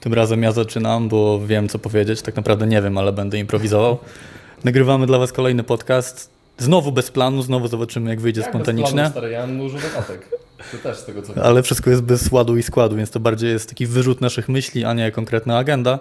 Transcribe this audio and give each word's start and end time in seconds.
Tym 0.00 0.14
razem 0.14 0.42
ja 0.42 0.52
zaczynam, 0.52 1.08
bo 1.08 1.40
wiem 1.46 1.68
co 1.68 1.78
powiedzieć. 1.78 2.22
Tak 2.22 2.36
naprawdę 2.36 2.66
nie 2.66 2.82
wiem, 2.82 2.98
ale 2.98 3.12
będę 3.12 3.38
improwizował. 3.38 3.98
Nagrywamy 4.64 5.06
dla 5.06 5.18
was 5.18 5.32
kolejny 5.32 5.62
podcast. 5.64 6.30
Znowu 6.58 6.92
bez 6.92 7.10
planu, 7.10 7.42
znowu 7.42 7.68
zobaczymy 7.68 8.10
jak 8.10 8.20
wyjdzie 8.20 8.42
spontanicznie. 8.42 9.08
stary, 9.10 9.30
ja 9.30 9.46
mam 9.46 9.58
dużo 9.58 9.78
notatek. 9.78 10.28
Ty 10.70 10.78
też 10.78 10.98
z 10.98 11.04
tego 11.04 11.22
co 11.22 11.44
Ale 11.44 11.62
wszystko 11.62 11.90
jest 11.90 12.02
bez 12.02 12.32
ładu 12.32 12.56
i 12.56 12.62
składu, 12.62 12.96
więc 12.96 13.10
to 13.10 13.20
bardziej 13.20 13.50
jest 13.50 13.68
taki 13.68 13.86
wyrzut 13.86 14.20
naszych 14.20 14.48
myśli, 14.48 14.84
a 14.84 14.94
nie 14.94 15.12
konkretna 15.12 15.58
agenda. 15.58 15.98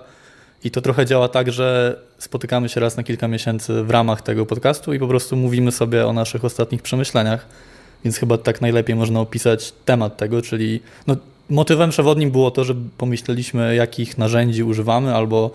I 0.63 0.71
to 0.71 0.81
trochę 0.81 1.05
działa 1.05 1.27
tak, 1.29 1.51
że 1.51 1.99
spotykamy 2.17 2.69
się 2.69 2.79
raz 2.79 2.97
na 2.97 3.03
kilka 3.03 3.27
miesięcy 3.27 3.83
w 3.83 3.89
ramach 3.89 4.21
tego 4.21 4.45
podcastu 4.45 4.93
i 4.93 4.99
po 4.99 5.07
prostu 5.07 5.35
mówimy 5.35 5.71
sobie 5.71 6.07
o 6.07 6.13
naszych 6.13 6.45
ostatnich 6.45 6.81
przemyśleniach. 6.81 7.45
Więc 8.03 8.17
chyba 8.17 8.37
tak 8.37 8.61
najlepiej 8.61 8.95
można 8.95 9.19
opisać 9.19 9.73
temat 9.85 10.17
tego, 10.17 10.41
czyli 10.41 10.81
no, 11.07 11.15
motywem 11.49 11.89
przewodnim 11.89 12.31
było 12.31 12.51
to, 12.51 12.63
że 12.63 12.75
pomyśleliśmy, 12.97 13.75
jakich 13.75 14.17
narzędzi 14.17 14.63
używamy 14.63 15.15
albo 15.15 15.51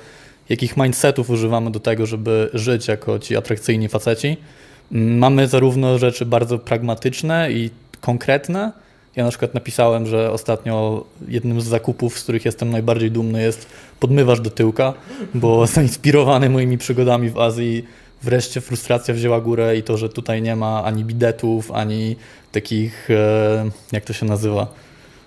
jakich 0.48 0.77
mindsetów 0.77 1.30
używamy 1.30 1.70
do 1.70 1.80
tego, 1.80 2.06
żeby 2.06 2.51
żyć 2.55 2.88
jako 2.88 3.18
ci 3.18 3.37
atrakcyjni 3.37 3.88
faceci. 3.88 4.37
Mm, 4.93 5.18
Mamy 5.18 5.49
zarówno 5.49 5.99
rzeczy 5.99 6.26
bardzo 6.26 6.59
pragmatyczne 6.59 7.52
i 7.52 7.71
konkretne. 8.01 8.73
Ja 9.16 9.24
na 9.24 9.30
przykład 9.30 9.54
napisałem, 9.54 10.07
że 10.07 10.32
ostatnio 10.32 11.04
jednym 11.29 11.60
z 11.60 11.65
zakupów, 11.65 12.18
z 12.18 12.23
których 12.23 12.45
jestem 12.45 12.71
najbardziej 12.71 13.10
dumny, 13.10 13.43
jest 13.43 13.66
podmywacz 14.01 14.40
do 14.40 14.51
tyłka, 14.51 14.95
bo 15.34 15.66
zainspirowany 15.77 16.51
moimi 16.51 16.79
przygodami 16.79 17.30
w 17.30 17.38
Azji 17.38 17.84
wreszcie 18.23 18.60
frustracja 18.60 19.15
wzięła 19.15 19.40
górę 19.40 19.77
i 19.77 19.82
to, 19.82 19.96
że 19.96 20.09
tutaj 20.09 20.43
nie 20.43 20.56
ma 20.56 20.84
ani 20.84 21.04
bidetów, 21.04 21.71
ani 21.71 22.16
takich, 22.52 23.10
e, 23.10 23.71
jak 23.93 24.04
to 24.04 24.12
się 24.12 24.27
nazywa, 24.27 24.66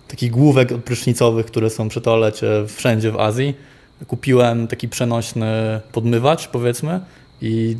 takich 0.07 0.31
główek 0.31 0.77
prysznicowych, 0.83 1.45
które 1.45 1.69
są 1.69 1.89
przy 1.89 2.01
toalecie 2.01 2.47
wszędzie 2.67 3.11
w 3.11 3.19
Azji. 3.19 3.53
Kupiłem 4.07 4.67
taki 4.67 4.89
przenośny 4.89 5.81
podmywacz, 5.91 6.47
powiedzmy, 6.47 6.99
i 7.41 7.77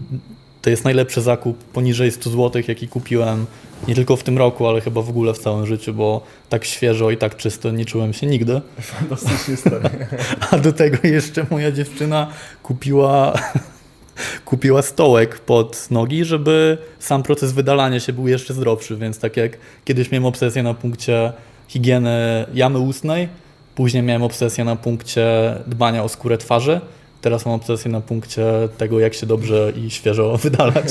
to 0.62 0.70
jest 0.70 0.84
najlepszy 0.84 1.22
zakup 1.22 1.64
poniżej 1.64 2.12
100 2.12 2.30
zł, 2.30 2.62
jaki 2.67 2.88
kupiłem 2.88 3.45
nie 3.88 3.95
tylko 3.95 4.16
w 4.16 4.23
tym 4.23 4.38
roku, 4.38 4.67
ale 4.67 4.82
chyba 4.82 5.02
w 5.02 5.09
ogóle 5.09 5.34
w 5.34 5.40
całym 5.40 5.66
życiu, 5.66 5.94
bo 5.94 6.22
tak 6.50 6.66
świeżo 6.66 7.12
i 7.12 7.17
tak 7.17 7.38
czysto 7.38 7.72
nie 7.72 7.86
czułem 7.86 8.14
się 8.14 8.28
nigdy. 8.28 8.62
Fantastycznie 8.82 9.58
stary. 9.58 9.89
A 10.52 10.58
do 10.58 10.73
tego 10.73 10.98
jeszcze 11.04 11.45
moja 11.52 11.72
dziewczyna 11.72 12.28
kupiła, 12.64 13.34
kupiła 14.45 14.82
stołek 14.82 15.39
pod 15.39 15.88
nogi, 15.92 16.26
żeby 16.26 16.78
sam 17.00 17.23
proces 17.23 17.52
wydalania 17.52 18.00
się 18.00 18.14
był 18.14 18.28
jeszcze 18.28 18.54
zdrowszy, 18.54 18.98
więc 18.98 19.20
tak 19.20 19.38
jak 19.38 19.58
kiedyś 19.86 20.12
miałem 20.12 20.26
obsesję 20.26 20.64
na 20.64 20.73
punkcie 20.73 21.34
higieny 21.67 22.45
jamy 22.53 22.80
ustnej, 22.80 23.30
później 23.75 24.03
miałem 24.03 24.23
obsesję 24.23 24.63
na 24.63 24.75
punkcie 24.75 25.55
dbania 25.67 26.03
o 26.03 26.09
skórę 26.09 26.38
twarzy, 26.38 26.81
teraz 27.21 27.45
mam 27.45 27.55
obsesję 27.55 27.91
na 27.91 28.02
punkcie 28.02 28.45
tego, 28.77 28.99
jak 28.99 29.13
się 29.13 29.25
dobrze 29.25 29.73
i 29.75 29.91
świeżo 29.91 30.38
wydalać. 30.43 30.88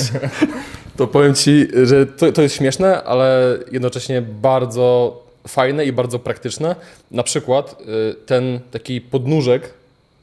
To 0.97 1.07
powiem 1.07 1.35
Ci, 1.35 1.67
że 1.83 2.05
to, 2.05 2.31
to 2.31 2.41
jest 2.41 2.55
śmieszne, 2.55 3.03
ale 3.03 3.57
jednocześnie 3.71 4.21
bardzo 4.21 5.19
fajne 5.47 5.85
i 5.85 5.91
bardzo 5.91 6.19
praktyczne. 6.19 6.75
Na 7.11 7.23
przykład 7.23 7.81
y, 7.81 8.15
ten 8.25 8.59
taki 8.71 9.01
podnóżek 9.01 9.73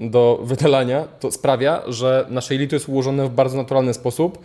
do 0.00 0.40
wydalania 0.42 1.04
to 1.20 1.32
sprawia, 1.32 1.82
że 1.88 2.26
nasze 2.30 2.54
jelito 2.54 2.76
jest 2.76 2.88
ułożone 2.88 3.26
w 3.26 3.30
bardzo 3.30 3.56
naturalny 3.56 3.94
sposób 3.94 4.38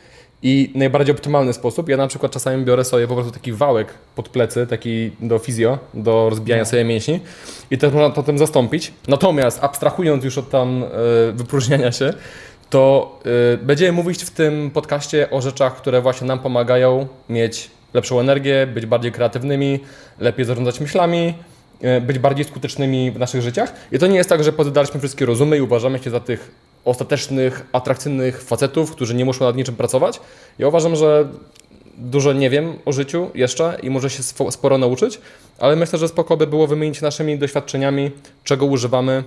i 0.43 0.71
najbardziej 0.75 1.15
optymalny 1.15 1.53
sposób. 1.53 1.89
Ja 1.89 1.97
na 1.97 2.07
przykład 2.07 2.31
czasami 2.31 2.65
biorę 2.65 2.83
sobie 2.83 3.07
po 3.07 3.13
prostu 3.13 3.31
taki 3.31 3.53
wałek 3.53 3.93
pod 4.15 4.29
plecy, 4.29 4.67
taki 4.67 5.11
do 5.19 5.39
fizjo, 5.39 5.79
do 5.93 6.29
rozbijania 6.29 6.65
sobie 6.65 6.83
mięśni 6.83 7.19
i 7.71 7.77
też 7.77 7.93
można 7.93 8.09
to 8.09 8.23
tym 8.23 8.37
zastąpić. 8.37 8.93
Natomiast 9.07 9.63
abstrahując 9.63 10.23
już 10.23 10.37
od 10.37 10.49
tam 10.49 10.83
y, 10.83 10.87
wypróżniania 11.33 11.91
się, 11.91 12.13
to 12.69 13.19
y, 13.53 13.57
będziemy 13.57 13.91
mówić 13.91 14.23
w 14.23 14.29
tym 14.29 14.71
podcaście 14.71 15.29
o 15.29 15.41
rzeczach, 15.41 15.75
które 15.75 16.01
właśnie 16.01 16.27
nam 16.27 16.39
pomagają 16.39 17.07
mieć 17.29 17.71
lepszą 17.93 18.19
energię, 18.19 18.67
być 18.73 18.85
bardziej 18.85 19.11
kreatywnymi, 19.11 19.79
lepiej 20.19 20.45
zarządzać 20.45 20.79
myślami, 20.79 21.33
y, 21.97 22.01
być 22.01 22.19
bardziej 22.19 22.45
skutecznymi 22.45 23.11
w 23.11 23.19
naszych 23.19 23.41
życiach. 23.41 23.73
I 23.91 23.99
to 23.99 24.07
nie 24.07 24.17
jest 24.17 24.29
tak, 24.29 24.43
że 24.43 24.53
poddaliśmy 24.53 24.99
wszystkie 24.99 25.25
rozumy 25.25 25.57
i 25.57 25.61
uważamy 25.61 25.99
się 25.99 26.09
za 26.09 26.19
tych 26.19 26.51
ostatecznych, 26.87 27.65
atrakcyjnych 27.71 28.41
facetów, 28.41 28.91
którzy 28.91 29.15
nie 29.15 29.25
muszą 29.25 29.45
nad 29.45 29.55
niczym 29.55 29.75
pracować. 29.75 30.19
Ja 30.59 30.67
uważam, 30.67 30.95
że 30.95 31.27
dużo 31.97 32.33
nie 32.33 32.49
wiem 32.49 32.73
o 32.85 32.91
życiu 32.91 33.29
jeszcze 33.35 33.77
i 33.83 33.89
może 33.89 34.09
się 34.09 34.23
sporo 34.51 34.77
nauczyć, 34.77 35.21
ale 35.59 35.75
myślę, 35.75 35.99
że 35.99 36.07
spoko 36.07 36.37
by 36.37 36.47
było 36.47 36.67
wymienić 36.67 37.01
naszymi 37.01 37.37
doświadczeniami, 37.37 38.11
czego 38.43 38.65
używamy, 38.65 39.23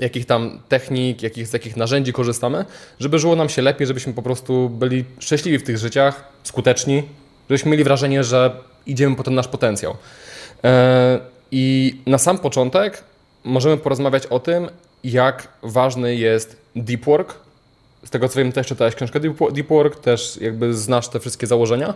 jakich 0.00 0.26
tam 0.26 0.60
technik, 0.68 1.22
jakich, 1.22 1.46
z 1.46 1.52
jakich 1.52 1.76
narzędzi 1.76 2.12
korzystamy, 2.12 2.64
żeby 3.00 3.18
żyło 3.18 3.36
nam 3.36 3.48
się 3.48 3.62
lepiej, 3.62 3.86
żebyśmy 3.86 4.12
po 4.12 4.22
prostu 4.22 4.68
byli 4.68 5.04
szczęśliwi 5.18 5.58
w 5.58 5.62
tych 5.62 5.78
życiach, 5.78 6.24
skuteczni, 6.42 7.02
żebyśmy 7.50 7.70
mieli 7.70 7.84
wrażenie, 7.84 8.24
że 8.24 8.56
idziemy 8.86 9.16
po 9.16 9.22
ten 9.22 9.34
nasz 9.34 9.48
potencjał. 9.48 9.96
E, 10.64 11.20
I 11.50 11.96
na 12.06 12.18
sam 12.18 12.38
początek 12.38 13.04
możemy 13.44 13.76
porozmawiać 13.76 14.26
o 14.26 14.40
tym, 14.40 14.68
jak 15.04 15.48
ważny 15.62 16.16
jest 16.16 16.56
deep 16.84 17.04
work. 17.04 17.34
Z 18.04 18.10
tego 18.10 18.28
co 18.28 18.38
wiem, 18.38 18.52
też 18.52 18.66
czytałeś 18.66 18.94
książkę 18.94 19.20
Deep 19.20 19.36
Wo- 19.36 19.50
Deep 19.50 19.68
Work, 19.68 20.00
też 20.00 20.38
jakby 20.40 20.74
znasz 20.74 21.08
te 21.08 21.20
wszystkie 21.20 21.46
założenia. 21.46 21.94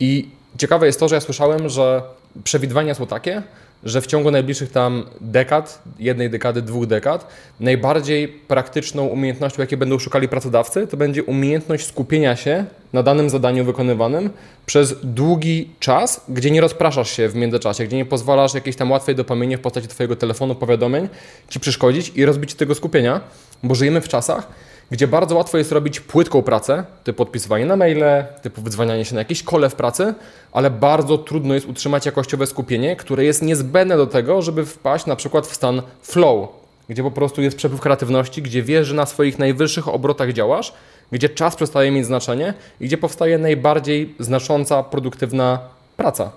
I 0.00 0.28
ciekawe 0.58 0.86
jest 0.86 1.00
to, 1.00 1.08
że 1.08 1.14
ja 1.14 1.20
słyszałem, 1.20 1.68
że 1.68 2.02
przewidywania 2.44 2.94
są 2.94 3.06
takie, 3.06 3.42
że 3.84 4.00
w 4.00 4.06
ciągu 4.06 4.30
najbliższych 4.30 4.72
tam 4.72 5.04
dekad, 5.20 5.82
jednej 5.98 6.30
dekady, 6.30 6.62
dwóch 6.62 6.86
dekad, 6.86 7.26
najbardziej 7.60 8.28
praktyczną 8.28 9.06
umiejętnością, 9.06 9.62
jakiej 9.62 9.78
będą 9.78 9.98
szukali 9.98 10.28
pracodawcy, 10.28 10.86
to 10.86 10.96
będzie 10.96 11.24
umiejętność 11.24 11.86
skupienia 11.86 12.36
się 12.36 12.64
na 12.92 13.02
danym 13.02 13.30
zadaniu 13.30 13.64
wykonywanym 13.64 14.30
przez 14.66 14.94
długi 15.02 15.70
czas, 15.80 16.24
gdzie 16.28 16.50
nie 16.50 16.60
rozpraszasz 16.60 17.10
się 17.10 17.28
w 17.28 17.34
międzyczasie, 17.34 17.84
gdzie 17.84 17.96
nie 17.96 18.04
pozwalasz 18.04 18.54
jakiejś 18.54 18.76
tam 18.76 18.90
łatwej 18.90 19.16
dopaminie 19.16 19.58
w 19.58 19.60
postaci 19.60 19.88
Twojego 19.88 20.16
telefonu, 20.16 20.54
powiadomień 20.54 21.08
Ci 21.48 21.60
przeszkodzić 21.60 22.12
i 22.14 22.24
rozbić 22.24 22.54
tego 22.54 22.74
skupienia, 22.74 23.20
bo 23.62 23.74
żyjemy 23.74 24.00
w 24.00 24.08
czasach, 24.08 24.48
gdzie 24.90 25.08
bardzo 25.08 25.36
łatwo 25.36 25.58
jest 25.58 25.72
robić 25.72 26.00
płytką 26.00 26.42
pracę, 26.42 26.84
typu 27.04 27.22
odpisywanie 27.22 27.66
na 27.66 27.76
maile, 27.76 28.24
typu 28.42 28.62
wydzwanianie 28.62 29.04
się 29.04 29.14
na 29.14 29.20
jakieś 29.20 29.42
kole 29.42 29.70
w 29.70 29.74
pracy, 29.74 30.14
ale 30.52 30.70
bardzo 30.70 31.18
trudno 31.18 31.54
jest 31.54 31.66
utrzymać 31.66 32.06
jakościowe 32.06 32.46
skupienie, 32.46 32.96
które 32.96 33.24
jest 33.24 33.42
niezbędne 33.42 33.96
do 33.96 34.06
tego, 34.06 34.42
żeby 34.42 34.66
wpaść 34.66 35.06
na 35.06 35.16
przykład 35.16 35.46
w 35.46 35.54
stan 35.54 35.82
flow, 36.02 36.48
gdzie 36.88 37.02
po 37.02 37.10
prostu 37.10 37.42
jest 37.42 37.56
przepływ 37.56 37.80
kreatywności, 37.80 38.42
gdzie 38.42 38.62
wiesz, 38.62 38.86
że 38.86 38.94
na 38.94 39.06
swoich 39.06 39.38
najwyższych 39.38 39.88
obrotach 39.88 40.32
działasz, 40.32 40.72
gdzie 41.12 41.28
czas 41.28 41.56
przestaje 41.56 41.90
mieć 41.90 42.06
znaczenie 42.06 42.54
i 42.80 42.86
gdzie 42.86 42.98
powstaje 42.98 43.38
najbardziej 43.38 44.14
znacząca, 44.18 44.82
produktywna 44.82 45.58
praca. 45.96 46.30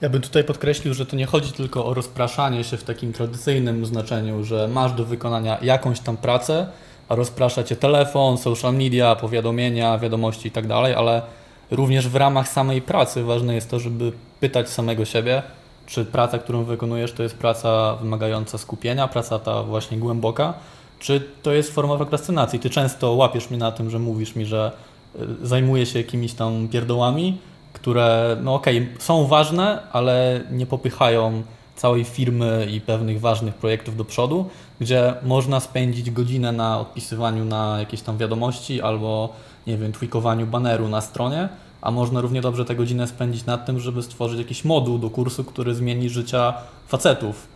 Ja 0.00 0.08
bym 0.08 0.22
tutaj 0.22 0.44
podkreślił, 0.44 0.94
że 0.94 1.06
to 1.06 1.16
nie 1.16 1.26
chodzi 1.26 1.52
tylko 1.52 1.86
o 1.86 1.94
rozpraszanie 1.94 2.64
się 2.64 2.76
w 2.76 2.84
takim 2.84 3.12
tradycyjnym 3.12 3.86
znaczeniu, 3.86 4.44
że 4.44 4.68
masz 4.68 4.92
do 4.92 5.04
wykonania 5.04 5.58
jakąś 5.62 6.00
tam 6.00 6.16
pracę, 6.16 6.66
rozprasza 7.08 7.64
cię 7.64 7.76
telefon, 7.76 8.38
social 8.38 8.74
media, 8.74 9.16
powiadomienia, 9.16 9.98
wiadomości 9.98 10.48
i 10.48 10.50
tak 10.50 10.70
ale 10.70 11.22
również 11.70 12.08
w 12.08 12.16
ramach 12.16 12.48
samej 12.48 12.82
pracy 12.82 13.22
ważne 13.22 13.54
jest 13.54 13.70
to, 13.70 13.80
żeby 13.80 14.12
pytać 14.40 14.70
samego 14.70 15.04
siebie, 15.04 15.42
czy 15.86 16.04
praca, 16.04 16.38
którą 16.38 16.64
wykonujesz, 16.64 17.12
to 17.12 17.22
jest 17.22 17.38
praca 17.38 17.96
wymagająca 17.96 18.58
skupienia, 18.58 19.08
praca 19.08 19.38
ta 19.38 19.62
właśnie 19.62 19.98
głęboka, 19.98 20.54
czy 20.98 21.28
to 21.42 21.52
jest 21.52 21.74
forma 21.74 21.96
prokrastynacji. 21.96 22.58
Ty 22.58 22.70
często 22.70 23.12
łapiesz 23.12 23.50
mnie 23.50 23.58
na 23.58 23.72
tym, 23.72 23.90
że 23.90 23.98
mówisz 23.98 24.36
mi, 24.36 24.46
że 24.46 24.72
y, 25.16 25.46
zajmuję 25.46 25.86
się 25.86 25.98
jakimiś 25.98 26.32
tam 26.32 26.68
pierdołami, 26.68 27.38
które, 27.72 28.36
no 28.42 28.54
okej, 28.54 28.88
są 28.98 29.26
ważne, 29.26 29.82
ale 29.92 30.40
nie 30.50 30.66
popychają 30.66 31.42
całej 31.76 32.04
firmy 32.04 32.66
i 32.70 32.80
pewnych 32.80 33.20
ważnych 33.20 33.54
projektów 33.54 33.96
do 33.96 34.04
przodu, 34.04 34.50
gdzie 34.80 35.14
można 35.22 35.60
spędzić 35.60 36.10
godzinę 36.10 36.52
na 36.52 36.80
odpisywaniu 36.80 37.44
na 37.44 37.76
jakieś 37.78 38.02
tam 38.02 38.18
wiadomości 38.18 38.82
albo, 38.82 39.32
nie 39.66 39.78
wiem, 39.78 39.92
tweakowaniu 39.92 40.46
baneru 40.46 40.88
na 40.88 41.00
stronie, 41.00 41.48
a 41.80 41.90
można 41.90 42.20
równie 42.20 42.40
dobrze 42.40 42.64
tę 42.64 42.76
godzinę 42.76 43.06
spędzić 43.06 43.46
nad 43.46 43.66
tym, 43.66 43.80
żeby 43.80 44.02
stworzyć 44.02 44.38
jakiś 44.38 44.64
moduł 44.64 44.98
do 44.98 45.10
kursu, 45.10 45.44
który 45.44 45.74
zmieni 45.74 46.10
życia 46.10 46.54
facetów. 46.88 47.48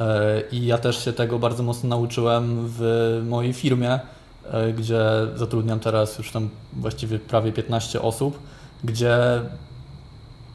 E, 0.00 0.42
I 0.52 0.66
ja 0.66 0.78
też 0.78 1.04
się 1.04 1.12
tego 1.12 1.38
bardzo 1.38 1.62
mocno 1.62 1.88
nauczyłem 1.88 2.64
w 2.68 2.82
mojej 3.28 3.52
firmie, 3.52 4.00
e, 4.50 4.72
gdzie 4.72 5.00
zatrudniam 5.34 5.80
teraz 5.80 6.18
już 6.18 6.30
tam 6.30 6.48
właściwie 6.72 7.18
prawie 7.18 7.52
15 7.52 8.02
osób, 8.02 8.38
gdzie 8.84 9.18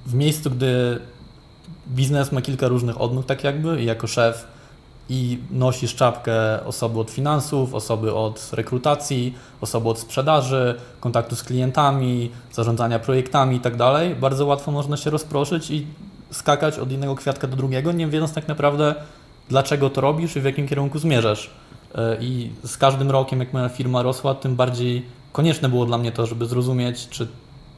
w 0.05 0.13
miejscu, 0.13 0.51
gdy 0.51 0.99
biznes 1.87 2.31
ma 2.31 2.41
kilka 2.41 2.67
różnych 2.67 3.01
odnóg, 3.01 3.25
tak 3.25 3.43
jakby, 3.43 3.81
i 3.81 3.85
jako 3.85 4.07
szef 4.07 4.52
i 5.09 5.39
nosisz 5.51 5.95
czapkę 5.95 6.65
osoby 6.65 7.00
od 7.00 7.11
finansów, 7.11 7.73
osoby 7.73 8.13
od 8.13 8.50
rekrutacji, 8.53 9.35
osoby 9.61 9.89
od 9.89 10.00
sprzedaży, 10.00 10.75
kontaktu 11.00 11.35
z 11.35 11.44
klientami, 11.44 12.31
zarządzania 12.51 13.00
projektami 13.00 13.55
i 13.55 13.59
tak 13.59 13.77
bardzo 14.19 14.45
łatwo 14.45 14.71
można 14.71 14.97
się 14.97 15.09
rozproszyć 15.09 15.71
i 15.71 15.88
skakać 16.31 16.79
od 16.79 16.91
jednego 16.91 17.15
kwiatka 17.15 17.47
do 17.47 17.55
drugiego, 17.55 17.91
nie 17.91 18.07
wiedząc 18.07 18.33
tak 18.33 18.47
naprawdę, 18.47 18.95
dlaczego 19.50 19.89
to 19.89 20.01
robisz 20.01 20.35
i 20.35 20.41
w 20.41 20.45
jakim 20.45 20.67
kierunku 20.67 21.00
zmierzasz. 21.00 21.50
E, 21.95 22.17
I 22.19 22.51
z 22.63 22.77
każdym 22.77 23.11
rokiem, 23.11 23.39
jak 23.39 23.53
moja 23.53 23.69
firma 23.69 24.01
rosła, 24.01 24.35
tym 24.35 24.55
bardziej 24.55 25.05
konieczne 25.31 25.69
było 25.69 25.85
dla 25.85 25.97
mnie 25.97 26.11
to, 26.11 26.25
żeby 26.25 26.45
zrozumieć, 26.45 27.09
czy 27.09 27.27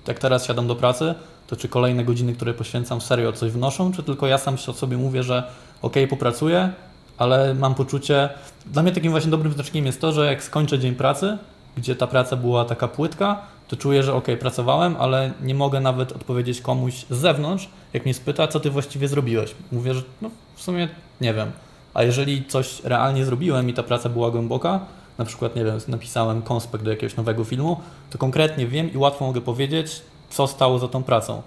jak 0.07 0.19
teraz 0.19 0.45
siadam 0.45 0.67
do 0.67 0.75
pracy, 0.75 1.15
to 1.47 1.55
czy 1.55 1.69
kolejne 1.69 2.05
godziny, 2.05 2.33
które 2.33 2.53
poświęcam 2.53 3.01
serio 3.01 3.33
coś 3.33 3.51
wnoszą, 3.51 3.91
czy 3.91 4.03
tylko 4.03 4.27
ja 4.27 4.37
sam 4.37 4.57
sobie 4.57 4.97
mówię, 4.97 5.23
że 5.23 5.43
ok, 5.81 5.93
popracuję, 6.09 6.73
ale 7.17 7.53
mam 7.53 7.75
poczucie, 7.75 8.29
dla 8.65 8.83
mnie 8.83 8.91
takim 8.91 9.11
właśnie 9.11 9.31
dobrym 9.31 9.53
znaczkiem 9.53 9.85
jest 9.85 10.01
to, 10.01 10.11
że 10.11 10.25
jak 10.25 10.43
skończę 10.43 10.79
dzień 10.79 10.95
pracy, 10.95 11.37
gdzie 11.77 11.95
ta 11.95 12.07
praca 12.07 12.35
była 12.35 12.65
taka 12.65 12.87
płytka, 12.87 13.41
to 13.67 13.75
czuję, 13.75 14.03
że 14.03 14.13
ok, 14.13 14.27
pracowałem, 14.39 14.95
ale 14.99 15.31
nie 15.41 15.55
mogę 15.55 15.79
nawet 15.79 16.11
odpowiedzieć 16.11 16.61
komuś 16.61 16.93
z 17.09 17.17
zewnątrz, 17.17 17.69
jak 17.93 18.05
mnie 18.05 18.13
spyta, 18.13 18.47
co 18.47 18.59
ty 18.59 18.69
właściwie 18.69 19.07
zrobiłeś. 19.07 19.55
Mówię, 19.71 19.93
że 19.93 20.01
no, 20.21 20.29
w 20.55 20.61
sumie 20.61 20.89
nie 21.21 21.33
wiem. 21.33 21.51
A 21.93 22.03
jeżeli 22.03 22.45
coś 22.45 22.81
realnie 22.83 23.25
zrobiłem 23.25 23.69
i 23.69 23.73
ta 23.73 23.83
praca 23.83 24.09
była 24.09 24.31
głęboka, 24.31 24.79
na 25.17 25.25
przykład, 25.25 25.55
nie 25.55 25.65
wiem, 25.65 25.79
napisałem 25.87 26.41
konspekt 26.41 26.83
do 26.83 26.89
jakiegoś 26.89 27.15
nowego 27.15 27.43
filmu, 27.43 27.79
to 28.09 28.17
konkretnie 28.17 28.67
wiem 28.67 28.93
i 28.93 28.97
łatwo 28.97 29.25
mogę 29.25 29.41
powiedzieć, 29.41 30.01
co 30.29 30.47
stało 30.47 30.79
za 30.79 30.87
tą 30.87 31.03
pracą. 31.03 31.41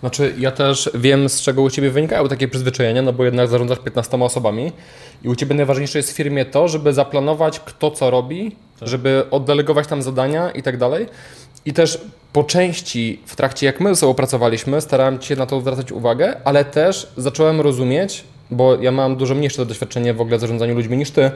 Znaczy, 0.00 0.34
ja 0.38 0.50
też 0.50 0.90
wiem, 0.94 1.28
z 1.28 1.40
czego 1.40 1.62
u 1.62 1.70
Ciebie 1.70 1.90
wynikają 1.90 2.28
takie 2.28 2.48
przyzwyczajenia, 2.48 3.02
no 3.02 3.12
bo 3.12 3.24
jednak 3.24 3.48
zarządzasz 3.48 3.78
15 3.78 4.16
osobami 4.16 4.72
i 5.22 5.28
u 5.28 5.34
Ciebie 5.34 5.54
najważniejsze 5.54 5.98
jest 5.98 6.12
w 6.12 6.16
firmie 6.16 6.44
to, 6.44 6.68
żeby 6.68 6.92
zaplanować, 6.92 7.60
kto 7.60 7.90
co 7.90 8.10
robi, 8.10 8.56
tak. 8.80 8.88
żeby 8.88 9.24
oddelegować 9.30 9.86
tam 9.86 10.02
zadania 10.02 10.50
i 10.50 10.62
tak 10.62 10.76
dalej. 10.76 11.06
I 11.64 11.72
też 11.72 12.00
po 12.32 12.44
części 12.44 13.20
w 13.26 13.36
trakcie, 13.36 13.66
jak 13.66 13.80
my 13.80 13.94
ze 13.94 13.96
sobą 13.96 14.14
pracowaliśmy, 14.14 14.80
starałem 14.80 15.22
się 15.22 15.36
na 15.36 15.46
to 15.46 15.60
zwracać 15.60 15.92
uwagę, 15.92 16.36
ale 16.44 16.64
też 16.64 17.12
zacząłem 17.16 17.60
rozumieć, 17.60 18.24
bo 18.50 18.76
ja 18.76 18.92
mam 18.92 19.16
dużo 19.16 19.34
mniejsze 19.34 19.66
doświadczenie 19.66 20.14
w 20.14 20.20
ogóle 20.20 20.36
w 20.36 20.40
zarządzaniu 20.40 20.74
ludźmi 20.74 20.96
niż 20.96 21.10
Ty, 21.10 21.30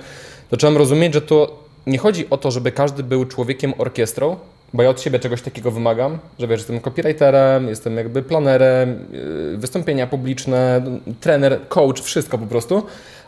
zacząłem 0.51 0.77
rozumieć, 0.77 1.15
że 1.15 1.21
to 1.21 1.65
nie 1.87 1.99
chodzi 1.99 2.31
o 2.31 2.37
to, 2.37 2.51
żeby 2.51 2.73
każdy 2.73 3.03
był 3.03 3.25
człowiekiem 3.25 3.75
orkiestrą, 3.79 4.37
bo 4.75 4.83
ja 4.83 4.91
od 4.91 5.01
siebie 5.01 5.19
czegoś 5.19 5.43
takiego 5.43 5.71
wymagam, 5.71 6.19
że 6.39 6.49
wiesz, 6.49 6.61
jestem 6.61 6.81
copywriterem, 6.81 7.69
jestem 7.69 7.97
jakby 7.97 8.23
planerem, 8.23 9.07
yy, 9.13 9.57
wystąpienia 9.57 10.07
publiczne, 10.07 10.83
trener, 11.21 11.61
coach, 11.69 12.01
wszystko 12.01 12.39
po 12.39 12.47
prostu. 12.47 12.83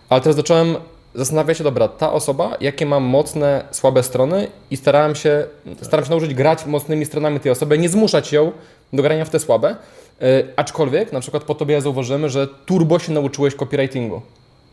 Ale 0.09 0.21
teraz 0.21 0.37
zacząłem 0.37 0.77
zastanawiać 1.15 1.59
się, 1.59 1.65
dobra, 1.65 1.89
ta 1.89 2.13
osoba, 2.13 2.57
jakie 2.61 2.87
ma 2.87 3.01
mocne, 3.01 3.65
słabe 3.71 4.03
strony 4.03 4.47
i 4.71 4.77
starałem 4.77 5.15
się, 5.15 5.47
staram 5.83 6.05
się 6.05 6.11
nauczyć 6.11 6.35
grać 6.35 6.67
mocnymi 6.67 7.05
stronami 7.05 7.41
tej 7.41 7.53
osoby, 7.53 7.79
nie 7.79 7.89
zmuszać 7.89 8.33
ją 8.33 8.53
do 8.93 9.03
grania 9.03 9.25
w 9.25 9.31
te 9.31 9.41
słabe. 9.41 9.77
Yy, 10.21 10.27
aczkolwiek, 10.57 11.13
na 11.13 11.21
przykład 11.21 11.45
po 11.45 11.55
tobie 11.55 11.81
zauważymy, 11.81 12.31
że 12.31 12.47
turbo 12.47 12.99
się 12.99 13.13
nauczyłeś 13.13 13.55
copywritingu. 13.55 14.23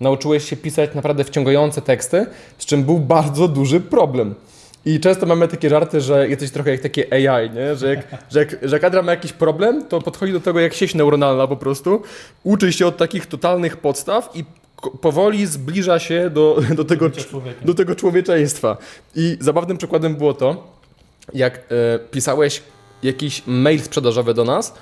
Nauczyłeś 0.02 0.50
się 0.50 0.58
pisać 0.58 0.96
naprawdę 0.96 1.24
wciągające 1.24 1.82
teksty, 1.82 2.26
z 2.58 2.66
czym 2.66 2.84
był 2.84 3.00
bardzo 3.00 3.48
duży 3.48 3.82
problem. 3.82 4.36
I 4.86 5.00
często 5.00 5.26
mamy 5.26 5.48
takie 5.48 5.70
żarty, 5.70 6.02
że 6.02 6.30
jesteś 6.30 6.52
trochę 6.52 6.72
jak 6.72 6.82
takie 6.82 7.14
AI, 7.14 7.50
nie? 7.50 7.76
Że, 7.76 7.90
jak, 7.90 8.00
że, 8.32 8.40
jak, 8.40 8.56
że 8.62 8.76
jak 8.76 8.84
Adra 8.84 9.02
ma 9.02 9.12
jakiś 9.12 9.34
problem, 9.34 9.86
to 9.86 10.02
podchodzi 10.02 10.34
do 10.34 10.40
tego 10.40 10.60
jak 10.60 10.74
sieć 10.74 10.96
neuronalna 10.96 11.48
po 11.48 11.58
prostu, 11.58 12.02
uczy 12.44 12.74
się 12.74 12.88
od 12.88 12.98
takich 12.98 13.26
totalnych 13.26 13.78
podstaw 13.78 14.30
i 14.36 14.44
powoli 15.02 15.46
zbliża 15.46 16.00
się 16.00 16.30
do, 16.30 16.62
do, 16.76 16.86
tego, 16.86 17.10
do 17.66 17.74
tego 17.74 17.96
człowieczeństwa. 17.96 18.78
I 19.16 19.38
zabawnym 19.40 19.78
przykładem 19.78 20.16
było 20.16 20.34
to, 20.34 20.68
jak 21.34 21.58
e, 21.58 21.62
pisałeś 22.12 22.62
jakiś 23.04 23.44
mail 23.48 23.82
sprzedażowy 23.82 24.34
do 24.34 24.44
nas, 24.44 24.74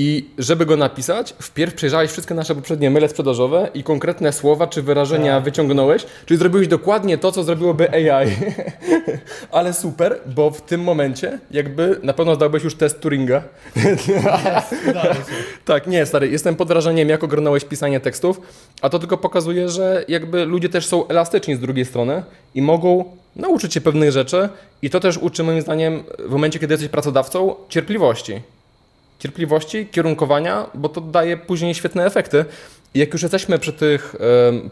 i 0.00 0.24
żeby 0.38 0.66
go 0.66 0.76
napisać, 0.76 1.34
wpierw 1.42 1.74
przejrzałeś 1.74 2.10
wszystkie 2.10 2.34
nasze 2.34 2.54
poprzednie 2.54 2.90
maile 2.90 3.08
sprzedażowe 3.08 3.68
i 3.74 3.84
konkretne 3.84 4.32
słowa 4.32 4.66
czy 4.66 4.82
wyrażenia 4.82 5.34
tak. 5.34 5.44
wyciągnąłeś, 5.44 6.06
czyli 6.26 6.38
zrobiłeś 6.38 6.68
dokładnie 6.68 7.18
to, 7.18 7.32
co 7.32 7.42
zrobiłoby 7.42 7.90
AI. 7.90 8.28
Ale 9.52 9.72
super, 9.72 10.20
bo 10.34 10.50
w 10.50 10.60
tym 10.60 10.80
momencie 10.80 11.38
jakby 11.50 12.00
na 12.02 12.12
pewno 12.12 12.34
zdałbyś 12.34 12.64
już 12.64 12.74
test 12.74 13.00
Turinga. 13.00 13.42
tak, 15.64 15.86
nie, 15.86 16.06
stary, 16.06 16.28
jestem 16.28 16.56
pod 16.56 16.68
wrażeniem, 16.68 17.08
jak 17.08 17.24
ogarnąłeś 17.24 17.64
pisanie 17.64 18.00
tekstów, 18.00 18.40
a 18.82 18.88
to 18.88 18.98
tylko 18.98 19.16
pokazuje, 19.16 19.68
że 19.68 20.04
jakby 20.08 20.44
ludzie 20.44 20.68
też 20.68 20.86
są 20.86 21.08
elastyczni 21.08 21.56
z 21.56 21.60
drugiej 21.60 21.84
strony 21.84 22.22
i 22.54 22.62
mogą 22.62 23.04
nauczyć 23.36 23.74
się 23.74 23.80
pewnych 23.80 24.12
rzeczy 24.12 24.48
i 24.82 24.90
to 24.90 25.00
też 25.00 25.18
uczy 25.18 25.44
moim 25.44 25.60
zdaniem 25.60 26.02
w 26.18 26.30
momencie, 26.30 26.58
kiedy 26.58 26.74
jesteś 26.74 26.90
pracodawcą, 26.90 27.54
cierpliwości 27.68 28.40
cierpliwości, 29.18 29.86
kierunkowania, 29.86 30.66
bo 30.74 30.88
to 30.88 31.00
daje 31.00 31.36
później 31.36 31.74
świetne 31.74 32.06
efekty. 32.06 32.44
I 32.94 32.98
jak 32.98 33.12
już 33.12 33.22
jesteśmy 33.22 33.58
przy 33.58 33.72
tych, 33.72 34.16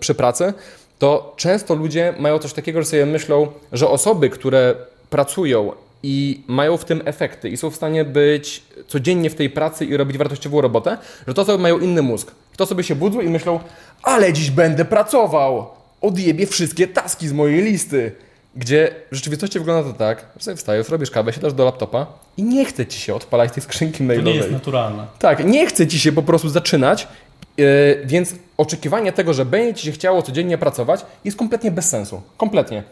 przy 0.01 0.15
pracy, 0.15 0.55
to 0.99 1.35
często 1.37 1.75
ludzie 1.75 2.15
mają 2.19 2.39
coś 2.39 2.53
takiego, 2.53 2.83
że 2.83 2.89
sobie 2.89 3.07
myślą, 3.07 3.47
że 3.73 3.89
osoby, 3.89 4.31
które 4.31 4.75
pracują 5.11 5.73
i 6.03 6.43
mają 6.47 6.77
w 6.77 6.85
tym 6.85 7.03
efekty 7.05 7.49
i 7.49 7.57
są 7.57 7.71
w 7.71 7.77
stanie 7.77 8.05
być 8.05 8.63
codziennie 8.89 9.31
w 9.31 9.35
tej 9.35 9.51
pracy 9.51 9.85
i 9.85 9.97
robić 9.97 10.19
wartościową 10.19 10.61
robotę, 10.61 10.99
że 11.27 11.35
to 11.35 11.43
osoby 11.43 11.63
mają 11.63 11.79
inny 11.79 12.03
mózg. 12.03 12.31
To 12.57 12.67
sobie 12.67 12.85
się 12.85 12.95
budzą 12.95 13.21
i 13.21 13.29
myślą, 13.29 13.61
ale 14.03 14.33
dziś 14.33 14.51
będę 14.51 14.85
pracował, 14.85 15.67
odjebie 16.01 16.47
wszystkie 16.47 16.89
taski 16.89 17.29
z 17.29 17.33
mojej 17.33 17.63
listy. 17.63 18.13
Gdzie 18.57 18.95
w 19.13 19.15
rzeczywistości 19.15 19.59
wygląda 19.59 19.93
to 19.93 19.99
tak, 19.99 20.27
że 20.37 20.45
sobie 20.45 20.57
wstajesz, 20.57 20.89
robisz 20.89 21.11
kawę, 21.11 21.33
siadasz 21.33 21.53
do 21.53 21.65
laptopa 21.65 22.07
i 22.37 22.43
nie 22.43 22.65
chce 22.65 22.87
ci 22.87 23.01
się 23.01 23.15
odpalać 23.15 23.53
tej 23.53 23.63
skrzynki 23.63 24.03
mailowej. 24.03 24.33
To 24.33 24.39
nie 24.39 24.45
jest 24.45 24.53
naturalne. 24.53 25.07
Tak, 25.19 25.45
nie 25.45 25.67
chce 25.67 25.87
ci 25.87 25.99
się 25.99 26.13
po 26.13 26.23
prostu 26.23 26.49
zaczynać, 26.49 27.09
yy, 27.57 27.67
więc 28.05 28.35
oczekiwanie 28.57 29.13
tego, 29.13 29.35
że 29.35 29.45
będzie 29.45 29.75
ci 29.75 29.87
się 29.87 29.93
chciało 29.93 30.23
codziennie 30.23 30.59
pracować 30.59 31.07
jest 31.25 31.39
kompletnie 31.39 31.71
bez 31.71 31.89
sensu. 31.89 32.23
Kompletnie. 32.37 32.83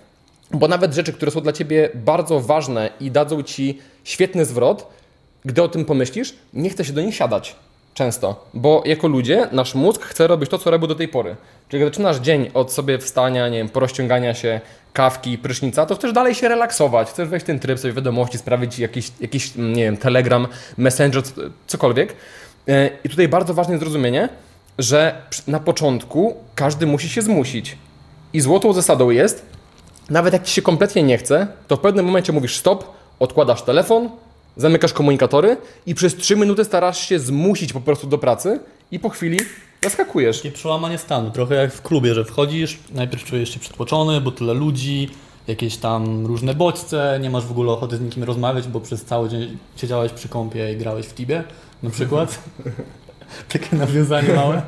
Bo 0.50 0.68
nawet 0.68 0.94
rzeczy, 0.94 1.12
które 1.12 1.30
są 1.30 1.40
dla 1.40 1.52
ciebie 1.52 1.90
bardzo 1.94 2.40
ważne 2.40 2.90
i 3.00 3.10
dadzą 3.10 3.42
ci 3.42 3.78
świetny 4.04 4.44
zwrot, 4.44 4.90
gdy 5.44 5.62
o 5.62 5.68
tym 5.68 5.84
pomyślisz, 5.84 6.34
nie 6.52 6.70
chce 6.70 6.84
się 6.84 6.92
do 6.92 7.02
nich 7.02 7.14
siadać. 7.14 7.56
Często, 7.94 8.44
bo 8.54 8.82
jako 8.86 9.08
ludzie 9.08 9.48
nasz 9.52 9.74
mózg 9.74 10.02
chce 10.02 10.26
robić 10.26 10.50
to, 10.50 10.58
co 10.58 10.70
robił 10.70 10.88
do 10.88 10.94
tej 10.94 11.08
pory. 11.08 11.36
Czyli 11.68 11.82
jak 11.82 11.92
zaczynasz 11.92 12.16
dzień 12.16 12.50
od 12.54 12.72
sobie 12.72 12.98
wstania, 12.98 13.48
nie 13.48 13.58
wiem, 13.58 13.68
porozciągania 13.68 14.34
się, 14.34 14.60
kawki, 14.92 15.38
prysznica, 15.38 15.86
to 15.86 15.94
chcesz 15.94 16.12
dalej 16.12 16.34
się 16.34 16.48
relaksować, 16.48 17.08
chcesz 17.08 17.28
wejść 17.28 17.44
w 17.44 17.46
ten 17.46 17.58
tryb, 17.58 17.78
sobie 17.78 17.94
wiadomości, 17.94 18.38
sprawić 18.38 18.78
jakiś, 18.78 19.12
jakiś 19.20 19.52
nie 19.56 19.84
wiem, 19.84 19.96
telegram, 19.96 20.46
messenger, 20.76 21.22
cokolwiek. 21.66 22.16
E, 22.68 22.90
I 23.04 23.08
tutaj 23.08 23.28
bardzo 23.28 23.54
ważne 23.54 23.74
jest 23.74 23.84
zrozumienie, 23.84 24.28
że 24.78 25.22
na 25.46 25.60
początku 25.60 26.36
każdy 26.54 26.86
musi 26.86 27.08
się 27.08 27.22
zmusić. 27.22 27.78
I 28.32 28.40
złotą 28.40 28.72
zasadą 28.72 29.10
jest, 29.10 29.46
nawet 30.10 30.32
jak 30.32 30.42
ci 30.42 30.54
się 30.54 30.62
kompletnie 30.62 31.02
nie 31.02 31.18
chce, 31.18 31.46
to 31.68 31.76
w 31.76 31.80
pewnym 31.80 32.06
momencie 32.06 32.32
mówisz 32.32 32.56
stop, 32.56 32.84
odkładasz 33.18 33.62
telefon, 33.62 34.10
zamykasz 34.56 34.92
komunikatory 34.92 35.56
i 35.86 35.94
przez 35.94 36.16
3 36.16 36.36
minuty 36.36 36.64
starasz 36.64 37.08
się 37.08 37.18
zmusić 37.18 37.72
po 37.72 37.80
prostu 37.80 38.06
do 38.06 38.18
pracy 38.18 38.60
i 38.90 38.98
po 38.98 39.08
chwili 39.08 39.40
zaskakujesz. 39.82 40.36
Takie 40.36 40.52
przełamanie 40.52 40.98
stanu, 40.98 41.30
trochę 41.30 41.54
jak 41.54 41.72
w 41.72 41.82
klubie, 41.82 42.14
że 42.14 42.24
wchodzisz, 42.24 42.78
najpierw 42.94 43.24
czujesz 43.24 43.54
się 43.54 43.60
przytłoczony, 43.60 44.20
bo 44.20 44.30
tyle 44.30 44.54
ludzi, 44.54 45.08
jakieś 45.46 45.76
tam 45.76 46.26
różne 46.26 46.54
bodźce, 46.54 47.18
nie 47.22 47.30
masz 47.30 47.44
w 47.44 47.50
ogóle 47.50 47.72
ochoty 47.72 47.96
z 47.96 48.00
nikim 48.00 48.24
rozmawiać, 48.24 48.68
bo 48.68 48.80
przez 48.80 49.04
cały 49.04 49.28
dzień 49.28 49.58
siedziałeś 49.76 50.12
przy 50.12 50.28
kąpie 50.28 50.72
i 50.72 50.76
grałeś 50.76 51.06
w 51.06 51.14
Tibie 51.14 51.44
na 51.82 51.90
przykład. 51.90 52.38
Takie 53.52 53.76
nawiązanie 53.76 54.34
małe. 54.34 54.62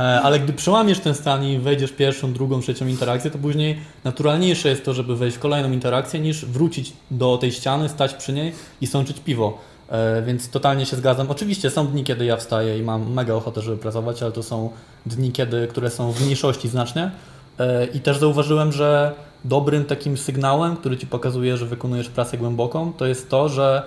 E, 0.00 0.20
ale 0.22 0.40
gdy 0.40 0.52
przełamiesz 0.52 1.00
ten 1.00 1.14
stan 1.14 1.44
i 1.44 1.58
wejdziesz 1.58 1.92
pierwszą, 1.92 2.32
drugą, 2.32 2.60
trzecią 2.60 2.86
interakcję, 2.86 3.30
to 3.30 3.38
później 3.38 3.78
naturalniejsze 4.04 4.68
jest 4.68 4.84
to, 4.84 4.94
żeby 4.94 5.16
wejść 5.16 5.36
w 5.36 5.40
kolejną 5.40 5.72
interakcję, 5.72 6.20
niż 6.20 6.44
wrócić 6.44 6.92
do 7.10 7.38
tej 7.38 7.52
ściany, 7.52 7.88
stać 7.88 8.14
przy 8.14 8.32
niej 8.32 8.52
i 8.80 8.86
sączyć 8.86 9.20
piwo. 9.20 9.58
E, 9.88 10.22
więc 10.22 10.50
totalnie 10.50 10.86
się 10.86 10.96
zgadzam. 10.96 11.30
Oczywiście 11.30 11.70
są 11.70 11.86
dni, 11.86 12.04
kiedy 12.04 12.24
ja 12.24 12.36
wstaję 12.36 12.78
i 12.78 12.82
mam 12.82 13.12
mega 13.12 13.34
ochotę, 13.34 13.62
żeby 13.62 13.76
pracować, 13.76 14.22
ale 14.22 14.32
to 14.32 14.42
są 14.42 14.70
dni, 15.06 15.32
kiedy, 15.32 15.66
które 15.66 15.90
są 15.90 16.12
w 16.12 16.20
mniejszości 16.24 16.68
znacznie. 16.68 17.10
E, 17.58 17.84
I 17.84 18.00
też 18.00 18.18
zauważyłem, 18.18 18.72
że 18.72 19.12
dobrym 19.44 19.84
takim 19.84 20.16
sygnałem, 20.16 20.76
który 20.76 20.96
ci 20.96 21.06
pokazuje, 21.06 21.56
że 21.56 21.66
wykonujesz 21.66 22.08
pracę 22.08 22.38
głęboką, 22.38 22.92
to 22.92 23.06
jest 23.06 23.30
to, 23.30 23.48
że 23.48 23.82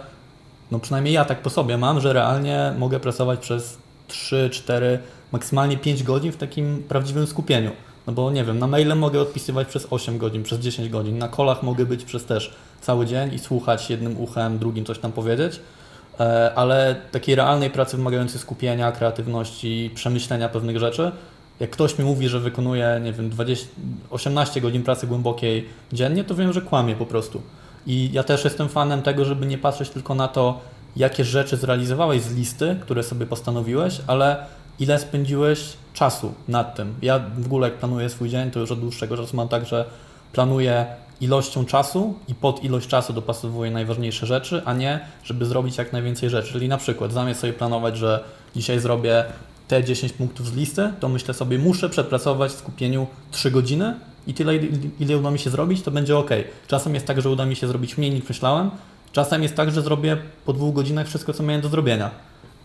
no 0.72 0.80
przynajmniej 0.80 1.14
ja 1.14 1.26
tak 1.26 1.42
po 1.42 1.50
sobie 1.50 1.78
mam, 1.78 2.00
że 2.00 2.14
realnie 2.14 2.74
mogę 2.78 3.00
pracować 3.00 3.40
przez 3.40 3.78
3, 4.08 4.50
4, 4.54 5.00
maksymalnie 5.34 5.78
5 5.78 6.04
godzin 6.04 6.32
w 6.32 6.38
takim 6.38 6.84
prawdziwym 6.88 7.28
skupieniu. 7.28 7.72
No 8.08 8.14
bo 8.14 8.32
nie 8.32 8.44
wiem, 8.44 8.60
na 8.60 8.68
maile 8.68 8.96
mogę 8.96 9.22
odpisywać 9.22 9.68
przez 9.68 9.88
8 9.90 10.18
godzin, 10.18 10.44
przez 10.44 10.60
10 10.60 10.90
godzin, 10.90 11.18
na 11.18 11.28
kolach 11.28 11.64
mogę 11.64 11.86
być 11.86 12.04
przez 12.04 12.26
też 12.26 12.54
cały 12.82 13.06
dzień 13.06 13.34
i 13.34 13.40
słuchać 13.40 13.90
jednym 13.90 14.22
uchem, 14.22 14.60
drugim 14.60 14.86
coś 14.86 15.00
tam 15.00 15.12
powiedzieć, 15.12 15.60
e, 16.20 16.52
ale 16.56 16.96
takiej 17.12 17.36
realnej 17.36 17.70
pracy 17.70 17.98
wymagającej 17.98 18.40
skupienia, 18.40 18.92
kreatywności, 18.92 19.92
przemyślenia 19.96 20.50
pewnych 20.50 20.80
rzeczy, 20.80 21.12
jak 21.60 21.70
ktoś 21.70 22.00
mi 22.00 22.06
mówi, 22.06 22.30
że 22.30 22.40
wykonuje, 22.40 23.02
nie 23.04 23.14
wiem, 23.14 23.30
20, 23.30 23.68
18 24.10 24.62
godzin 24.62 24.84
pracy 24.84 25.08
głębokiej 25.08 25.70
dziennie, 25.94 26.24
to 26.24 26.36
wiem, 26.36 26.54
że 26.54 26.62
kłamie 26.62 26.96
po 26.96 27.06
prostu. 27.06 27.42
I 27.88 28.10
ja 28.14 28.24
też 28.24 28.44
jestem 28.44 28.70
fanem 28.70 29.02
tego, 29.02 29.26
żeby 29.26 29.46
nie 29.46 29.58
patrzeć 29.58 29.90
tylko 29.90 30.16
na 30.16 30.28
to, 30.28 30.60
jakie 30.96 31.24
rzeczy 31.24 31.58
zrealizowałeś 31.58 32.22
z 32.22 32.36
listy, 32.36 32.78
które 32.82 33.04
sobie 33.04 33.26
postanowiłeś, 33.26 34.02
ale 34.08 34.46
ile 34.80 35.00
spędziłeś 35.00 35.74
czasu 35.94 36.34
nad 36.48 36.76
tym. 36.76 36.96
Ja 37.02 37.20
w 37.38 37.46
ogóle 37.46 37.70
jak 37.70 37.78
planuję 37.78 38.10
swój 38.10 38.30
dzień, 38.30 38.52
to 38.52 38.60
już 38.60 38.72
od 38.72 38.80
dłuższego 38.80 39.18
czasu 39.18 39.36
mam 39.36 39.48
tak, 39.48 39.66
że 39.66 39.86
planuję 40.34 40.86
ilością 41.22 41.66
czasu 41.66 42.14
i 42.28 42.36
pod 42.36 42.64
ilość 42.64 42.88
czasu 42.88 43.14
dopasowuję 43.14 43.72
najważniejsze 43.72 44.26
rzeczy, 44.26 44.62
a 44.66 44.74
nie, 44.74 45.00
żeby 45.24 45.46
zrobić 45.46 45.78
jak 45.78 45.94
najwięcej 45.94 46.30
rzeczy. 46.30 46.52
Czyli 46.52 46.68
na 46.68 46.78
przykład 46.78 47.12
zamiast 47.12 47.40
sobie 47.40 47.54
planować, 47.54 47.98
że 47.98 48.24
dzisiaj 48.56 48.80
zrobię 48.80 49.26
te 49.68 49.84
10 49.84 50.14
punktów 50.14 50.48
z 50.48 50.56
listy, 50.56 50.94
to 51.00 51.10
myślę 51.10 51.34
sobie, 51.34 51.60
muszę 51.60 51.90
przepracować 51.90 52.52
w 52.52 52.56
skupieniu 52.56 53.08
3 53.32 53.52
godziny 53.52 53.96
i 54.28 54.34
tyle, 54.34 54.56
ile 55.00 55.18
uda 55.18 55.32
mi 55.32 55.40
się 55.40 55.50
zrobić, 55.50 55.82
to 55.82 55.92
będzie 55.92 56.18
ok. 56.18 56.30
Czasem 56.68 56.94
jest 56.94 57.06
tak, 57.06 57.22
że 57.22 57.30
uda 57.30 57.46
mi 57.46 57.56
się 57.56 57.68
zrobić 57.68 57.98
mniej 57.98 58.12
niż 58.12 58.30
myślałem, 58.30 58.72
czasem 59.12 59.44
jest 59.44 59.56
tak, 59.56 59.72
że 59.72 59.82
zrobię 59.82 60.18
po 60.46 60.54
dwóch 60.54 60.76
godzinach 60.76 61.08
wszystko, 61.08 61.34
co 61.34 61.44
miałem 61.44 61.62
do 61.62 61.70
zrobienia. 61.70 62.12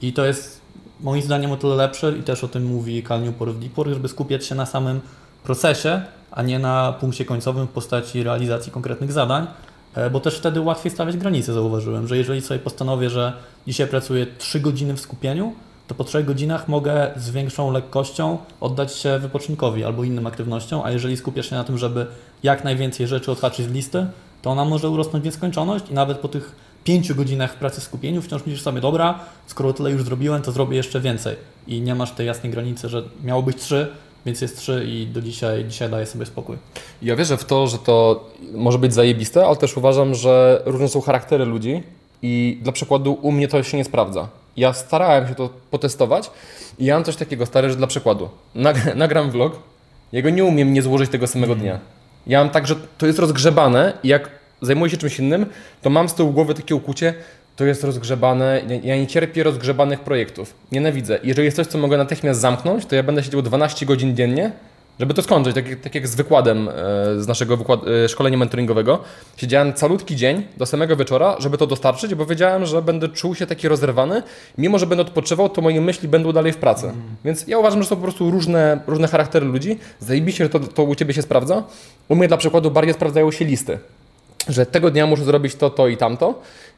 I 0.03 0.13
to 0.13 0.25
jest 0.25 0.58
moim 1.01 1.23
zdaniem 1.23 1.53
o 1.53 1.57
tyle 1.57 1.75
lepsze 1.75 2.13
i 2.19 2.23
też 2.23 2.45
o 2.45 2.49
tym 2.49 2.65
mówi 2.65 3.03
Cal 3.03 3.23
Newport 3.23 3.53
w 3.53 3.59
Deepwork, 3.59 3.93
żeby 3.93 4.09
skupiać 4.09 4.47
się 4.47 4.55
na 4.55 4.67
samym 4.67 5.01
procesie, 5.45 6.03
a 6.31 6.43
nie 6.43 6.59
na 6.59 6.93
punkcie 7.01 7.25
końcowym 7.25 7.67
w 7.67 7.71
postaci 7.71 8.23
realizacji 8.23 8.73
konkretnych 8.73 9.13
zadań, 9.13 9.47
e, 9.95 10.11
bo 10.11 10.21
też 10.21 10.39
wtedy 10.39 10.61
łatwiej 10.61 10.93
stawiać 10.93 11.17
granice, 11.17 11.53
zauważyłem, 11.53 12.07
że 12.09 12.17
jeżeli 12.17 12.41
sobie 12.41 12.61
postanowię, 12.61 13.11
że 13.11 13.33
dzisiaj 13.67 13.87
pracuję 13.87 14.27
3 14.39 14.61
godziny 14.61 14.95
w 14.95 15.01
skupieniu, 15.01 15.53
to 15.87 15.95
po 15.95 16.05
3 16.05 16.25
godzinach 16.25 16.69
mogę 16.69 17.11
z 17.17 17.31
większą 17.31 17.71
lekkością 17.71 18.39
oddać 18.61 18.95
się 18.95 19.19
wypoczynkowi 19.19 19.85
albo 19.85 20.05
innym 20.05 20.27
aktywnościom, 20.27 20.81
a 20.85 20.91
jeżeli 20.91 21.17
skupiasz 21.17 21.51
się 21.51 21.57
na 21.57 21.65
tym, 21.65 21.79
żeby 21.79 22.07
jak 22.43 22.65
najwięcej 22.65 23.07
rzeczy 23.07 23.33
odhaczyć 23.33 23.67
z 23.67 23.71
listy, 23.71 24.07
to 24.43 24.51
ona 24.51 24.65
może 24.65 24.91
urosnąć 24.91 25.23
w 25.23 25.27
nieskończoność 25.27 25.85
i 25.91 25.95
nawet 25.95 26.19
po 26.19 26.29
tych 26.29 26.57
5 26.85 27.13
godzinach 27.13 27.59
pracy 27.59 27.81
w 27.81 27.85
skupieniu 27.85 28.23
wciąż 28.23 28.47
myślisz 28.47 28.63
sobie, 28.63 28.81
dobra, 28.81 29.19
skoro 29.47 29.73
tyle 29.73 29.91
już 29.91 30.03
zrobiłem, 30.03 30.43
to 30.43 30.53
zrobię 30.53 30.77
jeszcze 30.77 31.01
więcej. 31.01 31.37
I 31.67 31.81
nie 31.81 31.95
masz 31.95 32.11
tej 32.11 32.27
jasnej 32.27 32.53
granicy, 32.53 32.89
że 32.89 33.03
miało 33.25 33.43
być 33.43 33.57
3, 33.57 33.89
więc 34.27 34.41
jest 34.41 34.59
3 34.59 34.85
i 34.89 35.07
do 35.07 35.23
dzisiaj, 35.23 35.65
dzisiaj 35.65 35.91
daję 35.91 36.07
sobie 36.07 36.27
spokój. 36.27 36.57
Ja 37.03 37.17
wierzę 37.17 37.37
w 37.37 37.45
to, 37.45 37.67
że 37.67 37.79
to 37.79 38.25
może 38.53 38.79
być 38.79 38.95
zajebiste, 38.95 39.47
ale 39.47 39.57
też 39.57 39.77
uważam, 39.77 40.15
że 40.15 40.63
różne 40.67 40.89
są 40.89 41.01
charaktery 41.01 41.45
ludzi 41.45 41.83
i 42.23 42.59
dla 42.63 42.73
przykładu 42.73 43.19
u 43.23 43.33
mnie 43.33 43.49
to 43.49 43.63
się 43.63 43.77
nie 43.77 43.85
sprawdza. 43.85 44.29
Ja 44.57 44.73
starałem 44.73 45.29
się 45.29 45.35
to 45.35 45.51
potestować 45.71 46.31
i 46.79 46.85
ja 46.85 46.95
mam 46.95 47.05
coś 47.05 47.17
takiego 47.17 47.47
stary, 47.47 47.71
że 47.71 47.77
dla 47.77 47.87
przykładu 47.87 48.29
nag 48.55 48.95
nagram 48.97 49.31
vlog, 49.31 49.59
jego 50.13 50.31
nie 50.31 50.45
umiem 50.45 50.73
nie 50.73 50.83
złożyć 50.83 51.11
tego 51.11 51.27
samego 51.27 51.55
dnia. 51.55 51.79
Ja 52.27 52.39
mam 52.39 52.51
tak, 52.51 52.67
że 52.67 52.77
to 52.99 53.07
jest 53.07 53.19
rozgrzebane 53.19 53.93
i 54.03 54.09
jak 54.09 54.31
zajmuję 54.63 54.91
się 54.91 54.97
czymś 54.97 55.19
innym, 55.19 55.47
to 55.83 55.91
mam 55.91 56.09
z 56.09 56.15
tyłu 56.15 56.33
głowy 56.33 56.55
takie 56.55 56.75
ukłucie, 56.75 57.15
to 57.57 57.65
jest 57.65 57.85
rozgrzebane, 57.85 58.63
ja 58.85 58.97
nie 58.97 59.07
cierpię 59.07 59.43
rozgrzebanych 59.43 60.01
projektów. 60.01 60.55
Nienawidzę. 60.73 61.19
Jeżeli 61.25 61.45
jest 61.45 61.57
coś, 61.57 61.67
co 61.67 61.79
mogę 61.79 61.97
natychmiast 61.99 62.41
zamknąć, 62.41 62.87
to 62.87 62.97
ja 62.97 63.03
będę 63.03 63.23
siedział 63.23 63.43
12 63.43 63.87
godzin 63.87 64.17
dziennie, 64.17 64.53
żeby 65.01 65.15
to 65.15 65.23
skończyć, 65.23 65.55
tak, 65.55 65.69
jak- 65.71 65.81
tak 65.81 65.95
jak 65.95 66.09
z 66.09 66.15
wykładem 66.15 66.69
e, 66.69 66.73
z 67.23 67.27
naszego 67.29 67.57
wykład, 67.57 67.81
e, 68.05 68.09
szkolenia 68.09 68.37
mentoringowego. 68.39 68.99
Siedziałem 69.37 69.73
calutki 69.73 70.17
dzień 70.17 70.43
do 70.57 70.67
samego 70.67 70.97
wieczora, 70.97 71.37
żeby 71.39 71.59
to 71.59 71.67
dostarczyć, 71.67 72.15
bo 72.15 72.27
wiedziałem, 72.27 72.67
że 72.67 72.83
będę 72.83 73.09
czuł 73.09 73.35
się 73.35 73.47
taki 73.47 73.69
rozerwany. 73.69 74.23
Mimo, 74.59 74.79
że 74.79 74.87
będę 74.87 75.03
odpoczywał, 75.03 75.49
to 75.49 75.61
moje 75.61 75.81
myśli 75.81 76.09
będą 76.09 76.33
dalej 76.33 76.53
w 76.53 76.57
pracy. 76.57 76.93
Więc 77.25 77.49
ja 77.49 77.59
uważam, 77.59 77.83
że 77.83 77.89
są 77.89 77.97
po 77.97 78.03
prostu 78.03 78.31
różne, 78.31 78.81
różne 78.87 79.09
charaktery 79.09 79.47
ludzi. 79.47 79.79
Zajebiście, 80.01 80.45
że 80.45 80.51
to, 80.51 80.61
to 80.61 80.83
u 80.83 80.95
Ciebie 80.95 81.15
się 81.15 81.23
sprawdza. 81.23 81.63
U 82.09 82.15
mnie 82.15 82.29
dla 82.29 82.37
przykładu 82.37 82.71
bardziej 82.71 82.95
sprawdzają 82.95 83.31
się 83.31 83.45
listy 83.45 83.79
że 84.49 84.67
tego 84.67 84.91
dnia 84.91 85.07
muszę 85.07 85.25
zrobić 85.25 85.55
to, 85.55 85.71
to 85.71 85.89
i 85.89 85.97
tamto. 85.97 86.35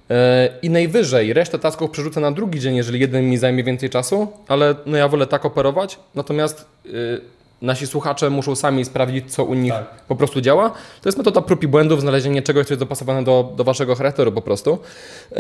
Yy, 0.09 0.17
I 0.63 0.71
najwyżej 0.71 1.33
resztę 1.33 1.59
tasków 1.59 1.91
przerzucę 1.91 2.21
na 2.21 2.33
drugi 2.33 2.61
dzień, 2.61 2.77
jeżeli 2.77 3.01
jeden 3.01 3.31
mi 3.31 3.39
zajmie 3.39 3.65
więcej 3.65 3.91
czasu, 3.91 4.29
ale 4.49 4.75
no 4.87 4.97
ja 4.97 5.09
wolę 5.09 5.27
tak 5.27 5.45
operować. 5.45 5.99
Natomiast 6.15 6.65
yy, 6.85 7.21
nasi 7.63 7.87
słuchacze 7.87 8.31
muszą 8.31 8.57
sami 8.57 8.85
sprawdzić, 8.85 9.33
co 9.33 9.45
u 9.45 9.55
nich 9.55 9.73
Tak. 9.73 10.05
po 10.09 10.17
prostu 10.17 10.41
działa. 10.41 10.71
To 10.71 11.09
jest 11.09 11.19
metoda 11.19 11.41
prób 11.41 11.63
i 11.63 11.69
błędów, 11.69 12.01
znalezienie 12.01 12.43
czegoś, 12.43 12.67
co 12.67 12.73
jest 12.75 12.83
dopasowane 12.83 13.25
do, 13.25 13.53
do 13.57 13.65
waszego 13.65 13.95
charakteru 13.95 14.33
po 14.33 14.43
prostu. 14.43 14.79
Yy, 15.31 15.39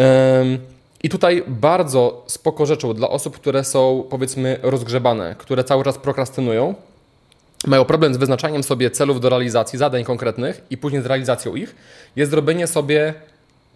I 1.02 1.08
tutaj 1.08 1.42
bardzo 1.46 2.24
spoko 2.26 2.66
rzeczą 2.66 2.94
dla 2.94 3.08
osób, 3.08 3.36
które 3.36 3.64
są 3.64 4.04
powiedzmy 4.10 4.58
rozgrzebane, 4.62 5.34
które 5.38 5.64
cały 5.64 5.84
czas 5.84 5.98
prokrastynują, 5.98 6.74
mają 7.66 7.84
problem 7.84 8.14
z 8.14 8.16
wyznaczaniem 8.16 8.62
sobie 8.62 8.90
celów 8.90 9.20
do 9.20 9.28
realizacji, 9.28 9.78
zadań 9.78 10.04
konkretnych 10.04 10.62
i 10.70 10.76
później 10.76 11.02
z 11.02 11.06
realizacją 11.06 11.54
ich, 11.54 11.74
jest 12.16 12.30
zrobienie 12.30 12.66
sobie 12.66 13.14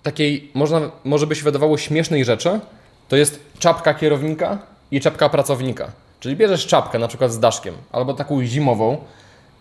takiej, 0.02 0.50
można, 0.54 0.90
może 1.04 1.26
by 1.26 1.34
się 1.34 1.44
wydawało 1.44 1.78
śmiesznej 1.78 2.24
rzeczy, 2.24 2.60
to 3.08 3.16
jest 3.16 3.40
czapka 3.58 3.94
kierownika 3.94 4.58
i 4.90 5.00
czapka 5.00 5.28
pracownika. 5.28 5.92
Czyli 6.20 6.36
bierzesz 6.36 6.66
czapkę 6.66 6.98
na 6.98 7.08
przykład 7.08 7.32
z 7.32 7.38
daszkiem, 7.38 7.74
albo 7.92 8.14
taką 8.14 8.44
zimową 8.44 8.98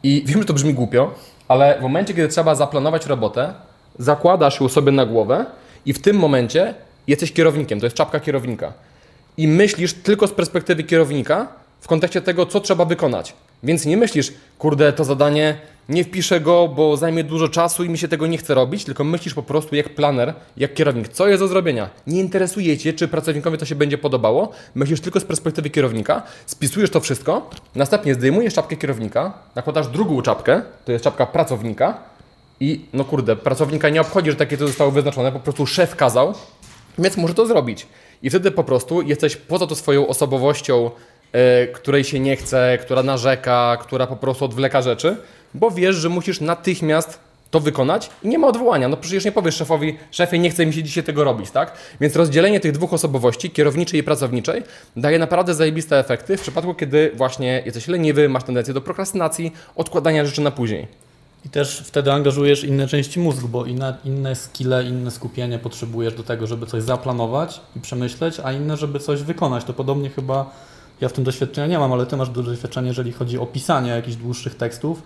i 0.03 0.23
wiem, 0.25 0.41
że 0.41 0.45
to 0.45 0.53
brzmi 0.53 0.73
głupio, 0.73 1.13
ale 1.47 1.79
w 1.79 1.81
momencie, 1.81 2.13
kiedy 2.13 2.27
trzeba 2.27 2.55
zaplanować 2.55 3.05
robotę, 3.05 3.53
zakładasz 3.99 4.59
ją 4.59 4.69
sobie 4.69 4.91
na 4.91 5.05
głowę 5.05 5.45
i 5.85 5.93
w 5.93 6.01
tym 6.01 6.17
momencie 6.17 6.73
jesteś 7.07 7.33
kierownikiem, 7.33 7.79
to 7.79 7.85
jest 7.85 7.95
czapka 7.95 8.19
kierownika 8.19 8.73
i 9.37 9.47
myślisz 9.47 9.93
tylko 9.93 10.27
z 10.27 10.31
perspektywy 10.31 10.83
kierownika 10.83 11.47
w 11.83 11.87
kontekście 11.87 12.21
tego, 12.21 12.45
co 12.45 12.59
trzeba 12.59 12.85
wykonać. 12.85 13.33
Więc 13.63 13.85
nie 13.85 13.97
myślisz, 13.97 14.33
kurde, 14.57 14.93
to 14.93 15.03
zadanie, 15.03 15.57
nie 15.89 16.03
wpiszę 16.03 16.39
go, 16.39 16.67
bo 16.67 16.97
zajmie 16.97 17.23
dużo 17.23 17.47
czasu 17.49 17.83
i 17.83 17.89
mi 17.89 17.97
się 17.97 18.07
tego 18.07 18.27
nie 18.27 18.37
chce 18.37 18.53
robić, 18.53 18.85
tylko 18.85 19.03
myślisz 19.03 19.33
po 19.33 19.43
prostu 19.43 19.75
jak 19.75 19.89
planer, 19.89 20.33
jak 20.57 20.73
kierownik, 20.73 21.07
co 21.07 21.27
jest 21.27 21.43
do 21.43 21.47
zrobienia. 21.47 21.89
Nie 22.07 22.19
interesuje 22.19 22.77
cię, 22.77 22.93
czy 22.93 23.07
pracownikowi 23.07 23.57
to 23.57 23.65
się 23.65 23.75
będzie 23.75 23.97
podobało, 23.97 24.51
myślisz 24.75 25.01
tylko 25.01 25.19
z 25.19 25.23
perspektywy 25.23 25.69
kierownika, 25.69 26.21
spisujesz 26.45 26.89
to 26.89 26.99
wszystko, 26.99 27.49
następnie 27.75 28.13
zdejmujesz 28.13 28.53
czapkę 28.53 28.75
kierownika, 28.75 29.33
nakładasz 29.55 29.87
drugą 29.87 30.21
czapkę, 30.21 30.61
to 30.85 30.91
jest 30.91 31.03
czapka 31.03 31.25
pracownika 31.25 31.97
i 32.59 32.85
no 32.93 33.05
kurde, 33.05 33.35
pracownika 33.35 33.89
nie 33.89 34.01
obchodzi, 34.01 34.31
że 34.31 34.37
takie 34.37 34.57
to 34.57 34.67
zostało 34.67 34.91
wyznaczone, 34.91 35.31
po 35.31 35.39
prostu 35.39 35.65
szef 35.65 35.95
kazał, 35.95 36.33
więc 36.97 37.17
może 37.17 37.33
to 37.33 37.45
zrobić. 37.45 37.87
I 38.23 38.29
wtedy 38.29 38.51
po 38.51 38.63
prostu 38.63 39.01
jesteś 39.01 39.35
poza 39.35 39.67
tą 39.67 39.75
swoją 39.75 40.07
osobowością, 40.07 40.91
której 41.73 42.03
się 42.03 42.19
nie 42.19 42.35
chce, 42.35 42.77
która 42.81 43.03
narzeka, 43.03 43.77
która 43.81 44.07
po 44.07 44.15
prostu 44.15 44.45
odwleka 44.45 44.81
rzeczy, 44.81 45.17
bo 45.53 45.71
wiesz, 45.71 45.95
że 45.95 46.09
musisz 46.09 46.41
natychmiast 46.41 47.19
to 47.51 47.59
wykonać 47.59 48.09
i 48.23 48.27
nie 48.27 48.39
ma 48.39 48.47
odwołania. 48.47 48.87
No 48.87 48.97
przecież 48.97 49.25
nie 49.25 49.31
powiesz 49.31 49.55
szefowi, 49.55 49.97
szefie, 50.11 50.39
nie 50.39 50.49
chce 50.49 50.65
mi 50.65 50.73
się 50.73 50.83
dzisiaj 50.83 51.03
tego 51.03 51.23
robić, 51.23 51.51
tak? 51.51 51.77
Więc 52.01 52.15
rozdzielenie 52.15 52.59
tych 52.59 52.71
dwóch 52.71 52.93
osobowości, 52.93 53.51
kierowniczej 53.51 53.99
i 53.99 54.03
pracowniczej, 54.03 54.63
daje 54.97 55.19
naprawdę 55.19 55.53
zajebiste 55.53 55.99
efekty 55.99 56.37
w 56.37 56.41
przypadku, 56.41 56.73
kiedy 56.73 57.11
właśnie 57.15 57.63
jesteś 57.65 57.87
leniwy, 57.87 58.29
masz 58.29 58.43
tendencję 58.43 58.73
do 58.73 58.81
prokrastynacji, 58.81 59.53
odkładania 59.75 60.25
rzeczy 60.25 60.41
na 60.41 60.51
później. 60.51 60.87
I 61.45 61.49
też 61.49 61.83
wtedy 61.85 62.11
angażujesz 62.11 62.63
inne 62.63 62.87
części 62.87 63.19
mózgu, 63.19 63.47
bo 63.47 63.65
inne, 63.65 63.97
inne 64.05 64.35
skille, 64.35 64.83
inne 64.83 65.11
skupienie 65.11 65.59
potrzebujesz 65.59 66.13
do 66.13 66.23
tego, 66.23 66.47
żeby 66.47 66.65
coś 66.65 66.83
zaplanować 66.83 67.61
i 67.75 67.79
przemyśleć, 67.79 68.39
a 68.43 68.51
inne, 68.51 68.77
żeby 68.77 68.99
coś 68.99 69.23
wykonać. 69.23 69.63
To 69.63 69.73
podobnie 69.73 70.09
chyba 70.09 70.49
ja 71.01 71.09
w 71.09 71.13
tym 71.13 71.23
doświadczenia 71.23 71.67
nie 71.67 71.79
mam, 71.79 71.93
ale 71.93 72.05
ty 72.05 72.17
masz 72.17 72.29
duże 72.29 72.51
doświadczenie, 72.51 72.87
jeżeli 72.87 73.11
chodzi 73.11 73.39
o 73.39 73.45
pisanie 73.45 73.89
jakichś 73.89 74.15
dłuższych 74.17 74.55
tekstów, 74.55 75.01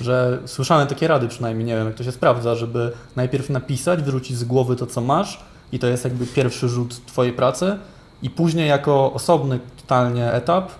że 0.00 0.38
słyszałem 0.46 0.88
takie 0.88 1.08
rady 1.08 1.28
przynajmniej, 1.28 1.66
nie 1.66 1.76
wiem 1.76 1.86
jak 1.86 1.94
to 1.94 2.04
się 2.04 2.12
sprawdza, 2.12 2.54
żeby 2.54 2.92
najpierw 3.16 3.50
napisać, 3.50 4.02
wyrzucić 4.02 4.36
z 4.36 4.44
głowy 4.44 4.76
to, 4.76 4.86
co 4.86 5.00
masz 5.00 5.40
i 5.72 5.78
to 5.78 5.86
jest 5.86 6.04
jakby 6.04 6.26
pierwszy 6.26 6.68
rzut 6.68 7.06
twojej 7.06 7.32
pracy 7.32 7.78
i 8.22 8.30
później 8.30 8.68
jako 8.68 9.12
osobny 9.12 9.58
totalnie 9.76 10.32
etap 10.32 10.70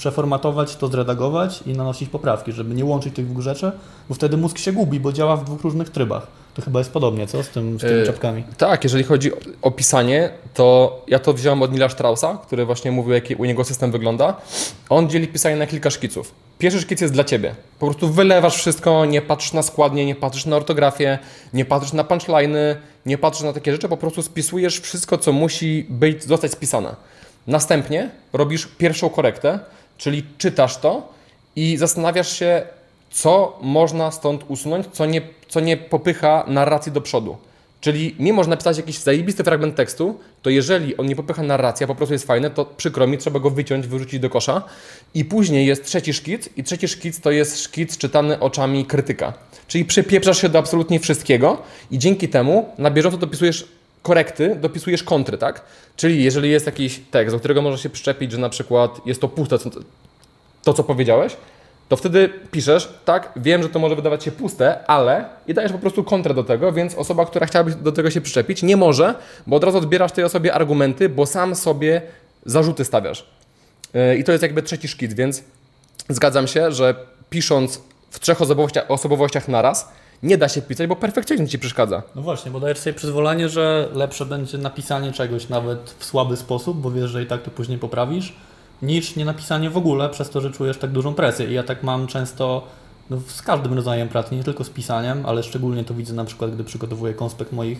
przeformatować, 0.00 0.76
to 0.76 0.88
zredagować 0.88 1.62
i 1.66 1.72
nanosić 1.72 2.08
poprawki, 2.08 2.52
żeby 2.52 2.74
nie 2.74 2.84
łączyć 2.84 3.14
tych 3.14 3.26
dwóch 3.28 3.42
rzeczy, 3.42 3.72
bo 4.08 4.14
wtedy 4.14 4.36
mózg 4.36 4.58
się 4.58 4.72
gubi, 4.72 5.00
bo 5.00 5.12
działa 5.12 5.36
w 5.36 5.44
dwóch 5.44 5.60
różnych 5.60 5.90
trybach. 5.90 6.26
To 6.54 6.62
chyba 6.62 6.78
jest 6.78 6.92
podobnie, 6.92 7.26
co? 7.26 7.42
Z, 7.42 7.48
tym, 7.48 7.78
z 7.78 7.80
tymi 7.80 7.92
Yy, 8.00 8.06
czapkami. 8.06 8.44
Tak, 8.58 8.84
jeżeli 8.84 9.04
chodzi 9.04 9.30
o- 9.62 9.70
pisanie, 9.70 10.30
to 10.54 10.98
ja 11.08 11.18
to 11.18 11.32
wziąłem 11.32 11.62
od 11.62 11.72
Nila 11.72 11.88
Straussa, 11.88 12.38
który 12.46 12.64
właśnie 12.66 12.90
mówił, 12.92 13.12
jaki 13.12 13.34
u 13.34 13.44
niego 13.44 13.64
system 13.64 13.92
wygląda. 13.92 14.36
On 14.88 15.10
dzieli 15.10 15.28
pisanie 15.28 15.56
na 15.56 15.66
kilka 15.66 15.90
szkiców. 15.90 16.34
Pierwszy 16.58 16.80
szkic 16.80 17.00
jest 17.00 17.14
dla 17.14 17.24
ciebie. 17.24 17.54
Po 17.78 17.86
prostu 17.86 18.08
wylewasz 18.08 18.56
wszystko, 18.56 19.04
nie 19.04 19.22
patrzysz 19.22 19.52
na 19.52 19.62
składnie, 19.62 20.06
nie 20.06 20.14
patrzysz 20.14 20.46
na 20.46 20.56
ortografię, 20.56 21.18
nie 21.52 21.64
patrzysz 21.64 21.92
na 21.92 22.04
punchliny, 22.04 22.76
nie 23.06 23.18
patrzysz 23.18 23.44
na 23.44 23.52
takie 23.52 23.72
rzeczy, 23.72 23.88
po 23.88 23.96
prostu 23.96 24.22
spisujesz 24.22 24.80
wszystko, 24.80 25.18
co 25.18 25.32
musi 25.32 25.86
być, 25.88 26.24
zostać 26.24 26.52
spisane. 26.52 26.96
Następnie 27.46 28.10
robisz 28.32 28.66
pierwszą 28.78 29.08
korektę, 29.10 29.58
czyli 30.00 30.22
czytasz 30.38 30.76
to 30.76 31.12
i 31.56 31.76
zastanawiasz 31.76 32.38
się, 32.38 32.62
co 33.10 33.58
można 33.62 34.10
stąd 34.10 34.44
usunąć, 34.48 34.86
co 34.92 35.06
nie, 35.06 35.22
co 35.48 35.60
nie 35.60 35.76
popycha 35.76 36.44
narracji 36.46 36.92
do 36.92 37.00
przodu. 37.00 37.36
Czyli 37.80 38.14
mimo, 38.18 38.44
że 38.44 38.50
napisać 38.50 38.76
jakiś 38.76 38.98
zajebisty 38.98 39.44
fragment 39.44 39.76
tekstu, 39.76 40.20
to 40.42 40.50
jeżeli 40.50 40.96
on 40.96 41.06
nie 41.06 41.16
popycha 41.16 41.42
narracji, 41.42 41.84
a 41.84 41.86
po 41.86 41.94
prostu 41.94 42.12
jest 42.12 42.26
fajny, 42.26 42.50
to 42.50 42.64
przykro 42.64 43.06
mi, 43.06 43.18
trzeba 43.18 43.40
go 43.40 43.50
wyciąć, 43.50 43.86
wyrzucić 43.86 44.20
do 44.20 44.30
kosza. 44.30 44.62
I 45.14 45.24
później 45.24 45.66
jest 45.66 45.84
trzeci 45.84 46.12
szkic 46.12 46.48
i 46.56 46.64
trzeci 46.64 46.88
szkic 46.88 47.20
to 47.20 47.30
jest 47.30 47.62
szkic 47.62 47.96
czytany 47.96 48.40
oczami 48.40 48.86
krytyka. 48.86 49.32
Czyli 49.68 49.84
przypieprzasz 49.84 50.40
się 50.40 50.48
do 50.48 50.58
absolutnie 50.58 51.00
wszystkiego 51.00 51.62
i 51.90 51.98
dzięki 51.98 52.28
temu 52.28 52.68
na 52.78 52.90
bieżąco 52.90 53.16
dopisujesz 53.16 53.79
korekty, 54.02 54.56
dopisujesz 54.56 55.02
kontry, 55.02 55.38
tak? 55.38 55.62
Czyli 55.96 56.24
jeżeli 56.24 56.50
jest 56.50 56.66
jakiś 56.66 57.00
tekst, 57.10 57.36
do 57.36 57.38
którego 57.38 57.62
może 57.62 57.78
się 57.78 57.90
przyczepić, 57.90 58.32
że 58.32 58.38
na 58.38 58.48
przykład 58.48 59.06
jest 59.06 59.20
to 59.20 59.28
puste, 59.28 59.56
to 60.64 60.72
co 60.72 60.84
powiedziałeś, 60.84 61.36
to 61.88 61.96
wtedy 61.96 62.28
piszesz, 62.50 62.88
tak, 63.04 63.32
wiem, 63.36 63.62
że 63.62 63.68
to 63.68 63.78
może 63.78 63.96
wydawać 63.96 64.24
się 64.24 64.32
puste, 64.32 64.86
ale 64.86 65.24
i 65.46 65.54
dajesz 65.54 65.72
po 65.72 65.78
prostu 65.78 66.04
kontrę 66.04 66.34
do 66.34 66.44
tego, 66.44 66.72
więc 66.72 66.94
osoba, 66.94 67.26
która 67.26 67.46
chciałaby 67.46 67.74
do 67.74 67.92
tego 67.92 68.10
się 68.10 68.20
przyczepić, 68.20 68.62
nie 68.62 68.76
może, 68.76 69.14
bo 69.46 69.56
od 69.56 69.64
razu 69.64 69.78
odbierasz 69.78 70.12
tej 70.12 70.24
osobie 70.24 70.54
argumenty, 70.54 71.08
bo 71.08 71.26
sam 71.26 71.54
sobie 71.54 72.02
zarzuty 72.46 72.84
stawiasz. 72.84 73.26
Yy, 73.94 74.16
I 74.16 74.24
to 74.24 74.32
jest 74.32 74.42
jakby 74.42 74.62
trzeci 74.62 74.88
szkic, 74.88 75.14
więc 75.14 75.42
zgadzam 76.08 76.46
się, 76.46 76.72
że 76.72 76.94
pisząc 77.30 77.80
w 78.10 78.20
trzech 78.20 78.42
osobowościach, 78.42 78.90
osobowościach 78.90 79.48
naraz, 79.48 79.88
nie 80.22 80.38
da 80.38 80.48
się 80.48 80.62
pisać, 80.62 80.86
bo 80.86 80.96
perfekcyjnie 80.96 81.48
ci 81.48 81.58
przeszkadza. 81.58 82.02
No 82.14 82.22
właśnie, 82.22 82.50
bo 82.50 82.60
dajesz 82.60 82.78
sobie 82.78 82.94
przyzwolenie, 82.94 83.48
że 83.48 83.88
lepsze 83.92 84.26
będzie 84.26 84.58
napisanie 84.58 85.12
czegoś 85.12 85.48
nawet 85.48 85.94
w 85.98 86.04
słaby 86.04 86.36
sposób, 86.36 86.80
bo 86.80 86.90
wiesz, 86.90 87.10
że 87.10 87.22
i 87.22 87.26
tak 87.26 87.42
to 87.42 87.50
później 87.50 87.78
poprawisz, 87.78 88.32
niż 88.82 89.16
nie 89.16 89.24
napisanie 89.24 89.70
w 89.70 89.76
ogóle, 89.76 90.08
przez 90.08 90.30
to, 90.30 90.40
że 90.40 90.50
czujesz 90.50 90.78
tak 90.78 90.90
dużą 90.90 91.14
presję. 91.14 91.46
I 91.46 91.54
ja 91.54 91.62
tak 91.62 91.82
mam 91.82 92.06
często 92.06 92.66
no, 93.10 93.20
z 93.26 93.42
każdym 93.42 93.74
rodzajem 93.74 94.08
pracy, 94.08 94.34
nie 94.34 94.44
tylko 94.44 94.64
z 94.64 94.70
pisaniem, 94.70 95.26
ale 95.26 95.42
szczególnie 95.42 95.84
to 95.84 95.94
widzę 95.94 96.14
na 96.14 96.24
przykład, 96.24 96.54
gdy 96.54 96.64
przygotowuję 96.64 97.14
konspekt 97.14 97.52
moich 97.52 97.78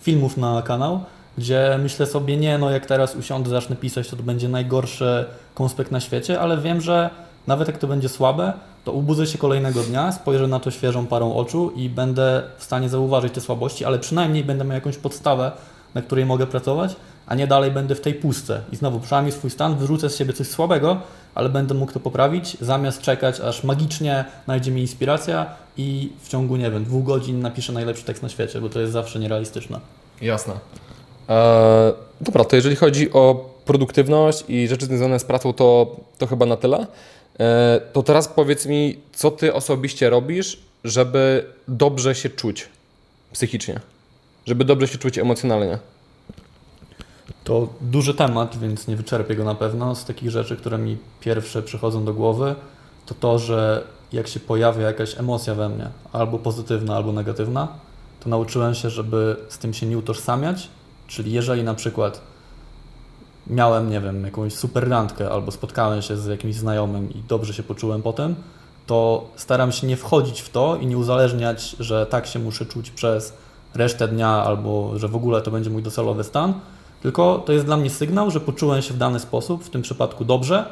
filmów 0.00 0.36
na 0.36 0.62
kanał, 0.62 1.00
gdzie 1.38 1.78
myślę 1.82 2.06
sobie, 2.06 2.36
nie, 2.36 2.58
no 2.58 2.70
jak 2.70 2.86
teraz 2.86 3.16
usiądę, 3.16 3.50
zacznę 3.50 3.76
pisać, 3.76 4.08
to 4.08 4.16
to 4.16 4.22
będzie 4.22 4.48
najgorszy 4.48 5.24
konspekt 5.54 5.90
na 5.90 6.00
świecie, 6.00 6.40
ale 6.40 6.58
wiem, 6.58 6.80
że 6.80 7.10
nawet 7.46 7.68
jak 7.68 7.78
to 7.78 7.86
będzie 7.86 8.08
słabe, 8.08 8.52
to 8.84 8.92
obudzę 8.94 9.26
się 9.26 9.38
kolejnego 9.38 9.82
dnia, 9.82 10.12
spojrzę 10.12 10.48
na 10.48 10.60
to 10.60 10.70
świeżą 10.70 11.06
parą 11.06 11.34
oczu 11.34 11.70
i 11.76 11.88
będę 11.88 12.42
w 12.58 12.64
stanie 12.64 12.88
zauważyć 12.88 13.34
te 13.34 13.40
słabości, 13.40 13.84
ale 13.84 13.98
przynajmniej 13.98 14.44
będę 14.44 14.64
miał 14.64 14.74
jakąś 14.74 14.96
podstawę, 14.96 15.52
na 15.94 16.02
której 16.02 16.26
mogę 16.26 16.46
pracować, 16.46 16.96
a 17.26 17.34
nie 17.34 17.46
dalej 17.46 17.70
będę 17.70 17.94
w 17.94 18.00
tej 18.00 18.14
pustce. 18.14 18.60
I 18.72 18.76
znowu 18.76 19.00
przynajmniej 19.00 19.32
swój 19.32 19.50
stan, 19.50 19.76
wyrzucę 19.76 20.10
z 20.10 20.16
siebie 20.16 20.32
coś 20.32 20.46
słabego, 20.46 20.96
ale 21.34 21.48
będę 21.48 21.74
mógł 21.74 21.92
to 21.92 22.00
poprawić, 22.00 22.56
zamiast 22.60 23.02
czekać, 23.02 23.40
aż 23.40 23.64
magicznie 23.64 24.24
znajdzie 24.44 24.70
mi 24.70 24.80
inspiracja 24.80 25.46
i 25.76 26.12
w 26.20 26.28
ciągu, 26.28 26.56
nie 26.56 26.70
wiem, 26.70 26.84
dwóch 26.84 27.04
godzin 27.04 27.40
napiszę 27.40 27.72
najlepszy 27.72 28.04
tekst 28.04 28.22
na 28.22 28.28
świecie, 28.28 28.60
bo 28.60 28.68
to 28.68 28.80
jest 28.80 28.92
zawsze 28.92 29.18
nierealistyczne. 29.18 29.80
Jasne. 30.20 30.54
Eee, 31.28 31.92
dobra, 32.20 32.44
to 32.44 32.56
jeżeli 32.56 32.76
chodzi 32.76 33.12
o 33.12 33.50
produktywność 33.64 34.44
i 34.48 34.68
rzeczy 34.68 34.86
związane 34.86 35.18
z 35.18 35.24
pracą, 35.24 35.52
to, 35.52 35.96
to 36.18 36.26
chyba 36.26 36.46
na 36.46 36.56
tyle. 36.56 36.86
Eee, 37.40 37.80
to 37.92 38.02
teraz 38.02 38.28
powiedz 38.28 38.66
mi, 38.66 38.98
co 39.12 39.30
ty 39.30 39.54
osobiście 39.54 40.10
robisz, 40.10 40.60
żeby 40.84 41.44
dobrze 41.68 42.14
się 42.14 42.30
czuć 42.30 42.68
psychicznie? 43.32 43.80
Żeby 44.46 44.64
dobrze 44.64 44.88
się 44.88 44.98
czuć 44.98 45.18
emocjonalnie? 45.18 45.78
To 47.44 47.68
duży 47.80 48.14
temat, 48.14 48.58
więc 48.58 48.88
nie 48.88 48.96
wyczerpię 48.96 49.34
go 49.34 49.44
na 49.44 49.54
pewno. 49.54 49.94
Z 49.94 50.04
takich 50.04 50.30
rzeczy, 50.30 50.56
które 50.56 50.78
mi 50.78 50.98
pierwsze 51.20 51.62
przychodzą 51.62 52.04
do 52.04 52.14
głowy, 52.14 52.54
to 53.06 53.14
to, 53.14 53.38
że 53.38 53.84
jak 54.12 54.28
się 54.28 54.40
pojawia 54.40 54.86
jakaś 54.86 55.18
emocja 55.18 55.54
we 55.54 55.68
mnie, 55.68 55.88
albo 56.12 56.38
pozytywna, 56.38 56.96
albo 56.96 57.12
negatywna, 57.12 57.68
to 58.20 58.28
nauczyłem 58.28 58.74
się, 58.74 58.90
żeby 58.90 59.36
z 59.48 59.58
tym 59.58 59.74
się 59.74 59.86
nie 59.86 59.98
utożsamiać. 59.98 60.68
Czyli 61.06 61.32
jeżeli 61.32 61.64
na 61.64 61.74
przykład 61.74 62.20
miałem, 63.46 63.90
nie 63.90 64.00
wiem, 64.00 64.24
jakąś 64.24 64.54
super 64.54 64.88
randkę, 64.88 65.30
albo 65.30 65.52
spotkałem 65.52 66.02
się 66.02 66.16
z 66.16 66.26
jakimś 66.26 66.54
znajomym 66.54 67.10
i 67.10 67.22
dobrze 67.28 67.54
się 67.54 67.62
poczułem 67.62 68.02
potem, 68.02 68.34
to 68.86 69.24
staram 69.36 69.72
się 69.72 69.86
nie 69.86 69.96
wchodzić 69.96 70.40
w 70.40 70.48
to 70.50 70.76
i 70.76 70.86
nie 70.86 70.98
uzależniać, 70.98 71.76
że 71.80 72.06
tak 72.06 72.26
się 72.26 72.38
muszę 72.38 72.66
czuć 72.66 72.90
przez 72.90 73.32
resztę 73.74 74.08
dnia, 74.08 74.28
albo 74.28 74.98
że 74.98 75.08
w 75.08 75.16
ogóle 75.16 75.42
to 75.42 75.50
będzie 75.50 75.70
mój 75.70 75.82
docelowy 75.82 76.24
stan, 76.24 76.54
tylko 77.02 77.42
to 77.46 77.52
jest 77.52 77.64
dla 77.64 77.76
mnie 77.76 77.90
sygnał, 77.90 78.30
że 78.30 78.40
poczułem 78.40 78.82
się 78.82 78.94
w 78.94 78.98
dany 78.98 79.20
sposób, 79.20 79.64
w 79.64 79.70
tym 79.70 79.82
przypadku 79.82 80.24
dobrze 80.24 80.64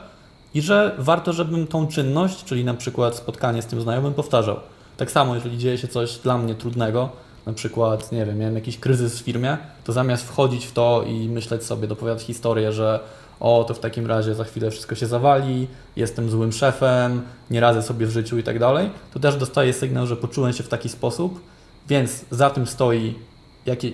i 0.55 0.63
że 0.63 0.95
warto, 0.99 1.33
żebym 1.33 1.67
tą 1.67 1.87
czynność, 1.87 2.45
czyli 2.45 2.65
na 2.65 2.75
przykład 2.75 3.17
spotkanie 3.17 3.63
z 3.63 3.67
tym 3.67 3.81
znajomym, 3.81 4.15
powtarzał. 4.15 4.57
Tak 4.97 5.11
samo, 5.11 5.35
jeżeli 5.35 5.59
dzieje 5.59 5.79
się 5.79 5.89
coś 5.89 6.19
dla 6.19 6.39
mnie 6.39 6.55
trudnego, 6.55 7.09
na 7.49 7.55
przykład, 7.55 8.13
nie 8.13 8.27
wiem, 8.27 8.39
miałem 8.39 8.55
jakiś 8.55 8.79
kryzys 8.79 9.19
w 9.19 9.25
firmie, 9.25 9.59
to 9.85 9.93
zamiast 9.93 10.25
wchodzić 10.25 10.67
w 10.67 10.73
to 10.73 11.05
i 11.07 11.29
myśleć 11.29 11.65
sobie, 11.65 11.89
dopowiadać 11.89 12.23
historię, 12.23 12.73
że 12.73 13.01
o, 13.41 13.65
to 13.69 13.75
w 13.75 13.79
takim 13.79 14.07
razie 14.07 14.35
za 14.35 14.45
chwilę 14.45 14.71
wszystko 14.71 14.95
się 14.95 15.07
zawali, 15.07 15.67
jestem 15.97 16.31
złym 16.31 16.53
szefem, 16.53 17.23
nie 17.51 17.61
radzę 17.61 17.83
sobie 17.83 18.07
w 18.07 18.11
życiu 18.11 18.39
i 18.39 18.43
tak 18.43 18.59
dalej, 18.59 18.91
to 19.15 19.21
też 19.21 19.37
dostaję 19.37 19.73
sygnał, 19.73 20.07
że 20.07 20.17
poczułem 20.17 20.53
się 20.53 20.63
w 20.63 20.69
taki 20.69 20.89
sposób, 20.89 21.41
więc 21.89 22.25
za 22.31 22.51
tym 22.51 22.67
stoi 22.67 23.15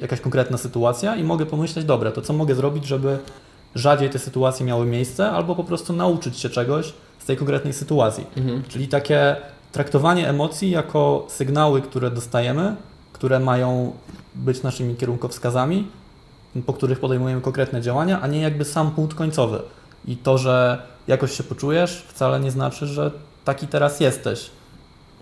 jakaś 0.01 0.21
konkretna 0.21 0.59
sytuacja 0.59 1.17
i 1.17 1.25
mogę 1.25 1.47
pomyśleć, 1.47 1.85
dobra, 1.85 2.13
to 2.13 2.23
co 2.23 2.33
mogę 2.33 2.55
zrobić, 2.55 2.87
żeby 2.87 3.19
rzadziej 3.75 4.11
te 4.11 4.19
sytuacje 4.19 4.67
miały 4.67 4.87
miejsce, 4.87 5.31
albo 5.31 5.55
po 5.55 5.65
prostu 5.65 5.93
nauczyć 5.93 6.39
się 6.39 6.51
czegoś 6.51 6.93
z 7.19 7.25
tej 7.25 7.37
konkretnej 7.37 7.73
sytuacji. 7.73 8.27
Czyli 8.69 8.89
takie 8.89 9.37
traktowanie 9.73 10.29
emocji 10.29 10.71
jako 10.71 11.27
sygnały, 11.29 11.83
które 11.83 12.11
dostajemy, 12.11 12.77
które 13.15 13.41
mają 13.41 13.93
być 14.35 14.63
naszymi 14.63 14.97
kierunkowskazami, 14.97 15.89
po 16.67 16.73
których 16.73 17.01
podejmujemy 17.01 17.41
konkretne 17.41 17.83
działania, 17.83 18.21
a 18.21 18.27
nie 18.27 18.41
jakby 18.41 18.65
sam 18.65 18.91
punkt 18.91 19.17
końcowy. 19.17 19.63
I 20.05 20.17
to, 20.17 20.39
że 20.39 20.83
jakoś 21.07 21.37
się 21.37 21.43
poczujesz, 21.43 22.05
wcale 22.09 22.41
nie 22.41 22.51
znaczy, 22.51 22.87
że 22.87 23.11
taki 23.45 23.67
teraz 23.67 24.01
jesteś. 24.01 24.51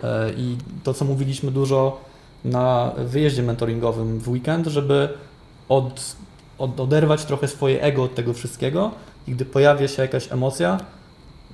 E, 0.03 0.33
I 0.37 0.57
to, 0.85 0.95
co 0.95 1.05
mówiliśmy 1.05 1.51
dużo 1.51 2.01
na 2.45 2.93
wyjeździe 2.99 3.43
mentoringowym 3.43 4.19
w 4.19 4.29
weekend, 4.29 4.67
żeby 4.67 5.09
od, 5.69 6.17
od, 6.59 6.81
oderwać 6.81 7.25
trochę 7.25 7.49
swoje 7.49 7.83
ego 7.83 8.03
od 8.03 8.15
tego 8.15 8.33
wszystkiego 8.33 8.91
i 9.27 9.33
gdy 9.33 9.45
pojawia 9.45 9.89
się 9.89 10.03
jakaś 10.03 10.33
emocja, 10.33 10.79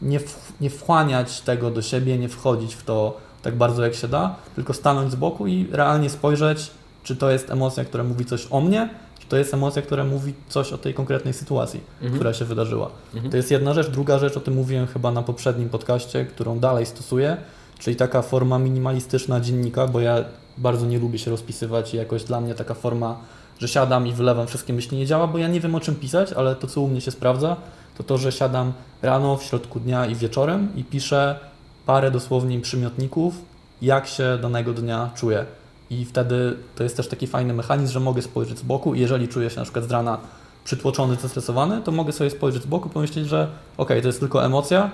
nie, 0.02 0.20
w, 0.20 0.52
nie 0.60 0.70
wchłaniać 0.70 1.40
tego 1.40 1.70
do 1.70 1.82
siebie, 1.82 2.18
nie 2.18 2.28
wchodzić 2.28 2.74
w 2.74 2.84
to 2.84 3.16
tak 3.48 3.56
bardzo 3.56 3.84
jak 3.84 3.94
się 3.94 4.08
da, 4.08 4.34
tylko 4.54 4.74
stanąć 4.74 5.12
z 5.12 5.14
boku 5.14 5.46
i 5.46 5.66
realnie 5.72 6.10
spojrzeć, 6.10 6.70
czy 7.02 7.16
to 7.16 7.30
jest 7.30 7.50
emocja, 7.50 7.84
która 7.84 8.04
mówi 8.04 8.24
coś 8.24 8.46
o 8.50 8.60
mnie, 8.60 8.88
czy 9.18 9.26
to 9.26 9.36
jest 9.36 9.54
emocja, 9.54 9.82
która 9.82 10.04
mówi 10.04 10.34
coś 10.48 10.72
o 10.72 10.78
tej 10.78 10.94
konkretnej 10.94 11.34
sytuacji, 11.34 11.80
która 12.14 12.32
się 12.32 12.44
wydarzyła. 12.44 12.90
To 13.30 13.36
jest 13.36 13.50
jedna 13.50 13.74
rzecz. 13.74 13.88
Druga 13.90 14.18
rzecz, 14.18 14.36
o 14.36 14.40
tym 14.40 14.54
mówiłem 14.54 14.86
chyba 14.86 15.10
na 15.10 15.22
poprzednim 15.22 15.68
podcaście, 15.68 16.24
którą 16.24 16.58
dalej 16.58 16.86
stosuję, 16.86 17.36
czyli 17.78 17.96
taka 17.96 18.22
forma 18.22 18.58
minimalistyczna 18.58 19.40
dziennika, 19.40 19.86
bo 19.86 20.00
ja 20.00 20.24
bardzo 20.58 20.86
nie 20.86 20.98
lubię 20.98 21.18
się 21.18 21.30
rozpisywać 21.30 21.94
i 21.94 21.96
jakoś 21.96 22.24
dla 22.24 22.40
mnie 22.40 22.54
taka 22.54 22.74
forma, 22.74 23.16
że 23.58 23.68
siadam 23.68 24.06
i 24.06 24.12
wylewam 24.12 24.46
wszystkie 24.46 24.72
myśli 24.72 24.98
nie 24.98 25.06
działa, 25.06 25.26
bo 25.26 25.38
ja 25.38 25.48
nie 25.48 25.60
wiem 25.60 25.74
o 25.74 25.80
czym 25.80 25.94
pisać, 25.94 26.32
ale 26.32 26.56
to 26.56 26.66
co 26.66 26.80
u 26.80 26.88
mnie 26.88 27.00
się 27.00 27.10
sprawdza, 27.10 27.56
to 27.96 28.02
to, 28.02 28.18
że 28.18 28.32
siadam 28.32 28.72
rano, 29.02 29.36
w 29.36 29.42
środku 29.42 29.80
dnia 29.80 30.06
i 30.06 30.14
wieczorem 30.14 30.68
i 30.76 30.84
piszę 30.84 31.47
parę 31.88 32.10
dosłownie 32.10 32.60
przymiotników, 32.60 33.34
jak 33.82 34.06
się 34.06 34.38
danego 34.42 34.72
dnia 34.72 35.10
czuję. 35.14 35.44
I 35.90 36.04
wtedy 36.04 36.56
to 36.74 36.82
jest 36.82 36.96
też 36.96 37.08
taki 37.08 37.26
fajny 37.26 37.54
mechanizm, 37.54 37.92
że 37.92 38.00
mogę 38.00 38.22
spojrzeć 38.22 38.58
z 38.58 38.62
boku 38.62 38.94
i 38.94 39.00
jeżeli 39.00 39.28
czuję 39.28 39.50
się 39.50 39.56
na 39.56 39.62
przykład 39.62 39.84
z 39.84 39.90
rana 39.90 40.18
przytłoczony, 40.64 41.16
zestresowany, 41.16 41.82
to 41.82 41.92
mogę 41.92 42.12
sobie 42.12 42.30
spojrzeć 42.30 42.62
z 42.62 42.66
boku, 42.66 42.88
pomyśleć, 42.88 43.26
że 43.26 43.48
ok, 43.76 43.88
to 43.88 44.06
jest 44.06 44.20
tylko 44.20 44.44
emocja, 44.44 44.90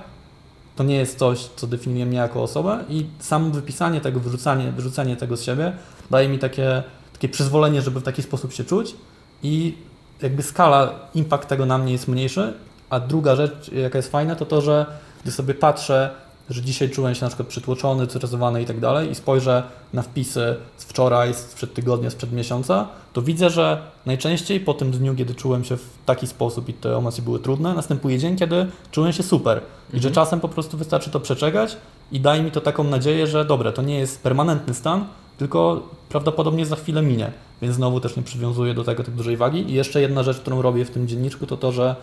to 0.76 0.85
nie 0.85 0.96
jest 0.96 1.18
coś, 1.18 1.38
co 1.57 1.66
definiuje 1.66 2.07
mnie 2.07 2.18
jako 2.18 2.42
osobę 2.42 2.85
i 2.88 3.07
samo 3.18 3.50
wypisanie 3.50 4.00
tego, 4.00 4.20
wyrzucanie, 4.20 4.72
wyrzucenie 4.72 5.16
tego 5.16 5.37
z 5.37 5.42
siebie 5.42 5.72
daje 6.11 6.28
mi 6.28 6.38
takie, 6.38 6.83
takie 7.12 7.28
przyzwolenie, 7.28 7.83
żeby 7.83 8.00
w 8.00 8.02
taki 8.02 8.22
sposób 8.22 8.52
się 8.52 8.64
czuć 8.64 8.94
i 9.42 9.74
jakby 10.22 10.42
skala, 10.42 10.94
impact 11.14 11.48
tego 11.48 11.66
na 11.66 11.78
mnie 11.78 11.92
jest 11.92 12.09
mniejszy, 12.09 12.52
a 12.90 13.00
druga 13.00 13.37
rzecz, 13.37 13.72
jaka 13.72 13.98
jest 13.98 14.11
fajna, 14.11 14.37
to 14.37 14.46
to, 14.46 14.61
że 14.61 14.87
gdy 15.22 15.33
sobie 15.33 15.54
patrzę, 15.54 16.24
że 16.50 16.62
dzisiaj 16.62 16.90
czułem 16.90 17.14
się 17.14 17.22
na 17.22 17.28
przykład 17.28 17.48
przytłoczony, 17.48 18.07
stresowany 18.07 18.62
i 18.62 18.66
tak 18.66 18.80
dalej 18.80 19.11
i 19.11 19.14
spojrzę 19.14 19.62
na 19.92 20.02
wpisy 20.02 20.57
z 20.76 20.85
wczoraj, 20.85 21.35
sprzed 21.35 21.74
tygodnia, 21.74 22.11
sprzed 22.11 22.33
miesiąca, 22.33 22.88
to 23.12 23.22
widzę, 23.22 23.50
że 23.50 23.83
najczęściej 24.07 24.61
po 24.61 24.74
tym 24.74 24.90
dniu, 24.90 25.14
kiedy 25.14 25.35
czułem 25.35 25.64
się 25.64 25.76
w 25.76 25.88
taki 26.07 26.26
sposób 26.26 26.68
i 26.68 26.74
te 26.74 26.96
emocje 26.96 27.24
były 27.24 27.38
trudne, 27.38 27.74
następuje 27.74 28.18
dzień, 28.18 28.37
kiedy 28.37 28.66
czułem 28.90 29.12
się 29.12 29.22
super. 29.22 29.61
I 29.92 30.00
że 30.00 30.11
czasem 30.11 30.40
po 30.40 30.48
prostu 30.48 30.76
wystarczy 30.78 31.11
to 31.11 31.20
przeczekać 31.20 31.76
i 32.12 32.20
daje 32.20 32.42
mi 32.42 32.50
to 32.50 32.61
taką 32.61 32.85
nadzieję, 32.85 33.26
że 33.26 33.44
dobra, 33.44 33.72
to 33.72 33.83
nie 33.83 33.98
jest 33.98 34.22
permanentny 34.22 34.74
stan, 34.74 35.07
tylko 35.38 35.88
prawdopodobnie 36.09 36.66
za 36.66 36.76
chwilę 36.76 37.02
minie, 37.02 37.33
więc 37.62 37.74
znowu 37.74 38.00
też 38.00 38.16
nie 38.16 38.22
przywiązuję 38.22 38.74
do 38.74 38.85
tego 38.85 39.04
tak 39.04 39.14
dużej 39.14 39.37
wagi. 39.37 39.70
I 39.70 39.74
jeszcze 39.74 40.00
jedna 40.00 40.22
rzecz, 40.22 40.37
którą 40.40 40.62
robię 40.62 40.85
w 40.85 40.90
tym 40.90 41.09
dzienniczku, 41.09 41.46
to 41.46 41.57
to, 41.57 41.72
że 41.72 41.96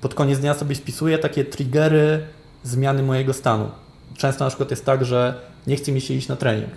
pod 0.00 0.14
koniec 0.14 0.38
dnia 0.38 0.54
sobie 0.54 0.74
spisuję 0.74 1.18
takie 1.18 1.44
triggery 1.44 2.26
zmiany 2.64 3.02
mojego 3.02 3.32
stanu. 3.32 3.68
często 4.16 4.44
na 4.44 4.50
przykład 4.50 4.70
jest 4.70 4.84
tak, 4.84 5.04
że 5.04 5.34
nie 5.66 5.76
chce 5.76 5.92
mi 5.92 6.00
się 6.00 6.14
iść 6.14 6.28
na 6.28 6.36
trening 6.36 6.70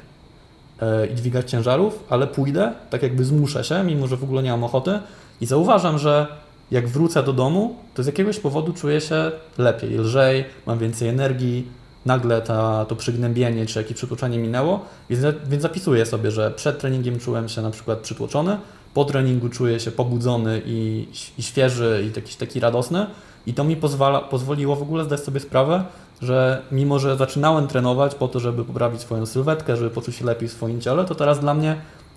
e, 0.81 1.07
i 1.07 1.15
dźwigać 1.15 1.51
ciężarów, 1.51 2.03
ale 2.09 2.27
pójdę, 2.27 2.71
tak 2.89 3.03
jakby 3.03 3.25
zmuszę 3.25 3.63
się, 3.63 3.83
mimo 3.83 4.07
że 4.07 4.17
w 4.17 4.23
ogóle 4.23 4.43
nie 4.43 4.51
mam 4.51 4.63
ochoty. 4.63 4.99
I 5.41 5.45
zauważam, 5.45 5.99
że 5.99 6.27
jak 6.71 6.87
wrócę 6.87 7.23
do 7.23 7.33
domu, 7.33 7.75
to 7.93 8.03
z 8.03 8.05
jakiegoś 8.05 8.39
powodu 8.39 8.73
czuję 8.73 9.01
się 9.01 9.31
lepiej, 9.57 9.97
lżej, 9.97 10.45
mam 10.65 10.79
więcej 10.79 11.07
energii, 11.07 11.67
nagle 12.05 12.41
ta, 12.41 12.85
to 12.85 12.95
przygnębienie 12.95 13.65
czy 13.65 13.79
jakieś 13.79 13.97
przytłoczenie 13.97 14.37
minęło, 14.37 14.85
więc, 15.09 15.25
więc 15.47 15.61
zapisuję 15.61 16.05
sobie, 16.05 16.31
że 16.31 16.51
przed 16.51 16.79
treningiem 16.79 17.19
czułem 17.19 17.49
się 17.49 17.61
na 17.61 17.71
przykład 17.71 17.99
przytłoczony, 17.99 18.57
po 18.93 19.05
treningu 19.05 19.49
czuję 19.49 19.79
się 19.79 19.91
pobudzony 19.91 20.61
i, 20.65 21.07
i 21.37 21.43
świeży 21.43 22.03
i 22.11 22.15
jakiś 22.15 22.35
taki 22.35 22.59
radosny 22.59 23.05
i 23.47 23.53
to 23.53 23.63
mi 23.63 23.75
pozwala, 23.75 24.21
pozwoliło 24.21 24.75
w 24.75 24.81
ogóle 24.81 25.03
zdać 25.03 25.19
sobie 25.19 25.39
sprawę, 25.39 25.83
że 26.21 26.61
mimo, 26.71 26.99
że 26.99 27.17
zaczynałem 27.17 27.67
trenować 27.67 28.15
po 28.15 28.27
to, 28.27 28.39
żeby 28.39 28.65
poprawić 28.65 29.01
swoją 29.01 29.25
sylwetkę, 29.25 29.77
żeby 29.77 29.89
poczuć 29.89 30.15
się 30.15 30.25
lepiej 30.25 30.49
w 30.49 30.51
swoim 30.51 30.81
ciele, 30.81 31.05
to 31.05 31.15
teraz 31.15 31.39
dla 31.39 31.53
mnie 31.53 31.75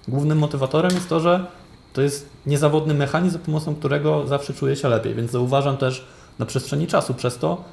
głównym 0.09 0.39
motywatorem 0.39 0.93
jest 0.95 1.09
to, 1.09 1.21
że 1.21 1.47
to 1.93 2.03
jest 2.03 2.29
niezawodny 2.47 2.95
mechanizm, 2.95 3.33
za 3.33 3.39
pomocą 3.39 3.75
którego 3.75 4.27
zawsze 4.27 4.55
czuję 4.55 4.77
się 4.77 4.89
lepiej, 4.89 5.15
więc 5.15 5.31
zauważam 5.31 5.77
też 5.77 6.05
na 6.39 6.47
przestrzeni 6.47 6.87
czasu 6.87 7.15
przez 7.15 7.39
to 7.39 7.65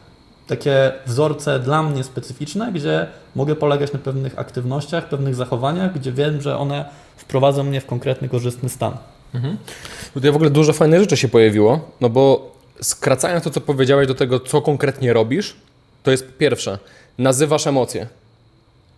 takie 0.48 0.92
wzorce 1.06 1.60
dla 1.60 1.84
mnie 1.84 2.04
specyficzne, 2.04 2.72
gdzie 2.72 3.08
mogę 3.36 3.56
polegać 3.56 3.94
na 3.94 4.00
pewnych 4.00 4.40
aktywnościach, 4.40 5.10
pewnych 5.10 5.36
zachowaniach, 5.36 5.94
gdzie 5.94 6.12
wiem, 6.12 6.42
że 6.42 6.58
one 6.58 6.86
wprowadzą 7.18 7.64
mnie 7.64 7.82
w 7.82 7.86
konkretny, 7.86 8.30
korzystny 8.30 8.70
stan. 8.70 8.98
Mhm. 9.34 9.58
Tutaj 10.14 10.32
w 10.32 10.36
ogóle 10.36 10.50
dużo 10.50 10.74
fajnych 10.74 11.00
rzeczy 11.00 11.18
się 11.18 11.28
pojawiło, 11.28 11.80
no 12.02 12.10
bo 12.10 12.53
skracając 12.82 13.44
to, 13.44 13.50
co 13.50 13.62
powiedziałeś 13.62 14.08
do 14.08 14.16
tego, 14.16 14.40
co 14.40 14.62
konkretnie 14.62 15.14
robisz, 15.14 15.56
to 16.04 16.12
jest 16.12 16.38
pierwsze, 16.38 16.80
nazywasz 17.18 17.68
emocje. 17.68 18.08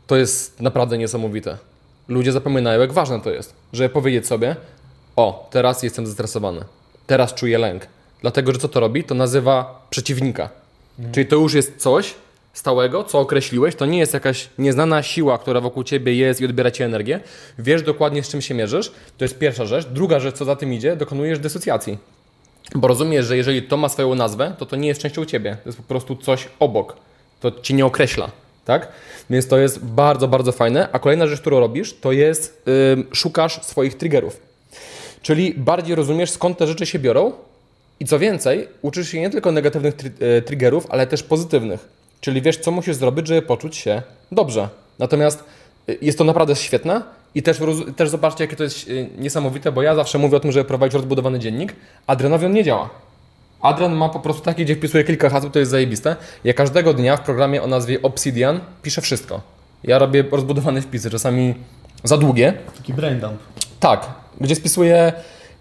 To 0.07 0.15
jest 0.15 0.59
naprawdę 0.59 0.97
niesamowite. 0.97 1.57
Ludzie 2.07 2.31
zapominają, 2.31 2.81
jak 2.81 2.93
ważne 2.93 3.21
to 3.21 3.31
jest, 3.31 3.53
żeby 3.73 3.89
powiedzieć 3.89 4.27
sobie, 4.27 4.55
o, 5.15 5.49
teraz 5.51 5.83
jestem 5.83 6.07
zestresowany, 6.07 6.61
teraz 7.07 7.33
czuję 7.33 7.57
lęk. 7.57 7.87
Dlatego, 8.21 8.51
że 8.51 8.59
co 8.59 8.67
to 8.67 8.79
robi? 8.79 9.03
To 9.03 9.15
nazywa 9.15 9.87
przeciwnika. 9.89 10.49
Mhm. 10.99 11.13
Czyli 11.13 11.25
to 11.25 11.35
już 11.35 11.53
jest 11.53 11.77
coś 11.77 12.15
stałego, 12.53 13.03
co 13.03 13.19
określiłeś. 13.19 13.75
To 13.75 13.85
nie 13.85 13.99
jest 13.99 14.13
jakaś 14.13 14.49
nieznana 14.57 15.03
siła, 15.03 15.37
która 15.37 15.61
wokół 15.61 15.83
ciebie 15.83 16.15
jest 16.15 16.41
i 16.41 16.45
odbiera 16.45 16.71
ci 16.71 16.83
energię. 16.83 17.19
Wiesz 17.59 17.81
dokładnie, 17.83 18.23
z 18.23 18.29
czym 18.29 18.41
się 18.41 18.53
mierzysz. 18.53 18.91
To 19.17 19.25
jest 19.25 19.37
pierwsza 19.37 19.65
rzecz. 19.65 19.87
Druga 19.87 20.19
rzecz, 20.19 20.35
co 20.35 20.45
za 20.45 20.55
tym 20.55 20.73
idzie, 20.73 20.95
dokonujesz 20.95 21.39
dysocjacji. 21.39 21.97
Bo 22.75 22.87
rozumiesz, 22.87 23.25
że 23.25 23.37
jeżeli 23.37 23.63
to 23.63 23.77
ma 23.77 23.89
swoją 23.89 24.15
nazwę, 24.15 24.55
to 24.57 24.65
to 24.65 24.75
nie 24.75 24.87
jest 24.87 25.01
częścią 25.01 25.25
ciebie. 25.25 25.57
To 25.63 25.69
jest 25.69 25.77
po 25.77 25.83
prostu 25.83 26.15
coś 26.15 26.47
obok. 26.59 26.95
To 27.39 27.51
ci 27.51 27.73
nie 27.73 27.85
określa. 27.85 28.31
Tak? 28.65 28.87
Więc 29.29 29.47
to 29.47 29.57
jest 29.57 29.85
bardzo, 29.85 30.27
bardzo 30.27 30.51
fajne. 30.51 30.89
A 30.91 30.99
kolejna 30.99 31.27
rzecz, 31.27 31.41
którą 31.41 31.59
robisz, 31.59 31.93
to 32.01 32.11
jest 32.11 32.63
yy, 32.65 33.15
szukasz 33.15 33.63
swoich 33.63 33.97
triggerów. 33.97 34.39
Czyli 35.21 35.53
bardziej 35.57 35.95
rozumiesz, 35.95 36.31
skąd 36.31 36.57
te 36.57 36.67
rzeczy 36.67 36.85
się 36.85 36.99
biorą. 36.99 37.31
I 37.99 38.05
co 38.05 38.19
więcej, 38.19 38.67
uczysz 38.81 39.09
się 39.09 39.21
nie 39.21 39.29
tylko 39.29 39.51
negatywnych 39.51 39.93
e, 40.19 40.41
triggerów, 40.41 40.87
ale 40.89 41.07
też 41.07 41.23
pozytywnych. 41.23 41.87
Czyli 42.21 42.41
wiesz, 42.41 42.57
co 42.57 42.71
musisz 42.71 42.95
zrobić, 42.95 43.27
żeby 43.27 43.41
poczuć 43.41 43.75
się 43.75 44.01
dobrze. 44.31 44.69
Natomiast 44.99 45.43
y, 45.89 45.97
jest 46.01 46.17
to 46.17 46.23
naprawdę 46.23 46.55
świetne 46.55 47.01
i 47.35 47.43
też, 47.43 47.59
też 47.95 48.09
zobaczcie, 48.09 48.43
jakie 48.43 48.55
to 48.55 48.63
jest 48.63 48.87
y, 48.87 49.09
niesamowite, 49.17 49.71
bo 49.71 49.81
ja 49.81 49.95
zawsze 49.95 50.17
mówię 50.17 50.37
o 50.37 50.39
tym, 50.39 50.51
żeby 50.51 50.65
prowadzić 50.65 50.93
rozbudowany 50.93 51.39
dziennik. 51.39 51.75
Adrianowi 52.07 52.45
on 52.45 52.51
nie 52.51 52.63
działa. 52.63 52.89
Adrian 53.61 53.95
ma 53.95 54.09
po 54.09 54.19
prostu 54.19 54.43
taki, 54.43 54.65
gdzie 54.65 54.75
wpisuje 54.75 55.03
kilka 55.03 55.29
haseł, 55.29 55.49
to 55.49 55.59
jest 55.59 55.71
zajebiste. 55.71 56.15
Ja 56.43 56.53
każdego 56.53 56.93
dnia 56.93 57.17
w 57.17 57.21
programie 57.21 57.63
o 57.63 57.67
nazwie 57.67 58.01
Obsidian 58.01 58.59
piszę 58.81 59.01
wszystko. 59.01 59.41
Ja 59.83 59.99
robię 59.99 60.23
rozbudowane 60.31 60.81
wpisy, 60.81 61.09
czasami 61.09 61.53
za 62.03 62.17
długie. 62.17 62.53
Taki 62.77 62.93
brain 62.93 63.19
dump. 63.19 63.39
Tak, 63.79 64.07
gdzie 64.41 64.55
spisuję 64.55 65.13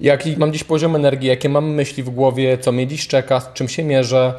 jaki 0.04 0.36
mam 0.36 0.52
dziś 0.52 0.64
poziom 0.64 0.96
energii, 0.96 1.28
jakie 1.28 1.48
mam 1.48 1.70
myśli 1.70 2.02
w 2.02 2.10
głowie, 2.10 2.58
co 2.58 2.72
mnie 2.72 2.86
dziś 2.86 3.08
czeka, 3.08 3.40
z 3.40 3.52
czym 3.52 3.68
się 3.68 3.84
mierzę, 3.84 4.34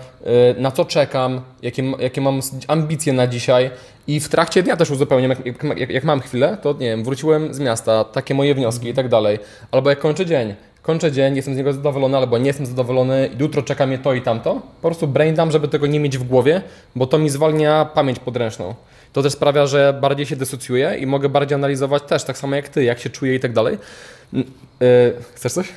y, 0.58 0.62
na 0.62 0.72
co 0.72 0.86
czekam, 0.86 1.42
jakie, 1.62 1.84
jakie 2.00 2.22
mam 2.22 2.40
ambicje 2.68 3.14
na 3.14 3.28
dzisiaj. 3.28 3.72
I 4.08 4.20
w 4.20 4.30
trakcie 4.30 4.64
dnia 4.64 4.78
też 4.78 4.92
uzupełniam, 4.92 5.32
jak, 5.32 5.40
jak, 5.78 5.90
jak 5.90 6.04
mam 6.04 6.20
chwilę, 6.20 6.58
to 6.62 6.74
nie 6.74 6.88
wiem, 6.88 7.04
wróciłem 7.04 7.54
z 7.54 7.60
miasta, 7.60 8.04
takie 8.04 8.34
moje 8.34 8.56
wnioski 8.56 8.90
i 8.90 8.94
tak 8.94 9.10
dalej. 9.10 9.40
Albo 9.72 9.90
jak 9.90 10.00
kończę 10.00 10.26
dzień, 10.26 10.56
kończę 10.82 11.12
dzień, 11.12 11.36
jestem 11.36 11.54
z 11.54 11.58
niego 11.58 11.74
zadowolony, 11.74 12.18
albo 12.18 12.38
nie 12.38 12.48
jestem 12.48 12.66
zadowolony, 12.66 13.30
jutro 13.40 13.62
czeka 13.62 13.88
mnie 13.88 13.98
to 13.98 14.14
i 14.14 14.22
tamto. 14.22 14.54
Po 14.82 14.88
prostu 14.88 15.08
brain 15.08 15.36
żeby 15.50 15.68
tego 15.68 15.88
nie 15.88 16.00
mieć 16.00 16.18
w 16.18 16.24
głowie, 16.24 16.62
bo 16.96 17.08
to 17.08 17.18
mi 17.18 17.30
zwalnia 17.30 17.86
pamięć 17.86 18.20
podręczną. 18.20 18.76
To 19.14 19.24
też 19.24 19.34
sprawia, 19.34 19.68
że 19.68 19.98
bardziej 20.02 20.26
się 20.26 20.36
dysocjuję 20.36 20.98
i 21.00 21.06
mogę 21.06 21.30
bardziej 21.30 21.56
analizować 21.56 22.04
też, 22.04 22.24
tak 22.24 22.38
samo 22.38 22.56
jak 22.56 22.70
ty, 22.70 22.84
jak 22.84 23.00
się 23.00 23.10
czuję 23.10 23.36
i 23.36 23.40
tak 23.40 23.54
dalej. 23.54 23.78
E, 24.82 25.12
chcesz 25.34 25.54
coś? 25.54 25.68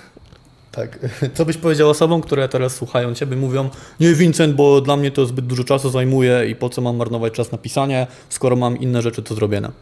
Tak. 0.72 0.98
Co 1.34 1.44
byś 1.44 1.56
powiedział 1.56 1.90
osobom, 1.90 2.20
które 2.20 2.48
teraz 2.48 2.74
słuchają 2.74 3.14
Ciebie, 3.14 3.36
mówią 3.36 3.70
nie 4.00 4.14
Vincent, 4.14 4.54
bo 4.54 4.80
dla 4.80 4.96
mnie 4.96 5.10
to 5.10 5.26
zbyt 5.26 5.46
dużo 5.46 5.64
czasu 5.64 5.90
zajmuje 5.90 6.50
i 6.50 6.54
po 6.56 6.68
co 6.68 6.82
mam 6.82 6.96
marnować 6.96 7.32
czas 7.32 7.52
na 7.52 7.58
pisanie, 7.58 8.06
skoro 8.28 8.56
mam 8.56 8.78
inne 8.78 9.02
rzeczy 9.02 9.22
do 9.22 9.34
zrobienia? 9.34 9.72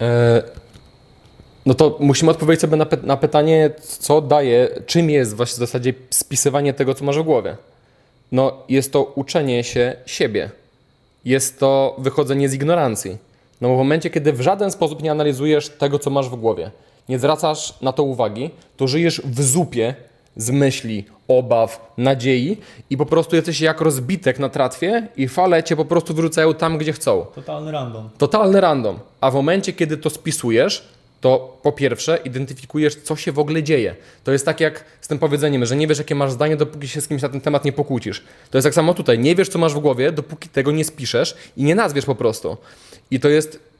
E, 0.00 0.42
no 1.66 1.74
to 1.74 1.96
musimy 2.00 2.30
odpowiedzieć 2.30 2.60
sobie 2.60 2.76
na, 2.76 2.86
na, 3.02 3.16
pytanie, 3.16 3.70
co 3.80 4.20
daje, 4.20 4.68
czym 4.86 5.10
jest 5.10 5.36
właśnie 5.36 5.54
w 5.54 5.58
zasadzie 5.58 5.94
spisywanie 6.10 6.74
tego, 6.74 6.94
co 6.94 7.04
masz 7.04 7.18
w 7.18 7.22
głowie. 7.22 7.56
No 8.32 8.52
jest 8.68 8.92
to 8.92 9.04
uczenie 9.04 9.64
się 9.64 9.96
siebie. 10.06 10.50
Jest 11.24 11.58
to 11.58 11.96
wychodzenie 11.98 12.48
z 12.48 12.54
ignorancji. 12.54 13.16
No 13.60 13.74
w 13.74 13.76
momencie, 13.78 14.10
kiedy 14.10 14.32
w 14.32 14.40
żaden 14.40 14.70
sposób 14.70 15.02
nie 15.02 15.10
analizujesz 15.10 15.68
tego, 15.68 15.98
co 15.98 16.10
masz 16.10 16.28
w 16.28 16.34
głowie, 16.34 16.70
nie 17.08 17.18
zwracasz 17.18 17.74
na 17.82 17.92
to 17.92 18.02
uwagi, 18.02 18.50
to 18.76 18.88
żyjesz 18.88 19.20
w 19.24 19.42
zupie 19.42 19.94
z 20.36 20.50
myśli, 20.50 21.04
obaw, 21.28 21.92
nadziei 21.98 22.56
i 22.90 22.96
po 22.96 23.06
prostu 23.06 23.36
jesteś 23.36 23.60
jak 23.60 23.80
rozbitek 23.80 24.38
na 24.38 24.48
tratwie 24.48 25.08
i 25.16 25.28
fale 25.28 25.62
cię 25.62 25.76
po 25.76 25.84
prostu 25.84 26.14
wyrzucają 26.14 26.54
tam, 26.54 26.78
gdzie 26.78 26.92
chcą. 26.92 27.26
Totalny 27.34 27.72
random. 27.72 28.10
Totalny 28.18 28.60
random. 28.60 28.98
A 29.20 29.30
w 29.30 29.34
momencie, 29.34 29.72
kiedy 29.72 29.96
to 29.96 30.10
spisujesz, 30.10 30.88
to 31.20 31.58
po 31.62 31.72
pierwsze 31.72 32.18
identyfikujesz, 32.24 32.96
co 32.96 33.16
się 33.16 33.32
w 33.32 33.38
ogóle 33.38 33.62
dzieje. 33.62 33.96
To 34.24 34.32
jest 34.32 34.44
tak 34.44 34.60
jak 34.60 34.84
z 35.00 35.08
tym 35.08 35.18
powiedzeniem, 35.18 35.66
że 35.66 35.76
nie 35.76 35.86
wiesz, 35.86 35.98
jakie 35.98 36.14
masz 36.14 36.32
zdanie, 36.32 36.56
dopóki 36.56 36.88
się 36.88 37.00
z 37.00 37.08
kimś 37.08 37.22
na 37.22 37.28
ten 37.28 37.40
temat 37.40 37.64
nie 37.64 37.72
pokłócisz. 37.72 38.22
To 38.50 38.58
jest 38.58 38.66
tak 38.66 38.74
samo 38.74 38.94
tutaj. 38.94 39.18
Nie 39.18 39.34
wiesz, 39.34 39.48
co 39.48 39.58
masz 39.58 39.74
w 39.74 39.78
głowie, 39.78 40.12
dopóki 40.12 40.48
tego 40.48 40.72
nie 40.72 40.84
spiszesz 40.84 41.36
i 41.56 41.64
nie 41.64 41.74
nazwiesz 41.74 42.04
po 42.04 42.14
prostu. 42.14 42.56
I 43.10 43.20
to 43.20 43.28
jest 43.28 43.71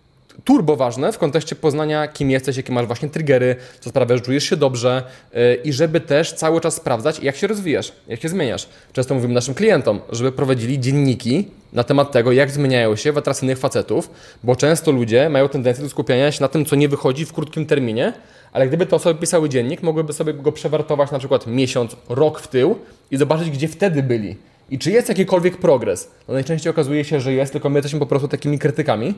turbo 0.44 0.76
ważne 0.76 1.12
w 1.12 1.18
kontekście 1.18 1.56
poznania, 1.56 2.08
kim 2.08 2.30
jesteś, 2.30 2.56
jakie 2.56 2.72
masz 2.72 2.86
właśnie 2.86 3.08
triggery, 3.08 3.56
co 3.80 3.90
sprawia, 3.90 4.16
że 4.16 4.22
czujesz 4.22 4.44
się 4.44 4.56
dobrze 4.56 5.02
yy, 5.34 5.54
i 5.54 5.72
żeby 5.72 6.00
też 6.00 6.32
cały 6.32 6.60
czas 6.60 6.74
sprawdzać, 6.74 7.20
jak 7.20 7.36
się 7.36 7.46
rozwijasz, 7.46 7.92
jak 8.08 8.20
się 8.20 8.28
zmieniasz. 8.28 8.68
Często 8.92 9.14
mówimy 9.14 9.34
naszym 9.34 9.54
klientom, 9.54 10.00
żeby 10.12 10.32
prowadzili 10.32 10.80
dzienniki 10.80 11.48
na 11.72 11.84
temat 11.84 12.12
tego, 12.12 12.32
jak 12.32 12.50
zmieniają 12.50 12.96
się 12.96 13.12
w 13.12 13.18
atrakcyjnych 13.18 13.58
facetów, 13.58 14.10
bo 14.42 14.56
często 14.56 14.92
ludzie 14.92 15.28
mają 15.28 15.48
tendencję 15.48 15.84
do 15.84 15.90
skupiania 15.90 16.32
się 16.32 16.42
na 16.42 16.48
tym, 16.48 16.64
co 16.64 16.76
nie 16.76 16.88
wychodzi 16.88 17.24
w 17.24 17.32
krótkim 17.32 17.66
terminie, 17.66 18.12
ale 18.52 18.68
gdyby 18.68 18.86
te 18.86 18.96
osoby 18.96 19.20
pisały 19.20 19.48
dziennik, 19.48 19.82
mogłyby 19.82 20.12
sobie 20.12 20.34
go 20.34 20.52
przewartować 20.52 21.10
na 21.10 21.18
przykład 21.18 21.46
miesiąc, 21.46 21.96
rok 22.08 22.40
w 22.40 22.48
tył 22.48 22.78
i 23.10 23.16
zobaczyć, 23.16 23.50
gdzie 23.50 23.68
wtedy 23.68 24.02
byli 24.02 24.36
i 24.70 24.78
czy 24.78 24.90
jest 24.90 25.08
jakikolwiek 25.08 25.56
progres? 25.56 26.10
No 26.28 26.34
najczęściej 26.34 26.70
okazuje 26.70 27.04
się, 27.04 27.20
że 27.20 27.32
jest, 27.32 27.52
tylko 27.52 27.68
my 27.68 27.78
jesteśmy 27.78 28.00
po 28.00 28.06
prostu 28.06 28.28
takimi 28.28 28.58
krytykami. 28.58 29.14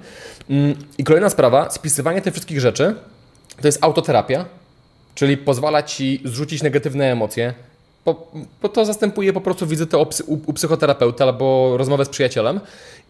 Mm, 0.51 0.75
I 0.99 1.05
kolejna 1.05 1.31
sprawa, 1.31 1.71
spisywanie 1.71 2.23
tych 2.23 2.33
wszystkich 2.33 2.61
rzeczy 2.61 2.95
to 3.61 3.69
jest 3.69 3.85
autoterapia, 3.85 4.45
czyli 5.15 5.37
pozwala 5.37 5.83
ci 5.83 6.23
zrzucić 6.25 6.63
negatywne 6.63 7.13
emocje, 7.13 7.55
bo, 8.05 8.33
bo 8.63 8.69
to 8.69 8.85
zastępuje 8.85 9.33
po 9.33 9.41
prostu 9.41 9.67
wizytę 9.67 9.99
u, 9.99 10.07
u, 10.47 10.53
psychoterapeuty 10.53 11.25
albo 11.25 11.75
rozmowę 11.77 12.05
z 12.05 12.09
przyjacielem. 12.09 12.61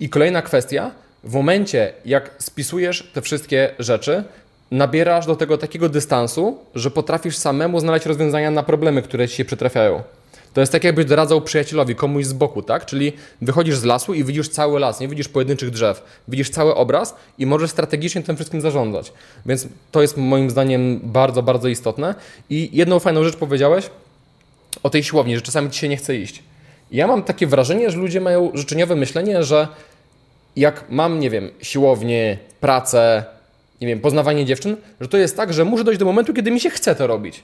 I 0.00 0.08
kolejna 0.08 0.42
kwestia, 0.42 0.90
w 1.24 1.34
momencie 1.34 1.92
jak 2.04 2.30
spisujesz 2.38 3.10
te 3.12 3.22
wszystkie 3.22 3.74
rzeczy, 3.78 4.24
nabierasz 4.70 5.26
do 5.26 5.36
tego 5.36 5.58
takiego 5.58 5.88
dystansu, 5.88 6.58
że 6.74 6.90
potrafisz 6.90 7.36
samemu 7.36 7.80
znaleźć 7.80 8.06
rozwiązania 8.06 8.50
na 8.50 8.62
problemy, 8.62 9.02
które 9.02 9.28
ci 9.28 9.36
się 9.36 9.44
przytrafiają. 9.44 10.02
To 10.54 10.60
jest 10.60 10.72
tak, 10.72 10.84
jakbyś 10.84 11.04
doradzał 11.04 11.40
przyjacielowi, 11.40 11.94
komuś 11.94 12.24
z 12.24 12.32
boku, 12.32 12.62
tak? 12.62 12.86
Czyli 12.86 13.12
wychodzisz 13.42 13.76
z 13.76 13.84
lasu 13.84 14.14
i 14.14 14.24
widzisz 14.24 14.48
cały 14.48 14.80
las, 14.80 15.00
nie 15.00 15.08
widzisz 15.08 15.28
pojedynczych 15.28 15.70
drzew, 15.70 16.02
widzisz 16.28 16.50
cały 16.50 16.74
obraz 16.74 17.14
i 17.38 17.46
możesz 17.46 17.70
strategicznie 17.70 18.22
tym 18.22 18.36
wszystkim 18.36 18.60
zarządzać. 18.60 19.12
Więc 19.46 19.68
to 19.90 20.02
jest 20.02 20.16
moim 20.16 20.50
zdaniem 20.50 21.00
bardzo, 21.02 21.42
bardzo 21.42 21.68
istotne. 21.68 22.14
I 22.50 22.70
jedną 22.72 22.98
fajną 22.98 23.24
rzecz 23.24 23.36
powiedziałeś 23.36 23.90
o 24.82 24.90
tej 24.90 25.02
siłowni, 25.02 25.36
że 25.36 25.42
czasami 25.42 25.70
ci 25.70 25.80
się 25.80 25.88
nie 25.88 25.96
chce 25.96 26.16
iść. 26.16 26.42
Ja 26.90 27.06
mam 27.06 27.22
takie 27.22 27.46
wrażenie, 27.46 27.90
że 27.90 27.98
ludzie 27.98 28.20
mają 28.20 28.50
życzeniowe 28.54 28.96
myślenie, 28.96 29.44
że 29.44 29.68
jak 30.56 30.84
mam, 30.90 31.20
nie 31.20 31.30
wiem, 31.30 31.50
siłownię, 31.62 32.38
pracę, 32.60 33.24
nie 33.80 33.86
wiem, 33.86 34.00
poznawanie 34.00 34.44
dziewczyn, 34.44 34.76
że 35.00 35.08
to 35.08 35.16
jest 35.16 35.36
tak, 35.36 35.52
że 35.52 35.64
muszę 35.64 35.84
dojść 35.84 36.00
do 36.00 36.06
momentu, 36.06 36.34
kiedy 36.34 36.50
mi 36.50 36.60
się 36.60 36.70
chce 36.70 36.94
to 36.94 37.06
robić. 37.06 37.42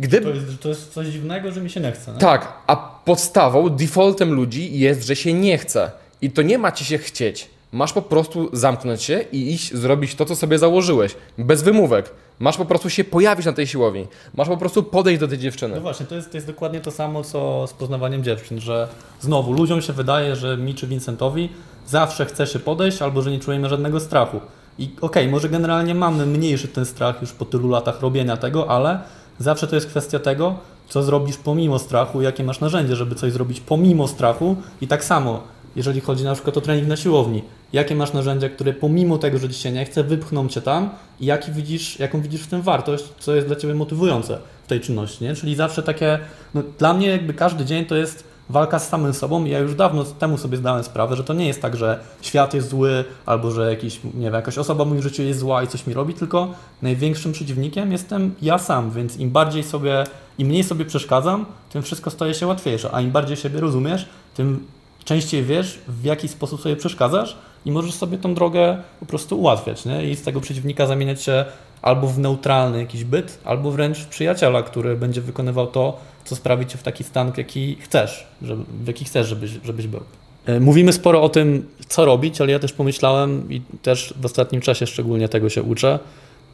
Gdy... 0.00 0.20
To, 0.20 0.28
jest, 0.30 0.60
to 0.60 0.68
jest 0.68 0.92
coś 0.92 1.06
dziwnego, 1.06 1.52
że 1.52 1.60
mi 1.60 1.70
się 1.70 1.80
nie 1.80 1.92
chce. 1.92 2.12
Nie? 2.12 2.18
Tak, 2.18 2.52
a 2.66 2.76
podstawą, 3.04 3.68
defaultem 3.68 4.32
ludzi 4.32 4.78
jest, 4.78 5.06
że 5.06 5.16
się 5.16 5.32
nie 5.32 5.58
chce. 5.58 5.90
I 6.22 6.30
to 6.30 6.42
nie 6.42 6.58
ma 6.58 6.72
ci 6.72 6.84
się 6.84 6.98
chcieć. 6.98 7.50
Masz 7.72 7.92
po 7.92 8.02
prostu 8.02 8.48
zamknąć 8.52 9.02
się 9.02 9.24
i 9.32 9.52
iść 9.52 9.74
zrobić 9.74 10.14
to, 10.14 10.24
co 10.24 10.36
sobie 10.36 10.58
założyłeś. 10.58 11.14
Bez 11.38 11.62
wymówek. 11.62 12.10
Masz 12.38 12.56
po 12.56 12.64
prostu 12.64 12.90
się 12.90 13.04
pojawić 13.04 13.46
na 13.46 13.52
tej 13.52 13.66
siłowni. 13.66 14.06
Masz 14.34 14.48
po 14.48 14.56
prostu 14.56 14.82
podejść 14.82 15.20
do 15.20 15.28
tej 15.28 15.38
dziewczyny. 15.38 15.74
No 15.74 15.80
właśnie, 15.80 16.06
to 16.06 16.14
jest, 16.14 16.30
to 16.30 16.36
jest 16.36 16.46
dokładnie 16.46 16.80
to 16.80 16.90
samo, 16.90 17.24
co 17.24 17.66
z 17.66 17.72
poznawaniem 17.72 18.24
dziewczyn, 18.24 18.60
że 18.60 18.88
znowu 19.20 19.52
ludziom 19.52 19.82
się 19.82 19.92
wydaje, 19.92 20.36
że 20.36 20.56
mi 20.56 20.74
czy 20.74 20.86
Vincentowi 20.86 21.48
zawsze 21.86 22.26
chce 22.26 22.46
się 22.46 22.58
podejść, 22.58 23.02
albo 23.02 23.22
że 23.22 23.30
nie 23.30 23.38
czujemy 23.38 23.68
żadnego 23.68 24.00
strachu. 24.00 24.40
I 24.78 24.90
okej, 25.00 25.28
może 25.28 25.48
generalnie 25.48 25.94
mamy 25.94 26.26
mniejszy 26.26 26.68
ten 26.68 26.84
strach 26.84 27.20
już 27.20 27.32
po 27.32 27.44
tylu 27.44 27.68
latach 27.68 28.00
robienia 28.00 28.36
tego, 28.36 28.70
ale 28.70 29.00
zawsze 29.42 29.66
to 29.66 29.74
jest 29.74 29.86
kwestia 29.86 30.18
tego, 30.18 30.54
co 30.88 31.02
zrobisz 31.02 31.36
pomimo 31.36 31.78
strachu, 31.78 32.22
jakie 32.22 32.44
masz 32.44 32.60
narzędzie, 32.60 32.96
żeby 32.96 33.14
coś 33.14 33.32
zrobić 33.32 33.60
pomimo 33.60 34.08
strachu. 34.08 34.56
I 34.80 34.86
tak 34.86 35.04
samo, 35.04 35.40
jeżeli 35.76 36.00
chodzi 36.00 36.24
na 36.24 36.34
przykład 36.34 36.56
o 36.56 36.60
trening 36.60 36.88
na 36.88 36.96
siłowni, 36.96 37.42
jakie 37.72 37.94
masz 37.94 38.12
narzędzia, 38.12 38.48
które 38.48 38.72
pomimo 38.72 39.18
tego, 39.18 39.38
że 39.38 39.52
się 39.52 39.72
nie 39.72 39.84
chce, 39.84 40.04
wypchną 40.04 40.48
cię 40.48 40.62
tam 40.62 40.90
i 41.20 41.26
jaki 41.26 41.52
widzisz, 41.52 41.98
jaką 41.98 42.20
widzisz 42.20 42.40
w 42.40 42.46
tym 42.46 42.62
wartość, 42.62 43.04
co 43.18 43.34
jest 43.34 43.46
dla 43.46 43.56
ciebie 43.56 43.74
motywujące 43.74 44.38
w 44.64 44.66
tej 44.66 44.80
czynności, 44.80 45.24
nie? 45.24 45.34
Czyli 45.34 45.54
zawsze 45.54 45.82
takie, 45.82 46.18
no 46.54 46.62
dla 46.78 46.94
mnie 46.94 47.08
jakby 47.08 47.34
każdy 47.34 47.64
dzień 47.64 47.84
to 47.84 47.96
jest 47.96 48.31
walka 48.52 48.78
z 48.78 48.88
samym 48.88 49.14
sobą 49.14 49.44
ja 49.44 49.58
już 49.58 49.74
dawno 49.74 50.04
temu 50.04 50.38
sobie 50.38 50.56
zdałem 50.56 50.84
sprawę, 50.84 51.16
że 51.16 51.24
to 51.24 51.34
nie 51.34 51.46
jest 51.46 51.62
tak, 51.62 51.76
że 51.76 52.00
świat 52.22 52.54
jest 52.54 52.68
zły 52.68 53.04
albo 53.26 53.50
że 53.50 53.70
jakiś, 53.70 54.04
nie 54.04 54.24
wiem, 54.24 54.34
jakaś 54.34 54.58
osoba 54.58 54.84
w 54.84 54.88
moim 54.88 55.02
życiu 55.02 55.22
jest 55.22 55.40
zła 55.40 55.62
i 55.62 55.66
coś 55.66 55.86
mi 55.86 55.94
robi, 55.94 56.14
tylko 56.14 56.48
największym 56.82 57.32
przeciwnikiem 57.32 57.92
jestem 57.92 58.34
ja 58.42 58.58
sam, 58.58 58.90
więc 58.90 59.16
im 59.16 59.30
bardziej 59.30 59.64
sobie, 59.64 60.04
im 60.38 60.48
mniej 60.48 60.64
sobie 60.64 60.84
przeszkadzam, 60.84 61.46
tym 61.72 61.82
wszystko 61.82 62.10
staje 62.10 62.34
się 62.34 62.46
łatwiejsze, 62.46 62.90
a 62.92 63.00
im 63.00 63.10
bardziej 63.10 63.36
siebie 63.36 63.60
rozumiesz, 63.60 64.08
tym 64.34 64.66
częściej 65.04 65.44
wiesz, 65.44 65.78
w 65.88 66.04
jaki 66.04 66.28
sposób 66.28 66.60
sobie 66.60 66.76
przeszkadzasz 66.76 67.36
i 67.64 67.72
możesz 67.72 67.94
sobie 67.94 68.18
tą 68.18 68.34
drogę 68.34 68.78
po 69.00 69.06
prostu 69.06 69.40
ułatwiać, 69.40 69.84
nie? 69.84 70.10
I 70.10 70.16
z 70.16 70.22
tego 70.22 70.40
przeciwnika 70.40 70.86
zamieniać 70.86 71.22
się 71.22 71.44
albo 71.82 72.06
w 72.06 72.18
neutralny 72.18 72.78
jakiś 72.78 73.04
byt, 73.04 73.38
albo 73.44 73.70
wręcz 73.70 73.98
w 73.98 74.08
przyjaciela, 74.08 74.62
który 74.62 74.96
będzie 74.96 75.20
wykonywał 75.20 75.66
to, 75.66 75.98
co 76.24 76.36
sprawi 76.36 76.66
cię 76.66 76.78
w 76.78 76.82
taki 76.82 77.04
stan, 77.04 77.32
w 77.32 77.38
jaki 77.38 77.76
chcesz, 77.80 78.26
żeby, 78.42 78.62
w 78.84 78.86
jaki 78.86 79.04
chcesz, 79.04 79.26
żebyś, 79.28 79.50
żebyś 79.64 79.86
był. 79.86 80.00
E, 80.46 80.60
Mówimy 80.60 80.92
sporo 80.92 81.22
o 81.22 81.28
tym, 81.28 81.66
co 81.88 82.04
robić, 82.04 82.40
ale 82.40 82.52
ja 82.52 82.58
też 82.58 82.72
pomyślałem 82.72 83.52
i 83.52 83.60
też 83.82 84.14
w 84.20 84.24
ostatnim 84.26 84.60
czasie 84.60 84.86
szczególnie 84.86 85.28
tego 85.28 85.48
się 85.48 85.62
uczę, 85.62 85.98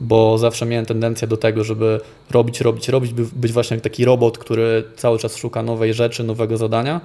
bo 0.00 0.38
zawsze 0.38 0.66
miałem 0.66 0.86
tendencję 0.86 1.28
do 1.28 1.36
tego, 1.36 1.64
żeby 1.64 2.00
robić, 2.30 2.60
robić, 2.60 2.88
robić, 2.88 3.12
by- 3.12 3.26
być 3.32 3.52
właśnie 3.52 3.74
jak 3.74 3.84
taki 3.84 4.04
robot, 4.04 4.38
który 4.38 4.84
cały 4.96 5.18
czas 5.18 5.36
szuka 5.36 5.62
nowej 5.62 5.94
rzeczy, 5.94 6.24
nowego 6.24 6.56
zadania. 6.56 7.00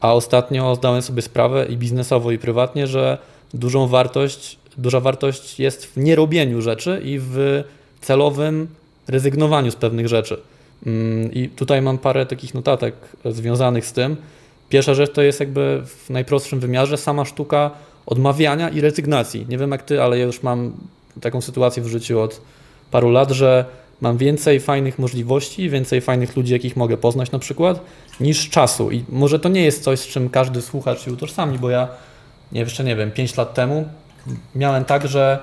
A 0.00 0.14
ostatnio 0.14 0.74
zdałem 0.74 1.02
sobie 1.02 1.22
sprawę 1.22 1.66
i 1.66 1.76
biznesowo, 1.76 2.30
i 2.32 2.38
prywatnie, 2.38 2.86
że 2.86 3.18
dużą 3.54 3.86
wartość, 3.86 4.58
duża 4.76 5.00
wartość 5.00 5.60
jest 5.60 5.86
w 5.86 5.96
nierobieniu 5.96 6.60
rzeczy 6.62 7.00
i 7.04 7.18
w 7.22 7.62
celowym 8.00 8.68
rezygnowaniu 9.08 9.70
z 9.70 9.76
pewnych 9.76 10.08
rzeczy. 10.08 10.40
Mm, 10.86 11.32
I 11.32 11.48
tutaj 11.48 11.82
mam 11.82 11.98
parę 11.98 12.26
takich 12.26 12.54
notatek 12.54 12.94
związanych 13.24 13.86
z 13.86 13.92
tym. 13.92 14.16
Pierwsza 14.68 14.94
rzecz 14.94 15.12
to 15.12 15.22
jest 15.22 15.40
jakby 15.40 15.82
w 15.86 16.10
najprostszym 16.10 16.60
wymiarze 16.60 16.96
sama 16.96 17.24
sztuka 17.24 17.70
odmawiania 18.06 18.68
i 18.68 18.80
rezygnacji. 18.80 19.46
Nie 19.48 19.58
wiem 19.58 19.70
jak 19.70 19.82
ty, 19.82 20.02
ale 20.02 20.18
ja 20.18 20.24
już 20.24 20.42
mam 20.42 20.72
taką 21.20 21.40
sytuację 21.40 21.82
w 21.82 21.86
życiu 21.86 22.20
od 22.20 22.40
paru 22.90 23.10
lat, 23.10 23.30
że 23.30 23.64
mam 24.00 24.16
więcej 24.16 24.60
fajnych 24.60 24.98
możliwości, 24.98 25.70
więcej 25.70 26.00
fajnych 26.00 26.36
ludzi, 26.36 26.52
jakich 26.52 26.76
mogę 26.76 26.96
poznać 26.96 27.30
na 27.32 27.38
przykład, 27.38 27.80
niż 28.20 28.50
czasu. 28.50 28.90
I 28.90 29.04
może 29.08 29.38
to 29.38 29.48
nie 29.48 29.64
jest 29.64 29.82
coś, 29.82 29.98
z 29.98 30.06
czym 30.06 30.30
każdy 30.30 30.62
słuchacz 30.62 31.00
się 31.00 31.12
utożsami, 31.12 31.58
bo 31.58 31.70
ja 31.70 31.88
nie, 32.52 32.60
jeszcze 32.60 32.84
nie 32.84 32.96
wiem, 32.96 33.10
5 33.10 33.36
lat 33.36 33.54
temu 33.54 33.88
miałem 34.54 34.84
tak, 34.84 35.08
że 35.08 35.38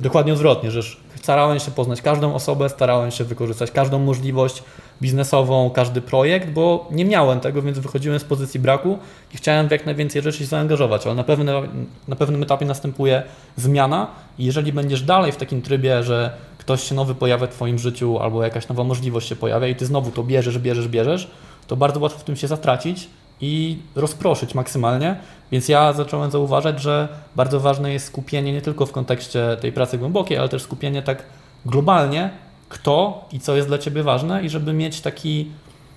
dokładnie 0.00 0.32
odwrotnie, 0.32 0.70
że 0.70 0.80
starałem 1.26 1.60
się 1.60 1.70
poznać 1.70 2.02
każdą 2.02 2.34
osobę, 2.34 2.68
starałem 2.68 3.10
się 3.10 3.24
wykorzystać 3.24 3.70
każdą 3.70 3.98
możliwość 3.98 4.62
biznesową, 5.02 5.70
każdy 5.70 6.00
projekt, 6.00 6.50
bo 6.50 6.88
nie 6.90 7.04
miałem 7.04 7.40
tego, 7.40 7.62
więc 7.62 7.78
wychodziłem 7.78 8.18
z 8.18 8.24
pozycji 8.24 8.60
braku 8.60 8.98
i 9.34 9.36
chciałem 9.36 9.68
w 9.68 9.70
jak 9.70 9.86
najwięcej 9.86 10.22
rzeczy 10.22 10.38
się 10.38 10.44
zaangażować, 10.44 11.06
ale 11.06 11.14
na, 11.14 11.24
pewne, 11.24 11.62
na 12.08 12.16
pewnym 12.16 12.42
etapie 12.42 12.66
następuje 12.66 13.22
zmiana 13.56 14.06
i 14.38 14.44
jeżeli 14.44 14.72
będziesz 14.72 15.02
dalej 15.02 15.32
w 15.32 15.36
takim 15.36 15.62
trybie, 15.62 16.02
że 16.02 16.30
ktoś 16.58 16.82
się 16.82 16.94
nowy 16.94 17.14
pojawia 17.14 17.46
w 17.46 17.50
Twoim 17.50 17.78
życiu 17.78 18.18
albo 18.18 18.42
jakaś 18.42 18.68
nowa 18.68 18.84
możliwość 18.84 19.28
się 19.28 19.36
pojawia 19.36 19.68
i 19.68 19.76
Ty 19.76 19.86
znowu 19.86 20.10
to 20.10 20.22
bierzesz, 20.22 20.58
bierzesz, 20.58 20.88
bierzesz, 20.88 21.30
to 21.66 21.76
bardzo 21.76 22.00
łatwo 22.00 22.18
w 22.18 22.24
tym 22.24 22.36
się 22.36 22.48
zatracić 22.48 23.08
i 23.40 23.78
rozproszyć 23.94 24.54
maksymalnie. 24.54 25.16
Więc 25.52 25.68
ja 25.68 25.92
zacząłem 25.92 26.30
zauważać, 26.30 26.80
że 26.82 27.08
bardzo 27.36 27.60
ważne 27.60 27.92
jest 27.92 28.06
skupienie 28.06 28.52
nie 28.52 28.62
tylko 28.62 28.86
w 28.86 28.92
kontekście 28.92 29.56
tej 29.60 29.72
pracy 29.72 29.98
głębokiej, 29.98 30.38
ale 30.38 30.48
też 30.48 30.62
skupienie 30.62 31.02
tak 31.02 31.22
globalnie, 31.66 32.30
kto 32.68 33.24
i 33.32 33.40
co 33.40 33.56
jest 33.56 33.68
dla 33.68 33.78
Ciebie 33.78 34.02
ważne 34.02 34.42
i 34.42 34.48
żeby 34.48 34.72
mieć 34.72 35.00
taki 35.00 35.50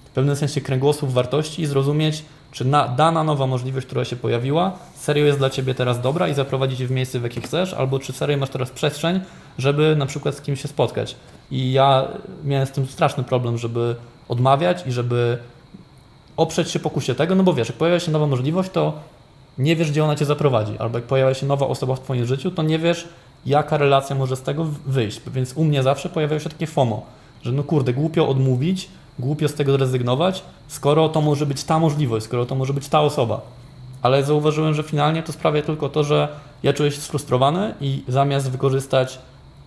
w 0.06 0.10
pewnym 0.10 0.36
sensie 0.36 0.62
kręgosłup 0.62 1.12
wartości 1.12 1.62
i 1.62 1.66
zrozumieć, 1.66 2.24
czy 2.52 2.66
na, 2.66 2.88
dana 2.88 3.24
nowa 3.24 3.48
możliwość, 3.48 3.88
która 3.88 4.06
się 4.06 4.16
pojawiła, 4.16 4.72
serio 4.96 5.26
jest 5.26 5.38
dla 5.38 5.50
Ciebie 5.50 5.76
teraz 5.76 6.02
dobra 6.02 6.28
i 6.28 6.34
zaprowadzić 6.34 6.84
w 6.86 6.92
miejsce, 6.92 7.20
w 7.20 7.24
jakie 7.24 7.42
chcesz, 7.42 7.74
albo 7.74 8.00
czy 8.00 8.14
serio 8.14 8.38
masz 8.38 8.50
teraz 8.50 8.72
przestrzeń, 8.72 9.20
żeby 9.58 9.96
na 9.96 10.06
przykład 10.06 10.36
z 10.36 10.42
kimś 10.42 10.62
się 10.62 10.68
spotkać. 10.68 11.16
I 11.52 11.72
ja 11.72 12.08
miałem 12.44 12.68
z 12.68 12.72
tym 12.72 12.88
straszny 12.88 13.24
problem, 13.24 13.58
żeby 13.58 13.96
odmawiać 14.28 14.88
i 14.88 14.92
żeby 14.92 15.38
oprzeć 16.40 16.72
się 16.72 16.80
pokusie 16.80 17.16
tego, 17.16 17.36
no 17.36 17.44
bo 17.44 17.54
wiesz, 17.54 17.68
jak 17.68 17.78
pojawia 17.78 18.00
się 18.00 18.12
nowa 18.12 18.28
możliwość, 18.28 18.70
to 18.72 18.94
nie 19.58 19.76
wiesz, 19.76 19.92
gdzie 19.92 20.04
ona 20.04 20.16
cię 20.16 20.26
zaprowadzi, 20.26 20.78
albo 20.78 20.98
jak 20.98 21.08
pojawia 21.08 21.34
się 21.34 21.46
nowa 21.46 21.68
osoba 21.68 21.96
w 21.96 22.00
twoim 22.00 22.26
życiu, 22.26 22.52
to 22.52 22.64
nie 22.64 22.80
wiesz, 22.80 23.08
jaka 23.46 23.78
relacja 23.78 24.16
może 24.16 24.36
z 24.36 24.42
tego 24.42 24.66
wyjść. 24.86 25.22
Więc 25.34 25.54
u 25.54 25.64
mnie 25.64 25.84
zawsze 25.84 26.10
pojawiało 26.10 26.40
się 26.40 26.50
takie 26.50 26.68
FOMO, 26.68 27.06
że 27.44 27.52
no 27.52 27.64
kurde, 27.64 27.94
głupio 27.94 28.28
odmówić, 28.28 28.90
głupio 29.20 29.48
z 29.48 29.54
tego 29.54 29.74
zrezygnować, 29.74 30.44
skoro 30.68 31.10
to 31.10 31.22
może 31.22 31.46
być 31.46 31.64
ta 31.64 31.80
możliwość, 31.80 32.26
skoro 32.26 32.46
to 32.46 32.56
może 32.56 32.74
być 32.74 32.88
ta 32.88 33.02
osoba. 33.02 33.42
Ale 34.02 34.24
zauważyłem, 34.24 34.74
że 34.74 34.84
finalnie 34.84 35.24
to 35.24 35.32
sprawia 35.32 35.62
tylko 35.62 35.90
to, 35.90 36.04
że 36.04 36.28
ja 36.64 36.74
czuję 36.74 36.92
się 36.92 37.02
sfrustrowany 37.02 37.74
i 37.82 38.04
zamiast 38.08 38.52
wykorzystać 38.52 39.20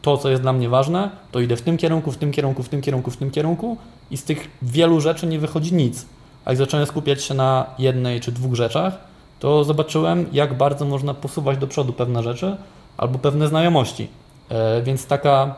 to, 0.02 0.16
co 0.16 0.30
jest 0.30 0.42
dla 0.42 0.52
mnie 0.52 0.68
ważne, 0.68 1.10
to 1.32 1.40
idę 1.40 1.56
w 1.56 1.62
tym 1.62 1.76
kierunku, 1.76 2.12
w 2.12 2.16
tym 2.16 2.32
kierunku, 2.32 2.62
w 2.62 2.68
tym 2.68 2.82
kierunku, 2.82 3.10
w 3.10 3.16
tym 3.16 3.30
kierunku 3.30 3.76
i 4.10 4.16
z 4.16 4.24
tych 4.24 4.50
wielu 4.62 5.00
rzeczy 5.00 5.26
nie 5.26 5.38
wychodzi 5.38 5.74
nic. 5.74 6.06
A 6.44 6.50
jak 6.50 6.58
zacząłem 6.58 6.86
skupiać 6.86 7.24
się 7.24 7.34
na 7.34 7.66
jednej 7.78 8.20
czy 8.20 8.32
dwóch 8.32 8.54
rzeczach, 8.54 8.98
to 9.40 9.64
zobaczyłem, 9.64 10.26
jak 10.32 10.56
bardzo 10.56 10.84
można 10.84 11.14
posuwać 11.14 11.58
do 11.58 11.66
przodu 11.66 11.92
pewne 11.92 12.22
rzeczy 12.22 12.56
albo 12.96 13.18
pewne 13.18 13.48
znajomości. 13.48 14.08
E, 14.48 14.82
więc 14.82 15.06
taka, 15.06 15.54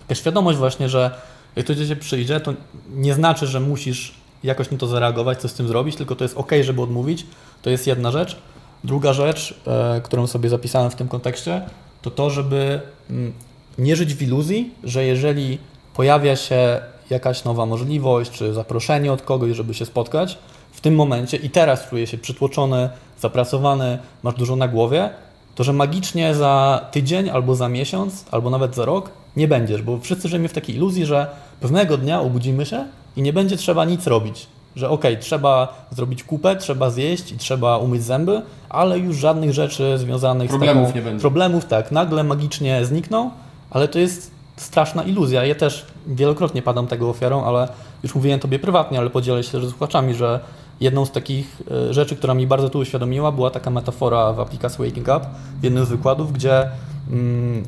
taka 0.00 0.14
świadomość 0.14 0.58
właśnie, 0.58 0.88
że 0.88 1.10
jak 1.56 1.66
to 1.66 1.74
do 1.74 1.86
Ciebie 1.86 2.00
przyjdzie, 2.00 2.40
to 2.40 2.54
nie 2.94 3.14
znaczy, 3.14 3.46
że 3.46 3.60
musisz 3.60 4.14
jakoś 4.42 4.70
na 4.70 4.78
to 4.78 4.86
zareagować, 4.86 5.40
coś 5.40 5.50
z 5.50 5.54
tym 5.54 5.68
zrobić, 5.68 5.96
tylko 5.96 6.16
to 6.16 6.24
jest 6.24 6.36
ok, 6.36 6.52
żeby 6.62 6.82
odmówić. 6.82 7.26
To 7.62 7.70
jest 7.70 7.86
jedna 7.86 8.10
rzecz. 8.10 8.36
Druga 8.84 9.12
rzecz, 9.12 9.60
e, 9.66 10.00
którą 10.00 10.26
sobie 10.26 10.48
zapisałem 10.48 10.90
w 10.90 10.94
tym 10.94 11.08
kontekście, 11.08 11.62
to 12.02 12.10
to, 12.10 12.30
żeby 12.30 12.80
mm, 13.10 13.32
nie 13.78 13.96
żyć 13.96 14.14
w 14.14 14.22
iluzji, 14.22 14.74
że 14.84 15.04
jeżeli 15.04 15.58
pojawia 15.94 16.36
się 16.36 16.80
jakaś 17.10 17.44
nowa 17.44 17.66
możliwość, 17.66 18.30
czy 18.30 18.54
zaproszenie 18.54 19.12
od 19.12 19.22
kogoś, 19.22 19.56
żeby 19.56 19.74
się 19.74 19.86
spotkać, 19.86 20.38
w 20.72 20.80
tym 20.80 20.94
momencie 20.94 21.36
i 21.36 21.50
teraz 21.50 21.88
czuję 21.88 22.06
się 22.06 22.18
przytłoczony, 22.18 22.88
zapracowany, 23.20 23.98
masz 24.22 24.34
dużo 24.34 24.56
na 24.56 24.68
głowie, 24.68 25.10
to 25.54 25.64
że 25.64 25.72
magicznie 25.72 26.34
za 26.34 26.86
tydzień, 26.90 27.30
albo 27.30 27.54
za 27.54 27.68
miesiąc, 27.68 28.24
albo 28.30 28.50
nawet 28.50 28.74
za 28.74 28.84
rok 28.84 29.10
nie 29.36 29.48
będziesz, 29.48 29.82
bo 29.82 29.98
wszyscy 29.98 30.28
żyjemy 30.28 30.48
w 30.48 30.52
takiej 30.52 30.76
iluzji, 30.76 31.06
że 31.06 31.26
pewnego 31.60 31.96
dnia 31.96 32.20
obudzimy 32.20 32.66
się 32.66 32.84
i 33.16 33.22
nie 33.22 33.32
będzie 33.32 33.56
trzeba 33.56 33.84
nic 33.84 34.06
robić. 34.06 34.46
Że 34.76 34.90
okej, 34.90 35.18
trzeba 35.18 35.86
zrobić 35.90 36.24
kupę, 36.24 36.56
trzeba 36.56 36.90
zjeść 36.90 37.32
i 37.32 37.38
trzeba 37.38 37.78
umyć 37.78 38.02
zęby, 38.02 38.42
ale 38.68 38.98
już 38.98 39.16
żadnych 39.16 39.52
rzeczy 39.52 39.98
związanych 39.98 40.48
Problemów 40.48 40.84
z 40.84 40.86
taką... 40.86 40.98
nie 40.98 41.04
będzie. 41.04 41.20
Problemów 41.20 41.64
tak, 41.64 41.92
nagle 41.92 42.24
magicznie 42.24 42.84
znikną, 42.84 43.30
ale 43.70 43.88
to 43.88 43.98
jest 43.98 44.30
straszna 44.56 45.02
iluzja. 45.02 45.44
Ja 45.44 45.54
też 45.54 45.86
wielokrotnie 46.08 46.62
padam 46.62 46.86
tego 46.86 47.10
ofiarą, 47.10 47.44
ale 47.44 47.68
już 48.02 48.14
mówiłem 48.14 48.40
Tobie 48.40 48.58
prywatnie, 48.58 48.98
ale 48.98 49.10
podzielę 49.10 49.42
się 49.42 49.52
też 49.52 49.64
ze 49.64 49.70
słuchaczami, 49.70 50.14
że 50.14 50.40
jedną 50.80 51.06
z 51.06 51.12
takich 51.12 51.62
e, 51.70 51.94
rzeczy, 51.94 52.16
która 52.16 52.34
mi 52.34 52.46
bardzo 52.46 52.70
tu 52.70 52.78
uświadomiła, 52.78 53.32
była 53.32 53.50
taka 53.50 53.70
metafora 53.70 54.32
w 54.32 54.40
aplikacji 54.40 54.84
Waking 54.84 55.08
Up, 55.08 55.20
w 55.60 55.64
jednym 55.64 55.84
z 55.84 55.88
wykładów, 55.88 56.32
gdzie 56.32 56.68
mm, 57.10 57.64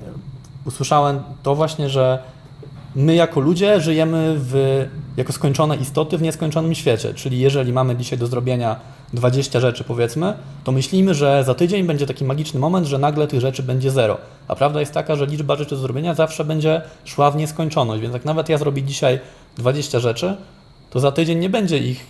usłyszałem 0.64 1.22
to 1.42 1.54
właśnie, 1.54 1.88
że 1.88 2.22
my 2.94 3.14
jako 3.14 3.40
ludzie 3.40 3.80
żyjemy 3.80 4.34
w, 4.38 4.86
jako 5.16 5.32
skończone 5.32 5.76
istoty 5.76 6.18
w 6.18 6.22
nieskończonym 6.22 6.74
świecie. 6.74 7.14
Czyli 7.14 7.40
jeżeli 7.40 7.72
mamy 7.72 7.96
dzisiaj 7.96 8.18
do 8.18 8.26
zrobienia 8.26 8.76
20 9.12 9.60
rzeczy 9.60 9.84
powiedzmy, 9.84 10.34
to 10.64 10.72
myślimy, 10.72 11.14
że 11.14 11.44
za 11.44 11.54
tydzień 11.54 11.86
będzie 11.86 12.06
taki 12.06 12.24
magiczny 12.24 12.60
moment, 12.60 12.86
że 12.86 12.98
nagle 12.98 13.26
tych 13.26 13.40
rzeczy 13.40 13.62
będzie 13.62 13.90
zero. 13.90 14.18
A 14.48 14.56
prawda 14.56 14.80
jest 14.80 14.92
taka, 14.92 15.16
że 15.16 15.26
liczba 15.26 15.56
rzeczy 15.56 15.70
do 15.70 15.80
zrobienia 15.80 16.14
zawsze 16.14 16.44
będzie 16.44 16.82
szła 17.04 17.30
w 17.30 17.36
nieskończoność. 17.36 18.02
Więc 18.02 18.14
jak 18.14 18.24
nawet 18.24 18.48
ja 18.48 18.58
zrobię 18.58 18.82
dzisiaj 18.82 19.20
20 19.56 20.00
rzeczy, 20.00 20.36
to 20.90 21.00
za 21.00 21.12
tydzień 21.12 21.38
nie 21.38 21.50
będzie 21.50 21.78
ich 21.78 22.06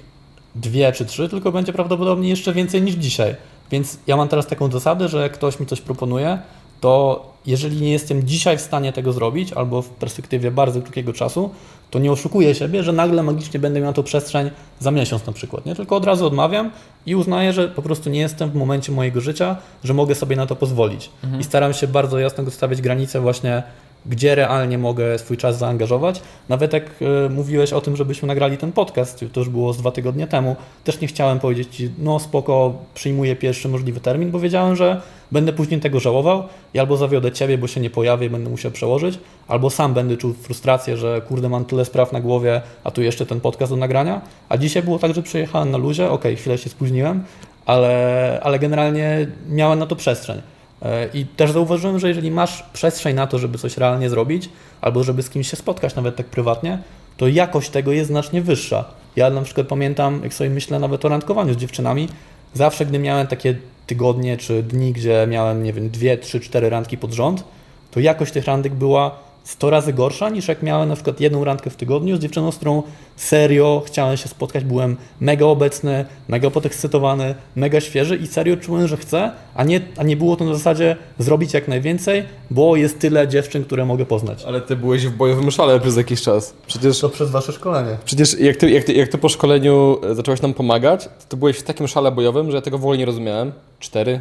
dwie 0.55 0.93
czy 0.93 1.05
trzy, 1.05 1.29
tylko 1.29 1.53
będzie 1.53 1.73
prawdopodobnie 1.73 2.29
jeszcze 2.29 2.53
więcej 2.53 2.83
niż 2.83 2.95
dzisiaj. 2.95 3.37
Więc 3.71 3.99
ja 4.07 4.17
mam 4.17 4.29
teraz 4.29 4.47
taką 4.47 4.71
zasadę, 4.71 5.09
że 5.09 5.23
jak 5.23 5.33
ktoś 5.33 5.61
mi 5.61 5.67
coś 5.67 5.81
proponuje, 5.81 6.39
to 6.81 7.31
jeżeli 7.47 7.81
nie 7.83 7.93
jestem 7.93 8.27
dzisiaj 8.27 8.59
w 8.59 8.61
stanie 8.61 8.93
tego 8.93 9.13
zrobić, 9.13 9.53
albo 9.53 9.83
w 9.83 9.89
perspektywie 9.89 10.51
bardzo 10.51 10.81
krótkiego 10.83 11.13
czasu, 11.13 11.51
to 11.91 11.99
nie 11.99 12.13
oszukuję 12.13 12.55
siebie, 12.55 12.83
że 12.83 12.93
nagle 12.93 13.23
magicznie 13.23 13.61
będę 13.61 13.81
miał 13.81 13.93
to 13.93 14.03
przestrzeń 14.03 14.51
za 14.81 14.91
miesiąc 14.91 15.27
na 15.27 15.33
przykład, 15.33 15.67
nie? 15.67 15.75
Tylko 15.75 15.97
od 15.97 16.05
razu 16.05 16.27
odmawiam 16.27 16.71
i 17.07 17.17
uznaję, 17.17 17.53
że 17.53 17.69
po 17.69 17.83
prostu 17.83 18.11
nie 18.11 18.21
jestem 18.21 18.51
w 18.51 18.55
momencie 18.55 18.93
mojego 18.93 19.21
życia, 19.21 19.57
że 19.85 19.95
mogę 19.95 20.15
sobie 20.15 20.37
na 20.37 20.47
to 20.47 20.57
pozwolić. 20.57 21.11
I 21.41 21.45
staram 21.45 21.75
się 21.75 21.87
bardzo 21.87 22.19
jasno 22.19 22.51
stawiać 22.51 22.83
granice 22.83 23.21
właśnie, 23.21 23.63
gdzie 24.07 24.35
realnie 24.35 24.79
mogę 24.79 25.19
swój 25.19 25.37
czas 25.37 25.59
zaangażować. 25.59 26.23
Nawet 26.49 26.73
jak 26.73 26.85
e, 27.27 27.29
mówiłeś 27.29 27.73
o 27.73 27.81
tym, 27.81 27.97
żebyśmy 27.97 28.29
nagrali 28.29 28.57
ten 28.57 28.73
podcast, 28.73 29.25
to 29.33 29.41
już 29.41 29.49
było 29.49 29.73
z 29.73 29.79
dwa 29.79 29.91
tygodnie 29.91 30.27
temu, 30.27 30.57
też 30.85 31.01
nie 31.01 31.09
chciałem 31.09 31.39
powiedzieć 31.39 31.77
Ci, 31.77 31.91
no 31.99 32.19
spoko, 32.19 32.75
przyjmuję 32.95 33.37
pierwszy 33.37 33.69
możliwy 33.69 34.01
termin, 34.01 34.31
bo 34.31 34.41
wiedziałem, 34.41 34.77
że 34.77 35.01
będę 35.33 35.53
później 35.53 35.81
tego 35.81 36.01
żałował 36.01 36.43
i 36.75 36.79
albo 36.79 36.97
zawiodę 36.97 37.33
Ciebie, 37.33 37.59
bo 37.59 37.67
się 37.67 37.81
nie 37.81 37.91
pojawię 37.91 38.27
i 38.27 38.31
będę 38.31 38.51
musiał 38.51 38.71
przełożyć, 38.71 39.19
albo 39.49 39.71
sam 39.71 39.95
będę 39.95 40.17
czuł 40.17 40.33
frustrację, 40.33 40.97
że 40.97 41.23
kurde, 41.29 41.49
mam 41.49 41.65
tyle 41.65 41.85
spraw 41.85 42.13
na 42.13 42.21
głowie, 42.21 42.63
a 42.85 42.91
tu 42.91 43.03
jeszcze 43.03 43.27
ten 43.27 43.41
podcast 43.41 43.73
do 43.73 43.77
nagrania. 43.77 44.21
A 44.49 44.57
dzisiaj 44.57 44.83
było 44.83 44.99
tak, 44.99 45.15
że 45.15 45.23
przyjechałem 45.23 45.71
na 45.71 45.79
luzie, 45.79 46.11
okej, 46.11 46.37
chwilę 46.37 46.59
się 46.59 46.71
spóźniłem, 46.71 47.25
ale, 47.67 48.41
ale 48.43 48.59
generalnie 48.59 49.27
miałem 49.49 49.79
na 49.79 49.87
to 49.87 49.97
przestrzeń. 49.97 50.43
E, 50.83 51.09
I 51.15 51.27
też 51.27 51.53
zauważyłem, 51.53 51.99
że 51.99 52.09
jeżeli 52.09 52.31
masz 52.31 52.63
przestrzeń 52.73 53.17
na 53.17 53.27
to, 53.27 53.39
żeby 53.39 53.59
coś 53.59 53.77
realnie 53.77 54.11
zrobić, 54.11 54.49
albo 54.81 55.05
żeby 55.05 55.23
z 55.23 55.31
kimś 55.31 55.51
się 55.51 55.57
spotkać, 55.57 55.95
nawet 55.95 56.17
tak 56.17 56.27
prywatnie, 56.27 56.79
to 57.17 57.29
jakość 57.29 57.71
tego 57.71 57.93
jest 57.93 58.11
znacznie 58.11 58.43
wyższa. 58.43 58.85
Ja 59.17 59.31
na 59.31 59.43
przykład 59.43 59.67
pamiętam, 59.67 60.21
jak 60.23 60.35
sobie 60.35 60.51
myślę 60.51 60.79
nawet 60.79 61.05
o 61.05 61.09
randkowaniu 61.09 61.55
z 61.55 61.57
dziewczynami, 61.57 62.09
zawsze 62.55 62.87
gdy 62.87 62.99
miałem 62.99 63.27
takie 63.27 63.57
tygodnie 63.87 64.37
czy 64.37 64.63
dni, 64.63 64.93
gdzie 64.93 65.27
miałem, 65.31 65.63
nie 65.63 65.73
wiem, 65.73 65.91
dwie, 65.91 66.19
trzy, 66.19 66.41
cztery 66.41 66.71
randki 66.71 66.99
pod 66.99 67.13
rząd, 67.13 67.45
to 67.91 68.01
jakość 68.01 68.33
tych 68.33 68.45
randek 68.45 68.75
była 68.75 69.30
100 69.45 69.71
razy 69.71 69.93
gorsza 69.93 70.29
niż 70.29 70.49
jak 70.49 70.63
miałem 70.63 70.89
na 70.89 70.95
przykład 70.95 71.21
jedną 71.21 71.45
randkę 71.45 71.71
w 71.71 71.77
tygodniu 71.77 72.17
z 72.17 72.21
dziewczyną, 72.21 72.53
z 72.53 72.57
którą 72.57 72.83
serio 73.17 73.83
chciałem 73.87 74.17
się 74.17 74.29
spotkać, 74.29 74.65
byłem 74.65 74.97
mega 75.21 75.47
obecny, 75.47 76.05
mega 76.29 76.51
podekscytowany, 76.51 77.35
mega 77.57 77.81
świeży 77.81 78.17
i 78.17 78.27
serio 78.27 78.57
czułem, 78.57 78.89
że 78.89 78.97
chcę, 78.97 79.31
a 79.55 79.65
nie, 79.65 79.81
a 79.97 80.03
nie 80.03 80.17
było 80.17 80.37
to 80.37 80.45
na 80.45 80.55
zasadzie 80.55 80.97
zrobić 81.19 81.55
jak 81.55 81.69
najwięcej, 81.69 82.25
bo 82.51 82.77
jest 82.77 82.99
tyle 82.99 83.29
dziewczyn, 83.29 83.65
które 83.65 83.85
mogę 83.85 84.07
poznać. 84.07 84.45
Ale 84.45 84.61
ty 84.61 84.77
byłeś 84.77 85.07
w 85.07 85.17
bojowym 85.17 85.51
szale 85.51 85.81
przez 85.81 85.97
jakiś 85.97 86.23
czas. 86.23 86.55
Przecież, 86.67 87.05
przez 87.13 87.31
wasze 87.31 87.53
szkolenie. 87.53 87.97
przecież 88.05 88.41
jak, 88.41 88.57
ty, 88.57 88.71
jak, 88.71 88.85
ty, 88.85 88.93
jak 88.93 89.09
ty 89.09 89.19
po 89.19 89.29
szkoleniu 89.29 89.99
e, 90.11 90.15
zacząłeś 90.15 90.43
nam 90.43 90.55
pomagać, 90.55 91.05
to 91.05 91.25
ty 91.29 91.37
byłeś 91.37 91.59
w 91.59 91.63
takim 91.63 91.89
szale 91.89 92.13
bojowym, 92.13 92.51
że 92.51 92.57
ja 92.57 92.63
tego 92.63 92.79
w 92.79 92.83
ogóle 92.83 92.99
nie 92.99 93.05
rozumiałem. 93.07 93.53
Cztery. 93.79 94.21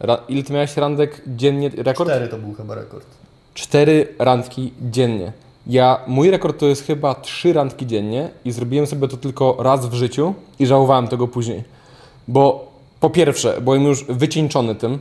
Ra- 0.00 0.20
ile 0.28 0.42
ty 0.42 0.52
miałeś 0.52 0.76
randek 0.76 1.22
dziennie? 1.26 1.70
Rekord? 1.76 2.30
to 2.30 2.38
był 2.38 2.52
chyba 2.52 2.74
rekord. 2.74 3.06
Cztery 3.54 4.08
randki 4.18 4.72
dziennie. 4.82 5.32
Ja, 5.66 6.00
mój 6.06 6.30
rekord 6.30 6.58
to 6.58 6.66
jest 6.66 6.86
chyba 6.86 7.14
trzy 7.14 7.52
randki 7.52 7.86
dziennie 7.86 8.30
i 8.44 8.52
zrobiłem 8.52 8.86
sobie 8.86 9.08
to 9.08 9.16
tylko 9.16 9.56
raz 9.58 9.86
w 9.86 9.94
życiu 9.94 10.34
i 10.58 10.66
żałowałem 10.66 11.08
tego 11.08 11.28
później. 11.28 11.64
Bo 12.28 12.72
po 13.00 13.10
pierwsze, 13.10 13.60
byłem 13.60 13.82
już 13.82 14.04
wycieńczony 14.04 14.74
tym. 14.74 14.98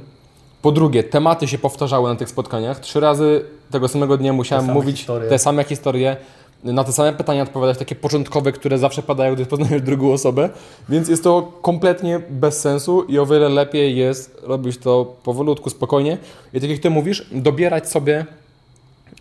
Po 0.61 0.71
drugie, 0.71 1.03
tematy 1.03 1.47
się 1.47 1.57
powtarzały 1.57 2.09
na 2.09 2.15
tych 2.15 2.29
spotkaniach. 2.29 2.79
Trzy 2.79 2.99
razy 2.99 3.45
tego 3.71 3.87
samego 3.87 4.17
dnia 4.17 4.33
musiałem 4.33 4.65
same 4.65 4.73
mówić 4.73 4.97
historie. 4.97 5.29
te 5.29 5.39
same 5.39 5.63
historie, 5.63 6.17
na 6.63 6.83
te 6.83 6.91
same 6.91 7.13
pytania 7.13 7.43
odpowiadać, 7.43 7.77
takie 7.77 7.95
początkowe, 7.95 8.51
które 8.51 8.77
zawsze 8.77 9.03
padają, 9.03 9.35
gdy 9.35 9.45
poznajesz 9.45 9.81
drugą 9.81 10.13
osobę. 10.13 10.49
Więc 10.89 11.09
jest 11.09 11.23
to 11.23 11.51
kompletnie 11.61 12.19
bez 12.29 12.59
sensu 12.59 13.03
i 13.03 13.19
o 13.19 13.25
wiele 13.25 13.49
lepiej 13.49 13.95
jest 13.95 14.41
robić 14.43 14.77
to 14.77 15.15
powolutku, 15.23 15.69
spokojnie. 15.69 16.17
I 16.53 16.61
tak 16.61 16.69
jak 16.69 16.79
ty 16.79 16.89
mówisz, 16.89 17.29
dobierać 17.31 17.89
sobie 17.89 18.25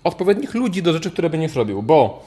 odpowiednich 0.05 0.55
ludzi 0.55 0.83
do 0.83 0.93
rzeczy, 0.93 1.11
które 1.11 1.31
będziesz 1.31 1.55
robił, 1.55 1.83
bo 1.83 2.27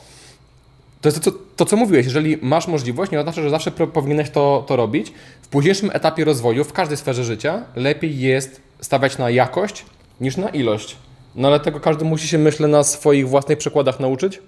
to 1.02 1.10
jest 1.10 1.24
to, 1.24 1.32
co, 1.32 1.38
to, 1.56 1.66
co 1.66 1.78
mówiłeś, 1.78 2.06
jeżeli 2.06 2.38
masz 2.42 2.68
możliwość, 2.68 3.12
nie 3.12 3.20
oznacza, 3.20 3.42
że 3.42 3.50
zawsze 3.50 3.72
powinieneś 3.72 4.30
to, 4.30 4.64
to 4.68 4.76
robić. 4.76 5.14
W 5.42 5.48
późniejszym 5.48 5.90
etapie 5.94 6.26
rozwoju, 6.26 6.64
w 6.64 6.74
każdej 6.74 6.98
sferze 6.98 7.24
życia, 7.24 7.64
lepiej 7.76 8.20
jest 8.20 8.62
stawiać 8.82 9.18
na 9.18 9.30
jakość 9.30 9.86
niż 10.22 10.38
na 10.38 10.50
ilość. 10.50 10.96
No 11.36 11.48
ale 11.48 11.60
tego 11.60 11.80
każdy 11.80 12.06
musi 12.06 12.28
się, 12.28 12.38
myślę, 12.38 12.68
na 12.68 12.84
swoich 12.84 13.30
własnych 13.30 13.58
przykładach 13.58 14.00
nauczyć. 14.00 14.42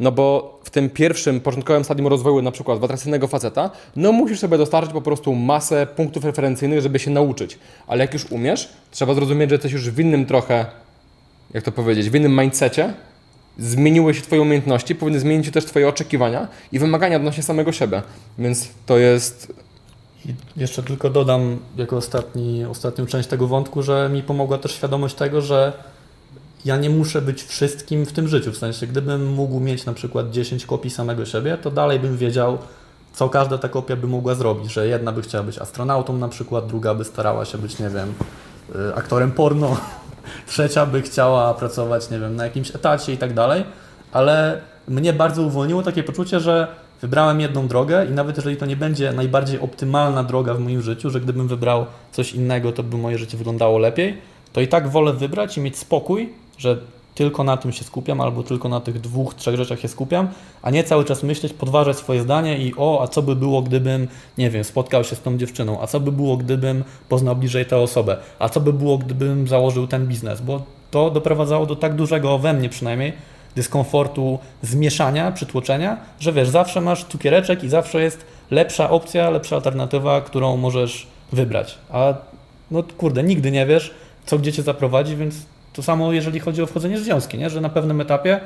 No 0.00 0.12
bo 0.12 0.58
w 0.64 0.70
tym 0.70 0.90
pierwszym, 0.90 1.40
początkowym 1.40 1.84
stadium 1.84 2.06
rozwoju, 2.06 2.42
na 2.42 2.50
przykład 2.50 2.78
w 2.78 2.84
atrakcyjnego 2.84 3.28
faceta, 3.28 3.70
no 3.96 4.12
musisz 4.12 4.38
sobie 4.38 4.58
dostarczyć 4.58 4.92
po 4.92 5.02
prostu 5.02 5.34
masę 5.34 5.86
punktów 5.86 6.24
referencyjnych, 6.24 6.80
żeby 6.80 6.98
się 6.98 7.10
nauczyć. 7.10 7.58
Ale 7.86 8.04
jak 8.04 8.12
już 8.12 8.24
umiesz, 8.30 8.68
trzeba 8.90 9.14
zrozumieć, 9.14 9.50
że 9.50 9.54
jesteś 9.54 9.72
już 9.72 9.90
w 9.90 10.00
innym 10.00 10.26
trochę, 10.26 10.66
jak 11.54 11.64
to 11.64 11.72
powiedzieć, 11.72 12.10
w 12.10 12.14
innym 12.14 12.40
mindsetie, 12.40 12.94
zmieniły 13.58 14.14
się 14.14 14.22
Twoje 14.22 14.42
umiejętności, 14.42 14.94
powinny 14.94 15.20
zmienić 15.20 15.46
się 15.46 15.52
też 15.52 15.64
Twoje 15.64 15.88
oczekiwania 15.88 16.48
i 16.72 16.78
wymagania 16.78 17.16
odnośnie 17.16 17.42
samego 17.42 17.72
siebie. 17.72 18.02
Więc 18.38 18.68
to 18.86 18.98
jest. 18.98 19.52
I 20.26 20.34
jeszcze 20.56 20.82
tylko 20.82 21.10
dodam 21.10 21.58
jako 21.76 21.96
ostatni, 21.96 22.64
ostatnią 22.64 23.06
część 23.06 23.28
tego 23.28 23.46
wątku, 23.46 23.82
że 23.82 24.10
mi 24.12 24.22
pomogła 24.22 24.58
też 24.58 24.72
świadomość 24.72 25.14
tego, 25.14 25.40
że 25.40 25.72
ja 26.64 26.76
nie 26.76 26.90
muszę 26.90 27.22
być 27.22 27.42
wszystkim 27.42 28.06
w 28.06 28.12
tym 28.12 28.28
życiu. 28.28 28.52
W 28.52 28.56
sensie, 28.56 28.86
gdybym 28.86 29.26
mógł 29.26 29.60
mieć 29.60 29.86
na 29.86 29.92
przykład 29.92 30.30
10 30.30 30.66
kopii 30.66 30.90
samego 30.90 31.26
siebie, 31.26 31.58
to 31.62 31.70
dalej 31.70 32.00
bym 32.00 32.16
wiedział, 32.16 32.58
co 33.12 33.28
każda 33.28 33.58
ta 33.58 33.68
kopia 33.68 33.96
by 33.96 34.06
mogła 34.06 34.34
zrobić. 34.34 34.72
Że 34.72 34.86
jedna 34.86 35.12
by 35.12 35.22
chciała 35.22 35.44
być 35.44 35.58
astronautą 35.58 36.18
na 36.18 36.28
przykład, 36.28 36.66
druga 36.66 36.94
by 36.94 37.04
starała 37.04 37.44
się 37.44 37.58
być, 37.58 37.78
nie 37.78 37.88
wiem, 37.88 38.14
y, 38.90 38.94
aktorem 38.94 39.30
porno, 39.30 39.76
trzecia 40.46 40.86
by 40.86 41.02
chciała 41.02 41.54
pracować, 41.54 42.10
nie 42.10 42.18
wiem, 42.18 42.36
na 42.36 42.44
jakimś 42.44 42.74
etacie 42.74 43.12
i 43.12 43.16
tak 43.16 43.34
dalej. 43.34 43.64
Ale 44.12 44.60
mnie 44.88 45.12
bardzo 45.12 45.42
uwolniło 45.42 45.82
takie 45.82 46.02
poczucie, 46.02 46.40
że 46.40 46.68
wybrałem 47.00 47.40
jedną 47.40 47.68
drogę 47.68 48.06
i 48.06 48.10
nawet 48.10 48.36
jeżeli 48.36 48.56
to 48.56 48.66
nie 48.66 48.76
będzie 48.76 49.12
najbardziej 49.12 49.60
optymalna 49.60 50.24
droga 50.24 50.54
w 50.54 50.60
moim 50.60 50.82
życiu, 50.82 51.10
że 51.10 51.20
gdybym 51.20 51.48
wybrał 51.48 51.86
coś 52.12 52.32
innego, 52.32 52.72
to 52.72 52.82
by 52.82 52.96
moje 52.96 53.18
życie 53.18 53.38
wyglądało 53.38 53.78
lepiej, 53.78 54.18
to 54.52 54.60
i 54.60 54.68
tak 54.68 54.88
wolę 54.88 55.12
wybrać 55.12 55.56
i 55.56 55.60
mieć 55.60 55.78
spokój, 55.78 56.32
że 56.58 56.78
tylko 57.18 57.44
na 57.44 57.56
tym 57.56 57.72
się 57.72 57.84
skupiam, 57.84 58.20
albo 58.20 58.42
tylko 58.42 58.68
na 58.68 58.80
tych 58.80 59.00
dwóch, 59.00 59.34
trzech 59.34 59.56
rzeczach 59.56 59.80
się 59.80 59.88
skupiam, 59.88 60.28
a 60.62 60.70
nie 60.70 60.84
cały 60.84 61.04
czas 61.04 61.22
myśleć, 61.22 61.52
podważać 61.52 61.96
swoje 61.96 62.22
zdanie 62.22 62.58
i 62.58 62.74
o, 62.76 63.02
a 63.02 63.08
co 63.08 63.22
by 63.22 63.36
było, 63.36 63.62
gdybym, 63.62 64.08
nie 64.38 64.50
wiem, 64.50 64.64
spotkał 64.64 65.04
się 65.04 65.16
z 65.16 65.20
tą 65.20 65.38
dziewczyną, 65.38 65.80
a 65.80 65.86
co 65.86 66.00
by 66.00 66.12
było, 66.12 66.36
gdybym 66.36 66.84
poznał 67.08 67.36
bliżej 67.36 67.66
tę 67.66 67.76
osobę, 67.76 68.16
a 68.38 68.48
co 68.48 68.60
by 68.60 68.72
było, 68.72 68.98
gdybym 68.98 69.48
założył 69.48 69.86
ten 69.86 70.06
biznes, 70.06 70.40
bo 70.40 70.62
to 70.90 71.10
doprowadzało 71.10 71.66
do 71.66 71.76
tak 71.76 71.94
dużego, 71.94 72.38
we 72.38 72.52
mnie 72.52 72.68
przynajmniej, 72.68 73.12
dyskomfortu, 73.56 74.38
zmieszania, 74.62 75.32
przytłoczenia, 75.32 75.96
że 76.20 76.32
wiesz, 76.32 76.48
zawsze 76.48 76.80
masz 76.80 77.04
cukiereczek 77.04 77.64
i 77.64 77.68
zawsze 77.68 78.02
jest 78.02 78.24
lepsza 78.50 78.90
opcja, 78.90 79.30
lepsza 79.30 79.56
alternatywa, 79.56 80.20
którą 80.20 80.56
możesz 80.56 81.06
wybrać. 81.32 81.78
A 81.90 82.14
no 82.70 82.82
kurde, 82.98 83.22
nigdy 83.22 83.50
nie 83.50 83.66
wiesz, 83.66 83.94
co 84.26 84.38
gdzie 84.38 84.52
cię 84.52 84.62
zaprowadzi, 84.62 85.16
więc 85.16 85.34
to 85.78 85.82
samo 85.82 86.12
jeżeli 86.12 86.40
chodzi 86.40 86.62
o 86.62 86.66
wchodzenie 86.66 86.96
w 86.96 87.00
związki, 87.00 87.38
nie? 87.38 87.50
że 87.50 87.60
na 87.60 87.68
pewnym 87.68 88.00
etapie 88.00 88.40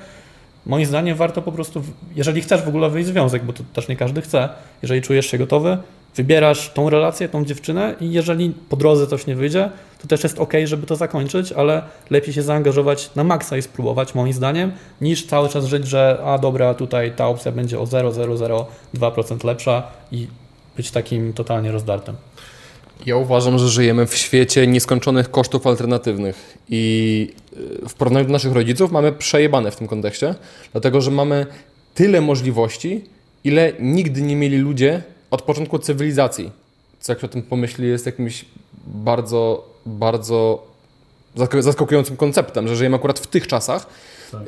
moim 0.67 0.87
zdaniem 0.87 1.17
warto 1.17 1.43
po 1.43 1.53
prostu, 1.53 1.83
jeżeli 2.17 2.41
chcesz 2.41 2.63
w 2.63 2.69
ogóle 2.69 2.91
wejść 2.91 3.09
w 3.09 3.13
związek, 3.13 3.45
bo 3.45 3.53
to 3.53 3.63
też 3.73 3.89
nie 3.89 3.97
każdy 3.97 4.23
chce, 4.23 4.49
jeżeli 4.83 5.03
czujesz 5.03 5.27
się 5.27 5.39
gotowy, 5.39 5.79
wybierasz 6.17 6.71
tą 6.75 6.91
relację, 6.91 7.29
tą 7.29 7.45
dziewczynę 7.45 7.95
i 8.01 8.13
jeżeli 8.13 8.55
po 8.69 8.77
drodze 8.77 9.07
coś 9.07 9.27
nie 9.27 9.37
wyjdzie, 9.37 9.71
to 10.03 10.09
też 10.09 10.23
jest 10.23 10.39
ok, 10.39 10.53
żeby 10.65 10.87
to 10.87 10.97
zakończyć, 10.97 11.53
ale 11.53 11.83
lepiej 12.11 12.35
się 12.35 12.43
zaangażować 12.43 13.11
na 13.17 13.25
maksa 13.25 13.57
i 13.57 13.63
spróbować, 13.63 14.15
moim 14.15 14.33
zdaniem, 14.33 14.73
niż 15.01 15.27
cały 15.27 15.49
czas 15.49 15.65
żyć, 15.65 15.87
że 15.87 16.19
a 16.25 16.39
dobra, 16.39 16.75
tutaj 16.75 17.13
ta 17.17 17.29
opcja 17.29 17.53
będzie 17.53 17.81
o 17.81 17.85
0,002% 17.85 19.45
lepsza 19.45 19.83
i 20.13 20.27
być 20.77 20.91
takim 20.91 21.33
totalnie 21.33 21.73
rozdartym. 21.73 22.17
Ja 23.07 23.17
uważam, 23.17 23.59
że 23.59 23.69
żyjemy 23.69 24.07
w 24.07 24.15
świecie 24.17 24.67
nieskończonych 24.67 25.31
kosztów 25.31 25.67
alternatywnych 25.67 26.59
i 26.69 27.35
y, 27.85 27.89
w 27.89 27.95
porównaniu 27.95 28.27
do 28.27 28.33
naszych 28.33 28.53
rodziców 28.53 28.93
mamy 28.93 29.13
przejebane 29.13 29.71
w 29.71 29.77
tym 29.77 29.89
kontekście, 29.89 30.35
dlatego 30.73 31.01
że 31.01 31.11
mamy 31.11 31.47
tyle 31.95 32.21
możliwości, 32.21 33.05
ile 33.45 33.73
nigdy 33.81 34.23
nie 34.23 34.37
mieli 34.37 34.59
ludzie 34.59 35.03
od 35.31 35.43
początku 35.43 35.79
cywilizacji. 35.79 36.51
Co 37.01 37.13
jak 37.13 37.21
się 37.21 37.27
o 37.27 37.29
tym 37.29 37.43
pomyśli 37.43 37.89
jest 37.89 38.07
jakimś 38.07 38.45
bardzo, 38.87 39.69
bardzo 39.87 40.67
zask- 41.37 41.63
zaskakującym 41.63 42.17
konceptem, 42.17 42.69
że 42.69 42.77
żyjemy 42.77 42.97
akurat 42.97 43.19
w 43.19 43.27
tych 43.27 43.47
czasach 43.47 43.87
Tak. 44.33 44.41
y, 44.41 44.45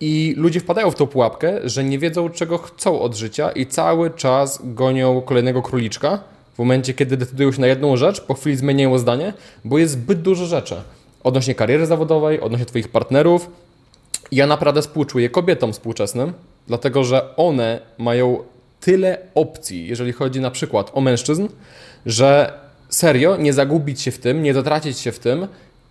i 0.00 0.34
ludzie 0.36 0.60
wpadają 0.60 0.90
w 0.90 0.94
tą 0.94 1.06
pułapkę, 1.06 1.60
że 1.68 1.84
nie 1.84 1.98
wiedzą 1.98 2.28
czego 2.30 2.58
chcą 2.58 3.00
od 3.00 3.14
życia 3.16 3.50
i 3.50 3.66
cały 3.66 4.10
czas 4.10 4.60
gonią 4.64 5.20
kolejnego 5.20 5.62
króliczka, 5.62 6.18
w 6.56 6.58
momencie, 6.58 6.94
kiedy 6.94 7.16
decydują 7.16 7.52
się 7.52 7.60
na 7.60 7.66
jedną 7.66 7.96
rzecz, 7.96 8.20
po 8.20 8.34
chwili 8.34 8.56
zmieniają 8.56 8.98
zdanie, 8.98 9.32
bo 9.64 9.78
jest 9.78 9.92
zbyt 9.92 10.22
dużo 10.22 10.46
rzeczy. 10.46 10.76
Odnośnie 11.24 11.54
kariery 11.54 11.86
zawodowej, 11.86 12.40
odnośnie 12.40 12.66
Twoich 12.66 12.88
partnerów. 12.88 13.50
Ja 14.32 14.46
naprawdę 14.46 14.82
współczuję 14.82 15.30
kobietom 15.30 15.72
współczesnym, 15.72 16.32
dlatego 16.66 17.04
że 17.04 17.36
one 17.36 17.80
mają 17.98 18.38
tyle 18.80 19.18
opcji, 19.34 19.86
jeżeli 19.86 20.12
chodzi 20.12 20.40
na 20.40 20.50
przykład 20.50 20.90
o 20.94 21.00
mężczyzn, 21.00 21.48
że 22.06 22.52
serio, 22.88 23.36
nie 23.36 23.52
zagubić 23.52 24.00
się 24.00 24.10
w 24.10 24.18
tym, 24.18 24.42
nie 24.42 24.54
zatracić 24.54 24.98
się 24.98 25.12
w 25.12 25.18
tym, 25.18 25.46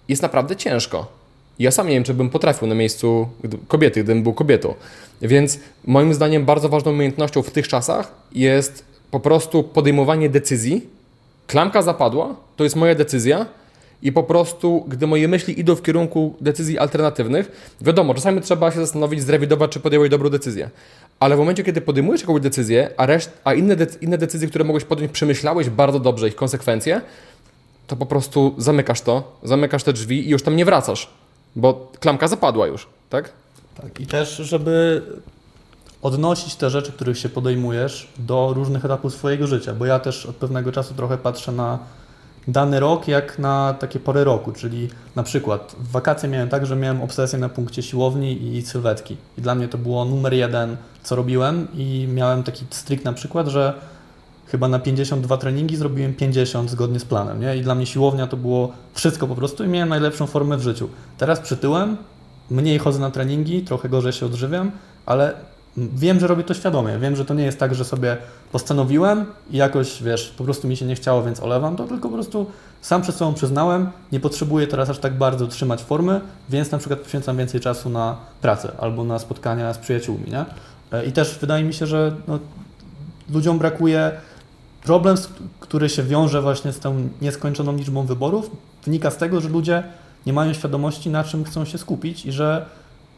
jest 0.07 0.21
naprawdę 0.21 0.55
ciężko. 0.55 1.07
Ja 1.59 1.71
sam 1.71 1.87
nie 1.87 1.93
wiem, 1.93 2.03
czy 2.03 2.13
bym 2.13 2.29
potrafił 2.29 2.67
na 2.67 2.75
miejscu 2.75 3.29
kobiety, 3.67 4.03
gdybym 4.03 4.23
był 4.23 4.33
kobietą. 4.33 4.73
Więc 5.21 5.59
moim 5.87 6.13
zdaniem 6.13 6.45
bardzo 6.45 6.69
ważną 6.69 6.91
umiejętnością 6.91 7.41
w 7.41 7.51
tych 7.51 7.67
czasach 7.67 8.11
jest 8.31 8.94
po 9.11 9.19
prostu 9.19 9.63
podejmowanie 9.63 10.29
decyzji. 10.29 10.87
Klamka 11.47 11.81
zapadła, 11.81 12.35
to 12.55 12.63
jest 12.63 12.75
moja 12.75 12.95
decyzja 12.95 13.45
i 14.01 14.11
po 14.11 14.23
prostu, 14.23 14.85
gdy 14.87 15.07
moje 15.07 15.27
myśli 15.27 15.59
idą 15.59 15.75
w 15.75 15.81
kierunku 15.81 16.35
decyzji 16.41 16.79
alternatywnych, 16.79 17.75
wiadomo, 17.81 18.13
czasami 18.13 18.41
trzeba 18.41 18.71
się 18.71 18.79
zastanowić, 18.79 19.23
zrewidować, 19.23 19.71
czy 19.71 19.79
podjąłeś 19.79 20.09
dobrą 20.09 20.29
decyzję. 20.29 20.69
Ale 21.19 21.35
w 21.35 21.39
momencie, 21.39 21.63
kiedy 21.63 21.81
podejmujesz 21.81 22.21
jakąś 22.21 22.41
decyzję, 22.41 22.89
a, 22.97 23.05
reszt, 23.05 23.31
a 23.43 23.53
inne, 23.53 23.75
dec- 23.75 23.97
inne 24.01 24.17
decyzje, 24.17 24.47
które 24.47 24.63
mogłeś 24.65 24.83
podjąć, 24.83 25.11
przemyślałeś 25.11 25.69
bardzo 25.69 25.99
dobrze 25.99 26.27
ich 26.27 26.35
konsekwencje, 26.35 27.01
to 27.87 27.95
po 27.95 28.05
prostu 28.05 28.55
zamykasz 28.57 29.01
to, 29.01 29.37
zamykasz 29.43 29.83
te 29.83 29.93
drzwi 29.93 30.27
i 30.27 30.29
już 30.29 30.43
tam 30.43 30.55
nie 30.55 30.65
wracasz, 30.65 31.09
bo 31.55 31.91
klamka 31.99 32.27
zapadła 32.27 32.67
już, 32.67 32.87
tak? 33.09 33.29
Tak, 33.81 33.99
i 33.99 34.07
też, 34.07 34.37
żeby 34.37 35.01
odnosić 36.05 36.55
te 36.55 36.69
rzeczy, 36.69 36.91
których 36.91 37.17
się 37.17 37.29
podejmujesz 37.29 38.07
do 38.19 38.53
różnych 38.55 38.85
etapów 38.85 39.13
swojego 39.13 39.47
życia, 39.47 39.73
bo 39.73 39.85
ja 39.85 39.99
też 39.99 40.25
od 40.25 40.35
pewnego 40.35 40.71
czasu 40.71 40.93
trochę 40.93 41.17
patrzę 41.17 41.51
na 41.51 41.79
dany 42.47 42.79
rok 42.79 43.07
jak 43.07 43.39
na 43.39 43.75
takie 43.79 43.99
pory 43.99 44.23
roku, 44.23 44.51
czyli 44.51 44.89
na 45.15 45.23
przykład 45.23 45.75
w 45.79 45.91
wakacje 45.91 46.29
miałem 46.29 46.49
tak, 46.49 46.65
że 46.65 46.75
miałem 46.75 47.01
obsesję 47.01 47.39
na 47.39 47.49
punkcie 47.49 47.83
siłowni 47.83 48.55
i 48.55 48.61
sylwetki 48.61 49.17
i 49.37 49.41
dla 49.41 49.55
mnie 49.55 49.67
to 49.67 49.77
było 49.77 50.05
numer 50.05 50.33
jeden, 50.33 50.77
co 51.03 51.15
robiłem 51.15 51.67
i 51.73 52.07
miałem 52.13 52.43
taki 52.43 52.65
strik 52.69 53.03
na 53.03 53.13
przykład, 53.13 53.47
że 53.47 53.73
chyba 54.47 54.67
na 54.67 54.79
52 54.79 55.37
treningi 55.37 55.75
zrobiłem 55.75 56.13
50 56.13 56.69
zgodnie 56.69 56.99
z 56.99 57.05
planem, 57.05 57.41
nie? 57.41 57.57
I 57.57 57.61
dla 57.61 57.75
mnie 57.75 57.85
siłownia 57.85 58.27
to 58.27 58.37
było 58.37 58.71
wszystko 58.93 59.27
po 59.27 59.35
prostu 59.35 59.63
i 59.63 59.67
miałem 59.67 59.89
najlepszą 59.89 60.27
formę 60.27 60.57
w 60.57 60.61
życiu. 60.61 60.89
Teraz 61.17 61.39
przytyłem, 61.39 61.97
mniej 62.49 62.79
chodzę 62.79 62.99
na 62.99 63.11
treningi, 63.11 63.61
trochę 63.61 63.89
gorzej 63.89 64.13
się 64.13 64.25
odżywiam, 64.25 64.71
ale 65.05 65.54
wiem, 65.77 66.19
że 66.19 66.27
robię 66.27 66.43
to 66.43 66.53
świadomie. 66.53 66.99
Wiem, 66.99 67.15
że 67.15 67.25
to 67.25 67.33
nie 67.33 67.43
jest 67.43 67.59
tak, 67.59 67.75
że 67.75 67.85
sobie 67.85 68.17
postanowiłem 68.51 69.25
i 69.51 69.57
jakoś, 69.57 70.03
wiesz, 70.03 70.33
po 70.37 70.43
prostu 70.43 70.67
mi 70.67 70.77
się 70.77 70.85
nie 70.85 70.95
chciało, 70.95 71.23
więc 71.23 71.39
olewam 71.39 71.75
to, 71.75 71.87
tylko 71.87 72.09
po 72.09 72.15
prostu 72.15 72.45
sam 72.81 73.01
przed 73.01 73.15
sobą 73.15 73.33
przyznałem, 73.33 73.89
nie 74.11 74.19
potrzebuję 74.19 74.67
teraz 74.67 74.89
aż 74.89 74.99
tak 74.99 75.17
bardzo 75.17 75.47
trzymać 75.47 75.83
formy, 75.83 76.21
więc 76.49 76.71
na 76.71 76.77
przykład 76.77 76.99
poświęcam 76.99 77.37
więcej 77.37 77.61
czasu 77.61 77.89
na 77.89 78.17
pracę 78.41 78.71
albo 78.79 79.03
na 79.03 79.19
spotkania 79.19 79.73
z 79.73 79.77
przyjaciółmi, 79.77 80.31
nie? 80.31 80.45
E, 80.91 81.05
I 81.05 81.11
też 81.11 81.37
wydaje 81.41 81.63
mi 81.63 81.73
się, 81.73 81.87
że 81.87 82.15
no, 82.27 82.39
ludziom 83.29 83.57
brakuje 83.57 84.11
problem, 84.83 85.17
który 85.59 85.89
się 85.89 86.03
wiąże 86.03 86.41
właśnie 86.41 86.73
z 86.73 86.79
tą 86.79 87.09
nieskończoną 87.21 87.75
liczbą 87.75 88.05
wyborów, 88.05 88.51
wynika 88.85 89.11
z 89.11 89.17
tego, 89.17 89.41
że 89.41 89.49
ludzie 89.49 89.83
nie 90.25 90.33
mają 90.33 90.53
świadomości, 90.53 91.09
na 91.09 91.23
czym 91.23 91.43
chcą 91.43 91.65
się 91.65 91.77
skupić 91.77 92.25
i 92.25 92.31
że 92.31 92.65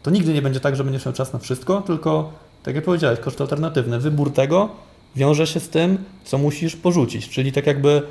to 0.03 0.11
nigdy 0.11 0.33
nie 0.33 0.41
będzie 0.41 0.59
tak, 0.59 0.75
że 0.75 0.83
będziesz 0.83 1.05
miał 1.05 1.13
czas 1.13 1.33
na 1.33 1.39
wszystko, 1.39 1.81
tylko 1.81 2.31
tak 2.67 2.75
jak 2.75 2.85
powiedziałeś, 2.85 3.19
koszty 3.19 3.43
alternatywne. 3.43 3.99
Wybór 3.99 4.33
tego 4.33 4.69
wiąże 5.15 5.47
się 5.47 5.59
z 5.59 5.69
tym, 5.69 5.97
co 6.23 6.37
musisz 6.37 6.75
porzucić, 6.75 7.29
czyli 7.29 7.51
tak 7.51 7.67
jakby, 7.67 8.01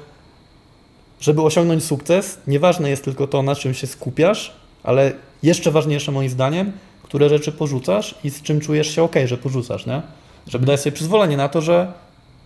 żeby 1.20 1.42
osiągnąć 1.42 1.84
sukces, 1.84 2.38
nieważne 2.46 2.90
jest 2.90 3.04
tylko 3.04 3.26
to, 3.26 3.42
na 3.42 3.54
czym 3.54 3.74
się 3.74 3.86
skupiasz, 3.86 4.56
ale 4.82 5.12
jeszcze 5.42 5.70
ważniejsze 5.70 6.12
moim 6.12 6.28
zdaniem, 6.28 6.72
które 7.02 7.28
rzeczy 7.28 7.52
porzucasz 7.52 8.14
i 8.24 8.30
z 8.30 8.42
czym 8.42 8.60
czujesz 8.60 8.94
się 8.94 9.02
ok, 9.02 9.14
że 9.24 9.36
porzucasz, 9.38 9.86
nie? 9.86 10.02
Żeby 10.46 10.66
dać 10.66 10.80
sobie 10.80 10.92
przyzwolenie 10.92 11.36
na 11.36 11.48
to, 11.48 11.60
że 11.60 11.92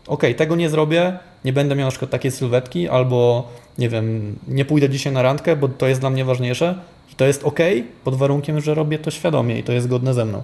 ok, 0.06 0.22
tego 0.36 0.56
nie 0.56 0.70
zrobię, 0.70 1.18
nie 1.44 1.52
będę 1.52 1.76
miał 1.76 1.86
na 1.86 1.90
przykład 1.90 2.10
takiej 2.10 2.30
sylwetki, 2.30 2.88
albo 2.88 3.48
nie 3.78 3.88
wiem, 3.88 4.36
nie 4.48 4.64
pójdę 4.64 4.88
dzisiaj 4.88 5.12
na 5.12 5.22
randkę, 5.22 5.56
bo 5.56 5.68
to 5.68 5.86
jest 5.86 6.00
dla 6.00 6.10
mnie 6.10 6.24
ważniejsze. 6.24 6.74
I 7.12 7.14
to 7.14 7.24
jest 7.24 7.44
ok, 7.44 7.58
pod 8.04 8.14
warunkiem, 8.14 8.60
że 8.60 8.74
robię 8.74 8.98
to 8.98 9.10
świadomie 9.10 9.58
i 9.58 9.62
to 9.62 9.72
jest 9.72 9.86
zgodne 9.86 10.14
ze 10.14 10.24
mną. 10.24 10.42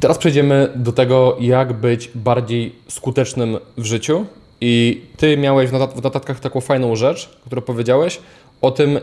Teraz 0.00 0.18
przejdziemy 0.18 0.68
do 0.76 0.92
tego, 0.92 1.36
jak 1.40 1.72
być 1.72 2.10
bardziej 2.14 2.74
skutecznym 2.88 3.58
w 3.76 3.84
życiu. 3.84 4.26
I 4.60 5.02
ty 5.16 5.36
miałeś 5.36 5.70
w, 5.70 5.72
notat- 5.72 6.02
notatkach 6.02 6.40
taką 6.40 6.60
fajną 6.60 6.96
rzecz, 6.96 7.30
którą 7.46 7.62
powiedziałeś 7.62 8.20
o 8.60 8.70
tym, 8.70 8.98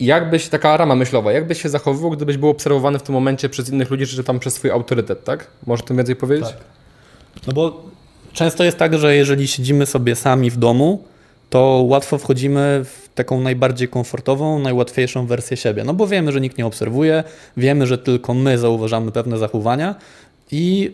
jak 0.00 0.30
byś, 0.30 0.48
taka 0.48 0.76
rama 0.76 0.94
myślowa, 0.94 1.32
jak 1.32 1.46
byś 1.46 1.62
się 1.62 1.68
zachowywał, 1.68 2.10
gdybyś 2.10 2.36
był 2.36 2.48
obserwowany 2.48 2.98
w 2.98 3.02
tym 3.02 3.14
momencie 3.14 3.48
przez 3.48 3.70
innych 3.70 3.90
ludzi, 3.90 4.06
czy 4.06 4.24
tam 4.24 4.38
przez 4.38 4.54
swój 4.54 4.70
autorytet, 4.70 5.24
tak? 5.24 5.46
Możesz 5.66 5.86
tym 5.86 5.96
więcej 5.96 6.16
powiedzieć? 6.16 6.48
Tak. 6.48 6.56
No 7.46 7.52
bo 7.52 7.82
często 8.32 8.64
jest 8.64 8.78
tak, 8.78 8.98
że 8.98 9.16
jeżeli 9.16 9.48
siedzimy 9.48 9.86
sobie 9.86 10.16
sami 10.16 10.50
w 10.50 10.56
domu, 10.56 11.04
to 11.50 11.84
łatwo 11.88 12.18
wchodzimy 12.18 12.84
w 12.84 13.08
taką 13.14 13.40
najbardziej 13.40 13.88
komfortową, 13.88 14.58
najłatwiejszą 14.58 15.26
wersję 15.26 15.56
siebie. 15.56 15.84
No 15.84 15.94
bo 15.94 16.06
wiemy, 16.06 16.32
że 16.32 16.40
nikt 16.40 16.58
nie 16.58 16.66
obserwuje, 16.66 17.24
wiemy, 17.56 17.86
że 17.86 17.98
tylko 17.98 18.34
my 18.34 18.58
zauważamy 18.58 19.12
pewne 19.12 19.38
zachowania 19.38 19.94
i 20.52 20.92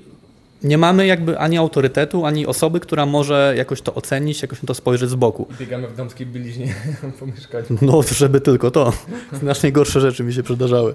nie 0.63 0.79
mamy 0.79 1.07
jakby 1.07 1.39
ani 1.39 1.59
autorytetu, 1.59 2.27
ani 2.27 2.47
osoby, 2.47 2.81
która 2.81 3.07
może 3.07 3.55
jakoś 3.57 3.83
to 3.83 3.95
ocenić, 3.95 4.43
jakoś 4.43 4.63
na 4.63 4.67
to 4.67 4.75
spojrzeć 4.75 5.11
z 5.11 5.15
boku. 5.15 5.47
Biegamy 5.59 5.89
w 5.89 5.97
damskiej 5.97 6.27
bieliźnie 6.27 6.75
po 7.21 7.27
mieszkaniu. 7.27 7.67
No, 7.83 8.03
żeby 8.03 8.41
tylko 8.41 8.71
to. 8.71 8.93
Znacznie 9.33 9.73
gorsze 9.73 10.01
rzeczy 10.01 10.25
mi 10.25 10.33
się 10.35 10.43
przydarzały. 10.43 10.95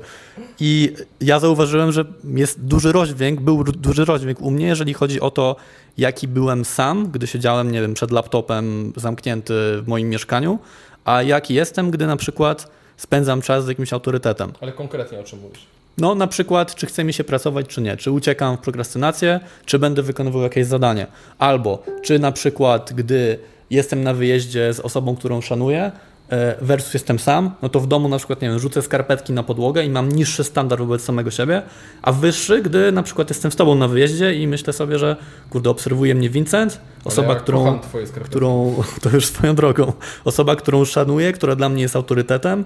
I 0.59 0.93
ja 1.22 1.39
zauważyłem, 1.39 1.91
że 1.91 2.05
jest 2.24 2.61
duży 2.66 2.91
rozdźwięk, 2.91 3.41
był 3.41 3.64
duży 3.64 4.05
rozdźwięk 4.05 4.41
u 4.41 4.51
mnie, 4.51 4.68
jeżeli 4.68 4.93
chodzi 4.93 5.22
o 5.22 5.32
to, 5.32 5.55
jaki 5.97 6.28
byłem 6.28 6.66
sam, 6.66 7.11
gdy 7.11 7.28
siedziałem, 7.28 7.72
nie 7.72 7.82
wiem, 7.82 7.93
przed 7.93 8.11
laptopem 8.11 8.93
zamknięty 8.95 9.53
w 9.82 9.88
moim 9.88 10.09
mieszkaniu, 10.09 10.59
a 11.05 11.22
jaki 11.22 11.53
jestem, 11.53 11.91
gdy 11.91 12.07
na 12.07 12.18
przykład 12.18 12.72
spędzam 12.97 13.41
czas 13.41 13.66
z 13.66 13.68
jakimś 13.68 13.93
autorytetem. 13.93 14.51
Ale 14.61 14.72
konkretnie 14.72 15.20
o 15.20 15.24
czym 15.24 15.39
mówisz? 15.39 15.72
No, 15.97 16.15
na 16.15 16.27
przykład, 16.27 16.75
czy 16.75 16.85
chce 16.85 17.03
mi 17.03 17.13
się 17.13 17.23
pracować, 17.23 17.67
czy 17.67 17.81
nie. 17.81 17.97
Czy 17.97 18.11
uciekam 18.11 18.57
w 18.57 18.59
prokrastynację, 18.59 19.39
czy 19.65 19.79
będę 19.79 20.01
wykonywał 20.01 20.41
jakieś 20.41 20.65
zadanie. 20.65 21.07
Albo, 21.39 21.83
czy 22.01 22.19
na 22.19 22.31
przykład, 22.31 22.93
gdy 22.93 23.39
jestem 23.69 24.03
na 24.03 24.13
wyjeździe 24.13 24.73
z 24.73 24.79
osobą, 24.79 25.15
którą 25.15 25.41
szanuję, 25.41 25.91
e, 26.29 26.55
versus 26.61 26.93
jestem 26.93 27.19
sam, 27.19 27.51
no 27.61 27.69
to 27.69 27.79
w 27.79 27.87
domu 27.87 28.09
na 28.09 28.17
przykład, 28.17 28.41
nie 28.41 28.49
wiem, 28.49 28.59
rzucę 28.59 28.81
skarpetki 28.81 29.33
na 29.33 29.43
podłogę 29.43 29.85
i 29.85 29.89
mam 29.89 30.11
niższy 30.11 30.43
standard 30.43 30.81
wobec 30.81 31.03
samego 31.03 31.31
siebie, 31.31 31.61
a 32.01 32.11
wyższy, 32.11 32.61
gdy 32.61 32.91
na 32.91 33.03
przykład 33.03 33.29
jestem 33.29 33.51
z 33.51 33.55
tobą 33.55 33.75
na 33.75 33.87
wyjeździe 33.87 34.33
i 34.33 34.47
myślę 34.47 34.73
sobie, 34.73 34.99
że 34.99 35.15
kurde, 35.49 35.69
obserwuje 35.69 36.15
mnie 36.15 36.29
Vincent, 36.29 36.81
osoba, 37.03 37.35
którą, 37.35 37.79
twoje 37.79 38.07
skarpetki. 38.07 38.29
którą, 38.29 38.75
to 39.03 39.09
już 39.09 39.25
swoją 39.25 39.55
drogą, 39.55 39.93
osoba, 40.25 40.55
którą 40.55 40.85
szanuję, 40.85 41.33
która 41.33 41.55
dla 41.55 41.69
mnie 41.69 41.81
jest 41.81 41.95
autorytetem 41.95 42.65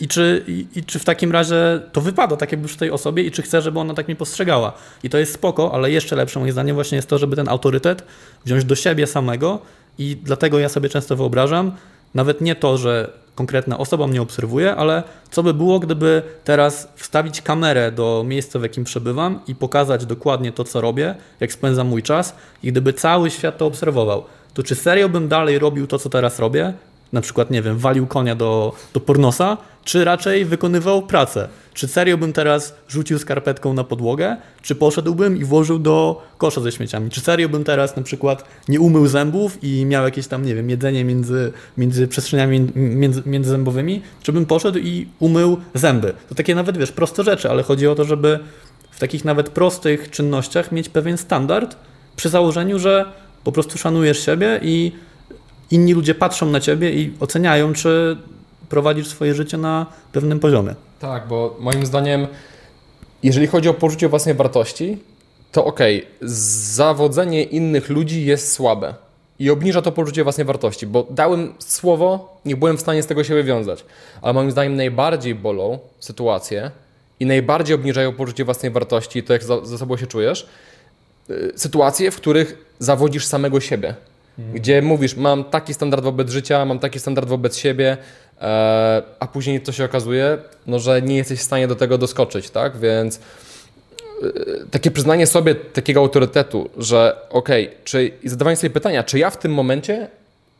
i 0.00 0.08
czy, 0.08 0.44
i, 0.46 0.66
i 0.74 0.84
czy 0.84 0.98
w 0.98 1.04
takim 1.04 1.32
razie 1.32 1.80
to 1.92 2.00
wypada 2.00 2.36
tak 2.36 2.52
jakby 2.52 2.68
przy 2.68 2.76
tej 2.76 2.90
osobie 2.90 3.22
i 3.22 3.30
czy 3.30 3.42
chcę, 3.42 3.62
żeby 3.62 3.78
ona 3.78 3.94
tak 3.94 4.08
mnie 4.08 4.16
postrzegała. 4.16 4.72
I 5.02 5.10
to 5.10 5.18
jest 5.18 5.34
spoko, 5.34 5.74
ale 5.74 5.90
jeszcze 5.90 6.16
lepsze 6.16 6.40
moim 6.40 6.52
zdaniem 6.52 6.74
właśnie 6.74 6.96
jest 6.96 7.08
to, 7.08 7.18
żeby 7.18 7.36
ten 7.36 7.48
autorytet 7.48 8.04
wziąć 8.44 8.64
do 8.64 8.74
siebie 8.74 9.06
samego 9.06 9.58
i 9.98 10.16
dlatego 10.22 10.58
ja 10.58 10.68
sobie 10.68 10.88
często 10.88 11.16
wyobrażam, 11.16 11.72
nawet 12.14 12.40
nie 12.40 12.54
to, 12.54 12.78
że 12.78 13.12
konkretna 13.34 13.78
osoba 13.78 14.06
mnie 14.06 14.22
obserwuje, 14.22 14.76
ale 14.76 15.02
co 15.30 15.42
by 15.42 15.54
było, 15.54 15.78
gdyby 15.78 16.22
teraz 16.44 16.88
wstawić 16.96 17.42
kamerę 17.42 17.92
do 17.92 18.24
miejsca, 18.26 18.58
w 18.58 18.62
jakim 18.62 18.84
przebywam 18.84 19.40
i 19.46 19.54
pokazać 19.54 20.06
dokładnie 20.06 20.52
to, 20.52 20.64
co 20.64 20.80
robię, 20.80 21.14
jak 21.40 21.52
spędzam 21.52 21.86
mój 21.86 22.02
czas 22.02 22.34
i 22.62 22.72
gdyby 22.72 22.92
cały 22.92 23.30
świat 23.30 23.58
to 23.58 23.66
obserwował, 23.66 24.24
to 24.54 24.62
czy 24.62 24.74
serio 24.74 25.08
bym 25.08 25.28
dalej 25.28 25.58
robił 25.58 25.86
to, 25.86 25.98
co 25.98 26.08
teraz 26.10 26.38
robię? 26.38 26.72
Na 27.12 27.20
przykład, 27.20 27.50
nie 27.50 27.62
wiem, 27.62 27.78
walił 27.78 28.06
konia 28.06 28.34
do, 28.34 28.72
do 28.94 29.00
pornosa, 29.00 29.56
czy 29.84 30.04
raczej 30.04 30.44
wykonywał 30.44 31.02
pracę? 31.02 31.48
Czy 31.74 31.88
serio 31.88 32.18
bym 32.18 32.32
teraz 32.32 32.74
rzucił 32.88 33.18
skarpetką 33.18 33.72
na 33.72 33.84
podłogę, 33.84 34.36
czy 34.62 34.74
poszedłbym 34.74 35.36
i 35.36 35.44
włożył 35.44 35.78
do 35.78 36.22
kosza 36.38 36.60
ze 36.60 36.72
śmieciami? 36.72 37.10
Czy 37.10 37.20
serio 37.20 37.48
bym 37.48 37.64
teraz 37.64 37.96
na 37.96 38.02
przykład 38.02 38.44
nie 38.68 38.80
umył 38.80 39.06
zębów 39.06 39.58
i 39.62 39.84
miał 39.86 40.04
jakieś 40.04 40.26
tam, 40.26 40.46
nie 40.46 40.54
wiem, 40.54 40.70
jedzenie 40.70 41.04
między, 41.04 41.52
między 41.76 42.08
przestrzeniami 42.08 42.66
między, 42.74 43.22
międzyzębowymi? 43.26 44.02
Czy 44.22 44.32
bym 44.32 44.46
poszedł 44.46 44.78
i 44.78 45.08
umył 45.18 45.56
zęby? 45.74 46.12
To 46.28 46.34
takie 46.34 46.54
nawet, 46.54 46.78
wiesz, 46.78 46.92
proste 46.92 47.24
rzeczy, 47.24 47.50
ale 47.50 47.62
chodzi 47.62 47.86
o 47.86 47.94
to, 47.94 48.04
żeby 48.04 48.38
w 48.90 48.98
takich 48.98 49.24
nawet 49.24 49.48
prostych 49.48 50.10
czynnościach 50.10 50.72
mieć 50.72 50.88
pewien 50.88 51.18
standard 51.18 51.76
przy 52.16 52.28
założeniu, 52.28 52.78
że 52.78 53.04
po 53.44 53.52
prostu 53.52 53.78
szanujesz 53.78 54.26
siebie 54.26 54.60
i 54.62 54.92
inni 55.70 55.94
ludzie 55.94 56.14
patrzą 56.14 56.46
na 56.46 56.60
ciebie 56.60 56.90
i 56.90 57.12
oceniają, 57.20 57.72
czy 57.72 58.16
prowadzisz 58.68 59.08
swoje 59.08 59.34
życie 59.34 59.58
na 59.58 59.86
pewnym 60.12 60.40
poziomie. 60.40 60.74
Tak, 61.00 61.28
bo 61.28 61.56
moim 61.60 61.86
zdaniem, 61.86 62.26
jeżeli 63.22 63.46
chodzi 63.46 63.68
o 63.68 63.74
poczucie 63.74 64.08
własnej 64.08 64.34
wartości, 64.34 64.98
to 65.52 65.64
okej, 65.64 66.06
zawodzenie 66.22 67.42
innych 67.42 67.88
ludzi 67.88 68.24
jest 68.24 68.52
słabe 68.52 68.94
i 69.38 69.50
obniża 69.50 69.82
to 69.82 69.92
poczucie 69.92 70.22
własnej 70.22 70.46
wartości, 70.46 70.86
bo 70.86 71.06
dałem 71.10 71.54
słowo, 71.58 72.36
nie 72.44 72.56
byłem 72.56 72.76
w 72.76 72.80
stanie 72.80 73.02
z 73.02 73.06
tego 73.06 73.24
się 73.24 73.34
wywiązać. 73.34 73.84
Ale 74.22 74.34
moim 74.34 74.50
zdaniem 74.50 74.76
najbardziej 74.76 75.34
bolą 75.34 75.78
sytuacje 76.00 76.70
i 77.20 77.26
najbardziej 77.26 77.74
obniżają 77.74 78.12
poczucie 78.12 78.44
własnej 78.44 78.72
wartości 78.72 79.18
i 79.18 79.22
to, 79.22 79.32
jak 79.32 79.42
ze 79.42 79.78
sobą 79.78 79.96
się 79.96 80.06
czujesz, 80.06 80.46
y, 81.30 81.52
sytuacje, 81.56 82.10
w 82.10 82.16
których 82.16 82.74
zawodzisz 82.78 83.26
samego 83.26 83.60
siebie. 83.60 83.94
Gdzie 84.54 84.82
mówisz, 84.82 85.16
mam 85.16 85.44
taki 85.44 85.74
standard 85.74 86.04
wobec 86.04 86.30
życia, 86.30 86.64
mam 86.64 86.78
taki 86.78 87.00
standard 87.00 87.28
wobec 87.28 87.56
siebie, 87.56 87.96
e, 88.40 89.02
a 89.20 89.26
później 89.26 89.60
to 89.60 89.72
się 89.72 89.84
okazuje, 89.84 90.38
no, 90.66 90.78
że 90.78 91.02
nie 91.02 91.16
jesteś 91.16 91.38
w 91.38 91.42
stanie 91.42 91.68
do 91.68 91.76
tego 91.76 91.98
doskoczyć, 91.98 92.50
tak? 92.50 92.76
Więc 92.76 93.20
takie 94.70 94.90
przyznanie 94.90 95.26
sobie 95.26 95.54
takiego 95.54 96.00
autorytetu, 96.00 96.70
że 96.76 97.16
okej, 97.30 97.66
okay, 97.66 97.78
czy 97.84 98.10
i 98.22 98.28
zadawanie 98.28 98.56
sobie 98.56 98.70
pytania, 98.70 99.04
czy 99.04 99.18
ja 99.18 99.30
w 99.30 99.36
tym 99.36 99.54
momencie 99.54 100.08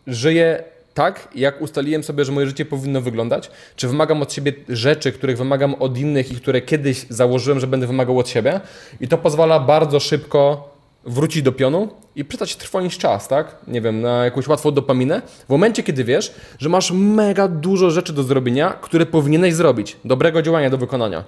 żyję 0.07 0.65
tak, 0.95 1.29
jak 1.35 1.63
ustaliłem 1.63 2.03
sobie, 2.03 2.25
że 2.25 2.33
moje 2.33 2.47
życie 2.47 2.65
powinno 2.65 3.01
wyglądać? 3.01 3.51
Czy 3.77 3.89
wymagam 3.89 4.23
od 4.23 4.33
siebie 4.33 4.53
rzeczy, 4.69 5.13
których 5.13 5.39
wymagam 5.39 5.75
od 5.75 5.99
innych 5.99 6.33
i 6.33 6.37
które 6.37 6.61
kiedyś 6.61 7.07
założyłem, 7.09 7.61
że 7.61 7.67
będę 7.67 7.87
wymagał 7.87 8.19
od 8.19 8.29
siebie? 8.29 8.61
I 9.01 9.09
to 9.09 9.19
pozwala 9.19 9.61
bardzo 9.61 10.01
szybko 10.01 10.70
wrócić 11.05 11.43
do 11.43 11.53
pionu 11.53 11.89
i 12.17 12.25
przestać 12.25 12.57
trwonić 12.57 12.99
czas, 12.99 13.29
tak? 13.29 13.57
Nie 13.67 13.81
wiem, 13.81 14.01
na 14.01 14.25
jakąś 14.25 14.49
łatwą 14.49 14.71
dopaminę. 14.71 15.23
W 15.47 15.49
momencie, 15.49 15.83
kiedy 15.83 16.05
wiesz, 16.05 16.35
że 16.59 16.69
masz 16.69 16.93
mega 16.93 17.49
dużo 17.49 17.91
rzeczy 17.91 18.13
do 18.13 18.23
zrobienia, 18.23 18.71
które 18.71 19.07
powinieneś 19.07 19.55
zrobić, 19.55 19.97
dobrego 20.05 20.43
działania 20.43 20.71
do 20.71 20.79
wykonania. 20.79 21.25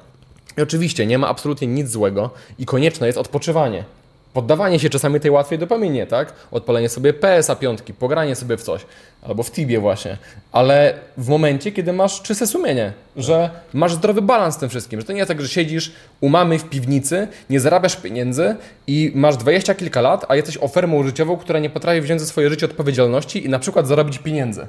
I 0.58 0.62
oczywiście 0.62 1.06
nie 1.06 1.18
ma 1.18 1.28
absolutnie 1.28 1.68
nic 1.68 1.88
złego 1.88 2.30
i 2.58 2.66
konieczne 2.66 3.06
jest 3.06 3.18
odpoczywanie. 3.18 3.84
Poddawanie 4.32 4.78
się 4.78 4.90
czasami 4.90 5.20
tej 5.20 5.30
łatwej 5.30 5.58
dopaminie, 5.58 6.06
tak? 6.06 6.32
Odpalenie 6.50 6.88
sobie 6.88 7.12
PSA 7.12 7.56
piątki, 7.56 7.94
pogranie 7.94 8.36
sobie 8.36 8.56
w 8.56 8.62
coś, 8.62 8.86
albo 9.22 9.42
w 9.42 9.50
Tibie 9.52 9.80
właśnie, 9.80 10.16
ale 10.52 10.94
w 11.16 11.28
momencie, 11.28 11.72
kiedy 11.72 11.92
masz 11.92 12.22
czyste 12.22 12.46
sumienie, 12.46 12.92
że 13.16 13.50
masz 13.72 13.94
zdrowy 13.94 14.22
balans 14.22 14.54
z 14.54 14.58
tym 14.58 14.68
wszystkim, 14.68 15.00
że 15.00 15.06
to 15.06 15.12
nie 15.12 15.18
jest 15.18 15.28
tak, 15.28 15.40
że 15.40 15.48
siedzisz 15.48 15.92
u 16.20 16.28
mamy 16.28 16.58
w 16.58 16.64
piwnicy, 16.64 17.28
nie 17.50 17.60
zarabiasz 17.60 17.96
pieniędzy 17.96 18.56
i 18.86 19.12
masz 19.14 19.36
dwadzieścia 19.36 19.74
kilka 19.74 20.00
lat, 20.00 20.26
a 20.28 20.36
jesteś 20.36 20.58
ofermą 20.58 21.02
życiową, 21.02 21.36
która 21.36 21.58
nie 21.58 21.70
potrafi 21.70 22.00
wziąć 22.00 22.20
za 22.20 22.26
swoje 22.26 22.50
życie 22.50 22.66
odpowiedzialności 22.66 23.46
i 23.46 23.48
na 23.48 23.58
przykład 23.58 23.86
zarobić 23.86 24.18
pieniędzy. 24.18 24.66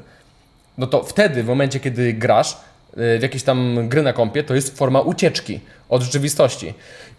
No 0.78 0.88
to 0.88 1.04
wtedy, 1.04 1.44
w 1.44 1.48
momencie, 1.48 1.80
kiedy 1.80 2.14
grasz, 2.14 2.58
w 2.98 3.20
jakieś 3.22 3.44
tam 3.44 3.90
gry 3.90 4.02
na 4.02 4.14
kompie, 4.14 4.44
to 4.44 4.56
jest 4.56 4.78
forma 4.78 5.02
ucieczki 5.02 5.60
od 5.90 6.02
rzeczywistości. 6.02 6.74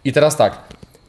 I 0.04 0.12
teraz 0.12 0.36
tak, 0.36 0.58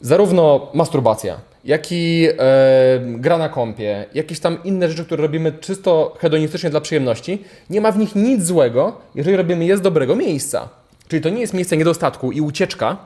zarówno 0.02 0.68
masturbacja, 0.74 1.38
jak 1.66 1.92
i 1.92 2.28
e, 2.40 3.00
gra 3.06 3.38
na 3.38 3.50
kompie, 3.50 4.06
jakieś 4.14 4.40
tam 4.40 4.64
inne 4.64 4.90
rzeczy, 4.90 5.06
które 5.06 5.22
robimy 5.22 5.52
czysto 5.52 6.16
hedonistycznie 6.20 6.70
dla 6.70 6.82
przyjemności, 6.82 7.44
nie 7.70 7.82
ma 7.82 7.92
w 7.92 7.98
nich 7.98 8.16
nic 8.16 8.44
złego, 8.44 8.98
jeżeli 9.16 9.38
robimy 9.38 9.66
je 9.66 9.78
z 9.78 9.82
dobrego 9.82 10.16
miejsca. 10.16 10.70
Czyli 11.08 11.22
to 11.22 11.30
nie 11.30 11.42
jest 11.42 11.54
miejsce 11.54 11.78
niedostatku 11.78 12.32
i 12.32 12.42
ucieczka, 12.42 12.98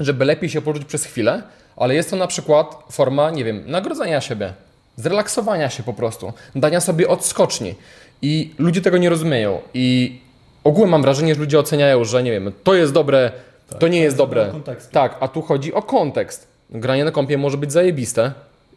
żeby 0.00 0.24
lepiej 0.24 0.48
się 0.48 0.60
poczuć 0.60 0.84
przez 0.84 1.04
chwilę, 1.04 1.42
ale 1.76 1.94
jest 1.94 2.10
to 2.10 2.16
na 2.16 2.26
przykład 2.26 2.76
forma, 2.90 3.30
nie 3.30 3.44
wiem, 3.44 3.62
nagrodzenia 3.66 4.20
siebie, 4.20 4.52
zrelaksowania 4.96 5.70
się 5.70 5.82
po 5.82 5.92
prostu, 5.92 6.32
dania 6.54 6.80
sobie 6.80 7.08
odskoczni. 7.08 7.74
I 8.22 8.54
ludzie 8.58 8.80
tego 8.80 8.98
nie 8.98 9.10
rozumieją. 9.10 9.60
I 9.74 10.18
ogółem 10.64 10.90
mam 10.90 11.02
wrażenie, 11.02 11.34
że 11.34 11.40
ludzie 11.40 11.58
oceniają, 11.58 12.04
że 12.04 12.22
nie 12.22 12.30
wiem, 12.30 12.52
to 12.64 12.74
jest 12.74 12.92
dobre, 12.92 13.32
tak, 13.70 13.78
to 13.78 13.88
nie 13.88 14.00
jest 14.00 14.16
dobre. 14.16 14.52
Tak, 14.92 15.16
a 15.20 15.28
tu 15.28 15.42
chodzi 15.42 15.74
o 15.74 15.82
kontekst. 15.82 16.48
Granie 16.70 17.04
na 17.04 17.10
kompie 17.10 17.38
może 17.38 17.56
być 17.56 17.72
zajebiste, 17.72 18.32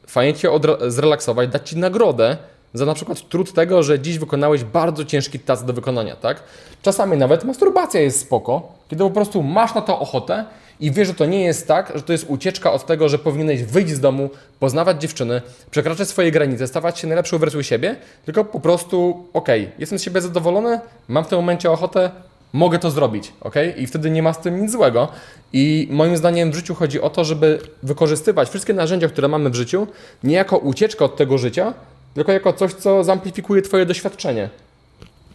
fajnie 0.08 0.34
cię 0.34 0.50
zrelaksować, 0.88 1.50
dać 1.50 1.70
ci 1.70 1.78
nagrodę 1.78 2.38
za 2.74 2.86
na 2.86 2.94
przykład 2.94 3.30
trud 3.30 3.54
tego, 3.54 3.84
że 3.84 4.00
dziś 4.00 4.20
wykonałeś 4.20 4.64
bardzo 4.64 5.06
ciężki 5.06 5.40
task 5.40 5.66
do 5.66 5.74
wykonania, 5.74 6.16
tak? 6.16 6.44
Czasami 6.82 7.18
nawet 7.18 7.44
masturbacja 7.44 8.02
jest 8.02 8.20
spoko, 8.20 8.72
kiedy 8.88 9.04
po 9.04 9.10
prostu 9.10 9.44
masz 9.44 9.76
na 9.76 9.82
to 9.82 10.00
ochotę 10.00 10.46
i 10.80 10.92
wiesz, 10.92 11.08
że 11.08 11.14
to 11.14 11.26
nie 11.26 11.44
jest 11.44 11.68
tak, 11.68 11.92
że 11.96 12.02
to 12.02 12.12
jest 12.12 12.26
ucieczka 12.28 12.72
od 12.72 12.86
tego, 12.86 13.10
że 13.10 13.20
powinieneś 13.20 13.64
wyjść 13.64 13.94
z 13.94 14.00
domu, 14.00 14.30
poznawać 14.60 15.02
dziewczyny, 15.02 15.42
przekraczać 15.72 16.08
swoje 16.08 16.32
granice, 16.32 16.68
stawać 16.68 17.00
się 17.00 17.08
najlepszą 17.08 17.38
wersją 17.38 17.62
siebie, 17.62 17.96
tylko 18.26 18.46
po 18.46 18.60
prostu, 18.60 19.26
okej, 19.34 19.64
okay, 19.64 19.76
jestem 19.80 20.00
z 20.00 20.04
siebie 20.04 20.22
zadowolony, 20.22 20.80
mam 21.08 21.24
w 21.24 21.28
tym 21.28 21.38
momencie 21.38 21.72
ochotę, 21.72 22.12
mogę 22.54 22.80
to 22.80 22.92
zrobić, 22.92 23.34
ok? 23.42 23.56
I 23.78 23.88
wtedy 23.88 24.10
nie 24.10 24.24
ma 24.24 24.34
z 24.34 24.40
tym 24.40 24.62
nic 24.62 24.72
złego. 24.72 25.08
I 25.54 25.88
moim 25.92 26.18
zdaniem 26.18 26.52
w 26.52 26.56
życiu 26.56 26.76
chodzi 26.76 27.02
o 27.02 27.10
to, 27.10 27.26
żeby 27.26 27.60
wykorzystywać 27.84 28.50
wszystkie 28.50 28.74
narzędzia, 28.74 29.08
które 29.08 29.28
mamy 29.28 29.50
w 29.50 29.56
życiu, 29.56 29.88
nie 30.24 30.36
jako 30.36 30.58
ucieczkę 30.58 31.06
od 31.06 31.16
tego 31.16 31.38
życia, 31.38 31.74
tylko 32.14 32.32
jako 32.32 32.54
coś, 32.54 32.74
co 32.74 33.04
zamplifikuje 33.04 33.62
Twoje 33.62 33.86
doświadczenie. 33.86 34.50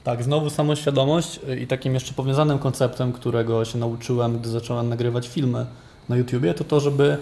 Tak, 0.04 0.22
znowu 0.22 0.50
samoświadomość 0.50 1.40
i 1.60 1.66
takim 1.66 1.94
jeszcze 1.94 2.12
powiązanym 2.12 2.58
konceptem, 2.58 3.12
którego 3.12 3.64
się 3.64 3.78
nauczyłem, 3.78 4.38
gdy 4.38 4.48
zacząłem 4.48 4.88
nagrywać 4.88 5.28
filmy 5.28 5.66
na 6.08 6.16
YouTubie, 6.16 6.54
to 6.54 6.64
to, 6.64 6.80
żeby 6.80 7.16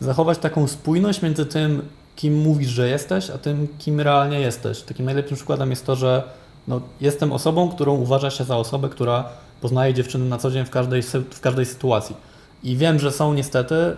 zachować 0.00 0.38
taką 0.38 0.68
spójność 0.68 1.22
między 1.22 1.46
tym, 1.46 1.82
kim 2.16 2.38
mówisz, 2.38 2.68
że 2.68 2.88
jesteś, 2.88 3.30
a 3.30 3.38
tym, 3.38 3.68
kim 3.78 4.00
realnie 4.00 4.40
jesteś. 4.40 4.82
Takim 4.82 5.04
najlepszym 5.06 5.36
przykładem 5.36 5.70
jest 5.70 5.86
to, 5.86 5.96
że 5.96 6.22
no, 6.68 6.80
jestem 7.00 7.32
osobą, 7.32 7.68
którą 7.68 7.94
uważa 7.94 8.30
się 8.30 8.44
za 8.44 8.56
osobę, 8.56 8.88
która 8.88 9.24
poznaje 9.60 9.94
dziewczyny 9.94 10.28
na 10.28 10.38
co 10.38 10.50
dzień 10.50 10.64
w 10.64 10.70
każdej, 10.70 11.02
w 11.30 11.40
każdej 11.40 11.66
sytuacji. 11.66 12.16
I 12.62 12.76
wiem, 12.76 12.98
że 12.98 13.12
są 13.12 13.34
niestety 13.34 13.74
yy, 13.74 13.94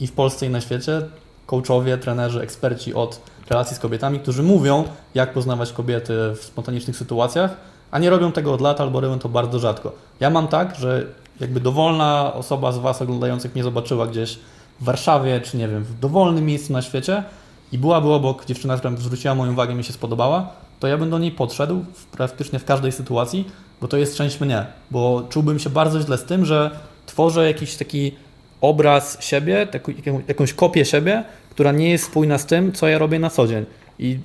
i 0.00 0.06
w 0.06 0.12
Polsce, 0.12 0.46
i 0.46 0.50
na 0.50 0.60
świecie 0.60 1.02
coachowie, 1.46 1.98
trenerzy, 1.98 2.40
eksperci 2.40 2.94
od 2.94 3.20
relacji 3.50 3.76
z 3.76 3.78
kobietami, 3.78 4.20
którzy 4.20 4.42
mówią, 4.42 4.84
jak 5.14 5.32
poznawać 5.32 5.72
kobiety 5.72 6.14
w 6.36 6.44
spontanicznych 6.44 6.96
sytuacjach, 6.96 7.56
a 7.90 7.98
nie 7.98 8.10
robią 8.10 8.32
tego 8.32 8.52
od 8.52 8.60
lat 8.60 8.80
albo 8.80 9.00
robią 9.00 9.18
to 9.18 9.28
bardzo 9.28 9.58
rzadko. 9.58 9.92
Ja 10.20 10.30
mam 10.30 10.48
tak, 10.48 10.74
że 10.74 11.06
jakby 11.40 11.60
dowolna 11.60 12.32
osoba 12.34 12.72
z 12.72 12.78
Was 12.78 13.02
oglądających 13.02 13.54
mnie 13.54 13.62
zobaczyła 13.62 14.06
gdzieś 14.06 14.38
w 14.80 14.84
Warszawie, 14.84 15.40
czy 15.40 15.56
nie 15.56 15.68
wiem, 15.68 15.84
w 15.84 15.98
dowolnym 15.98 16.46
miejscu 16.46 16.72
na 16.72 16.82
świecie 16.82 17.24
i 17.72 17.78
byłaby 17.78 18.08
obok 18.08 18.44
dziewczyna, 18.44 18.76
która 18.76 18.96
zwróciła 18.96 19.34
moją 19.34 19.52
uwagę, 19.52 19.74
mi 19.74 19.84
się 19.84 19.92
spodobała, 19.92 20.48
to 20.82 20.88
ja 20.88 20.98
bym 20.98 21.10
do 21.10 21.18
niej 21.18 21.30
podszedł 21.30 21.84
w, 21.94 22.06
praktycznie 22.06 22.58
w 22.58 22.64
każdej 22.64 22.92
sytuacji, 22.92 23.50
bo 23.80 23.88
to 23.88 23.96
jest 23.96 24.16
część 24.16 24.40
mnie, 24.40 24.66
bo 24.90 25.26
czułbym 25.30 25.58
się 25.58 25.70
bardzo 25.70 26.00
źle 26.00 26.18
z 26.18 26.24
tym, 26.24 26.44
że 26.44 26.70
tworzę 27.06 27.46
jakiś 27.46 27.76
taki 27.76 28.12
obraz 28.60 29.24
siebie, 29.24 29.66
taką, 29.66 29.92
jakąś 30.28 30.52
kopię 30.52 30.84
siebie, 30.84 31.24
która 31.50 31.72
nie 31.72 31.90
jest 31.90 32.04
spójna 32.04 32.38
z 32.38 32.46
tym, 32.46 32.72
co 32.72 32.88
ja 32.88 32.98
robię 32.98 33.18
na 33.18 33.30
co 33.30 33.46
dzień. 33.46 33.64
I 33.98 34.18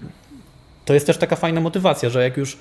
to 0.85 0.93
jest 0.93 1.05
też 1.05 1.17
taka 1.17 1.35
fajna 1.35 1.61
motywacja, 1.61 2.09
że 2.09 2.23
jak 2.23 2.37
już 2.37 2.57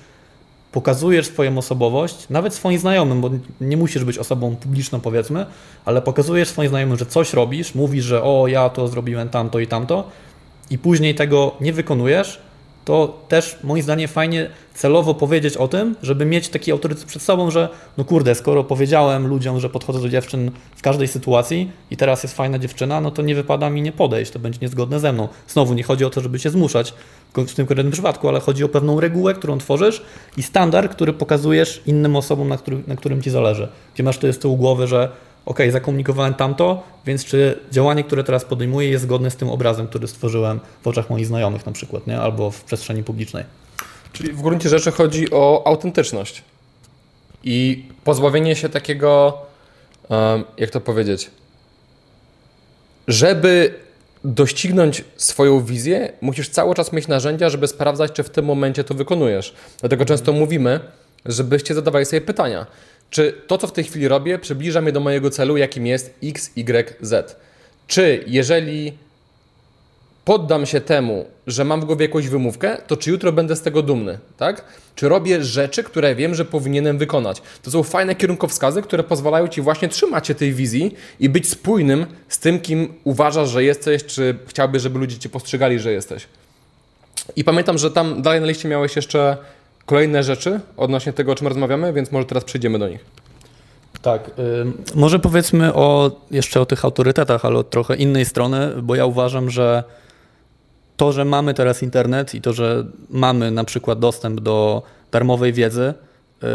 pokazujesz 0.71 1.27
swoją 1.27 1.57
osobowość, 1.57 2.29
nawet 2.29 2.53
swoim 2.53 2.79
znajomym, 2.79 3.21
bo 3.21 3.29
nie 3.61 3.77
musisz 3.77 4.03
być 4.03 4.17
osobą 4.17 4.55
publiczną, 4.55 4.99
powiedzmy, 4.99 5.45
ale 5.85 6.01
pokazujesz 6.01 6.49
swoim 6.49 6.69
znajomym, 6.69 6.97
że 6.97 7.05
coś 7.05 7.33
robisz, 7.33 7.75
mówisz, 7.75 8.05
że 8.05 8.23
o, 8.23 8.47
ja 8.47 8.69
to 8.69 8.87
zrobiłem 8.87 9.29
tamto 9.29 9.59
i 9.59 9.67
tamto, 9.67 10.09
i 10.69 10.77
później 10.77 11.15
tego 11.15 11.55
nie 11.61 11.73
wykonujesz, 11.73 12.46
to 12.87 13.25
też 13.27 13.57
moim 13.63 13.83
zdaniem 13.83 14.07
fajnie 14.07 14.49
celowo 14.73 15.13
powiedzieć 15.13 15.57
o 15.57 15.67
tym, 15.67 15.95
żeby 16.03 16.25
mieć 16.25 16.49
taki 16.49 16.71
autorytet 16.71 17.05
przed 17.05 17.21
sobą, 17.21 17.51
że 17.51 17.69
no 17.97 18.05
kurde, 18.05 18.35
skoro 18.35 18.63
powiedziałem 18.63 19.27
ludziom, 19.27 19.59
że 19.59 19.69
podchodzę 19.69 20.01
do 20.01 20.09
dziewczyn 20.09 20.51
w 20.75 20.81
każdej 20.81 21.07
sytuacji 21.07 21.71
i 21.91 21.97
teraz 21.97 22.23
jest 22.23 22.35
fajna 22.35 22.59
dziewczyna, 22.59 23.01
no 23.01 23.11
to 23.11 23.21
nie 23.21 23.35
wypada 23.35 23.69
mi 23.69 23.81
nie 23.81 23.91
podejść, 23.91 24.31
to 24.31 24.39
będzie 24.39 24.59
niezgodne 24.61 24.99
ze 24.99 25.13
mną. 25.13 25.27
Znowu 25.47 25.73
nie 25.73 25.83
chodzi 25.83 26.05
o 26.05 26.09
to, 26.09 26.21
żeby 26.21 26.39
się 26.39 26.49
zmuszać 26.49 26.93
w 27.33 27.53
tym 27.53 27.67
konkretnym 27.67 27.91
przypadku, 27.91 28.27
ale 28.27 28.39
chodzi 28.39 28.63
o 28.63 28.69
pewną 28.69 28.99
regułę, 28.99 29.33
którą 29.33 29.57
tworzysz 29.57 30.01
i 30.37 30.43
standard, 30.43 30.91
który 30.91 31.13
pokazujesz 31.13 31.81
innym 31.85 32.15
osobom, 32.15 32.47
na, 32.47 32.57
na 32.87 32.95
którym 32.95 33.21
ci 33.21 33.29
zależy. 33.29 33.67
Gdzie 33.93 34.03
masz 34.03 34.17
to 34.17 34.27
jest 34.27 34.41
tyłu 34.41 34.57
głowy, 34.57 34.87
że 34.87 35.09
ok, 35.47 35.59
zakomunikowałem 35.71 36.33
tamto, 36.33 36.83
więc 37.05 37.25
czy 37.25 37.59
działanie, 37.71 38.03
które 38.03 38.23
teraz 38.23 38.45
podejmuję 38.45 38.89
jest 38.89 39.03
zgodne 39.03 39.31
z 39.31 39.35
tym 39.35 39.49
obrazem, 39.49 39.87
który 39.87 40.07
stworzyłem 40.07 40.59
w 40.83 40.87
oczach 40.87 41.09
moich 41.09 41.25
znajomych 41.25 41.65
na 41.65 41.71
przykład, 41.71 42.07
nie? 42.07 42.19
albo 42.19 42.51
w 42.51 42.63
przestrzeni 42.63 43.03
publicznej. 43.03 43.43
Czyli 44.13 44.33
w 44.33 44.41
gruncie 44.41 44.69
rzeczy 44.69 44.91
chodzi 44.91 45.31
o 45.31 45.67
autentyczność 45.67 46.43
i 47.43 47.85
pozbawienie 48.03 48.55
się 48.55 48.69
takiego, 48.69 49.37
jak 50.57 50.69
to 50.69 50.81
powiedzieć, 50.81 51.31
żeby 53.07 53.73
doścignąć 54.23 55.03
swoją 55.17 55.63
wizję, 55.63 56.13
musisz 56.21 56.49
cały 56.49 56.75
czas 56.75 56.93
mieć 56.93 57.07
narzędzia, 57.07 57.49
żeby 57.49 57.67
sprawdzać, 57.67 58.11
czy 58.11 58.23
w 58.23 58.29
tym 58.29 58.45
momencie 58.45 58.83
to 58.83 58.93
wykonujesz. 58.93 59.55
Dlatego 59.79 60.05
często 60.05 60.33
mówimy, 60.33 60.79
żebyście 61.25 61.73
zadawali 61.73 62.05
sobie 62.05 62.21
pytania. 62.21 62.65
Czy 63.09 63.33
to, 63.47 63.57
co 63.57 63.67
w 63.67 63.71
tej 63.71 63.83
chwili 63.83 64.07
robię, 64.07 64.39
przybliża 64.39 64.81
mnie 64.81 64.91
do 64.91 64.99
mojego 64.99 65.29
celu, 65.29 65.57
jakim 65.57 65.87
jest 65.87 66.13
X, 66.23 66.51
Y, 66.55 66.97
Z? 67.01 67.35
Czy 67.87 68.23
jeżeli 68.27 68.93
poddam 70.25 70.65
się 70.65 70.81
temu, 70.81 71.25
że 71.47 71.65
mam 71.65 71.81
w 71.81 71.85
głowie 71.85 72.05
jakąś 72.05 72.27
wymówkę, 72.27 72.77
to 72.87 72.97
czy 72.97 73.09
jutro 73.09 73.31
będę 73.31 73.55
z 73.55 73.61
tego 73.61 73.81
dumny, 73.81 74.19
tak? 74.37 74.63
Czy 74.95 75.09
robię 75.09 75.43
rzeczy, 75.43 75.83
które 75.83 76.15
wiem, 76.15 76.35
że 76.35 76.45
powinienem 76.45 76.97
wykonać? 76.97 77.41
To 77.61 77.71
są 77.71 77.83
fajne 77.83 78.15
kierunkowskazy, 78.15 78.81
które 78.81 79.03
pozwalają 79.03 79.47
Ci 79.47 79.61
właśnie 79.61 79.87
trzymać 79.87 80.27
się 80.27 80.35
tej 80.35 80.53
wizji 80.53 80.95
i 81.19 81.29
być 81.29 81.49
spójnym 81.49 82.05
z 82.29 82.39
tym, 82.39 82.59
kim 82.59 82.93
uważasz, 83.03 83.49
że 83.49 83.63
jesteś, 83.63 84.05
czy 84.05 84.35
chciałbyś, 84.47 84.81
żeby 84.81 84.99
ludzie 84.99 85.17
Cię 85.17 85.29
postrzegali, 85.29 85.79
że 85.79 85.91
jesteś. 85.91 86.27
I 87.35 87.43
pamiętam, 87.43 87.77
że 87.77 87.91
tam 87.91 88.21
dalej 88.21 88.41
na 88.41 88.47
liście 88.47 88.69
miałeś 88.69 88.95
jeszcze 88.95 89.37
kolejne 89.87 90.23
rzeczy 90.23 90.59
odnośnie 90.77 91.13
tego, 91.13 91.31
o 91.31 91.35
czym 91.35 91.47
rozmawiamy, 91.47 91.93
więc 91.93 92.11
może 92.11 92.25
teraz 92.25 92.43
przejdziemy 92.43 92.79
do 92.79 92.89
nich. 92.89 93.05
Tak, 94.01 94.29
y, 94.29 94.33
może 94.95 95.19
powiedzmy 95.19 95.73
o, 95.73 96.11
jeszcze 96.31 96.61
o 96.61 96.65
tych 96.65 96.85
autorytetach, 96.85 97.45
ale 97.45 97.59
od 97.59 97.69
trochę 97.69 97.95
innej 97.95 98.25
strony, 98.25 98.69
bo 98.81 98.95
ja 98.95 99.05
uważam, 99.05 99.49
że 99.49 99.83
to, 100.97 101.11
że 101.11 101.25
mamy 101.25 101.53
teraz 101.53 101.83
internet 101.83 102.35
i 102.35 102.41
to, 102.41 102.53
że 102.53 102.85
mamy 103.09 103.51
na 103.51 103.63
przykład 103.63 103.99
dostęp 103.99 104.41
do 104.41 104.83
darmowej 105.11 105.53
wiedzy, 105.53 105.93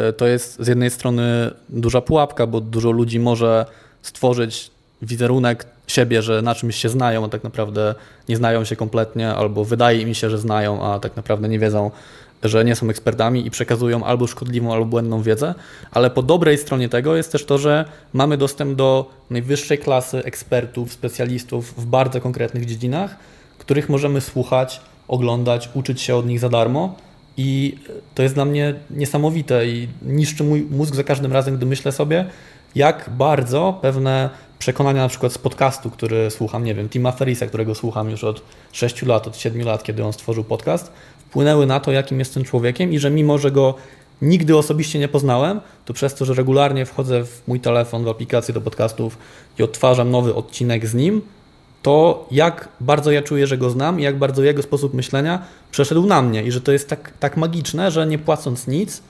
y, 0.08 0.12
to 0.12 0.26
jest 0.26 0.62
z 0.62 0.66
jednej 0.68 0.90
strony 0.90 1.50
duża 1.68 2.00
pułapka, 2.00 2.46
bo 2.46 2.60
dużo 2.60 2.90
ludzi 2.90 3.20
może 3.20 3.66
stworzyć 4.02 4.70
wizerunek 5.02 5.66
siebie, 5.86 6.22
że 6.22 6.42
na 6.42 6.54
czymś 6.54 6.76
się 6.76 6.88
znają, 6.88 7.24
a 7.24 7.28
tak 7.28 7.44
naprawdę 7.44 7.94
nie 8.28 8.36
znają 8.36 8.64
się 8.64 8.76
kompletnie, 8.76 9.34
albo 9.34 9.64
wydaje 9.64 10.00
im 10.00 10.14
się, 10.14 10.30
że 10.30 10.38
znają, 10.38 10.82
a 10.82 10.98
tak 10.98 11.16
naprawdę 11.16 11.48
nie 11.48 11.58
wiedzą, 11.58 11.90
że 12.44 12.64
nie 12.64 12.76
są 12.76 12.90
ekspertami 12.90 13.46
i 13.46 13.50
przekazują 13.50 14.04
albo 14.04 14.26
szkodliwą, 14.26 14.72
albo 14.72 14.84
błędną 14.84 15.22
wiedzę, 15.22 15.54
ale 15.90 16.10
po 16.10 16.22
dobrej 16.22 16.58
stronie 16.58 16.88
tego 16.88 17.16
jest 17.16 17.32
też 17.32 17.44
to, 17.44 17.58
że 17.58 17.84
mamy 18.12 18.36
dostęp 18.36 18.76
do 18.76 19.10
najwyższej 19.30 19.78
klasy 19.78 20.24
ekspertów, 20.24 20.92
specjalistów 20.92 21.74
w 21.76 21.86
bardzo 21.86 22.20
konkretnych 22.20 22.64
dziedzinach, 22.66 23.16
których 23.58 23.88
możemy 23.88 24.20
słuchać, 24.20 24.80
oglądać, 25.08 25.68
uczyć 25.74 26.00
się 26.00 26.16
od 26.16 26.26
nich 26.26 26.40
za 26.40 26.48
darmo. 26.48 26.94
I 27.36 27.78
to 28.14 28.22
jest 28.22 28.34
dla 28.34 28.44
mnie 28.44 28.74
niesamowite 28.90 29.66
i 29.66 29.88
niszczy 30.02 30.44
mój 30.44 30.62
mózg 30.62 30.94
za 30.94 31.04
każdym 31.04 31.32
razem, 31.32 31.56
gdy 31.56 31.66
myślę 31.66 31.92
sobie, 31.92 32.24
jak 32.74 33.10
bardzo 33.10 33.78
pewne 33.82 34.30
przekonania 34.58 35.02
na 35.02 35.08
przykład 35.08 35.32
z 35.32 35.38
podcastu, 35.38 35.90
który 35.90 36.30
słucham, 36.30 36.64
nie 36.64 36.74
wiem, 36.74 36.88
Tima 36.88 37.12
Ferisa, 37.12 37.46
którego 37.46 37.74
słucham 37.74 38.10
już 38.10 38.24
od 38.24 38.42
6 38.72 39.02
lat, 39.02 39.26
od 39.26 39.36
7 39.36 39.62
lat, 39.62 39.82
kiedy 39.82 40.04
on 40.04 40.12
stworzył 40.12 40.44
podcast, 40.44 40.92
wpłynęły 41.32 41.66
na 41.66 41.80
to, 41.80 41.92
jakim 41.92 42.18
jestem 42.18 42.44
człowiekiem 42.44 42.92
i 42.92 42.98
że 42.98 43.10
mimo, 43.10 43.38
że 43.38 43.50
go 43.50 43.74
nigdy 44.22 44.56
osobiście 44.56 44.98
nie 44.98 45.08
poznałem, 45.08 45.60
to 45.84 45.92
przez 45.92 46.14
to, 46.14 46.24
że 46.24 46.34
regularnie 46.34 46.86
wchodzę 46.86 47.24
w 47.24 47.42
mój 47.46 47.60
telefon, 47.60 48.04
w 48.04 48.08
aplikację 48.08 48.54
do 48.54 48.60
podcastów 48.60 49.18
i 49.58 49.62
odtwarzam 49.62 50.10
nowy 50.10 50.34
odcinek 50.34 50.86
z 50.86 50.94
nim, 50.94 51.22
to 51.82 52.26
jak 52.30 52.68
bardzo 52.80 53.10
ja 53.10 53.22
czuję, 53.22 53.46
że 53.46 53.58
go 53.58 53.70
znam 53.70 54.00
i 54.00 54.02
jak 54.02 54.18
bardzo 54.18 54.42
jego 54.42 54.62
sposób 54.62 54.94
myślenia 54.94 55.42
przeszedł 55.70 56.06
na 56.06 56.22
mnie 56.22 56.42
i 56.42 56.52
że 56.52 56.60
to 56.60 56.72
jest 56.72 56.88
tak, 56.88 57.12
tak 57.20 57.36
magiczne, 57.36 57.90
że 57.90 58.06
nie 58.06 58.18
płacąc 58.18 58.66
nic, 58.66 59.02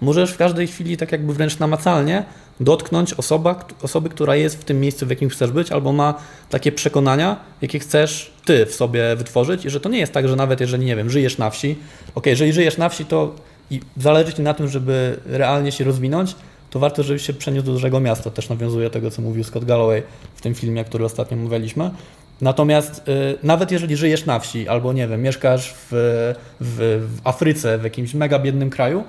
możesz 0.00 0.32
w 0.32 0.36
każdej 0.36 0.66
chwili 0.66 0.96
tak 0.96 1.12
jakby 1.12 1.34
wręcz 1.34 1.58
namacalnie 1.58 2.24
dotknąć 2.60 3.14
osoba, 3.14 3.66
osoby, 3.82 4.08
która 4.08 4.36
jest 4.36 4.60
w 4.60 4.64
tym 4.64 4.80
miejscu, 4.80 5.06
w 5.06 5.10
jakim 5.10 5.28
chcesz 5.28 5.50
być, 5.50 5.72
albo 5.72 5.92
ma 5.92 6.14
takie 6.50 6.72
przekonania, 6.72 7.36
jakie 7.62 7.78
chcesz 7.78 8.32
ty 8.44 8.66
w 8.66 8.74
sobie 8.74 9.16
wytworzyć 9.16 9.64
i 9.64 9.70
że 9.70 9.80
to 9.80 9.88
nie 9.88 9.98
jest 9.98 10.12
tak, 10.12 10.28
że 10.28 10.36
nawet 10.36 10.60
jeżeli, 10.60 10.84
nie 10.84 10.96
wiem, 10.96 11.10
żyjesz 11.10 11.38
na 11.38 11.50
wsi, 11.50 11.76
ok, 12.14 12.26
jeżeli 12.26 12.52
żyjesz 12.52 12.78
na 12.78 12.88
wsi, 12.88 13.04
to 13.04 13.34
i 13.70 13.80
zależy 13.96 14.32
ci 14.32 14.42
na 14.42 14.54
tym, 14.54 14.68
żeby 14.68 15.20
realnie 15.26 15.72
się 15.72 15.84
rozwinąć, 15.84 16.34
to 16.70 16.78
warto, 16.78 17.02
żebyś 17.02 17.26
się 17.26 17.32
przeniósł 17.32 17.66
do 17.66 17.72
dużego 17.72 18.00
miasta. 18.00 18.30
Też 18.30 18.48
nawiązuje 18.48 18.86
do 18.86 18.90
tego, 18.90 19.10
co 19.10 19.22
mówił 19.22 19.44
Scott 19.44 19.64
Galloway 19.64 20.02
w 20.34 20.40
tym 20.40 20.54
filmie, 20.54 20.84
który 20.84 21.04
ostatnio 21.04 21.36
mówiliśmy. 21.36 21.90
Natomiast 22.40 23.08
y, 23.08 23.38
nawet 23.42 23.72
jeżeli 23.72 23.96
żyjesz 23.96 24.26
na 24.26 24.38
wsi 24.38 24.68
albo, 24.68 24.92
nie 24.92 25.08
wiem, 25.08 25.22
mieszkasz 25.22 25.74
w, 25.74 25.88
w, 26.60 27.06
w 27.08 27.20
Afryce, 27.24 27.78
w 27.78 27.84
jakimś 27.84 28.14
mega 28.14 28.38
biednym 28.38 28.70
kraju, 28.70 29.04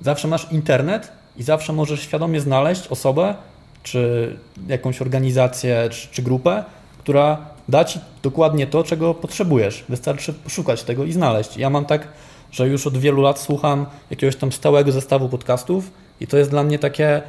zawsze 0.00 0.28
masz 0.28 0.52
internet 0.52 1.12
i 1.36 1.42
zawsze 1.42 1.72
możesz 1.72 2.00
świadomie 2.02 2.40
znaleźć 2.40 2.86
osobę, 2.86 3.34
czy 3.82 4.36
jakąś 4.68 5.02
organizację, 5.02 5.88
czy, 5.90 6.08
czy 6.08 6.22
grupę, 6.22 6.64
która 6.98 7.38
da 7.68 7.84
ci 7.84 8.00
dokładnie 8.22 8.66
to, 8.66 8.84
czego 8.84 9.14
potrzebujesz. 9.14 9.84
Wystarczy 9.88 10.32
poszukać 10.32 10.82
tego 10.82 11.04
i 11.04 11.12
znaleźć. 11.12 11.56
Ja 11.56 11.70
mam 11.70 11.84
tak, 11.84 12.08
że 12.52 12.68
już 12.68 12.86
od 12.86 12.96
wielu 12.98 13.22
lat 13.22 13.38
słucham 13.38 13.86
jakiegoś 14.10 14.36
tam 14.36 14.52
stałego 14.52 14.92
zestawu 14.92 15.28
podcastów 15.28 15.90
i 16.20 16.26
to 16.26 16.36
jest 16.36 16.50
dla 16.50 16.62
mnie 16.62 16.78
takie 16.78 17.22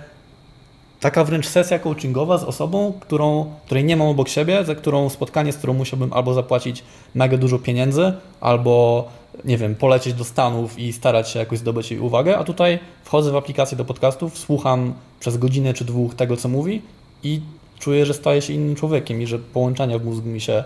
taka 1.00 1.24
wręcz 1.24 1.48
sesja 1.48 1.80
coachingowa 1.80 2.38
z 2.38 2.44
osobą, 2.44 2.94
którą, 3.00 3.52
której 3.66 3.84
nie 3.84 3.98
mam 3.98 4.08
obok 4.08 4.30
siebie, 4.30 4.66
za 4.66 4.76
którą 4.76 5.10
spotkanie, 5.10 5.52
z 5.52 5.58
którą 5.58 5.74
musiałbym 5.74 6.14
albo 6.14 6.34
zapłacić 6.34 6.84
mega 7.16 7.38
dużo 7.38 7.60
pieniędzy, 7.60 8.14
albo 8.42 9.08
nie 9.46 9.58
wiem, 9.58 9.76
polecieć 9.76 10.14
do 10.14 10.24
Stanów 10.24 10.80
i 10.80 10.94
starać 10.94 11.30
się 11.30 11.40
jakoś 11.40 11.60
zdobyć 11.60 11.92
jej 11.92 12.00
uwagę, 12.00 12.38
a 12.38 12.44
tutaj 12.44 12.80
wchodzę 13.04 13.32
w 13.32 13.36
aplikację 13.36 13.78
do 13.78 13.86
podcastów, 13.86 14.38
słucham 14.38 14.94
przez 15.20 15.38
godzinę 15.38 15.74
czy 15.74 15.86
dwóch 15.86 16.16
tego, 16.16 16.38
co 16.38 16.50
mówi 16.50 16.82
i 17.24 17.42
czuję, 17.80 18.06
że 18.06 18.14
staję 18.14 18.42
się 18.42 18.54
innym 18.54 18.76
człowiekiem 18.76 19.22
i 19.22 19.28
że 19.28 19.40
połączenia 19.40 20.00
w 20.00 20.06
mózgu 20.06 20.30
mi 20.30 20.42
się 20.42 20.64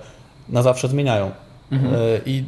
na 0.49 0.63
zawsze 0.63 0.87
zmieniają. 0.87 1.31
Mhm. 1.71 1.93
E, 1.93 1.97
I 2.25 2.43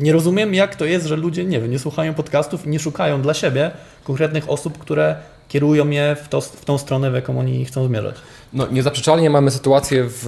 nie 0.00 0.12
rozumiem, 0.12 0.54
jak 0.54 0.76
to 0.76 0.84
jest, 0.84 1.06
że 1.06 1.16
ludzie, 1.16 1.44
nie 1.44 1.60
wiem, 1.60 1.70
nie 1.70 1.78
słuchają 1.78 2.14
podcastów 2.14 2.66
i 2.66 2.68
nie 2.68 2.78
szukają 2.78 3.22
dla 3.22 3.34
siebie 3.34 3.70
konkretnych 4.04 4.50
osób, 4.50 4.78
które 4.78 5.16
kierują 5.48 5.90
je 5.90 6.16
w, 6.24 6.28
to, 6.28 6.40
w 6.40 6.64
tą 6.64 6.78
stronę, 6.78 7.10
w 7.10 7.14
jaką 7.14 7.38
oni 7.38 7.64
chcą 7.64 7.86
zmierzać. 7.86 8.14
No, 8.52 8.66
niezaprzeczalnie 8.70 9.30
mamy 9.30 9.50
sytuację 9.50 10.04
w, 10.08 10.24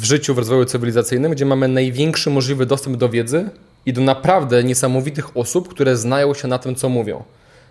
w 0.00 0.04
życiu, 0.04 0.34
w 0.34 0.38
rozwoju 0.38 0.64
cywilizacyjnym, 0.64 1.32
gdzie 1.32 1.46
mamy 1.46 1.68
największy 1.68 2.30
możliwy 2.30 2.66
dostęp 2.66 2.96
do 2.96 3.08
wiedzy 3.08 3.50
i 3.86 3.92
do 3.92 4.00
naprawdę 4.00 4.64
niesamowitych 4.64 5.36
osób, 5.36 5.68
które 5.68 5.96
znają 5.96 6.34
się 6.34 6.48
na 6.48 6.58
tym, 6.58 6.74
co 6.74 6.88
mówią. 6.88 7.22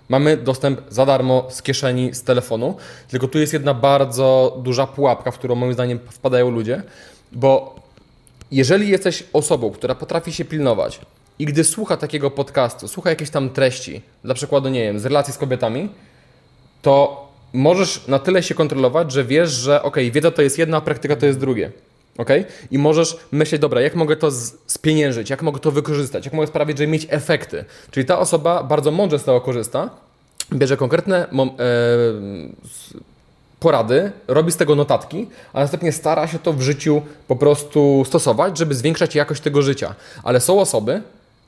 Mamy 0.09 0.37
dostęp 0.37 0.81
za 0.89 1.05
darmo 1.05 1.47
z 1.49 1.61
kieszeni, 1.61 2.13
z 2.13 2.23
telefonu, 2.23 2.75
tylko 3.07 3.27
tu 3.27 3.39
jest 3.39 3.53
jedna 3.53 3.73
bardzo 3.73 4.59
duża 4.63 4.87
pułapka, 4.87 5.31
w 5.31 5.37
którą 5.37 5.55
moim 5.55 5.73
zdaniem 5.73 5.99
wpadają 6.09 6.49
ludzie, 6.49 6.83
bo 7.31 7.75
jeżeli 8.51 8.89
jesteś 8.89 9.23
osobą, 9.33 9.71
która 9.71 9.95
potrafi 9.95 10.33
się 10.33 10.45
pilnować 10.45 11.01
i 11.39 11.45
gdy 11.45 11.63
słucha 11.63 11.97
takiego 11.97 12.31
podcastu, 12.31 12.87
słucha 12.87 13.09
jakiejś 13.09 13.29
tam 13.29 13.49
treści, 13.49 14.01
dla 14.23 14.33
przykładu, 14.33 14.69
nie 14.69 14.83
wiem, 14.83 14.99
z 14.99 15.05
relacji 15.05 15.33
z 15.33 15.37
kobietami, 15.37 15.89
to 16.81 17.27
możesz 17.53 18.07
na 18.07 18.19
tyle 18.19 18.43
się 18.43 18.55
kontrolować, 18.55 19.11
że 19.11 19.23
wiesz, 19.23 19.49
że 19.49 19.83
ok, 19.83 19.97
wiedza 20.11 20.31
to 20.31 20.41
jest 20.41 20.57
jedna, 20.57 20.77
a 20.77 20.81
praktyka 20.81 21.15
to 21.15 21.25
jest 21.25 21.39
drugie. 21.39 21.71
Okay? 22.17 22.45
I 22.71 22.77
możesz 22.77 23.17
myśleć, 23.31 23.61
dobra, 23.61 23.81
jak 23.81 23.95
mogę 23.95 24.15
to 24.15 24.29
spieniężyć, 24.67 25.29
jak 25.29 25.41
mogę 25.41 25.59
to 25.59 25.71
wykorzystać, 25.71 26.25
jak 26.25 26.33
mogę 26.33 26.47
sprawić, 26.47 26.77
żeby 26.77 26.91
mieć 26.91 27.07
efekty. 27.09 27.65
Czyli 27.91 28.05
ta 28.05 28.19
osoba 28.19 28.63
bardzo 28.63 28.91
mądrze 28.91 29.19
z 29.19 29.23
tego 29.23 29.41
korzysta, 29.41 29.89
bierze 30.53 30.77
konkretne 30.77 31.27
e, 31.29 31.35
porady, 33.59 34.11
robi 34.27 34.51
z 34.51 34.57
tego 34.57 34.75
notatki, 34.75 35.27
a 35.53 35.59
następnie 35.59 35.91
stara 35.91 36.27
się 36.27 36.39
to 36.39 36.53
w 36.53 36.61
życiu 36.61 37.01
po 37.27 37.35
prostu 37.35 38.03
stosować, 38.07 38.57
żeby 38.57 38.75
zwiększać 38.75 39.15
jakość 39.15 39.41
tego 39.41 39.61
życia. 39.61 39.95
Ale 40.23 40.39
są 40.39 40.59
osoby, 40.59 41.01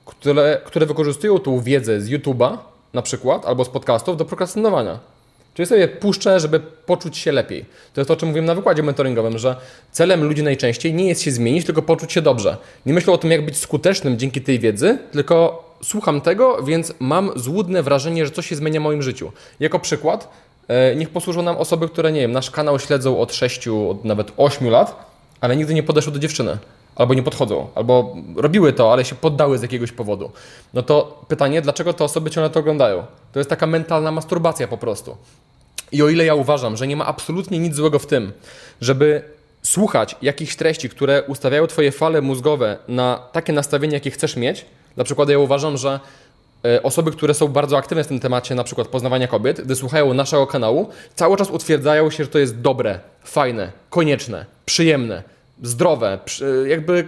które, 0.05 0.61
które 0.65 0.85
wykorzystują 0.85 1.39
tą 1.39 1.59
wiedzę 1.59 2.01
z 2.01 2.09
YouTube'a 2.09 2.57
na 2.93 3.01
przykład, 3.01 3.45
albo 3.45 3.65
z 3.65 3.69
podcastów 3.69 4.17
do 4.17 4.25
prokrastynowania. 4.25 5.12
Czyli 5.53 5.65
sobie 5.65 5.87
puszczę, 5.87 6.39
żeby 6.39 6.59
poczuć 6.59 7.17
się 7.17 7.31
lepiej. 7.31 7.65
To 7.93 8.01
jest 8.01 8.07
to, 8.07 8.13
o 8.13 8.17
czym 8.17 8.27
mówiłem 8.27 8.45
na 8.45 8.55
wykładzie 8.55 8.83
mentoringowym, 8.83 9.37
że 9.37 9.55
celem 9.91 10.23
ludzi 10.23 10.43
najczęściej 10.43 10.93
nie 10.93 11.07
jest 11.07 11.21
się 11.21 11.31
zmienić, 11.31 11.65
tylko 11.65 11.81
poczuć 11.81 12.13
się 12.13 12.21
dobrze. 12.21 12.57
Nie 12.85 12.93
myślę 12.93 13.13
o 13.13 13.17
tym, 13.17 13.31
jak 13.31 13.45
być 13.45 13.57
skutecznym 13.57 14.17
dzięki 14.17 14.41
tej 14.41 14.59
wiedzy, 14.59 14.97
tylko 15.11 15.63
słucham 15.83 16.21
tego, 16.21 16.63
więc 16.63 16.93
mam 16.99 17.31
złudne 17.35 17.83
wrażenie, 17.83 18.25
że 18.25 18.31
coś 18.31 18.47
się 18.47 18.55
zmienia 18.55 18.79
w 18.79 18.83
moim 18.83 19.01
życiu. 19.01 19.31
Jako 19.59 19.79
przykład, 19.79 20.29
e, 20.67 20.95
niech 20.95 21.09
posłużą 21.09 21.41
nam 21.41 21.57
osoby, 21.57 21.87
które, 21.87 22.11
nie 22.11 22.21
wiem, 22.21 22.31
nasz 22.31 22.51
kanał 22.51 22.79
śledzą 22.79 23.19
od 23.19 23.33
6, 23.33 23.67
od 23.89 24.05
nawet 24.05 24.31
8 24.37 24.69
lat, 24.69 25.13
ale 25.41 25.55
nigdy 25.55 25.73
nie 25.73 25.83
podeszły 25.83 26.13
do 26.13 26.19
dziewczyny 26.19 26.57
albo 26.95 27.13
nie 27.13 27.23
podchodzą, 27.23 27.67
albo 27.75 28.15
robiły 28.35 28.73
to, 28.73 28.93
ale 28.93 29.05
się 29.05 29.15
poddały 29.15 29.57
z 29.57 29.61
jakiegoś 29.61 29.91
powodu. 29.91 30.31
No 30.73 30.81
to 30.83 31.25
pytanie, 31.27 31.61
dlaczego 31.61 31.93
te 31.93 32.03
osoby 32.03 32.29
ciągle 32.29 32.49
to 32.49 32.59
oglądają? 32.59 33.03
To 33.31 33.39
jest 33.39 33.49
taka 33.49 33.67
mentalna 33.67 34.11
masturbacja 34.11 34.67
po 34.67 34.77
prostu. 34.77 35.17
I 35.93 36.03
o 36.03 36.09
ile 36.09 36.25
ja 36.25 36.35
uważam, 36.35 36.77
że 36.77 36.87
nie 36.87 36.95
ma 36.95 37.05
absolutnie 37.05 37.59
nic 37.59 37.75
złego 37.75 37.99
w 37.99 38.05
tym, 38.05 38.31
żeby 38.81 39.21
słuchać 39.61 40.15
jakichś 40.21 40.55
treści, 40.55 40.89
które 40.89 41.23
ustawiają 41.23 41.67
Twoje 41.67 41.91
fale 41.91 42.21
mózgowe 42.21 42.77
na 42.87 43.19
takie 43.31 43.53
nastawienie, 43.53 43.93
jakie 43.93 44.11
chcesz 44.11 44.35
mieć, 44.35 44.65
na 44.97 45.03
przykład 45.03 45.29
ja 45.29 45.39
uważam, 45.39 45.77
że 45.77 45.99
e, 46.65 46.83
osoby, 46.83 47.11
które 47.11 47.33
są 47.33 47.47
bardzo 47.47 47.77
aktywne 47.77 48.03
w 48.03 48.07
tym 48.07 48.19
temacie, 48.19 48.55
na 48.55 48.63
przykład 48.63 48.87
poznawania 48.87 49.27
kobiet, 49.27 49.61
gdy 49.61 49.75
słuchają 49.75 50.13
naszego 50.13 50.47
kanału, 50.47 50.89
cały 51.15 51.37
czas 51.37 51.49
utwierdzają 51.49 52.11
się, 52.11 52.23
że 52.23 52.29
to 52.29 52.39
jest 52.39 52.61
dobre, 52.61 52.99
fajne, 53.23 53.71
konieczne, 53.89 54.45
przyjemne, 54.65 55.23
zdrowe, 55.63 56.19
jakby 56.67 57.07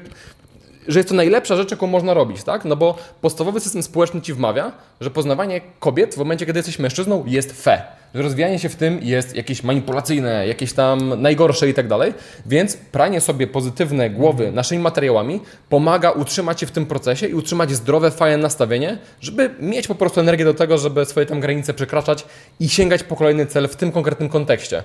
że 0.88 1.00
jest 1.00 1.10
to 1.10 1.16
najlepsza 1.16 1.56
rzecz, 1.56 1.72
jaką 1.72 1.88
można 1.88 2.14
robić, 2.14 2.44
tak? 2.44 2.66
No 2.66 2.76
bo 2.76 2.98
podstawowy 3.22 3.60
system 3.60 3.84
społeczny 3.84 4.22
ci 4.22 4.34
wmawia, 4.34 4.72
że 5.02 5.12
poznawanie 5.12 5.62
kobiet 5.80 6.16
w 6.16 6.18
momencie, 6.18 6.46
kiedy 6.46 6.60
jesteś 6.60 6.80
mężczyzną, 6.80 7.24
jest 7.28 7.64
fe. 7.64 7.82
Że 8.16 8.22
rozwijanie 8.22 8.60
się 8.60 8.70
w 8.70 8.76
tym 8.76 9.00
jest 9.02 9.36
jakieś 9.36 9.64
manipulacyjne, 9.64 10.48
jakieś 10.48 10.74
tam 10.74 11.22
najgorsze 11.22 11.70
i 11.70 11.74
tak 11.74 11.88
dalej. 11.88 12.14
Więc 12.46 12.78
pranie 12.78 13.22
sobie 13.22 13.48
pozytywne 13.48 14.10
głowy 14.10 14.52
naszymi 14.52 14.84
materiałami 14.84 15.42
pomaga 15.70 16.12
utrzymać 16.12 16.60
się 16.60 16.66
w 16.66 16.72
tym 16.72 16.86
procesie 16.86 17.28
i 17.28 17.34
utrzymać 17.34 17.72
zdrowe, 17.72 18.12
fajne 18.12 18.38
nastawienie, 18.38 18.98
żeby 19.22 19.50
mieć 19.60 19.88
po 19.88 19.96
prostu 19.96 20.20
energię 20.20 20.46
do 20.46 20.54
tego, 20.54 20.78
żeby 20.78 21.06
swoje 21.06 21.26
tam 21.26 21.40
granice 21.40 21.74
przekraczać 21.74 22.26
i 22.60 22.70
sięgać 22.70 23.04
po 23.04 23.16
kolejny 23.16 23.46
cel 23.46 23.68
w 23.68 23.76
tym 23.76 23.92
konkretnym 23.92 24.30
kontekście. 24.30 24.84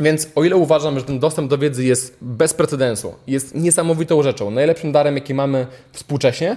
Więc 0.00 0.28
o 0.34 0.44
ile 0.44 0.56
uważam, 0.56 0.98
że 0.98 1.04
ten 1.04 1.18
dostęp 1.18 1.50
do 1.50 1.58
wiedzy 1.58 1.84
jest 1.84 2.16
bez 2.20 2.54
precedensu, 2.54 3.14
jest 3.26 3.54
niesamowitą 3.54 4.22
rzeczą, 4.22 4.50
najlepszym 4.50 4.92
darem, 4.92 5.14
jaki 5.14 5.34
mamy 5.34 5.66
współcześnie, 5.92 6.56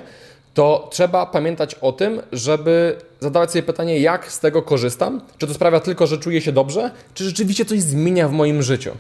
to 0.54 0.88
trzeba 0.92 1.26
pamiętać 1.26 1.76
o 1.76 1.92
tym, 1.92 2.22
żeby 2.32 2.96
zadawać 3.20 3.52
sobie 3.52 3.64
pytanie, 3.64 4.00
jak 4.00 4.32
z 4.32 4.40
tego 4.40 4.62
korzystam, 4.62 5.22
czy 5.38 5.48
to 5.48 5.54
sprawia 5.54 5.80
tylko, 5.80 6.08
że 6.08 6.18
czuję 6.18 6.42
się 6.42 6.52
dobrze, 6.52 6.92
czy 7.14 7.24
rzeczywiście 7.24 7.66
coś 7.66 7.82
zmienia 7.82 8.28
w 8.28 8.32
moim 8.32 8.64
życiu. 8.64 8.92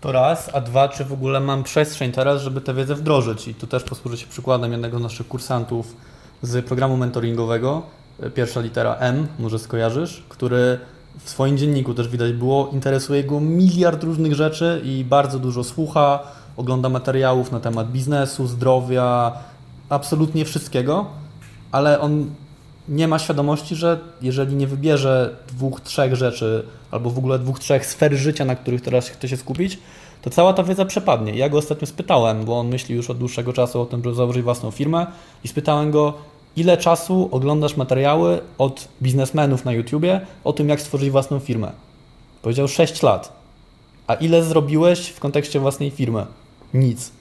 To 0.00 0.12
raz, 0.12 0.50
a 0.52 0.60
dwa, 0.60 0.88
czy 0.88 1.04
w 1.04 1.12
ogóle 1.12 1.40
mam 1.40 1.62
przestrzeń 1.62 2.12
teraz, 2.12 2.42
żeby 2.42 2.60
tę 2.60 2.74
wiedzę 2.74 2.94
wdrożyć. 2.94 3.48
I 3.48 3.54
tu 3.54 3.66
też 3.66 3.82
posłużę 3.82 4.16
się 4.16 4.26
przykładem 4.26 4.72
jednego 4.72 4.98
z 4.98 5.02
naszych 5.02 5.28
kursantów 5.28 5.96
z 6.42 6.66
programu 6.66 6.96
mentoringowego, 6.96 7.82
e, 8.20 8.30
pierwsza 8.30 8.60
litera 8.60 8.96
M, 8.96 9.26
może 9.38 9.58
skojarzysz, 9.58 10.24
który 10.28 10.78
w 11.18 11.30
swoim 11.30 11.58
dzienniku 11.58 11.94
też 11.94 12.08
widać 12.08 12.32
było, 12.32 12.70
interesuje 12.72 13.24
go 13.24 13.40
miliard 13.40 14.04
różnych 14.04 14.34
rzeczy 14.34 14.80
i 14.84 15.04
bardzo 15.04 15.38
dużo 15.38 15.64
słucha, 15.64 16.22
ogląda 16.56 16.88
materiałów 16.88 17.52
na 17.52 17.60
temat 17.60 17.92
biznesu, 17.92 18.46
zdrowia, 18.46 19.32
absolutnie 19.88 20.44
wszystkiego, 20.44 21.06
ale 21.72 22.00
on 22.00 22.30
nie 22.88 23.08
ma 23.08 23.18
świadomości, 23.18 23.76
że 23.76 23.98
jeżeli 24.22 24.56
nie 24.56 24.66
wybierze 24.66 25.36
dwóch, 25.48 25.80
trzech 25.80 26.14
rzeczy, 26.14 26.64
albo 26.90 27.10
w 27.10 27.18
ogóle 27.18 27.38
dwóch, 27.38 27.58
trzech 27.58 27.86
sfer 27.86 28.14
życia, 28.14 28.44
na 28.44 28.56
których 28.56 28.82
teraz 28.82 29.08
chce 29.08 29.28
się 29.28 29.36
skupić, 29.36 29.78
to 30.22 30.30
cała 30.30 30.52
ta 30.52 30.62
wiedza 30.62 30.84
przepadnie. 30.84 31.36
Ja 31.36 31.48
go 31.48 31.58
ostatnio 31.58 31.86
spytałem, 31.86 32.44
bo 32.44 32.58
on 32.58 32.68
myśli 32.68 32.94
już 32.94 33.10
od 33.10 33.18
dłuższego 33.18 33.52
czasu 33.52 33.80
o 33.80 33.86
tym, 33.86 34.04
żeby 34.04 34.14
założyć 34.14 34.42
własną 34.42 34.70
firmę 34.70 35.06
i 35.44 35.48
spytałem 35.48 35.90
go, 35.90 36.14
ile 36.56 36.76
czasu 36.76 37.28
oglądasz 37.32 37.76
materiały 37.76 38.40
od 38.58 38.88
biznesmenów 39.02 39.64
na 39.64 39.72
YouTubie 39.72 40.20
o 40.44 40.52
tym, 40.52 40.68
jak 40.68 40.80
stworzyć 40.80 41.10
własną 41.10 41.38
firmę. 41.38 41.72
Powiedział 42.42 42.68
6 42.68 43.02
lat. 43.02 43.32
A 44.06 44.14
ile 44.14 44.42
zrobiłeś 44.42 45.08
w 45.08 45.20
kontekście 45.20 45.60
własnej 45.60 45.90
firmy? 45.90 46.26
Nic. 46.74 47.12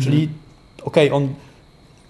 Czyli 0.00 0.28
okej, 0.84 1.10
on 1.12 1.28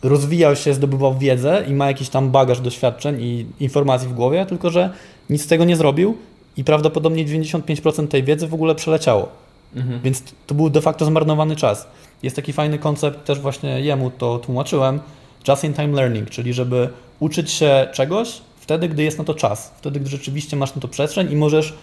rozwijał 0.02 0.56
się, 0.56 0.74
zdobywał 0.74 1.18
wiedzę 1.18 1.64
i 1.68 1.72
ma 1.72 1.86
jakiś 1.86 2.08
tam 2.08 2.30
bagaż 2.30 2.60
doświadczeń 2.60 3.20
i 3.20 3.46
informacji 3.60 4.08
w 4.08 4.12
głowie, 4.12 4.46
tylko 4.46 4.70
że 4.70 4.92
nic 5.30 5.42
z 5.42 5.46
tego 5.46 5.64
nie 5.64 5.76
zrobił 5.76 6.16
i 6.56 6.64
prawdopodobnie 6.64 7.24
95% 7.26 8.08
tej 8.08 8.24
wiedzy 8.24 8.48
w 8.48 8.54
ogóle 8.54 8.74
przeleciało. 8.74 9.28
Mhm. 9.76 10.00
Więc 10.02 10.22
to 10.46 10.54
był 10.54 10.70
de 10.70 10.80
facto 10.80 11.04
zmarnowany 11.04 11.56
czas. 11.56 11.86
Jest 12.22 12.36
taki 12.36 12.52
fajny 12.52 12.78
koncept, 12.78 13.24
też 13.24 13.40
właśnie 13.40 13.80
jemu 13.80 14.10
to 14.10 14.38
tłumaczyłem, 14.38 15.00
just 15.48 15.64
in 15.64 15.74
time 15.74 15.96
learning, 15.96 16.30
czyli 16.30 16.52
żeby 16.52 16.88
uczyć 17.20 17.50
się 17.50 17.88
czegoś 17.92 18.40
wtedy, 18.60 18.88
gdy 18.88 19.02
jest 19.02 19.18
na 19.18 19.24
to 19.24 19.34
czas, 19.34 19.72
wtedy, 19.76 20.00
gdy 20.00 20.10
rzeczywiście 20.10 20.56
masz 20.56 20.74
na 20.74 20.80
to 20.80 20.88
przestrzeń 20.88 21.32
i 21.32 21.36
możesz 21.36 21.74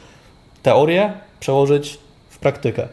teorię 0.64 1.14
przełożyć 1.40 1.98
w 2.30 2.40
praktykę. 2.40 2.88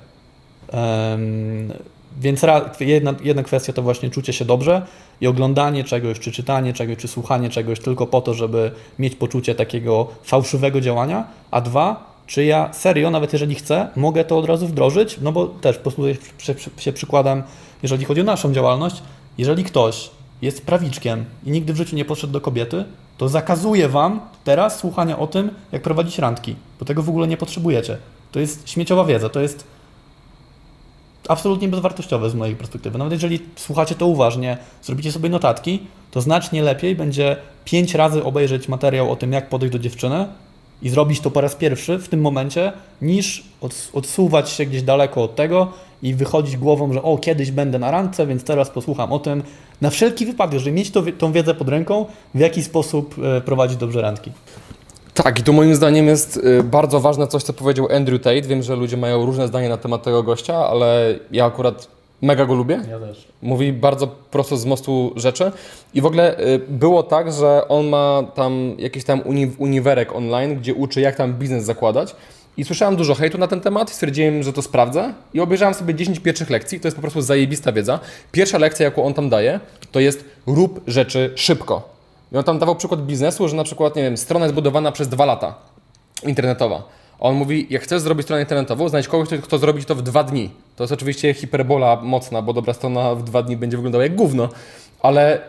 Em, 0.72 1.72
więc 2.20 2.42
jedna, 2.80 3.14
jedna 3.22 3.42
kwestia 3.42 3.72
to 3.72 3.82
właśnie 3.82 4.10
czucie 4.10 4.32
się 4.32 4.44
dobrze 4.44 4.86
i 5.20 5.26
oglądanie 5.26 5.84
czegoś, 5.84 6.18
czy 6.18 6.32
czytanie 6.32 6.72
czegoś, 6.72 6.96
czy 6.98 7.08
słuchanie 7.08 7.50
czegoś 7.50 7.80
tylko 7.80 8.06
po 8.06 8.20
to, 8.20 8.34
żeby 8.34 8.70
mieć 8.98 9.16
poczucie 9.16 9.54
takiego 9.54 10.08
fałszywego 10.22 10.80
działania, 10.80 11.24
a 11.50 11.60
dwa, 11.60 12.12
czy 12.26 12.44
ja 12.44 12.72
serio, 12.72 13.10
nawet 13.10 13.32
jeżeli 13.32 13.54
chcę, 13.54 13.88
mogę 13.96 14.24
to 14.24 14.38
od 14.38 14.46
razu 14.46 14.66
wdrożyć, 14.66 15.18
no 15.22 15.32
bo 15.32 15.46
też 15.46 15.76
posługuję 15.76 16.16
się, 16.38 16.54
się, 16.78 16.92
przykładem, 16.92 17.42
jeżeli 17.82 18.04
chodzi 18.04 18.20
o 18.20 18.24
naszą 18.24 18.52
działalność, 18.52 19.02
jeżeli 19.38 19.64
ktoś 19.64 20.10
jest 20.42 20.66
prawiczkiem 20.66 21.24
i 21.44 21.50
nigdy 21.50 21.72
w 21.72 21.76
życiu 21.76 21.96
nie 21.96 22.04
podszedł 22.04 22.32
do 22.32 22.40
kobiety, 22.40 22.84
to 23.18 23.28
zakazuję 23.28 23.88
Wam 23.88 24.20
teraz 24.44 24.78
słuchania 24.78 25.18
o 25.18 25.26
tym, 25.26 25.50
jak 25.72 25.82
prowadzić 25.82 26.18
randki, 26.18 26.56
bo 26.78 26.84
tego 26.84 27.02
w 27.02 27.08
ogóle 27.08 27.28
nie 27.28 27.36
potrzebujecie. 27.36 27.98
To 28.32 28.40
jest 28.40 28.68
śmieciowa 28.68 29.04
wiedza, 29.04 29.28
to 29.28 29.40
jest 29.40 29.64
absolutnie 31.28 31.68
bezwartościowe 31.68 32.30
z 32.30 32.34
mojej 32.34 32.56
perspektywy. 32.56 32.98
Nawet 32.98 33.12
jeżeli 33.12 33.40
słuchacie 33.56 33.94
to 33.94 34.06
uważnie, 34.06 34.58
zrobicie 34.82 35.12
sobie 35.12 35.28
notatki, 35.28 35.86
to 36.10 36.20
znacznie 36.20 36.62
lepiej 36.62 36.96
będzie 36.96 37.36
pięć 37.64 37.94
razy 37.94 38.24
obejrzeć 38.24 38.68
materiał 38.68 39.12
o 39.12 39.16
tym, 39.16 39.32
jak 39.32 39.48
podejść 39.48 39.72
do 39.72 39.78
dziewczyny 39.78 40.26
i 40.82 40.90
zrobić 40.90 41.20
to 41.20 41.30
po 41.30 41.40
raz 41.40 41.56
pierwszy 41.56 41.98
w 41.98 42.08
tym 42.08 42.20
momencie, 42.20 42.72
niż 43.02 43.44
od, 43.60 43.90
odsuwać 43.92 44.50
się 44.50 44.66
gdzieś 44.66 44.82
daleko 44.82 45.22
od 45.22 45.36
tego 45.36 45.68
i 46.02 46.14
wychodzić 46.14 46.56
głową, 46.56 46.92
że 46.92 47.02
o, 47.02 47.18
kiedyś 47.18 47.50
będę 47.50 47.78
na 47.78 47.90
randce, 47.90 48.26
więc 48.26 48.44
teraz 48.44 48.70
posłucham 48.70 49.12
o 49.12 49.18
tym. 49.18 49.42
Na 49.80 49.90
wszelki 49.90 50.26
wypadek, 50.26 50.60
żeby 50.60 50.72
mieć 50.72 50.90
to, 50.90 51.02
tą 51.18 51.32
wiedzę 51.32 51.54
pod 51.54 51.68
ręką, 51.68 52.06
w 52.34 52.38
jaki 52.38 52.62
sposób 52.62 53.14
e, 53.36 53.40
prowadzić 53.40 53.76
dobrze 53.76 54.02
randki. 54.02 54.30
Tak, 55.14 55.40
i 55.40 55.42
tu 55.42 55.52
moim 55.52 55.74
zdaniem 55.74 56.06
jest 56.06 56.36
y, 56.36 56.62
bardzo 56.62 57.00
ważne 57.00 57.26
coś, 57.26 57.42
co 57.42 57.52
powiedział 57.52 57.88
Andrew 57.96 58.22
Tate. 58.22 58.42
Wiem, 58.42 58.62
że 58.62 58.76
ludzie 58.76 58.96
mają 58.96 59.26
różne 59.26 59.48
zdanie 59.48 59.68
na 59.68 59.76
temat 59.76 60.02
tego 60.02 60.22
gościa, 60.22 60.56
ale 60.56 61.18
ja 61.32 61.44
akurat 61.44 61.88
mega 62.22 62.46
go 62.46 62.54
lubię. 62.54 62.80
Ja 62.90 62.98
też. 62.98 63.28
Mówi 63.42 63.72
bardzo 63.72 64.06
prosto 64.06 64.56
z 64.56 64.64
mostu 64.64 65.12
rzeczy. 65.16 65.52
I 65.94 66.00
w 66.00 66.06
ogóle 66.06 66.40
y, 66.40 66.58
było 66.68 67.02
tak, 67.02 67.32
że 67.32 67.68
on 67.68 67.88
ma 67.88 68.22
tam 68.34 68.74
jakiś 68.78 69.04
tam 69.04 69.20
uni 69.24 69.50
uniwerek 69.58 70.14
online, 70.14 70.56
gdzie 70.56 70.74
uczy, 70.74 71.00
jak 71.00 71.16
tam 71.16 71.34
biznes 71.34 71.64
zakładać. 71.64 72.16
I 72.56 72.64
słyszałem 72.64 72.96
dużo 72.96 73.14
hejtu 73.14 73.38
na 73.38 73.46
ten 73.46 73.60
temat, 73.60 73.90
stwierdziłem, 73.90 74.42
że 74.42 74.52
to 74.52 74.62
sprawdzę 74.62 75.14
i 75.34 75.40
obejrzałem 75.40 75.74
sobie 75.74 75.94
10 75.94 76.20
pierwszych 76.20 76.50
lekcji. 76.50 76.80
To 76.80 76.88
jest 76.88 76.96
po 76.96 77.00
prostu 77.00 77.22
zajebista 77.22 77.72
wiedza. 77.72 78.00
Pierwsza 78.32 78.58
lekcja, 78.58 78.84
jaką 78.84 79.04
on 79.04 79.14
tam 79.14 79.28
daje, 79.28 79.60
to 79.92 80.00
jest 80.00 80.24
rób 80.46 80.80
rzeczy 80.86 81.32
szybko. 81.36 81.88
I 82.32 82.36
on 82.36 82.44
tam 82.44 82.58
dawał 82.58 82.76
przykład 82.76 83.06
biznesu, 83.06 83.48
że 83.48 83.56
na 83.56 83.64
przykład, 83.64 83.96
nie 83.96 84.02
wiem, 84.02 84.16
strona 84.16 84.44
jest 84.44 84.54
budowana 84.54 84.92
przez 84.92 85.08
dwa 85.08 85.24
lata, 85.24 85.54
internetowa. 86.26 86.82
On 87.22 87.34
mówi, 87.34 87.66
jak 87.70 87.82
chcesz 87.82 88.02
zrobić 88.02 88.26
stronę 88.26 88.42
internetową, 88.42 88.88
znajdź 88.88 89.08
kogoś, 89.08 89.28
kto- 89.28 89.58
zrobi 89.58 89.84
to 89.84 89.94
w 89.94 90.02
dwa 90.02 90.24
dni. 90.24 90.50
To 90.76 90.84
jest 90.84 90.92
oczywiście 90.92 91.34
hiperbola 91.34 91.96
mocna, 92.02 92.42
bo 92.42 92.52
dobra 92.52 92.74
strona 92.74 93.14
w 93.14 93.24
dwa 93.24 93.42
dni 93.42 93.56
będzie 93.56 93.76
wyglądała 93.76 94.04
jak 94.04 94.14
gówno, 94.14 94.48
ale 95.00 95.40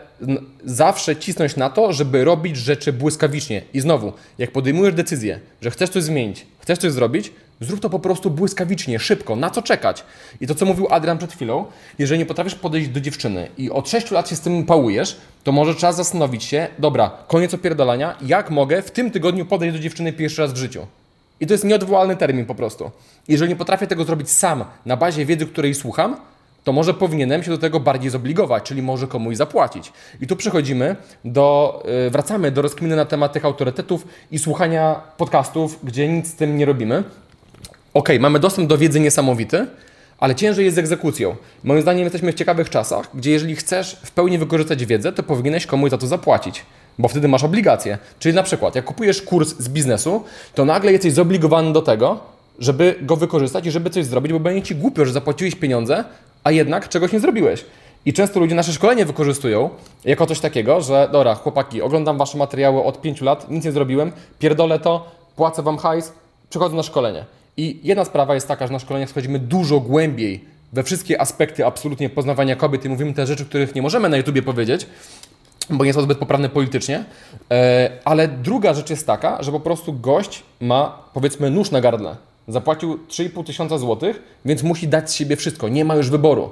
zawsze 0.64 1.16
cisnąć 1.16 1.56
na 1.56 1.70
to, 1.70 1.92
żeby 1.92 2.24
robić 2.24 2.56
rzeczy 2.56 2.92
błyskawicznie. 2.92 3.62
I 3.74 3.80
znowu, 3.80 4.12
jak 4.38 4.50
podejmujesz 4.50 4.94
decyzję, 4.94 5.40
że 5.60 5.70
chcesz 5.70 5.90
coś 5.90 6.02
zmienić, 6.02 6.46
chcesz 6.58 6.78
coś 6.78 6.92
zrobić, 6.92 7.32
zrób 7.60 7.80
to 7.80 7.90
po 7.90 7.98
prostu 7.98 8.30
błyskawicznie, 8.30 8.98
szybko, 8.98 9.36
na 9.36 9.50
co 9.50 9.62
czekać. 9.62 10.04
I 10.40 10.46
to, 10.46 10.54
co 10.54 10.66
mówił 10.66 10.86
Adrian 10.90 11.18
przed 11.18 11.32
chwilą, 11.32 11.64
jeżeli 11.98 12.18
nie 12.18 12.26
potrafisz 12.26 12.54
podejść 12.54 12.88
do 12.88 13.00
dziewczyny 13.00 13.48
i 13.58 13.70
od 13.70 13.88
6 13.88 14.10
lat 14.10 14.28
się 14.28 14.36
z 14.36 14.40
tym 14.40 14.64
pałujesz, 14.64 15.16
to 15.44 15.52
może 15.52 15.74
czas 15.74 15.96
zastanowić 15.96 16.44
się, 16.44 16.68
dobra, 16.78 17.10
koniec 17.28 17.54
opierdalania, 17.54 18.16
jak 18.26 18.50
mogę 18.50 18.82
w 18.82 18.90
tym 18.90 19.10
tygodniu 19.10 19.46
podejść 19.46 19.76
do 19.76 19.82
dziewczyny 19.82 20.12
pierwszy 20.12 20.42
raz 20.42 20.52
w 20.52 20.56
życiu. 20.56 20.86
I 21.44 21.46
to 21.46 21.54
jest 21.54 21.64
nieodwołalny 21.64 22.16
termin 22.16 22.46
po 22.46 22.54
prostu. 22.54 22.90
Jeżeli 23.28 23.48
nie 23.48 23.56
potrafię 23.56 23.86
tego 23.86 24.04
zrobić 24.04 24.30
sam, 24.30 24.64
na 24.86 24.96
bazie 24.96 25.26
wiedzy, 25.26 25.46
której 25.46 25.74
słucham, 25.74 26.16
to 26.64 26.72
może 26.72 26.94
powinienem 26.94 27.42
się 27.42 27.50
do 27.50 27.58
tego 27.58 27.80
bardziej 27.80 28.10
zobligować, 28.10 28.62
czyli 28.62 28.82
może 28.82 29.06
komuś 29.06 29.36
zapłacić. 29.36 29.92
I 30.20 30.26
tu 30.26 30.36
przechodzimy 30.36 30.96
do, 31.24 31.82
yy, 32.04 32.10
wracamy 32.10 32.50
do 32.50 32.62
rozkminy 32.62 32.96
na 32.96 33.04
temat 33.04 33.32
tych 33.32 33.44
autorytetów 33.44 34.06
i 34.30 34.38
słuchania 34.38 35.00
podcastów, 35.16 35.78
gdzie 35.82 36.08
nic 36.08 36.26
z 36.28 36.34
tym 36.34 36.56
nie 36.56 36.64
robimy. 36.64 37.04
Okej, 37.94 38.20
mamy 38.20 38.38
dostęp 38.38 38.68
do 38.68 38.78
wiedzy 38.78 39.00
niesamowity, 39.00 39.66
ale 40.18 40.34
ciężej 40.34 40.64
jest 40.64 40.74
z 40.74 40.78
egzekucją. 40.78 41.36
Moim 41.64 41.82
zdaniem 41.82 42.04
jesteśmy 42.04 42.32
w 42.32 42.34
ciekawych 42.34 42.70
czasach, 42.70 43.10
gdzie 43.14 43.30
jeżeli 43.30 43.56
chcesz 43.56 44.00
w 44.04 44.10
pełni 44.10 44.38
wykorzystać 44.38 44.86
wiedzę, 44.86 45.12
to 45.12 45.22
powinieneś 45.22 45.66
komuś 45.66 45.90
za 45.90 45.98
to 45.98 46.06
zapłacić, 46.06 46.64
bo 46.98 47.08
wtedy 47.08 47.28
masz 47.28 47.44
obligacje. 47.44 47.98
Czyli 48.18 48.34
na 48.34 48.42
przykład, 48.42 48.74
jak 48.74 48.84
kupujesz 48.84 49.22
kurs 49.22 49.54
z 49.58 49.68
biznesu, 49.68 50.24
to 50.54 50.64
nagle 50.64 50.92
jesteś 50.92 51.12
zobligowany 51.12 51.72
do 51.72 51.82
tego, 51.82 52.20
żeby 52.58 52.94
go 53.02 53.16
wykorzystać 53.16 53.66
i 53.66 53.70
żeby 53.70 53.90
coś 53.90 54.04
zrobić, 54.04 54.32
bo 54.32 54.40
będzie 54.40 54.62
ci 54.62 54.74
głupio, 54.74 55.04
że 55.04 55.12
zapłaciłeś 55.12 55.54
pieniądze, 55.54 56.04
a 56.44 56.50
jednak 56.50 56.88
czegoś 56.88 57.12
nie 57.12 57.20
zrobiłeś. 57.20 57.64
I 58.06 58.12
często 58.12 58.40
ludzie 58.40 58.54
nasze 58.54 58.72
szkolenie 58.72 59.04
wykorzystują 59.04 59.70
jako 60.04 60.26
coś 60.26 60.40
takiego, 60.40 60.80
że 60.80 61.08
dobra, 61.12 61.34
chłopaki, 61.34 61.82
oglądam 61.82 62.18
wasze 62.18 62.38
materiały 62.38 62.82
od 62.82 63.00
5 63.00 63.20
lat, 63.20 63.50
nic 63.50 63.64
nie 63.64 63.72
zrobiłem, 63.72 64.12
pierdolę 64.38 64.78
to, 64.78 65.10
płacę 65.36 65.62
wam 65.62 65.78
hajs, 65.78 66.12
przychodzę 66.50 66.76
na 66.76 66.82
szkolenie. 66.82 67.24
I 67.56 67.80
jedna 67.82 68.04
sprawa 68.04 68.34
jest 68.34 68.48
taka, 68.48 68.66
że 68.66 68.72
na 68.72 68.78
szkoleniach 68.78 69.10
schodzimy 69.10 69.38
dużo 69.38 69.80
głębiej 69.80 70.44
we 70.72 70.82
wszystkie 70.82 71.20
aspekty 71.20 71.66
absolutnie 71.66 72.10
poznawania 72.10 72.56
kobiet 72.56 72.84
i 72.84 72.88
mówimy 72.88 73.14
te 73.14 73.26
rzeczy, 73.26 73.44
których 73.44 73.74
nie 73.74 73.82
możemy 73.82 74.08
na 74.08 74.16
YouTubie 74.16 74.42
powiedzieć, 74.42 74.86
bo 75.70 75.84
nie 75.84 75.92
są 75.92 76.02
zbyt 76.02 76.18
poprawne 76.18 76.48
politycznie. 76.48 77.04
E, 77.50 77.90
ale 78.04 78.28
druga 78.28 78.74
rzecz 78.74 78.90
jest 78.90 79.06
taka, 79.06 79.42
że 79.42 79.52
po 79.52 79.60
prostu 79.60 79.92
gość 79.92 80.42
ma 80.60 80.98
powiedzmy 81.14 81.50
nóż 81.50 81.70
na 81.70 81.80
gardle. 81.80 82.16
Zapłacił 82.48 82.98
3,5 83.08 83.44
tysiąca 83.44 83.78
złotych, 83.78 84.22
więc 84.44 84.62
musi 84.62 84.88
dać 84.88 85.10
z 85.10 85.14
siebie 85.14 85.36
wszystko, 85.36 85.68
nie 85.68 85.84
ma 85.84 85.94
już 85.94 86.10
wyboru. 86.10 86.50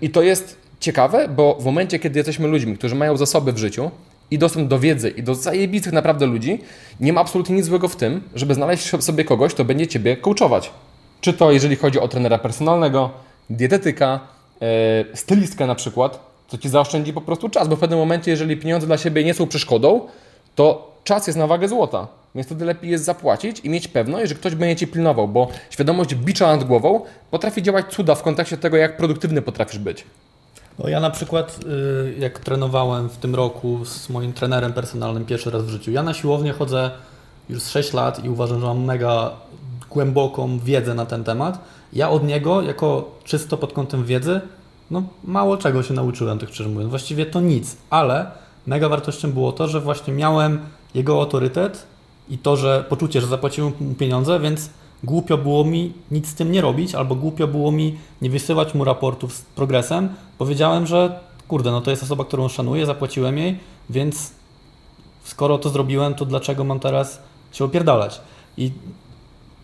I 0.00 0.10
to 0.10 0.22
jest 0.22 0.56
ciekawe, 0.80 1.28
bo 1.28 1.56
w 1.60 1.64
momencie, 1.64 1.98
kiedy 1.98 2.18
jesteśmy 2.18 2.48
ludźmi, 2.48 2.78
którzy 2.78 2.94
mają 2.94 3.16
zasoby 3.16 3.52
w 3.52 3.58
życiu 3.58 3.90
i 4.30 4.38
dostęp 4.38 4.68
do 4.68 4.78
wiedzy 4.78 5.10
i 5.10 5.22
do 5.22 5.34
zajebistych 5.34 5.92
naprawdę 5.92 6.26
ludzi, 6.26 6.60
nie 7.00 7.12
ma 7.12 7.20
absolutnie 7.20 7.56
nic 7.56 7.66
złego 7.66 7.88
w 7.88 7.96
tym, 7.96 8.22
żeby 8.34 8.54
znaleźć 8.54 9.02
sobie 9.04 9.24
kogoś, 9.24 9.54
kto 9.54 9.64
będzie 9.64 9.86
Ciebie 9.86 10.16
coachować. 10.16 10.70
Czy 11.20 11.32
to 11.32 11.52
jeżeli 11.52 11.76
chodzi 11.76 12.00
o 12.00 12.08
trenera 12.08 12.38
personalnego, 12.38 13.10
dietetyka, 13.50 14.20
e, 14.62 15.16
stylistkę 15.16 15.66
na 15.66 15.74
przykład, 15.74 16.33
to 16.48 16.58
Ci 16.58 16.68
zaoszczędzi 16.68 17.12
po 17.12 17.20
prostu 17.20 17.48
czas, 17.48 17.68
bo 17.68 17.76
w 17.76 17.80
pewnym 17.80 17.98
momencie, 17.98 18.30
jeżeli 18.30 18.56
pieniądze 18.56 18.86
dla 18.86 18.98
siebie 18.98 19.24
nie 19.24 19.34
są 19.34 19.46
przeszkodą, 19.46 20.00
to 20.54 20.94
czas 21.04 21.26
jest 21.26 21.38
na 21.38 21.46
wagę 21.46 21.68
złota. 21.68 22.06
Więc 22.34 22.46
wtedy 22.46 22.64
lepiej 22.64 22.90
jest 22.90 23.04
zapłacić 23.04 23.60
i 23.60 23.70
mieć 23.70 23.88
pewność, 23.88 24.28
że 24.28 24.34
ktoś 24.34 24.54
będzie 24.54 24.76
Cię 24.76 24.86
pilnował, 24.86 25.28
bo 25.28 25.48
świadomość 25.70 26.14
bicza 26.14 26.46
nad 26.46 26.64
głową 26.64 27.00
potrafi 27.30 27.62
działać 27.62 27.86
cuda 27.86 28.14
w 28.14 28.22
kontekście 28.22 28.56
tego, 28.56 28.76
jak 28.76 28.96
produktywny 28.96 29.42
potrafisz 29.42 29.78
być. 29.78 30.04
No 30.78 30.88
ja 30.88 31.00
na 31.00 31.10
przykład, 31.10 31.60
y, 32.08 32.14
jak 32.18 32.38
trenowałem 32.38 33.08
w 33.08 33.16
tym 33.16 33.34
roku 33.34 33.84
z 33.84 34.10
moim 34.10 34.32
trenerem 34.32 34.72
personalnym 34.72 35.24
pierwszy 35.24 35.50
raz 35.50 35.62
w 35.62 35.68
życiu, 35.68 35.90
ja 35.90 36.02
na 36.02 36.14
siłownię 36.14 36.52
chodzę 36.52 36.90
już 37.48 37.62
z 37.62 37.70
6 37.70 37.92
lat 37.92 38.24
i 38.24 38.28
uważam, 38.28 38.60
że 38.60 38.66
mam 38.66 38.84
mega 38.84 39.30
głęboką 39.90 40.58
wiedzę 40.58 40.94
na 40.94 41.06
ten 41.06 41.24
temat. 41.24 41.58
Ja 41.92 42.10
od 42.10 42.24
niego, 42.24 42.62
jako 42.62 43.10
czysto 43.24 43.56
pod 43.56 43.72
kątem 43.72 44.04
wiedzy, 44.04 44.40
no 44.94 45.02
mało 45.24 45.56
czego 45.56 45.82
się 45.82 45.94
nauczyłem, 45.94 46.38
tak 46.38 46.48
szczerze 46.48 46.70
mówiąc. 46.70 46.90
Właściwie 46.90 47.26
to 47.26 47.40
nic, 47.40 47.76
ale 47.90 48.26
mega 48.66 48.88
wartością 48.88 49.32
było 49.32 49.52
to, 49.52 49.68
że 49.68 49.80
właśnie 49.80 50.14
miałem 50.14 50.60
jego 50.94 51.20
autorytet 51.20 51.86
i 52.28 52.38
to, 52.38 52.56
że 52.56 52.84
poczucie, 52.88 53.20
że 53.20 53.26
zapłaciłem 53.26 53.72
mu 53.80 53.94
pieniądze, 53.94 54.40
więc 54.40 54.70
głupio 55.04 55.38
było 55.38 55.64
mi 55.64 55.92
nic 56.10 56.28
z 56.28 56.34
tym 56.34 56.52
nie 56.52 56.60
robić, 56.60 56.94
albo 56.94 57.14
głupio 57.14 57.46
było 57.46 57.72
mi 57.72 57.98
nie 58.22 58.30
wysyłać 58.30 58.74
mu 58.74 58.84
raportów 58.84 59.32
z 59.32 59.42
progresem. 59.42 60.08
Powiedziałem, 60.38 60.86
że 60.86 61.20
kurde, 61.48 61.70
no 61.70 61.80
to 61.80 61.90
jest 61.90 62.02
osoba, 62.02 62.24
którą 62.24 62.48
szanuję, 62.48 62.86
zapłaciłem 62.86 63.38
jej, 63.38 63.58
więc 63.90 64.32
skoro 65.24 65.58
to 65.58 65.68
zrobiłem, 65.68 66.14
to 66.14 66.24
dlaczego 66.24 66.64
mam 66.64 66.80
teraz 66.80 67.22
się 67.52 67.64
opierdalać? 67.64 68.20
I 68.56 68.72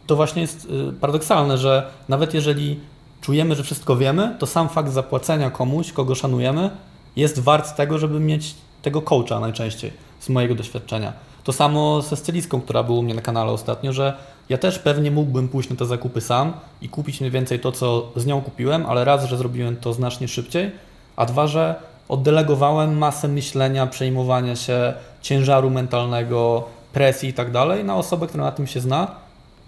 to 0.07 0.17
właśnie 0.17 0.43
jest 0.43 0.65
y, 0.65 0.93
paradoksalne, 1.01 1.59
że 1.59 1.91
nawet 2.09 2.35
jeżeli 2.35 2.81
czujemy, 3.21 3.55
że 3.55 3.63
wszystko 3.63 3.97
wiemy, 3.97 4.37
to 4.39 4.47
sam 4.47 4.69
fakt 4.69 4.93
zapłacenia 4.93 5.51
komuś, 5.51 5.93
kogo 5.93 6.15
szanujemy, 6.15 6.71
jest 7.17 7.41
wart 7.41 7.77
tego, 7.77 7.99
żeby 7.99 8.21
mieć 8.21 8.55
tego 8.83 9.03
coacha 9.03 9.41
najczęściej, 9.41 9.93
z 10.21 10.29
mojego 10.29 10.55
doświadczenia. 10.55 11.13
To 11.45 11.53
samo 11.53 12.03
ze 12.03 12.17
stylistką, 12.17 12.61
która 12.61 12.83
była 12.83 12.99
u 12.99 13.03
mnie 13.03 13.15
na 13.15 13.23
kanale 13.23 13.53
ostatnio, 13.53 13.93
że 13.93 14.17
ja 14.49 14.59
też 14.59 14.79
pewnie 14.79 15.11
mógłbym 15.11 15.49
pójść 15.49 15.71
na 15.71 15.77
te 15.77 15.87
zakupy 15.87 16.21
sam 16.21 16.53
i 16.83 16.89
kupić 16.89 17.21
mniej 17.21 17.31
więcej 17.31 17.61
to, 17.61 17.73
co 17.73 18.13
z 18.17 18.27
nią 18.27 18.41
kupiłem, 18.41 18.87
ale 18.87 19.05
raz, 19.05 19.25
że 19.25 19.37
zrobiłem 19.37 19.77
to 19.77 19.93
znacznie 19.93 20.29
szybciej, 20.29 20.71
a 21.17 21.27
dwa, 21.27 21.47
że 21.47 21.75
oddelegowałem 22.09 22.99
masę 22.99 23.29
myślenia, 23.29 23.87
przejmowania 23.87 24.57
się, 24.57 24.93
ciężaru 25.23 25.71
mentalnego, 25.71 26.65
presji 26.93 27.29
i 27.29 27.35
tak 27.35 27.51
dalej 27.51 27.85
na 27.85 27.97
osobę, 27.97 28.27
która 28.27 28.45
na 28.45 28.53
tym 28.53 28.67
się 28.67 28.81
zna. 28.81 29.09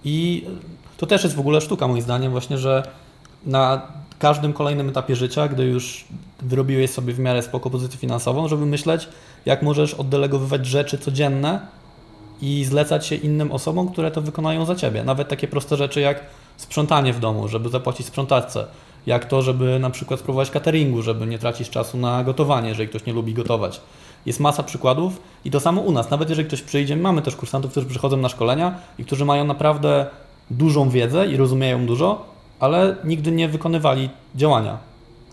I 0.05 0.47
to 0.97 1.07
też 1.07 1.25
jest 1.25 1.37
w 1.37 1.41
ogóle 1.41 1.61
sztuka, 1.61 1.89
moim 1.89 2.03
zdaniem, 2.03 2.33
właśnie, 2.33 2.59
że 2.59 2.83
na 3.47 3.83
każdym 4.19 4.53
kolejnym 4.53 4.89
etapie 4.89 5.17
życia, 5.17 5.49
gdy 5.49 5.65
już 5.65 6.05
wyrobiłeś 6.43 6.91
sobie 6.91 7.13
w 7.13 7.19
miarę 7.19 7.43
spoko 7.43 7.71
pozycję 7.71 7.99
finansową, 7.99 8.49
żeby 8.49 8.67
myśleć, 8.67 9.09
jak 9.47 9.63
możesz 9.63 9.95
oddelegowywać 9.95 10.67
rzeczy 10.67 10.99
codzienne 10.99 11.61
i 12.43 12.65
zlecać 12.65 13.07
się 13.07 13.15
innym 13.15 13.53
osobom, 13.53 13.89
które 13.89 14.11
to 14.11 14.23
wykonają 14.23 14.65
za 14.65 14.75
ciebie. 14.75 15.05
Nawet 15.05 15.29
takie 15.29 15.49
proste 15.49 15.77
rzeczy 15.77 16.01
jak 16.01 16.21
sprzątanie 16.57 17.13
w 17.13 17.21
domu, 17.21 17.49
żeby 17.49 17.69
zapłacić 17.69 18.07
sprzątaczce, 18.07 18.67
jak 19.07 19.25
to, 19.25 19.43
żeby 19.43 19.79
na 19.79 19.91
przykład 19.91 20.21
spróbować 20.21 20.51
cateringu, 20.51 21.03
żeby 21.03 21.27
nie 21.27 21.39
tracić 21.39 21.71
czasu 21.71 21.99
na 21.99 22.25
gotowanie, 22.25 22.69
jeżeli 22.69 22.89
ktoś 22.89 23.07
nie 23.07 23.13
lubi 23.13 23.35
gotować. 23.35 23.81
Jest 24.27 24.41
masa 24.41 24.63
przykładów 24.63 25.21
i 25.45 25.51
to 25.51 25.61
samo 25.61 25.81
u 25.81 25.93
nas. 25.93 26.11
Nawet 26.11 26.29
jeżeli 26.29 26.49
ktoś 26.49 26.63
przyjdzie, 26.63 26.97
mamy 26.97 27.23
też 27.23 27.37
kursantów, 27.37 27.71
którzy 27.71 27.87
przychodzą 27.87 28.17
na 28.17 28.29
szkolenia 28.29 28.75
i 28.99 29.05
którzy 29.05 29.25
mają 29.25 29.45
naprawdę 29.45 30.07
dużą 30.51 30.91
wiedzę 30.91 31.27
i 31.27 31.37
rozumieją 31.37 31.87
dużo, 31.87 32.32
ale 32.63 32.97
nigdy 33.05 33.33
nie 33.33 33.49
wykonywali 33.49 34.11
działania. 34.35 34.79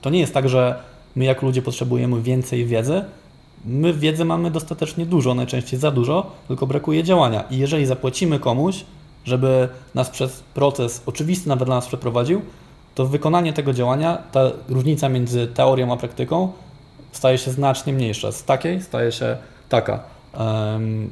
To 0.02 0.10
nie 0.10 0.20
jest 0.20 0.34
tak, 0.34 0.50
że 0.50 0.76
my 1.16 1.26
jako 1.26 1.46
ludzie 1.46 1.62
potrzebujemy 1.62 2.22
więcej 2.22 2.66
wiedzy. 2.66 3.04
My 3.66 3.94
wiedzy 3.94 4.26
mamy 4.26 4.52
dostatecznie 4.52 5.06
dużo, 5.06 5.34
najczęściej 5.34 5.80
za 5.80 5.92
dużo, 5.92 6.32
tylko 6.48 6.68
brakuje 6.68 7.04
działania. 7.04 7.44
I 7.52 7.58
jeżeli 7.58 7.86
zapłacimy 7.86 8.40
komuś, 8.40 8.86
żeby 9.26 9.70
nas 9.96 10.10
przez 10.10 10.44
proces 10.54 11.04
oczywisty 11.06 11.50
nawet 11.50 11.66
dla 11.66 11.76
nas 11.76 11.88
przeprowadził, 11.88 12.42
to 12.96 13.06
wykonanie 13.06 13.54
tego 13.54 13.74
działania, 13.74 14.18
ta 14.32 14.52
różnica 14.70 15.10
między 15.10 15.48
teorią 15.48 15.94
a 15.94 15.98
praktyką 15.98 16.52
staje 17.12 17.38
się 17.38 17.52
znacznie 17.52 17.94
mniejsza. 17.94 18.32
Z 18.32 18.44
takiej 18.44 18.82
staje 18.82 19.12
się 19.12 19.38
taka. 19.70 20.00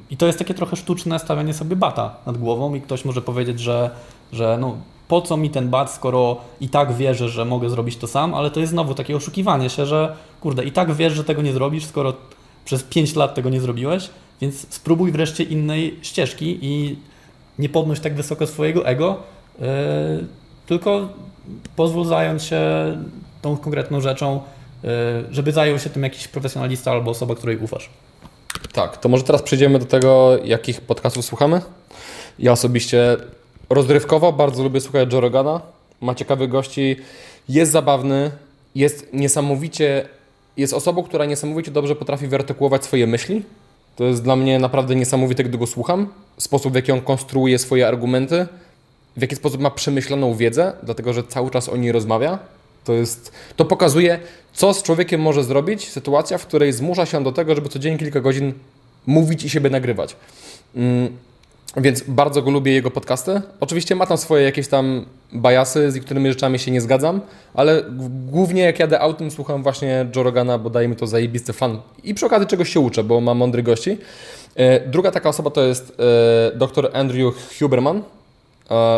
I 0.10 0.18
to 0.18 0.26
jest 0.26 0.40
takie 0.40 0.54
trochę 0.54 0.76
sztuczne 0.76 1.20
stawianie 1.20 1.54
sobie 1.54 1.76
bata 1.76 2.16
nad 2.26 2.38
głową 2.38 2.76
i 2.76 2.82
ktoś 2.82 3.06
może 3.06 3.22
powiedzieć, 3.22 3.60
że, 3.60 3.90
że 4.34 4.58
no, 4.62 4.78
po 5.08 5.22
co 5.22 5.38
mi 5.38 5.50
ten 5.50 5.70
bat, 5.70 5.92
skoro 5.92 6.38
i 6.62 6.70
tak 6.70 6.94
wierzę, 6.94 7.30
że 7.30 7.46
mogę 7.46 7.70
zrobić 7.70 7.98
to 7.98 8.08
sam, 8.08 8.34
ale 8.34 8.52
to 8.52 8.60
jest 8.60 8.72
znowu 8.72 8.94
takie 8.94 9.16
oszukiwanie 9.16 9.70
się, 9.70 9.86
że 9.86 10.16
kurde, 10.42 10.64
i 10.64 10.72
tak 10.72 10.94
wiesz, 10.94 11.14
że 11.14 11.24
tego 11.24 11.42
nie 11.42 11.54
zrobisz, 11.54 11.86
skoro 11.86 12.14
przez 12.66 12.84
5 12.84 13.16
lat 13.16 13.36
tego 13.36 13.50
nie 13.50 13.62
zrobiłeś, 13.62 14.10
więc 14.42 14.74
spróbuj 14.74 15.12
wreszcie 15.12 15.44
innej 15.44 16.00
ścieżki 16.02 16.60
i 16.62 16.96
nie 17.60 17.70
podnoś 17.70 18.00
tak 18.00 18.16
wysoko 18.16 18.48
swojego 18.48 18.86
ego, 18.86 19.18
yy, 19.60 19.68
tylko 20.66 21.10
pozwól 21.76 22.06
zająć 22.06 22.44
się 22.44 22.62
tą 23.42 23.58
konkretną 23.58 24.02
rzeczą, 24.02 24.42
yy, 24.84 24.90
żeby 25.32 25.52
zajął 25.52 25.80
się 25.80 25.90
tym 25.90 26.04
jakiś 26.04 26.28
profesjonalista 26.28 26.92
albo 26.92 27.12
osoba, 27.12 27.36
której 27.36 27.58
ufasz. 27.58 27.90
Tak, 28.74 28.98
to 28.98 29.10
może 29.10 29.24
teraz 29.24 29.42
przejdziemy 29.42 29.80
do 29.80 29.86
tego, 29.86 30.38
jakich 30.44 30.82
podcastów 30.82 31.26
słuchamy. 31.26 31.62
Ja 32.40 32.52
osobiście 32.52 33.18
rozrywkowo 33.70 34.34
bardzo 34.34 34.64
lubię 34.64 34.82
słuchać 34.82 35.14
Joe 35.14 35.22
Rogana. 35.22 35.62
Ma 36.02 36.16
ciekawych 36.16 36.50
gości, 36.50 36.96
jest 37.50 37.72
zabawny, 37.72 38.32
jest 38.76 39.08
niesamowicie, 39.14 40.10
jest 40.58 40.74
osobą, 40.74 41.04
która 41.04 41.26
niesamowicie 41.26 41.72
dobrze 41.72 41.96
potrafi 41.96 42.28
wyartykułować 42.28 42.86
swoje 42.86 43.08
myśli. 43.08 43.44
To 43.96 44.04
jest 44.04 44.24
dla 44.24 44.36
mnie 44.36 44.60
naprawdę 44.60 44.96
niesamowite, 44.96 45.44
gdy 45.44 45.58
go 45.58 45.68
słucham. 45.68 46.08
Sposób, 46.38 46.72
w 46.72 46.76
jaki 46.76 46.92
on 46.92 47.02
konstruuje 47.02 47.60
swoje 47.60 47.88
argumenty, 47.88 48.48
w 49.18 49.22
jaki 49.22 49.36
sposób 49.36 49.62
ma 49.62 49.72
przemyślaną 49.72 50.36
wiedzę, 50.36 50.74
dlatego 50.84 51.14
że 51.14 51.24
cały 51.24 51.52
czas 51.52 51.70
o 51.70 51.78
niej 51.78 51.92
rozmawia. 51.92 52.40
To, 52.84 52.94
jest, 52.94 53.32
to 53.56 53.66
pokazuje, 53.66 54.20
co 54.54 54.74
z 54.74 54.84
człowiekiem 54.84 55.22
może 55.22 55.44
zrobić 55.44 55.90
sytuacja, 55.90 56.38
w 56.38 56.48
której 56.48 56.74
zmusza 56.74 57.06
się 57.06 57.24
do 57.24 57.32
tego, 57.32 57.56
żeby 57.56 57.70
codziennie 57.70 58.00
kilka 58.00 58.22
godzin 58.22 58.54
mówić 59.08 59.44
i 59.44 59.50
siebie 59.50 59.70
nagrywać. 59.70 60.16
Mm, 60.76 61.18
więc 61.78 62.04
bardzo 62.08 62.42
go 62.42 62.52
lubię, 62.52 62.74
jego 62.74 62.92
podcasty. 62.92 63.42
Oczywiście 63.60 63.96
ma 63.96 64.06
tam 64.06 64.18
swoje 64.18 64.44
jakieś 64.44 64.68
tam 64.68 65.06
bajasy, 65.34 65.92
z 65.92 65.96
niektórymi 65.96 66.30
rzeczami 66.30 66.60
się 66.60 66.72
nie 66.72 66.82
zgadzam, 66.82 67.22
ale 67.54 67.84
głównie 68.32 68.62
jak 68.62 68.80
jadę 68.80 69.00
autem, 69.00 69.32
słucham 69.32 69.64
właśnie 69.64 70.06
Joe 70.16 70.24
Rogana, 70.24 70.58
bo 70.58 70.70
daje 70.70 70.88
mi 70.88 70.96
to 70.96 71.08
zajebisty 71.08 71.54
fan. 71.54 71.82
I 72.04 72.14
przy 72.14 72.26
okazji 72.26 72.48
czegoś 72.48 72.70
się 72.70 72.80
uczę, 72.80 73.04
bo 73.04 73.22
mam 73.22 73.38
mądrych 73.38 73.66
gości. 73.66 73.98
E, 74.56 74.90
druga 74.90 75.12
taka 75.12 75.30
osoba 75.30 75.50
to 75.50 75.64
jest 75.64 76.00
e, 76.54 76.58
dr 76.58 76.90
Andrew 76.94 77.36
Huberman. 77.60 77.98
E, 77.98 78.02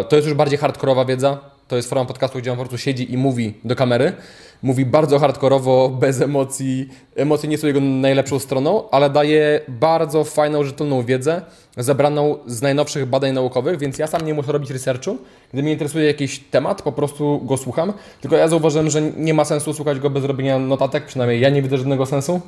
to 0.03 0.15
jest 0.15 0.27
już 0.27 0.37
bardziej 0.37 0.59
hardkorowa 0.59 1.05
wiedza. 1.05 1.37
To 1.69 1.75
jest 1.75 1.89
forma 1.89 2.05
podcastu, 2.05 2.39
gdzie 2.39 2.51
on 2.51 2.57
po 2.57 2.63
prostu 2.63 2.77
siedzi 2.77 3.13
i 3.13 3.17
mówi 3.17 3.53
do 3.63 3.75
kamery. 3.75 4.13
Mówi 4.61 4.85
bardzo 4.85 5.19
hardkorowo, 5.19 5.89
bez 5.89 6.21
emocji. 6.21 6.89
Emocje 7.15 7.49
nie 7.49 7.57
są 7.57 7.67
jego 7.67 7.79
najlepszą 7.79 8.39
stroną, 8.39 8.89
ale 8.89 9.09
daje 9.09 9.59
bardzo 9.67 10.23
fajną, 10.23 10.63
rzetelną 10.63 11.03
wiedzę, 11.03 11.41
zebraną 11.77 12.37
z 12.47 12.61
najnowszych 12.61 13.05
badań 13.05 13.33
naukowych, 13.33 13.79
więc 13.79 13.97
ja 13.97 14.07
sam 14.07 14.25
nie 14.25 14.33
muszę 14.33 14.51
robić 14.51 14.69
researchu. 14.69 15.17
Gdy 15.53 15.63
mnie 15.63 15.71
interesuje 15.71 16.05
jakiś 16.05 16.39
temat, 16.39 16.81
po 16.81 16.91
prostu 16.91 17.41
go 17.43 17.57
słucham. 17.57 17.93
Tylko 18.21 18.37
ja 18.37 18.47
zauważyłem, 18.47 18.89
że 18.89 19.01
nie 19.01 19.33
ma 19.33 19.45
sensu 19.45 19.73
słuchać 19.73 19.99
go 19.99 20.09
bez 20.09 20.23
robienia 20.23 20.59
notatek, 20.59 21.05
przynajmniej 21.05 21.39
ja 21.39 21.49
nie 21.49 21.61
widzę 21.61 21.77
żadnego 21.77 22.05
sensu. 22.05 22.41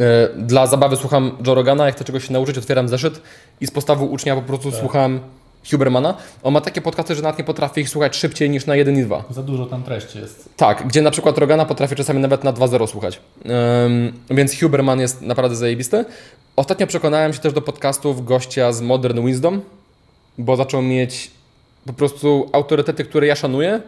E, 0.00 0.28
dla 0.36 0.66
zabawy 0.66 0.96
słucham 0.96 1.36
Joe 1.46 1.54
Rogana, 1.54 1.86
jak 1.86 1.94
chcę 1.94 2.04
czegoś 2.04 2.26
się 2.26 2.32
nauczyć, 2.32 2.58
otwieram 2.58 2.88
zeszyt 2.88 3.20
i 3.60 3.66
z 3.66 3.70
postawu 3.70 4.06
ucznia 4.06 4.36
po 4.36 4.42
prostu 4.42 4.70
tak. 4.70 4.80
słucham 4.80 5.20
Hubermana. 5.70 6.14
On 6.42 6.54
ma 6.54 6.60
takie 6.60 6.80
podcasty, 6.80 7.14
że 7.14 7.22
nawet 7.22 7.38
nie 7.38 7.44
potrafi 7.44 7.80
ich 7.80 7.88
słuchać 7.88 8.16
szybciej 8.16 8.50
niż 8.50 8.66
na 8.66 8.76
1 8.76 8.98
i 8.98 9.02
2. 9.02 9.24
Za 9.30 9.42
dużo 9.42 9.66
tam 9.66 9.82
treści 9.82 10.18
jest. 10.18 10.48
Tak, 10.56 10.86
gdzie 10.86 11.02
na 11.02 11.10
przykład 11.10 11.38
Rogana 11.38 11.64
potrafi 11.64 11.96
czasami 11.96 12.20
nawet 12.20 12.44
na 12.44 12.52
2.0 12.52 12.86
słuchać. 12.86 13.20
Um, 13.44 14.12
więc 14.30 14.60
Huberman 14.60 15.00
jest 15.00 15.22
naprawdę 15.22 15.56
zajebisty. 15.56 16.04
Ostatnio 16.56 16.86
przekonałem 16.86 17.32
się 17.32 17.38
też 17.38 17.52
do 17.52 17.62
podcastów 17.62 18.24
gościa 18.24 18.72
z 18.72 18.80
Modern 18.80 19.26
Wisdom, 19.26 19.60
bo 20.38 20.56
zaczął 20.56 20.82
mieć 20.82 21.30
po 21.86 21.92
prostu 21.92 22.50
autorytety, 22.52 23.04
które 23.04 23.26
ja 23.26 23.34
szanuję. 23.34 23.80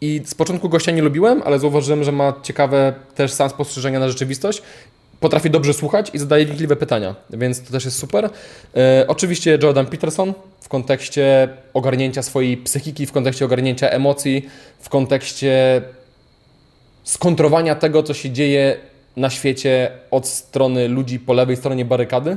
I 0.00 0.22
z 0.24 0.34
początku 0.34 0.68
gościa 0.68 0.92
nie 0.92 1.02
lubiłem, 1.02 1.42
ale 1.44 1.58
zauważyłem, 1.58 2.04
że 2.04 2.12
ma 2.12 2.32
ciekawe 2.42 2.94
też 3.14 3.32
sam 3.32 3.50
spostrzeżenia 3.50 4.00
na 4.00 4.08
rzeczywistość 4.08 4.62
potrafi 5.24 5.50
dobrze 5.50 5.74
słuchać 5.74 6.10
i 6.14 6.18
zadaje 6.18 6.46
wnikliwe 6.46 6.76
pytania, 6.76 7.14
więc 7.30 7.62
to 7.62 7.72
też 7.72 7.84
jest 7.84 7.98
super. 7.98 8.30
E, 8.76 9.04
oczywiście 9.08 9.58
Jordan 9.62 9.86
Peterson 9.86 10.34
w 10.60 10.68
kontekście 10.68 11.48
ogarnięcia 11.74 12.22
swojej 12.22 12.56
psychiki, 12.56 13.06
w 13.06 13.12
kontekście 13.12 13.44
ogarnięcia 13.44 13.88
emocji, 13.88 14.48
w 14.78 14.88
kontekście 14.88 15.82
skontrowania 17.04 17.74
tego, 17.74 18.02
co 18.02 18.14
się 18.14 18.30
dzieje 18.30 18.76
na 19.16 19.30
świecie 19.30 19.90
od 20.10 20.28
strony 20.28 20.88
ludzi 20.88 21.18
po 21.18 21.32
lewej 21.32 21.56
stronie 21.56 21.84
barykady 21.84 22.36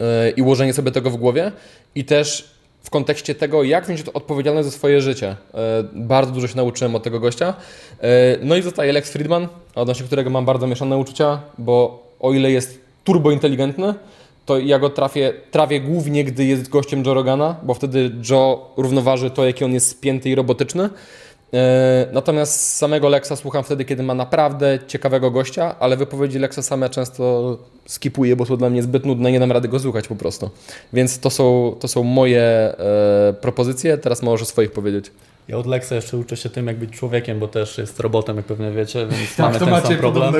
e, 0.00 0.30
i 0.30 0.42
ułożenie 0.42 0.72
sobie 0.72 0.90
tego 0.90 1.10
w 1.10 1.16
głowie 1.16 1.52
i 1.94 2.04
też 2.04 2.53
w 2.84 2.90
kontekście 2.90 3.34
tego, 3.34 3.62
jak 3.62 3.84
wziąć 3.84 4.02
odpowiedzialność 4.14 4.68
za 4.68 4.72
swoje 4.72 5.00
życie. 5.00 5.36
E, 5.54 5.84
bardzo 5.92 6.32
dużo 6.32 6.48
się 6.48 6.56
nauczyłem 6.56 6.94
od 6.94 7.02
tego 7.02 7.20
gościa. 7.20 7.54
E, 8.00 8.36
no 8.42 8.56
i 8.56 8.62
zostaje 8.62 8.92
Lex 8.92 9.12
Friedman, 9.12 9.48
odnośnie 9.74 10.06
którego 10.06 10.30
mam 10.30 10.44
bardzo 10.44 10.66
mieszane 10.66 10.96
uczucia, 10.96 11.40
bo 11.58 12.04
o 12.20 12.32
ile 12.32 12.50
jest 12.50 12.80
turbo 13.04 13.30
inteligentny, 13.30 13.94
to 14.46 14.58
ja 14.58 14.78
go 14.78 14.90
trafię, 14.90 15.32
trafię 15.50 15.80
głównie, 15.80 16.24
gdy 16.24 16.44
jest 16.44 16.68
gościem 16.68 17.02
Joe 17.06 17.14
Rogana, 17.14 17.56
bo 17.62 17.74
wtedy 17.74 18.10
Joe 18.30 18.70
równoważy 18.76 19.30
to, 19.30 19.44
jaki 19.46 19.64
on 19.64 19.74
jest 19.74 19.88
spięty 19.88 20.30
i 20.30 20.34
robotyczny. 20.34 20.90
E, 21.54 22.06
Natomiast 22.12 22.76
samego 22.76 23.08
Lexa 23.08 23.36
słucham 23.36 23.64
wtedy, 23.64 23.84
kiedy 23.84 24.02
ma 24.02 24.14
naprawdę 24.14 24.78
ciekawego 24.86 25.30
gościa, 25.30 25.74
ale 25.80 25.96
wypowiedzi 25.96 26.38
Lexa 26.38 26.62
same 26.62 26.90
często 26.90 27.58
skipuję, 27.86 28.36
bo 28.36 28.46
są 28.46 28.56
dla 28.56 28.70
mnie 28.70 28.82
zbyt 28.82 29.06
nudne, 29.06 29.32
nie 29.32 29.40
dam 29.40 29.52
rady 29.52 29.68
go 29.68 29.78
słuchać 29.78 30.08
po 30.08 30.16
prostu. 30.16 30.50
Więc 30.92 31.18
to 31.18 31.30
są, 31.30 31.76
to 31.80 31.88
są 31.88 32.02
moje 32.02 32.42
e, 32.42 33.34
propozycje, 33.40 33.98
teraz 33.98 34.22
możesz 34.22 34.48
swoich 34.48 34.72
powiedzieć. 34.72 35.10
Ja 35.48 35.56
od 35.56 35.66
Lexa 35.66 35.92
jeszcze 35.94 36.16
uczę 36.16 36.36
się 36.36 36.50
tym, 36.50 36.66
jak 36.66 36.78
być 36.78 36.90
człowiekiem, 36.90 37.38
bo 37.38 37.48
też 37.48 37.78
jest 37.78 38.00
robotem, 38.00 38.36
jak 38.36 38.46
pewnie 38.46 38.70
wiecie, 38.70 39.06
więc 39.06 39.36
Tak, 39.36 39.46
mamy 39.46 39.80
ten 39.80 39.88
sam 39.88 39.96
problem. 39.96 40.34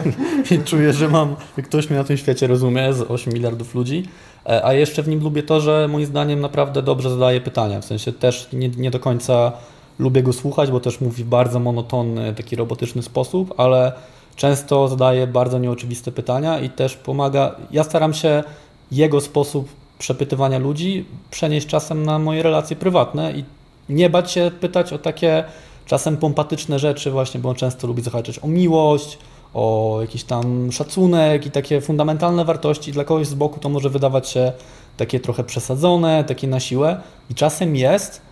I 0.50 0.58
czuję, 0.58 0.92
że 0.92 1.08
mam, 1.08 1.36
ktoś 1.64 1.90
mnie 1.90 1.98
na 1.98 2.04
tym 2.04 2.16
świecie 2.16 2.46
rozumie, 2.46 2.92
z 2.92 3.00
8 3.00 3.32
miliardów 3.32 3.74
ludzi. 3.74 4.08
E, 4.46 4.64
A 4.64 4.72
jeszcze 4.72 5.02
w 5.02 5.08
nim 5.08 5.22
lubię 5.22 5.42
to, 5.42 5.60
że 5.60 5.88
moim 5.88 6.06
zdaniem 6.06 6.40
naprawdę 6.40 6.82
dobrze 6.82 7.10
zadaje 7.10 7.40
pytania. 7.40 7.80
W 7.80 7.84
sensie 7.84 8.12
też 8.12 8.48
nie, 8.52 8.68
nie 8.68 8.90
do 8.90 9.00
końca 9.00 9.52
lubię 9.98 10.22
go 10.22 10.32
słuchać, 10.32 10.70
bo 10.70 10.80
też 10.80 11.00
mówi 11.00 11.24
w 11.24 11.26
bardzo 11.26 11.60
monotonny, 11.60 12.34
taki 12.34 12.56
robotyczny 12.56 13.02
sposób, 13.02 13.54
ale 13.56 13.92
często 14.36 14.88
zadaje 14.88 15.26
bardzo 15.26 15.58
nieoczywiste 15.58 16.12
pytania 16.12 16.60
i 16.60 16.70
też 16.70 16.96
pomaga. 16.96 17.54
Ja 17.70 17.84
staram 17.84 18.14
się 18.14 18.44
jego 18.92 19.20
sposób 19.20 19.68
przepytywania 19.98 20.58
ludzi 20.58 21.04
przenieść 21.30 21.66
czasem 21.66 22.02
na 22.02 22.18
moje 22.18 22.42
relacje 22.42 22.76
prywatne 22.76 23.32
i 23.32 23.44
nie 23.88 24.10
bać 24.10 24.32
się 24.32 24.50
pytać 24.60 24.92
o 24.92 24.98
takie 24.98 25.44
czasem 25.86 26.16
pompatyczne 26.16 26.78
rzeczy 26.78 27.10
właśnie, 27.10 27.40
bo 27.40 27.48
on 27.48 27.54
często 27.54 27.86
lubi 27.86 28.02
zahaczać 28.02 28.38
o 28.38 28.48
miłość, 28.48 29.18
o 29.54 29.98
jakiś 30.00 30.24
tam 30.24 30.72
szacunek 30.72 31.46
i 31.46 31.50
takie 31.50 31.80
fundamentalne 31.80 32.44
wartości. 32.44 32.92
Dla 32.92 33.04
kogoś 33.04 33.26
z 33.26 33.34
boku 33.34 33.60
to 33.60 33.68
może 33.68 33.90
wydawać 33.90 34.28
się 34.28 34.52
takie 34.96 35.20
trochę 35.20 35.44
przesadzone, 35.44 36.24
takie 36.24 36.48
na 36.48 36.60
siłę 36.60 37.00
i 37.30 37.34
czasem 37.34 37.76
jest, 37.76 38.25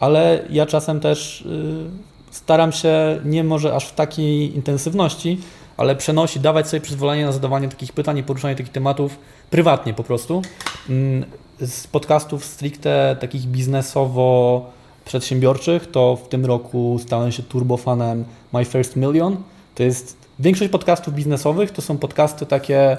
ale 0.00 0.42
ja 0.50 0.66
czasem 0.66 1.00
też 1.00 1.40
y, 1.40 1.90
staram 2.30 2.72
się 2.72 3.20
nie 3.24 3.44
może 3.44 3.74
aż 3.74 3.86
w 3.88 3.94
takiej 3.94 4.56
intensywności, 4.56 5.38
ale 5.76 5.96
przenosić, 5.96 6.42
dawać 6.42 6.68
sobie 6.68 6.80
przyzwolenie 6.80 7.26
na 7.26 7.32
zadawanie 7.32 7.68
takich 7.68 7.92
pytań 7.92 8.18
i 8.18 8.22
poruszanie 8.22 8.56
takich 8.56 8.72
tematów 8.72 9.18
prywatnie 9.50 9.94
po 9.94 10.04
prostu. 10.04 10.42
Mm, 10.88 11.24
Z 11.60 11.86
podcastów 11.86 12.44
stricte 12.44 13.16
takich 13.20 13.42
biznesowo 13.42 14.66
przedsiębiorczych, 15.04 15.90
to 15.90 16.16
w 16.16 16.28
tym 16.28 16.46
roku 16.46 16.98
stałem 17.02 17.32
się 17.32 17.42
turbofanem 17.42 18.24
My 18.52 18.64
First 18.64 18.96
Million. 18.96 19.36
To 19.74 19.82
jest 19.82 20.16
większość 20.38 20.70
podcastów 20.70 21.14
biznesowych 21.14 21.70
to 21.70 21.82
są 21.82 21.98
podcasty 21.98 22.46
takie 22.46 22.96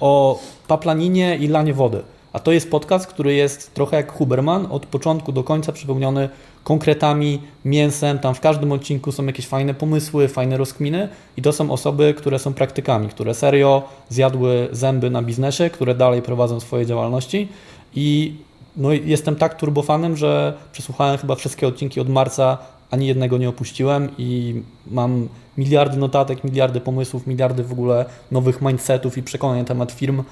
o 0.00 0.40
paplaninie 0.68 1.36
i 1.36 1.48
lanie 1.48 1.74
wody. 1.74 2.02
A 2.34 2.38
to 2.38 2.52
jest 2.52 2.70
podcast, 2.70 3.06
który 3.06 3.34
jest 3.34 3.74
trochę 3.74 3.96
jak 3.96 4.12
Huberman, 4.12 4.66
od 4.70 4.86
początku 4.86 5.32
do 5.32 5.44
końca 5.44 5.72
przepełniony 5.72 6.28
konkretami, 6.64 7.40
mięsem. 7.64 8.18
Tam 8.18 8.34
w 8.34 8.40
każdym 8.40 8.72
odcinku 8.72 9.12
są 9.12 9.26
jakieś 9.26 9.46
fajne 9.46 9.74
pomysły, 9.74 10.28
fajne 10.28 10.56
rozkminy 10.56 11.08
i 11.36 11.42
to 11.42 11.52
są 11.52 11.70
osoby, 11.70 12.14
które 12.14 12.38
są 12.38 12.54
praktykami, 12.54 13.08
które 13.08 13.34
serio 13.34 13.82
zjadły 14.08 14.68
zęby 14.72 15.10
na 15.10 15.22
biznesie, 15.22 15.70
które 15.70 15.94
dalej 15.94 16.22
prowadzą 16.22 16.60
swoje 16.60 16.86
działalności 16.86 17.48
i 17.94 18.36
no, 18.76 18.92
jestem 18.92 19.36
tak 19.36 19.54
turbofanem, 19.54 20.16
że 20.16 20.54
przesłuchałem 20.72 21.18
chyba 21.18 21.34
wszystkie 21.34 21.66
odcinki 21.66 22.00
od 22.00 22.08
marca, 22.08 22.58
ani 22.90 23.06
jednego 23.06 23.38
nie 23.38 23.48
opuściłem 23.48 24.08
i 24.18 24.62
mam 24.86 25.28
miliardy 25.58 25.96
notatek, 25.96 26.44
miliardy 26.44 26.80
pomysłów, 26.80 27.26
miliardy 27.26 27.64
w 27.64 27.72
ogóle 27.72 28.04
nowych 28.30 28.62
mindsetów 28.62 29.18
i 29.18 29.22
przekonań 29.22 29.58
na 29.58 29.64
temat 29.64 29.92
firm 29.92 30.22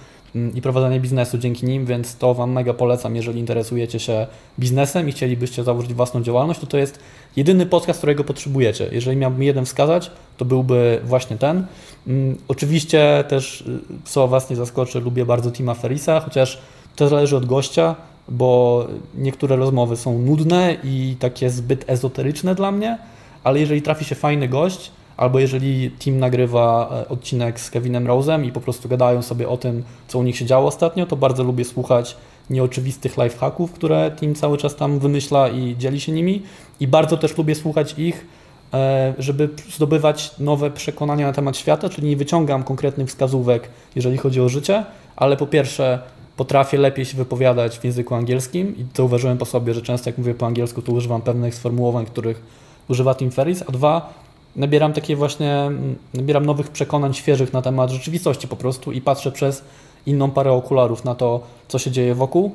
i 0.54 0.62
prowadzenia 0.62 1.00
biznesu 1.00 1.38
dzięki 1.38 1.66
nim, 1.66 1.86
więc 1.86 2.16
to 2.16 2.34
Wam 2.34 2.52
mega 2.52 2.74
polecam, 2.74 3.16
jeżeli 3.16 3.40
interesujecie 3.40 4.00
się 4.00 4.26
biznesem 4.58 5.08
i 5.08 5.12
chcielibyście 5.12 5.64
założyć 5.64 5.94
własną 5.94 6.22
działalność, 6.22 6.60
to 6.60 6.66
to 6.66 6.78
jest 6.78 6.98
jedyny 7.36 7.66
podcast, 7.66 7.98
którego 7.98 8.24
potrzebujecie. 8.24 8.88
Jeżeli 8.92 9.16
miałbym 9.16 9.42
jeden 9.42 9.64
wskazać, 9.64 10.10
to 10.36 10.44
byłby 10.44 11.00
właśnie 11.04 11.36
ten. 11.36 11.66
Mm, 12.06 12.38
Oczywiście 12.48 13.24
też, 13.28 13.60
y, 13.60 13.80
co 14.04 14.28
Was 14.28 14.50
nie 14.50 14.56
zaskoczy, 14.56 15.00
lubię 15.00 15.24
bardzo 15.26 15.50
Tima 15.50 15.74
Ferisa, 15.74 16.20
chociaż 16.20 16.58
to 16.96 17.08
zależy 17.08 17.36
od 17.36 17.46
gościa, 17.46 17.96
bo 18.28 18.86
niektóre 19.18 19.56
rozmowy 19.56 19.96
są 19.96 20.18
nudne 20.18 20.76
i 20.84 21.16
takie 21.18 21.50
zbyt 21.50 21.84
ezoteryczne 21.86 22.54
dla 22.54 22.72
mnie, 22.72 22.98
ale 23.44 23.60
jeżeli 23.60 23.82
trafi 23.82 24.04
się 24.04 24.14
fajny 24.14 24.48
gość, 24.48 24.90
albo 25.16 25.38
jeżeli 25.38 25.90
team 25.90 26.18
nagrywa 26.18 26.90
e, 26.92 27.08
odcinek 27.08 27.60
z 27.60 27.70
Kevinem 27.70 28.06
Rose'em 28.06 28.44
i 28.46 28.52
po 28.52 28.60
prostu 28.60 28.88
gadają 28.88 29.22
sobie 29.22 29.48
o 29.48 29.56
tym, 29.56 29.82
co 30.08 30.18
u 30.18 30.22
nich 30.22 30.36
się 30.36 30.44
działo 30.44 30.68
ostatnio, 30.68 31.06
to 31.06 31.16
bardzo 31.16 31.44
lubię 31.44 31.64
słuchać 31.64 32.16
nieoczywistych 32.50 33.16
lifehacków, 33.16 33.72
które 33.72 34.10
team 34.10 34.34
cały 34.34 34.58
czas 34.58 34.76
tam 34.76 34.98
wymyśla 34.98 35.48
i 35.48 35.76
dzieli 35.76 36.00
się 36.00 36.12
nimi. 36.12 36.42
I 36.80 36.88
bardzo 36.88 37.16
też 37.16 37.38
lubię 37.38 37.54
słuchać 37.54 37.94
ich, 37.98 38.26
e, 38.74 39.14
żeby 39.18 39.48
zdobywać 39.70 40.38
nowe 40.38 40.70
przekonania 40.70 41.26
na 41.26 41.32
temat 41.32 41.56
świata, 41.56 41.88
czyli 41.88 42.08
nie 42.08 42.16
wyciągam 42.16 42.62
konkretnych 42.62 43.08
wskazówek, 43.08 43.68
jeżeli 43.96 44.18
chodzi 44.18 44.40
o 44.40 44.48
życie, 44.48 44.84
ale 45.16 45.36
po 45.36 45.46
pierwsze 45.46 45.98
potrafię 46.36 46.78
lepiej 46.78 47.04
się 47.04 47.16
wypowiadać 47.16 47.78
w 47.78 47.84
języku 47.84 48.14
angielskim 48.14 48.76
i 48.76 48.84
zauważyłem 48.96 49.38
po 49.38 49.44
sobie, 49.44 49.74
że 49.74 49.82
często 49.82 50.10
jak 50.10 50.18
mówię 50.18 50.34
po 50.34 50.46
angielsku, 50.46 50.82
to 50.82 50.92
używam 50.92 51.22
pewnych 51.22 51.54
sformułowań, 51.54 52.06
których 52.06 52.42
używa 52.88 53.14
Tim 53.14 53.30
Ferriss, 53.30 53.64
a 53.68 53.72
dwa, 53.72 54.21
nabieram 54.56 54.92
takie 54.92 55.16
właśnie, 55.16 55.54
mm, 55.54 55.96
nabieram 56.14 56.46
nowych 56.46 56.70
przekonań 56.70 57.14
świeżych 57.14 57.52
na 57.52 57.62
temat 57.62 57.90
rzeczywistości 57.90 58.48
po 58.48 58.56
prostu 58.56 58.92
i 58.92 59.00
patrzę 59.00 59.32
przez 59.32 59.64
inną 60.06 60.30
parę 60.30 60.52
okularów 60.52 61.04
na 61.04 61.14
to, 61.14 61.40
co 61.68 61.78
się 61.78 61.90
dzieje 61.90 62.14
wokół. 62.14 62.52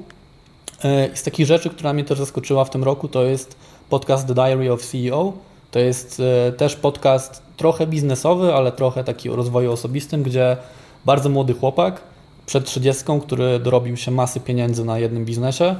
E, 0.83 1.17
z 1.17 1.23
takich 1.23 1.45
rzeczy, 1.45 1.69
która 1.69 1.93
mnie 1.93 2.03
też 2.03 2.17
zaskoczyła 2.19 2.65
w 2.65 2.69
tym 2.69 2.83
roku, 2.83 3.07
to 3.07 3.23
jest 3.23 3.55
podcast 3.89 4.27
The 4.27 4.33
Diary 4.33 4.71
of 4.71 4.85
CEO. 4.85 5.33
To 5.71 5.79
jest 5.79 6.21
e, 6.47 6.51
też 6.51 6.75
podcast 6.75 7.41
trochę 7.57 7.87
biznesowy, 7.87 8.53
ale 8.53 8.71
trochę 8.71 9.03
taki 9.03 9.29
o 9.29 9.35
rozwoju 9.35 9.71
osobistym, 9.71 10.23
gdzie 10.23 10.57
bardzo 11.05 11.29
młody 11.29 11.53
chłopak 11.53 12.01
przed 12.45 12.65
30, 12.65 13.03
który 13.21 13.59
dorobił 13.59 13.97
się 13.97 14.11
masy 14.11 14.39
pieniędzy 14.39 14.85
na 14.85 14.99
jednym 14.99 15.25
biznesie, 15.25 15.75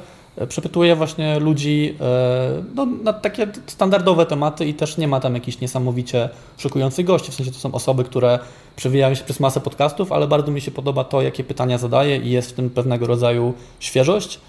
przepytuje 0.46 0.96
właśnie 0.96 1.38
ludzi 1.38 1.96
e, 2.00 2.62
no, 2.74 2.86
na 2.86 3.12
takie 3.12 3.46
standardowe 3.66 4.26
tematy 4.26 4.66
i 4.66 4.74
też 4.74 4.96
nie 4.96 5.08
ma 5.08 5.20
tam 5.20 5.34
jakichś 5.34 5.60
niesamowicie 5.60 6.28
szokujących 6.56 7.06
gości. 7.06 7.32
W 7.32 7.34
sensie 7.34 7.52
to 7.52 7.58
są 7.58 7.72
osoby, 7.72 8.04
które 8.04 8.38
przewijają 8.76 9.14
się 9.14 9.24
przez 9.24 9.40
masę 9.40 9.60
podcastów, 9.60 10.12
ale 10.12 10.28
bardzo 10.28 10.52
mi 10.52 10.60
się 10.60 10.70
podoba 10.70 11.04
to, 11.04 11.22
jakie 11.22 11.44
pytania 11.44 11.78
zadaje 11.78 12.16
i 12.16 12.30
jest 12.30 12.50
w 12.50 12.52
tym 12.52 12.70
pewnego 12.70 13.06
rodzaju 13.06 13.54
świeżość. 13.80 14.40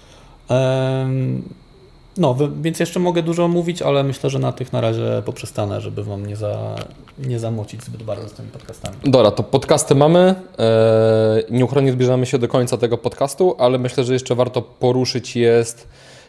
No, 2.16 2.36
więc 2.62 2.80
jeszcze 2.80 3.00
mogę 3.00 3.22
dużo 3.22 3.48
mówić, 3.48 3.82
ale 3.82 4.04
myślę, 4.04 4.30
że 4.30 4.38
na 4.38 4.52
tych 4.52 4.72
na 4.72 4.80
razie 4.80 5.22
poprzestanę, 5.24 5.80
żeby 5.80 6.04
Wam 6.04 6.26
nie, 6.26 6.36
za, 6.36 6.74
nie 7.18 7.38
zamocić 7.38 7.84
zbyt 7.84 8.02
bardzo 8.02 8.28
z 8.28 8.32
tymi 8.32 8.48
podcastami. 8.48 8.96
Dobra, 9.04 9.30
to 9.30 9.42
podcasty 9.42 9.94
mamy. 9.94 10.34
Eee, 10.58 11.44
nieuchronnie 11.50 11.92
zbliżamy 11.92 12.26
się 12.26 12.38
do 12.38 12.48
końca 12.48 12.76
tego 12.76 12.98
podcastu, 12.98 13.54
ale 13.58 13.78
myślę, 13.78 14.04
że 14.04 14.12
jeszcze 14.12 14.34
warto 14.34 14.62
poruszyć 14.62 15.36
jest 15.36 15.88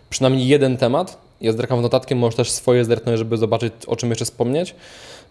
przynajmniej 0.09 0.47
jeden 0.47 0.77
temat. 0.77 1.17
Ja 1.41 1.53
zerkam 1.53 1.79
w 1.79 1.81
notatkę, 1.81 2.15
możesz 2.15 2.35
też 2.35 2.51
swoje 2.51 2.85
zerknąć, 2.85 3.17
żeby 3.17 3.37
zobaczyć, 3.37 3.73
o 3.87 3.95
czym 3.95 4.09
jeszcze 4.09 4.25
wspomnieć. 4.25 4.75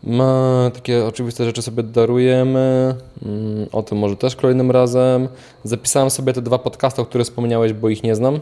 Ma 0.02 0.70
takie 0.74 1.04
oczywiste 1.06 1.44
rzeczy 1.44 1.62
sobie 1.62 1.82
darujemy. 1.82 2.94
Mm, 3.26 3.66
O 3.72 3.82
tym 3.82 3.98
może 3.98 4.16
też 4.16 4.36
kolejnym 4.36 4.70
razem. 4.70 5.28
Zapisałem 5.64 6.10
sobie 6.10 6.32
te 6.32 6.42
dwa 6.42 6.58
podcasty, 6.58 7.02
o 7.02 7.04
których 7.04 7.26
wspomniałeś, 7.26 7.72
bo 7.72 7.88
ich 7.88 8.02
nie 8.02 8.14
znam, 8.14 8.40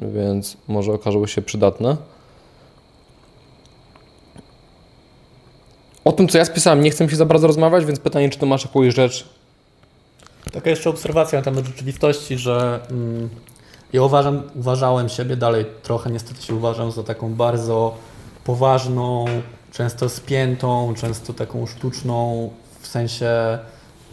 więc 0.00 0.56
może 0.68 0.92
okażą 0.92 1.26
się 1.26 1.42
przydatne. 1.42 1.96
O 6.04 6.12
tym, 6.12 6.28
co 6.28 6.38
ja 6.38 6.44
spisałem, 6.44 6.82
nie 6.82 6.90
chcę 6.90 7.08
się 7.08 7.16
za 7.16 7.26
bardzo 7.26 7.46
rozmawiać, 7.46 7.84
więc 7.84 8.00
pytanie, 8.00 8.30
czy 8.30 8.38
to 8.38 8.46
masz 8.46 8.64
jakąś 8.64 8.94
rzecz 8.94 9.28
Taka 10.52 10.70
jeszcze 10.70 10.90
obserwacja 10.90 11.38
na 11.38 11.44
temat 11.44 11.64
rzeczywistości, 11.66 12.38
że 12.38 12.80
mm, 12.90 13.28
ja 13.92 14.02
uważam, 14.02 14.42
uważałem 14.54 15.08
siebie, 15.08 15.36
dalej 15.36 15.64
trochę 15.82 16.10
niestety 16.10 16.42
się 16.42 16.54
uważam 16.54 16.92
za 16.92 17.02
taką 17.02 17.34
bardzo 17.34 17.94
poważną, 18.44 19.24
często 19.72 20.08
spiętą, 20.08 20.94
często 20.94 21.32
taką 21.32 21.66
sztuczną, 21.66 22.50
w 22.80 22.86
sensie 22.86 23.58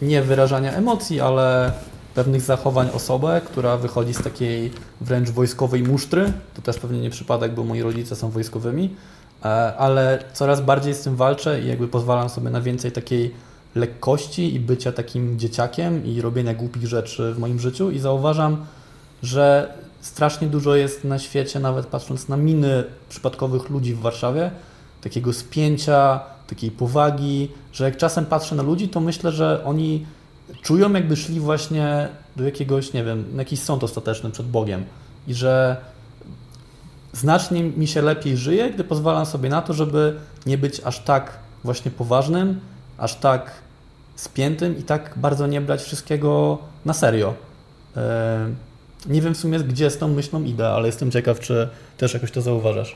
nie 0.02 0.22
wyrażania 0.22 0.74
emocji, 0.74 1.20
ale 1.20 1.72
pewnych 2.16 2.41
zachowań 2.41 2.89
osobę, 2.93 3.41
która 3.45 3.78
wychodzi 3.78 4.14
z 4.14 4.24
takiej 4.24 4.72
wręcz 5.01 5.30
wojskowej 5.30 5.84
musztry. 5.84 6.34
To 6.53 6.62
też 6.62 6.78
pewnie 6.78 6.99
nie 6.99 7.10
przypadek, 7.10 7.53
bo 7.53 7.64
moi 7.64 7.82
rodzice 7.82 8.16
są 8.16 8.30
wojskowymi, 8.30 8.95
e, 9.45 9.47
ale 9.78 10.24
coraz 10.34 10.62
bardziej 10.62 10.93
z 10.93 11.01
tym 11.01 11.16
walczę 11.16 11.62
i 11.62 11.68
jakby 11.68 11.88
pozwalam 11.88 12.30
sobie 12.30 12.49
na 12.49 12.62
więcej 12.62 12.91
takiej 12.91 13.34
lekkości 13.76 14.55
i 14.55 14.60
bycia 14.60 14.91
takim 14.91 15.39
dzieciakiem 15.39 16.05
i 16.05 16.22
robienia 16.22 16.53
głupich 16.53 16.88
rzeczy 16.88 17.34
w 17.34 17.39
moim 17.39 17.60
życiu 17.60 17.91
i 17.91 17.99
zauważam, 17.99 18.66
że 19.24 19.74
strasznie 20.01 20.47
dużo 20.47 20.76
jest 20.76 21.03
na 21.03 21.20
świecie, 21.20 21.60
nawet 21.60 21.86
patrząc 21.86 22.28
na 22.28 22.38
miny 22.38 22.84
przypadkowych 23.10 23.70
ludzi 23.70 23.93
w 23.93 23.99
Warszawie, 23.99 24.51
takiego 25.01 25.34
spięcia, 25.34 26.20
takiej 26.47 26.72
powagi, 26.72 27.51
że 27.74 27.86
jak 27.86 27.97
czasem 27.97 28.26
patrzę 28.26 28.55
na 28.55 28.64
ludzi, 28.64 28.89
to 28.89 28.99
myślę, 28.99 29.32
że 29.32 29.64
oni 29.66 30.05
czują 30.62 30.93
jakby 30.93 31.16
szli 31.16 31.39
właśnie 31.39 32.10
do 32.36 32.43
jakiegoś, 32.43 32.93
nie 32.93 33.04
wiem, 33.04 33.26
na 33.34 33.41
jakiś 33.41 33.60
sąd 33.60 33.84
ostateczny 33.84 34.32
przed 34.32 34.47
Bogiem 34.47 34.86
i 35.28 35.34
że 35.34 35.78
znacznie 37.14 37.64
mi 37.64 37.88
się 37.88 38.02
lepiej 38.02 38.38
żyje, 38.38 38.70
gdy 38.70 38.84
pozwalam 38.84 39.26
sobie 39.26 39.50
na 39.50 39.62
to, 39.62 39.74
żeby 39.74 40.16
nie 40.45 40.58
być 40.58 40.82
aż 40.84 41.00
tak 41.00 41.39
właśnie 41.64 41.91
poważnym, 41.91 42.60
aż 42.97 43.16
tak 43.16 43.52
spiętym 44.16 44.78
i 44.78 44.84
tak 44.84 45.14
bardzo 45.16 45.47
nie 45.47 45.62
brać 45.62 45.82
wszystkiego 45.82 46.58
na 46.86 46.93
serio. 46.93 47.34
E, 47.97 48.50
nie 49.08 49.22
wiem 49.22 49.34
w 49.34 49.38
sumie, 49.38 49.60
gdzie 49.60 49.89
z 49.89 49.97
tą 49.97 50.08
myślą 50.08 50.43
idę, 50.43 50.70
ale 50.70 50.86
jestem 50.88 51.12
ciekaw, 51.12 51.39
czy 51.39 51.70
też 51.97 52.14
jakoś 52.14 52.32
to 52.32 52.41
zauważasz. 52.41 52.95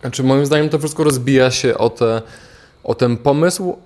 Znaczy, 0.00 0.22
moim 0.22 0.46
zdaniem 0.46 0.68
to 0.68 0.78
wszystko 0.78 1.04
rozbija 1.04 1.50
się 1.50 1.78
o, 1.78 1.90
te, 1.90 2.22
o 2.84 2.94
ten 2.94 3.16
pomysł, 3.16 3.76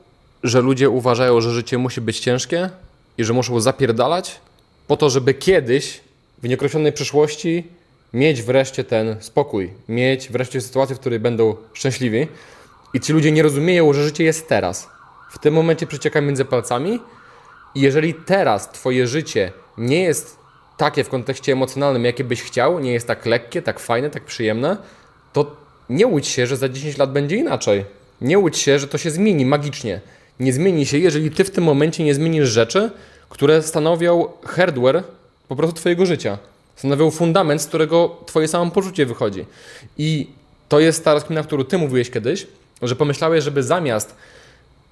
że 0.43 0.61
ludzie 0.61 0.90
uważają, 0.90 1.40
że 1.40 1.51
życie 1.51 1.78
musi 1.78 2.01
być 2.01 2.20
ciężkie 2.20 2.70
i 3.18 3.24
że 3.24 3.32
muszą 3.32 3.61
zapierdalać 3.61 4.40
po 4.86 4.97
to, 4.97 5.11
żeby 5.11 5.34
kiedyś 5.34 6.01
w 6.43 6.49
nieokreślonej 6.49 6.93
przyszłości 6.93 7.66
mieć 8.12 8.43
wreszcie 8.43 8.84
ten 8.84 9.16
spokój, 9.20 9.70
mieć 9.88 10.28
wreszcie 10.28 10.61
sytuację, 10.61 10.97
w 10.97 11.01
której 11.01 11.20
będą 11.20 11.57
szczęśliwi. 11.72 12.28
I 12.95 13.01
ci 13.01 13.12
ludzie 13.12 13.32
nie 13.32 13.43
rozumieją, 13.43 13.93
że 13.93 14.05
życie 14.05 14.24
jest 14.24 14.49
teraz. 14.49 14.88
W 15.30 15.38
tym 15.38 15.55
momencie 15.55 15.86
przecieka 15.86 16.20
między 16.20 16.45
palcami 16.45 17.01
i 17.74 17.80
jeżeli 17.80 18.14
teraz 18.14 18.72
twoje 18.72 19.07
życie 19.07 19.53
nie 19.78 20.03
jest 20.03 20.36
takie 20.76 21.05
w 21.05 21.09
kontekście 21.09 21.53
emocjonalnym, 21.53 22.05
jakie 22.05 22.24
byś 22.24 22.43
chciał, 22.43 22.78
nie 22.78 22.93
jest 22.93 23.07
tak 23.07 23.26
lekkie, 23.26 23.62
tak 23.62 23.80
fajne, 23.80 24.11
tak 24.11 24.24
przyjemne, 24.24 24.76
to 25.32 25.57
nie 25.90 26.07
łudź 26.07 26.26
się, 26.26 26.47
że 26.47 26.57
za 26.57 26.68
10 26.68 26.99
lat 26.99 27.12
będzie 27.12 27.36
inaczej. 27.36 27.84
Nie 28.20 28.38
łudź 28.38 28.59
się, 28.59 28.78
że 28.78 28.88
to 28.88 28.99
się 28.99 29.11
zmieni 29.11 29.47
magicznie. 29.47 30.01
Nie 30.43 30.53
zmieni 30.53 30.86
się, 30.86 30.99
jeżeli 30.99 31.30
ty 31.30 31.45
w 31.45 31.51
tym 31.51 31.64
momencie 31.64 32.05
nie 32.05 32.14
zmienisz 32.14 32.49
rzeczy, 32.49 32.90
które 33.28 33.62
stanowią 33.62 34.28
hardware 34.45 35.05
po 35.49 35.57
prostu 35.57 35.76
twojego 35.76 36.07
życia. 36.07 36.38
Stanowią 36.76 37.11
fundament, 37.11 37.62
z 37.62 37.66
którego 37.66 38.16
twoje 38.26 38.49
samopoczucie 38.49 39.07
wychodzi. 39.07 39.45
I 39.99 40.26
to 40.68 40.80
jest 40.80 41.05
ta 41.05 41.14
rozkmina, 41.14 41.43
którą 41.43 41.64
ty 41.64 41.78
mówiłeś 41.78 42.11
kiedyś, 42.11 42.47
że 42.82 42.97
pomyślałeś, 42.97 43.45
żeby 43.45 43.62
zamiast 43.62 44.14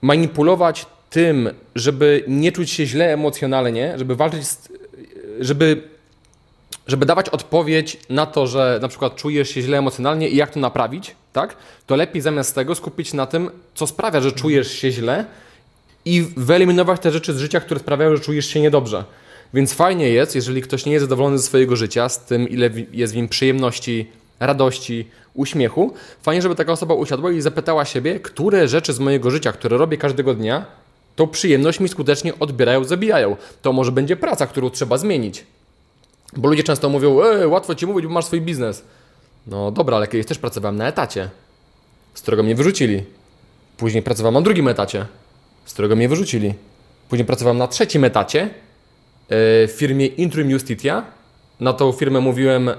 manipulować 0.02 0.86
tym, 1.10 1.50
żeby 1.74 2.24
nie 2.28 2.52
czuć 2.52 2.70
się 2.70 2.86
źle 2.86 3.12
emocjonalnie, 3.12 3.94
żeby 3.98 4.16
walczyć 4.16 4.46
z, 4.46 4.68
żeby 5.40 5.82
żeby 6.90 7.06
dawać 7.06 7.28
odpowiedź 7.28 7.96
na 8.08 8.26
to, 8.26 8.46
że 8.46 8.78
na 8.82 8.88
przykład 8.88 9.16
czujesz 9.16 9.50
się 9.50 9.62
źle 9.62 9.78
emocjonalnie 9.78 10.28
i 10.28 10.36
jak 10.36 10.50
to 10.50 10.60
naprawić, 10.60 11.14
tak? 11.32 11.56
To 11.86 11.96
lepiej 11.96 12.22
zamiast 12.22 12.54
tego 12.54 12.74
skupić 12.74 13.14
na 13.14 13.26
tym, 13.26 13.50
co 13.74 13.86
sprawia, 13.86 14.20
że 14.20 14.32
czujesz 14.32 14.72
się 14.72 14.90
źle 14.90 15.24
i 16.04 16.26
wyeliminować 16.36 17.00
te 17.00 17.10
rzeczy 17.10 17.34
z 17.34 17.38
życia, 17.38 17.60
które 17.60 17.80
sprawiają, 17.80 18.16
że 18.16 18.22
czujesz 18.22 18.46
się 18.46 18.60
niedobrze. 18.60 19.04
Więc 19.54 19.72
fajnie 19.72 20.08
jest, 20.08 20.34
jeżeli 20.34 20.62
ktoś 20.62 20.86
nie 20.86 20.92
jest 20.92 21.04
zadowolony 21.04 21.38
ze 21.38 21.44
swojego 21.44 21.76
życia, 21.76 22.08
z 22.08 22.24
tym, 22.24 22.48
ile 22.48 22.70
jest 22.92 23.12
w 23.12 23.16
nim 23.16 23.28
przyjemności, 23.28 24.10
radości, 24.40 25.08
uśmiechu, 25.34 25.94
fajnie, 26.22 26.42
żeby 26.42 26.54
taka 26.54 26.72
osoba 26.72 26.94
usiadła 26.94 27.30
i 27.30 27.40
zapytała 27.40 27.84
siebie, 27.84 28.20
które 28.20 28.68
rzeczy 28.68 28.92
z 28.92 28.98
mojego 28.98 29.30
życia, 29.30 29.52
które 29.52 29.78
robię 29.78 29.96
każdego 29.96 30.34
dnia, 30.34 30.66
tą 31.16 31.28
przyjemność 31.28 31.80
mi 31.80 31.88
skutecznie 31.88 32.38
odbierają, 32.38 32.84
zabijają. 32.84 33.36
To 33.62 33.72
może 33.72 33.92
będzie 33.92 34.16
praca, 34.16 34.46
którą 34.46 34.70
trzeba 34.70 34.98
zmienić. 34.98 35.44
Bo 36.36 36.48
ludzie 36.48 36.62
często 36.62 36.88
mówią, 36.88 37.22
e, 37.22 37.48
łatwo 37.48 37.74
ci 37.74 37.86
mówić, 37.86 38.06
bo 38.06 38.12
masz 38.12 38.24
swój 38.24 38.40
biznes. 38.40 38.84
No 39.46 39.70
dobra, 39.70 39.96
ale 39.96 40.08
kiedyś 40.08 40.26
też 40.26 40.38
pracowałem 40.38 40.76
na 40.76 40.88
etacie, 40.88 41.28
z 42.14 42.22
którego 42.22 42.42
mnie 42.42 42.54
wyrzucili. 42.54 43.02
Później 43.76 44.02
pracowałem 44.02 44.34
na 44.34 44.40
drugim 44.40 44.68
etacie, 44.68 45.06
z 45.64 45.72
którego 45.72 45.96
mnie 45.96 46.08
wyrzucili. 46.08 46.54
Później 47.08 47.26
pracowałem 47.26 47.58
na 47.58 47.68
trzecim 47.68 48.04
etacie 48.04 48.42
e, 48.42 48.48
w 49.68 49.74
firmie 49.76 50.06
Intrum 50.06 50.50
Justitia. 50.50 51.04
Na 51.60 51.72
tą 51.72 51.92
firmę 51.92 52.20
mówiłem 52.20 52.68
e, 52.68 52.74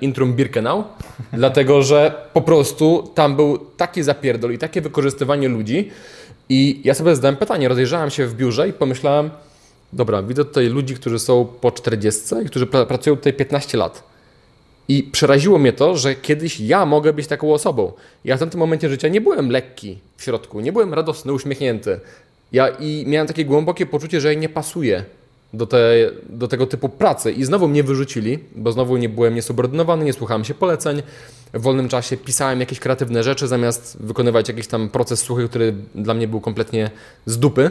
Intrum 0.00 0.32
Birkenau, 0.32 0.84
dlatego 1.32 1.82
że 1.82 2.28
po 2.32 2.40
prostu 2.40 3.10
tam 3.14 3.36
był 3.36 3.58
taki 3.58 4.02
zapierdol 4.02 4.52
i 4.52 4.58
takie 4.58 4.80
wykorzystywanie 4.80 5.48
ludzi. 5.48 5.90
I 6.48 6.80
ja 6.84 6.94
sobie 6.94 7.16
zadałem 7.16 7.36
pytanie, 7.36 7.68
rozejrzałem 7.68 8.10
się 8.10 8.26
w 8.26 8.34
biurze 8.34 8.68
i 8.68 8.72
pomyślałem, 8.72 9.30
dobra, 9.92 10.22
widzę 10.22 10.44
tutaj 10.44 10.66
ludzi, 10.66 10.94
którzy 10.94 11.18
są 11.18 11.46
po 11.60 11.70
40 11.70 12.34
i 12.42 12.46
którzy 12.46 12.66
pra 12.66 12.86
pracują 12.86 13.16
tutaj 13.16 13.32
15 13.32 13.78
lat. 13.78 14.14
I 14.88 15.02
przeraziło 15.02 15.58
mnie 15.58 15.72
to, 15.72 15.96
że 15.96 16.14
kiedyś 16.14 16.60
ja 16.60 16.86
mogę 16.86 17.12
być 17.12 17.26
taką 17.26 17.52
osobą. 17.52 17.92
Ja 18.24 18.36
w 18.36 18.40
tamtym 18.40 18.60
momencie 18.60 18.88
życia 18.88 19.08
nie 19.08 19.20
byłem 19.20 19.50
lekki 19.50 19.98
w 20.16 20.22
środku, 20.22 20.60
nie 20.60 20.72
byłem 20.72 20.94
radosny, 20.94 21.32
uśmiechnięty. 21.32 22.00
Ja 22.52 22.68
i 22.68 23.04
miałem 23.06 23.26
takie 23.26 23.44
głębokie 23.44 23.86
poczucie, 23.86 24.20
że 24.20 24.36
nie 24.36 24.48
pasuję 24.48 25.04
do, 25.52 25.66
te, 25.66 26.10
do 26.28 26.48
tego 26.48 26.66
typu 26.66 26.88
pracy. 26.88 27.32
I 27.32 27.44
znowu 27.44 27.68
mnie 27.68 27.82
wyrzucili, 27.82 28.38
bo 28.56 28.72
znowu 28.72 28.96
nie 28.96 29.08
byłem 29.08 29.34
niesubordynowany, 29.34 30.04
nie 30.04 30.12
słuchałem 30.12 30.44
się 30.44 30.54
poleceń. 30.54 31.02
W 31.54 31.62
wolnym 31.62 31.88
czasie 31.88 32.16
pisałem 32.16 32.60
jakieś 32.60 32.80
kreatywne 32.80 33.22
rzeczy, 33.22 33.48
zamiast 33.48 33.96
wykonywać 34.00 34.48
jakiś 34.48 34.66
tam 34.66 34.88
proces 34.88 35.20
słuchy, 35.20 35.48
który 35.48 35.74
dla 35.94 36.14
mnie 36.14 36.28
był 36.28 36.40
kompletnie 36.40 36.90
z 37.26 37.38
dupy. 37.38 37.70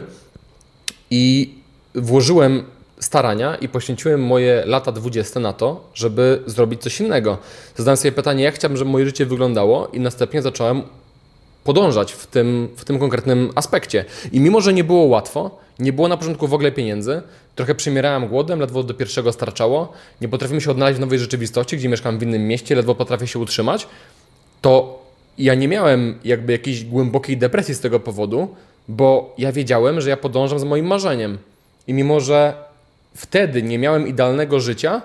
I 1.10 1.54
włożyłem 1.94 2.64
starania 3.00 3.54
i 3.54 3.68
poświęciłem 3.68 4.22
moje 4.22 4.62
lata 4.66 4.92
20 4.92 5.40
na 5.40 5.52
to, 5.52 5.90
żeby 5.94 6.42
zrobić 6.46 6.82
coś 6.82 7.00
innego. 7.00 7.38
Zadałem 7.76 7.96
sobie 7.96 8.12
pytanie, 8.12 8.44
jak 8.44 8.54
chciałbym, 8.54 8.76
żeby 8.76 8.90
moje 8.90 9.06
życie 9.06 9.26
wyglądało 9.26 9.88
i 9.88 10.00
następnie 10.00 10.42
zacząłem 10.42 10.82
podążać 11.64 12.12
w 12.12 12.26
tym, 12.26 12.68
w 12.76 12.84
tym 12.84 12.98
konkretnym 12.98 13.50
aspekcie. 13.54 14.04
I 14.32 14.40
mimo, 14.40 14.60
że 14.60 14.72
nie 14.72 14.84
było 14.84 15.04
łatwo, 15.04 15.58
nie 15.78 15.92
było 15.92 16.08
na 16.08 16.16
początku 16.16 16.48
w 16.48 16.54
ogóle 16.54 16.72
pieniędzy, 16.72 17.22
trochę 17.54 17.74
przymierałem 17.74 18.28
głodem, 18.28 18.60
ledwo 18.60 18.82
do 18.82 18.94
pierwszego 18.94 19.32
starczało, 19.32 19.92
nie 20.20 20.28
potrafimy 20.28 20.60
się 20.60 20.70
odnaleźć 20.70 20.98
w 20.98 21.00
nowej 21.00 21.18
rzeczywistości, 21.18 21.76
gdzie 21.76 21.88
mieszkam 21.88 22.18
w 22.18 22.22
innym 22.22 22.48
mieście, 22.48 22.74
ledwo 22.74 22.94
potrafię 22.94 23.26
się 23.26 23.38
utrzymać, 23.38 23.86
to 24.60 25.02
ja 25.38 25.54
nie 25.54 25.68
miałem 25.68 26.18
jakby 26.24 26.52
jakiejś 26.52 26.84
głębokiej 26.84 27.36
depresji 27.36 27.74
z 27.74 27.80
tego 27.80 28.00
powodu, 28.00 28.48
bo 28.88 29.34
ja 29.38 29.52
wiedziałem, 29.52 30.00
że 30.00 30.10
ja 30.10 30.16
podążam 30.16 30.58
za 30.58 30.66
moim 30.66 30.86
marzeniem. 30.86 31.38
I 31.86 31.94
mimo, 31.94 32.20
że 32.20 32.54
wtedy 33.16 33.62
nie 33.62 33.78
miałem 33.78 34.08
idealnego 34.08 34.60
życia, 34.60 35.02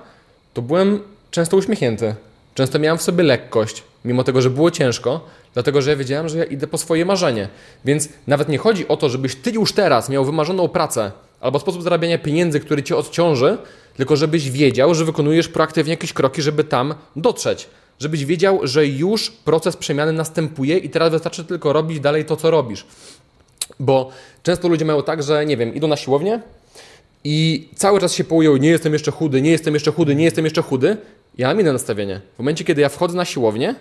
to 0.54 0.62
byłem 0.62 1.00
często 1.32 1.58
uśmiechnięty. 1.58 2.16
Często 2.56 2.80
miałem 2.80 2.98
w 2.98 3.02
sobie 3.02 3.24
lekkość, 3.24 3.84
mimo 4.06 4.24
tego, 4.24 4.42
że 4.42 4.50
było 4.50 4.72
ciężko, 4.72 5.26
dlatego 5.54 5.82
że 5.82 5.90
ja 5.90 5.96
wiedziałem, 5.96 6.30
że 6.30 6.38
ja 6.38 6.44
idę 6.44 6.68
po 6.68 6.78
swoje 6.78 7.06
marzenie. 7.06 7.48
Więc 7.86 8.10
nawet 8.28 8.50
nie 8.50 8.58
chodzi 8.58 8.88
o 8.88 8.98
to, 8.98 9.10
żebyś 9.10 9.36
ty 9.36 9.52
już 9.52 9.74
teraz 9.74 10.10
miał 10.10 10.26
wymarzoną 10.26 10.68
pracę 10.68 11.12
albo 11.42 11.60
sposób 11.60 11.84
zarabiania 11.84 12.18
pieniędzy, 12.18 12.60
który 12.60 12.84
cię 12.84 12.96
odciąży, 12.96 13.58
tylko 13.98 14.16
żebyś 14.16 14.52
wiedział, 14.52 14.96
że 14.96 15.06
wykonujesz 15.06 15.48
proaktywnie 15.48 15.94
jakieś 15.94 16.14
kroki, 16.14 16.42
żeby 16.42 16.64
tam 16.64 16.96
dotrzeć. 17.16 17.68
Żebyś 18.00 18.26
wiedział, 18.26 18.60
że 18.64 18.88
już 18.88 19.32
proces 19.32 19.78
przemiany 19.78 20.12
następuje 20.12 20.78
i 20.78 20.90
teraz 20.90 21.12
wystarczy 21.12 21.46
tylko 21.46 21.74
robić 21.74 22.00
dalej 22.00 22.26
to, 22.26 22.36
co 22.36 22.52
robisz. 22.52 22.86
Bo 23.80 24.12
często 24.44 24.68
ludzie 24.68 24.86
mają 24.86 25.04
tak, 25.04 25.24
że 25.24 25.46
nie 25.46 25.58
wiem, 25.58 25.76
idą 25.76 25.88
na 25.88 25.96
siłownię, 25.96 26.42
i 27.24 27.68
cały 27.76 28.00
czas 28.00 28.14
się 28.14 28.24
połują, 28.24 28.58
nie 28.58 28.70
jestem 28.70 28.94
jeszcze 28.94 29.12
chudy, 29.12 29.42
nie 29.42 29.52
jestem 29.52 29.74
jeszcze 29.74 29.92
chudy, 29.92 30.16
nie 30.16 30.24
jestem 30.24 30.46
jeszcze 30.46 30.62
chudy. 30.62 30.98
Ja 31.38 31.48
mam 31.48 31.62
inne 31.62 31.74
nastawienie. 31.74 32.22
W 32.36 32.40
momencie, 32.40 32.64
kiedy 32.64 32.82
ja 32.82 32.90
wchodzę 32.90 33.18
na 33.18 33.26
siłownię, 33.26 33.76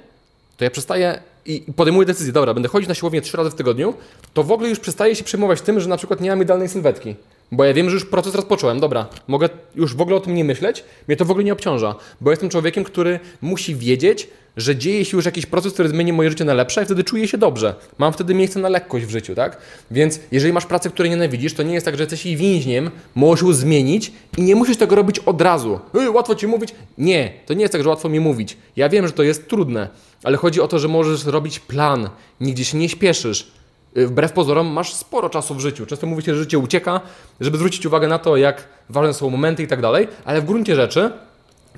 to 0.56 0.64
ja 0.64 0.70
przestaję 0.70 1.20
i 1.46 1.72
podejmuję 1.76 2.06
decyzję, 2.06 2.32
dobra, 2.32 2.54
będę 2.54 2.68
chodzić 2.68 2.88
na 2.88 2.94
siłownię 2.94 3.20
trzy 3.20 3.36
razy 3.36 3.50
w 3.50 3.54
tygodniu, 3.54 3.94
to 4.34 4.42
w 4.42 4.52
ogóle 4.52 4.68
już 4.68 4.78
przestaję 4.80 5.14
się 5.16 5.24
przejmować 5.24 5.60
tym, 5.60 5.80
że 5.80 5.88
na 5.88 5.96
przykład 5.96 6.20
nie 6.20 6.30
mam 6.30 6.42
idealnej 6.42 6.68
sylwetki. 6.68 7.16
Bo 7.52 7.64
ja 7.64 7.74
wiem, 7.74 7.90
że 7.90 7.94
już 7.94 8.06
proces 8.06 8.34
rozpocząłem, 8.34 8.80
dobra, 8.80 9.06
mogę 9.26 9.48
już 9.74 9.94
w 9.94 10.00
ogóle 10.00 10.16
o 10.16 10.20
tym 10.20 10.34
nie 10.34 10.44
myśleć, 10.44 10.84
mnie 11.08 11.16
to 11.16 11.24
w 11.24 11.30
ogóle 11.30 11.44
nie 11.44 11.52
obciąża, 11.52 11.94
bo 12.20 12.30
jestem 12.30 12.48
człowiekiem, 12.48 12.84
który 12.84 13.20
musi 13.40 13.74
wiedzieć, 13.74 14.28
że 14.56 14.76
dzieje 14.76 15.04
się 15.04 15.16
już 15.16 15.26
jakiś 15.26 15.46
proces, 15.46 15.72
który 15.72 15.88
zmieni 15.88 16.12
moje 16.12 16.30
życie 16.30 16.44
na 16.44 16.54
lepsze 16.54 16.82
i 16.82 16.84
wtedy 16.84 17.04
czuję 17.04 17.28
się 17.28 17.38
dobrze. 17.38 17.74
Mam 17.98 18.12
wtedy 18.12 18.34
miejsce 18.34 18.60
na 18.60 18.68
lekkość 18.68 19.06
w 19.06 19.10
życiu, 19.10 19.34
tak? 19.34 19.58
Więc 19.90 20.20
jeżeli 20.32 20.52
masz 20.52 20.66
pracę, 20.66 20.90
której 20.90 21.10
nienawidzisz, 21.10 21.54
to 21.54 21.62
nie 21.62 21.74
jest 21.74 21.86
tak, 21.86 21.96
że 21.96 22.02
jesteś 22.02 22.26
jej 22.26 22.36
więźniem, 22.36 22.90
możesz 23.14 23.42
ją 23.42 23.52
zmienić 23.52 24.12
i 24.36 24.42
nie 24.42 24.54
musisz 24.54 24.76
tego 24.76 24.96
robić 24.96 25.18
od 25.18 25.42
razu. 25.42 25.80
Ej, 26.00 26.08
łatwo 26.08 26.34
ci 26.34 26.46
mówić? 26.46 26.74
Nie, 26.98 27.32
to 27.46 27.54
nie 27.54 27.60
jest 27.60 27.72
tak, 27.72 27.82
że 27.82 27.88
łatwo 27.88 28.08
mi 28.08 28.20
mówić. 28.20 28.56
Ja 28.76 28.88
wiem, 28.88 29.06
że 29.06 29.12
to 29.12 29.22
jest 29.22 29.48
trudne, 29.48 29.88
ale 30.24 30.36
chodzi 30.36 30.60
o 30.60 30.68
to, 30.68 30.78
że 30.78 30.88
możesz 30.88 31.24
robić 31.24 31.60
plan, 31.60 32.10
nigdzie 32.40 32.64
się 32.64 32.78
nie 32.78 32.88
śpieszysz. 32.88 33.52
Y, 33.96 34.06
wbrew 34.06 34.32
pozorom 34.32 34.66
masz 34.66 34.94
sporo 34.94 35.30
czasu 35.30 35.54
w 35.54 35.60
życiu. 35.60 35.86
Często 35.86 36.06
mówi 36.06 36.22
się, 36.22 36.34
że 36.34 36.40
życie 36.40 36.58
ucieka, 36.58 37.00
żeby 37.40 37.56
zwrócić 37.56 37.86
uwagę 37.86 38.08
na 38.08 38.18
to, 38.18 38.36
jak 38.36 38.68
ważne 38.88 39.14
są 39.14 39.30
momenty 39.30 39.62
i 39.62 39.66
tak 39.66 39.80
dalej, 39.80 40.08
ale 40.24 40.40
w 40.40 40.44
gruncie 40.44 40.76
rzeczy 40.76 41.10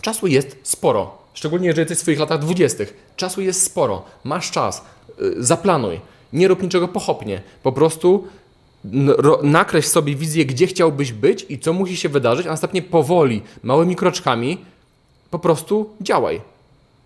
czasu 0.01 0.27
jest 0.27 0.57
sporo. 0.63 1.19
Szczególnie 1.35 1.67
jeżeli 1.67 1.81
jesteś 1.81 1.99
w 1.99 2.01
swoich 2.01 2.19
latach 2.19 2.39
dwudziestych. 2.39 3.13
Czasu 3.17 3.41
jest 3.41 3.63
sporo. 3.63 4.03
Masz 4.25 4.51
czas. 4.51 4.85
Y, 5.23 5.35
zaplanuj. 5.39 6.01
Nie 6.33 6.49
rób 6.49 6.63
niczego 6.63 6.89
pochopnie. 6.89 7.43
Po 7.63 7.73
prostu 7.73 8.29
nakreśl 9.43 9.89
sobie 9.89 10.15
wizję, 10.15 10.47
gdzie 10.47 10.67
chciałbyś 10.67 11.13
być 11.13 11.47
i 11.49 11.59
co 11.59 11.73
musi 11.73 11.97
się 11.97 12.09
wydarzyć, 12.09 12.47
a 12.47 12.51
następnie 12.51 12.83
powoli, 12.83 13.43
małymi 13.63 13.97
kroczkami 13.97 14.59
po 15.31 15.39
prostu 15.39 15.91
działaj. 16.01 16.41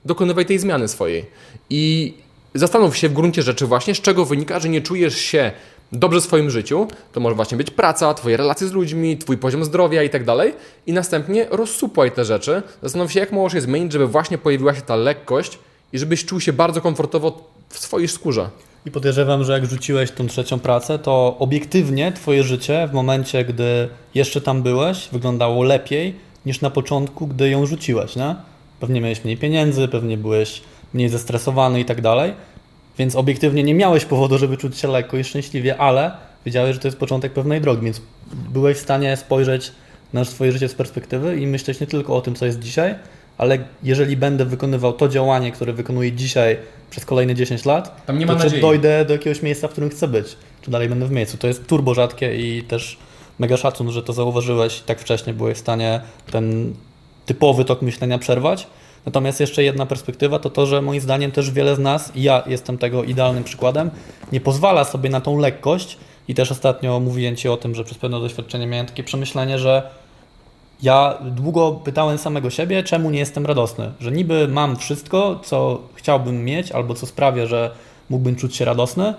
Dokonywaj 0.04 0.46
tej 0.46 0.58
zmiany 0.58 0.88
swojej. 0.88 1.26
I 1.70 2.14
zastanów 2.54 2.96
się 2.96 3.08
w 3.08 3.12
gruncie 3.12 3.42
rzeczy 3.42 3.66
właśnie, 3.66 3.94
z 3.94 4.00
czego 4.00 4.24
wynika, 4.24 4.60
że 4.60 4.68
nie 4.68 4.80
czujesz 4.80 5.18
się 5.18 5.52
dobrze 5.92 6.20
w 6.20 6.24
swoim 6.24 6.50
życiu, 6.50 6.88
to 7.12 7.20
może 7.20 7.36
właśnie 7.36 7.56
być 7.56 7.70
praca, 7.70 8.14
twoje 8.14 8.36
relacje 8.36 8.66
z 8.66 8.72
ludźmi, 8.72 9.18
twój 9.18 9.38
poziom 9.38 9.64
zdrowia 9.64 10.02
i 10.02 10.10
tak 10.10 10.24
dalej. 10.24 10.54
I 10.86 10.92
następnie 10.92 11.46
rozsupłaj 11.50 12.12
te 12.12 12.24
rzeczy. 12.24 12.62
Zastanów 12.82 13.12
się, 13.12 13.20
jak 13.20 13.32
możesz 13.32 13.54
je 13.54 13.60
zmienić, 13.60 13.92
żeby 13.92 14.06
właśnie 14.06 14.38
pojawiła 14.38 14.74
się 14.74 14.82
ta 14.82 14.96
lekkość 14.96 15.58
i 15.92 15.98
żebyś 15.98 16.24
czuł 16.24 16.40
się 16.40 16.52
bardzo 16.52 16.80
komfortowo 16.80 17.50
w 17.68 17.78
swojej 17.78 18.08
skórze. 18.08 18.50
I 18.86 18.90
podejrzewam, 18.90 19.44
że 19.44 19.52
jak 19.52 19.66
rzuciłeś 19.66 20.10
tą 20.10 20.26
trzecią 20.26 20.58
pracę, 20.58 20.98
to 20.98 21.36
obiektywnie 21.38 22.12
twoje 22.12 22.42
życie 22.42 22.88
w 22.90 22.94
momencie, 22.94 23.44
gdy 23.44 23.88
jeszcze 24.14 24.40
tam 24.40 24.62
byłeś, 24.62 25.08
wyglądało 25.12 25.64
lepiej 25.64 26.14
niż 26.46 26.60
na 26.60 26.70
początku, 26.70 27.26
gdy 27.26 27.50
ją 27.50 27.66
rzuciłeś, 27.66 28.16
nie? 28.16 28.34
Pewnie 28.80 29.00
miałeś 29.00 29.24
mniej 29.24 29.36
pieniędzy, 29.36 29.88
pewnie 29.88 30.16
byłeś 30.16 30.62
mniej 30.94 31.08
zestresowany 31.08 31.80
i 31.80 31.84
tak 31.84 32.00
dalej, 32.00 32.32
więc 32.98 33.16
obiektywnie 33.16 33.62
nie 33.62 33.74
miałeś 33.74 34.04
powodu, 34.04 34.38
żeby 34.38 34.56
czuć 34.56 34.78
się 34.78 34.88
lekko 34.88 35.16
i 35.16 35.24
szczęśliwie, 35.24 35.76
ale 35.76 36.10
wiedziałeś, 36.46 36.74
że 36.74 36.80
to 36.80 36.88
jest 36.88 36.98
początek 36.98 37.32
pewnej 37.32 37.60
drogi, 37.60 37.84
więc 37.84 38.00
byłeś 38.32 38.76
w 38.76 38.80
stanie 38.80 39.16
spojrzeć 39.16 39.72
na 40.12 40.24
swoje 40.24 40.52
życie 40.52 40.68
z 40.68 40.74
perspektywy 40.74 41.40
i 41.40 41.46
myśleć 41.46 41.80
nie 41.80 41.86
tylko 41.86 42.16
o 42.16 42.20
tym, 42.20 42.34
co 42.34 42.46
jest 42.46 42.58
dzisiaj, 42.58 42.94
ale 43.38 43.58
jeżeli 43.82 44.16
będę 44.16 44.44
wykonywał 44.44 44.92
to 44.92 45.08
działanie, 45.08 45.52
które 45.52 45.72
wykonuję 45.72 46.12
dzisiaj 46.12 46.56
przez 46.90 47.04
kolejne 47.04 47.34
10 47.34 47.64
lat, 47.64 48.06
Tam 48.06 48.18
nie 48.18 48.26
to 48.26 48.50
czy 48.50 48.60
dojdę 48.60 49.04
do 49.04 49.12
jakiegoś 49.12 49.42
miejsca, 49.42 49.68
w 49.68 49.70
którym 49.70 49.90
chcę 49.90 50.08
być, 50.08 50.36
czy 50.62 50.70
dalej 50.70 50.88
będę 50.88 51.06
w 51.06 51.10
miejscu. 51.10 51.38
To 51.38 51.46
jest 51.46 51.66
turbo 51.66 51.94
rzadkie 51.94 52.36
i 52.36 52.62
też 52.62 52.98
mega 53.38 53.56
szacun, 53.56 53.92
że 53.92 54.02
to 54.02 54.12
zauważyłeś 54.12 54.80
tak 54.80 55.00
wcześnie, 55.00 55.34
byłeś 55.34 55.56
w 55.56 55.60
stanie 55.60 56.00
ten 56.30 56.74
typowy 57.26 57.64
tok 57.64 57.82
myślenia 57.82 58.18
przerwać. 58.18 58.66
Natomiast 59.06 59.40
jeszcze 59.40 59.62
jedna 59.62 59.86
perspektywa 59.86 60.38
to 60.38 60.50
to, 60.50 60.66
że 60.66 60.82
moim 60.82 61.00
zdaniem 61.00 61.30
też 61.30 61.50
wiele 61.50 61.76
z 61.76 61.78
nas, 61.78 62.16
i 62.16 62.22
ja 62.22 62.42
jestem 62.46 62.78
tego 62.78 63.04
idealnym 63.04 63.44
przykładem, 63.44 63.90
nie 64.32 64.40
pozwala 64.40 64.84
sobie 64.84 65.10
na 65.10 65.20
tą 65.20 65.38
lekkość 65.38 65.98
i 66.28 66.34
też 66.34 66.52
ostatnio 66.52 67.00
mówiłem 67.00 67.36
Ci 67.36 67.48
o 67.48 67.56
tym, 67.56 67.74
że 67.74 67.84
przez 67.84 67.98
pewne 67.98 68.20
doświadczenie 68.20 68.66
miałem 68.66 68.86
takie 68.86 69.04
przemyślenie, 69.04 69.58
że 69.58 69.90
ja 70.82 71.18
długo 71.22 71.72
pytałem 71.72 72.18
samego 72.18 72.50
siebie, 72.50 72.82
czemu 72.82 73.10
nie 73.10 73.18
jestem 73.18 73.46
radosny. 73.46 73.92
Że 74.00 74.12
niby 74.12 74.48
mam 74.48 74.76
wszystko, 74.76 75.40
co 75.44 75.82
chciałbym 75.94 76.44
mieć, 76.44 76.72
albo 76.72 76.94
co 76.94 77.06
sprawia, 77.06 77.46
że 77.46 77.70
mógłbym 78.10 78.36
czuć 78.36 78.56
się 78.56 78.64
radosny, 78.64 79.14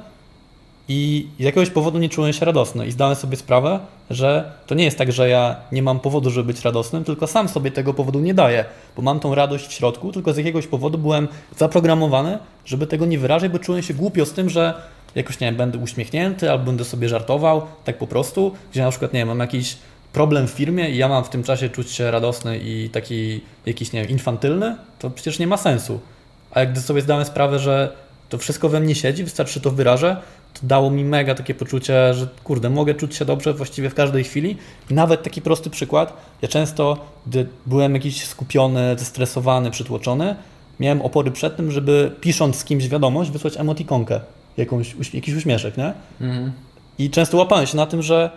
i 0.88 1.28
z 1.40 1.44
jakiegoś 1.44 1.70
powodu 1.70 2.00
nie 2.00 2.10
czułem 2.10 2.34
się 2.34 2.46
radosny. 2.46 2.88
I 2.88 2.92
zdałem 2.92 3.16
sobie 3.16 3.38
sprawę, 3.38 3.80
że 4.10 4.52
to 4.68 4.76
nie 4.76 4.84
jest 4.84 4.98
tak, 4.98 5.12
że 5.12 5.30
ja 5.30 5.56
nie 5.72 5.84
mam 5.84 6.00
powodu, 6.00 6.30
żeby 6.30 6.48
być 6.54 6.62
radosnym, 6.62 7.04
tylko 7.04 7.28
sam 7.28 7.50
sobie 7.50 7.72
tego 7.72 7.94
powodu 7.94 8.20
nie 8.20 8.34
daję, 8.34 8.66
bo 8.96 9.02
mam 9.02 9.20
tą 9.20 9.36
radość 9.36 9.68
w 9.68 9.72
środku, 9.72 10.12
tylko 10.12 10.34
z 10.34 10.38
jakiegoś 10.38 10.68
powodu 10.68 10.98
byłem 10.98 11.28
zaprogramowany, 11.58 12.40
żeby 12.66 12.88
tego 12.88 13.06
nie 13.06 13.20
wyrażać, 13.20 13.52
bo 13.52 13.60
czułem 13.60 13.82
się 13.82 13.94
głupio 13.94 14.26
z 14.26 14.34
tym, 14.34 14.50
że 14.50 14.74
jakoś, 15.16 15.40
nie 15.40 15.48
wiem, 15.48 15.56
będę 15.56 15.78
uśmiechnięty 15.78 16.52
albo 16.52 16.66
będę 16.66 16.86
sobie 16.86 17.10
żartował, 17.10 17.62
tak 17.84 17.98
po 17.98 18.08
prostu, 18.08 18.52
gdzie 18.72 18.82
na 18.82 18.90
przykład, 18.90 19.14
nie 19.14 19.20
wiem, 19.20 19.28
mam 19.28 19.40
jakiś 19.40 19.78
problem 20.14 20.48
w 20.48 20.52
firmie 20.52 20.90
i 20.90 20.98
ja 20.98 21.08
mam 21.08 21.24
w 21.24 21.30
tym 21.30 21.44
czasie 21.44 21.70
czuć 21.70 21.92
się 21.92 22.12
radosny 22.12 22.58
i 22.58 22.90
taki 22.90 23.42
jakiś, 23.66 23.92
nie 23.94 24.02
wiem, 24.02 24.10
infantylny, 24.10 24.76
to 25.00 25.10
przecież 25.10 25.40
nie 25.40 25.48
ma 25.48 25.58
sensu. 25.58 26.00
A 26.52 26.60
jak 26.60 26.72
gdy 26.72 26.82
sobie 26.82 27.02
zdałem 27.02 27.26
sprawę, 27.26 27.60
że 27.60 27.92
to 28.30 28.38
wszystko 28.38 28.70
we 28.70 28.80
mnie 28.80 28.96
siedzi, 28.96 29.24
wystarczy 29.24 29.62
to 29.62 29.72
wyrażę, 29.72 30.18
to 30.60 30.68
dało 30.68 30.92
mi 30.92 31.04
mega 31.04 31.36
takie 31.36 31.56
poczucie, 31.56 32.14
że 32.14 32.28
kurde, 32.44 32.70
mogę 32.70 32.94
czuć 32.94 33.16
się 33.16 33.26
dobrze 33.26 33.54
właściwie 33.54 33.90
w 33.90 33.96
każdej 33.96 34.24
chwili. 34.24 34.58
I 34.90 34.94
nawet 34.94 35.24
taki 35.24 35.42
prosty 35.42 35.70
przykład, 35.70 36.14
ja 36.42 36.48
często, 36.48 36.98
gdy 37.28 37.48
byłem 37.66 37.94
jakiś 37.94 38.26
skupiony, 38.26 38.96
zestresowany, 39.00 39.72
przytłoczony, 39.72 40.36
miałem 40.80 41.02
opory 41.02 41.32
przed 41.32 41.58
tym, 41.58 41.72
żeby 41.72 42.12
pisząc 42.22 42.56
z 42.56 42.64
kimś 42.64 42.88
wiadomość, 42.88 43.32
wysłać 43.32 43.58
emotikonkę, 43.58 44.20
jakąś, 44.58 44.96
jakiś 45.14 45.36
uśmieszek, 45.36 45.78
nie? 45.78 45.94
Mhm. 46.22 46.52
I 47.00 47.10
często 47.10 47.38
łapałem 47.38 47.68
się 47.68 47.78
na 47.78 47.86
tym, 47.86 48.02
że 48.02 48.30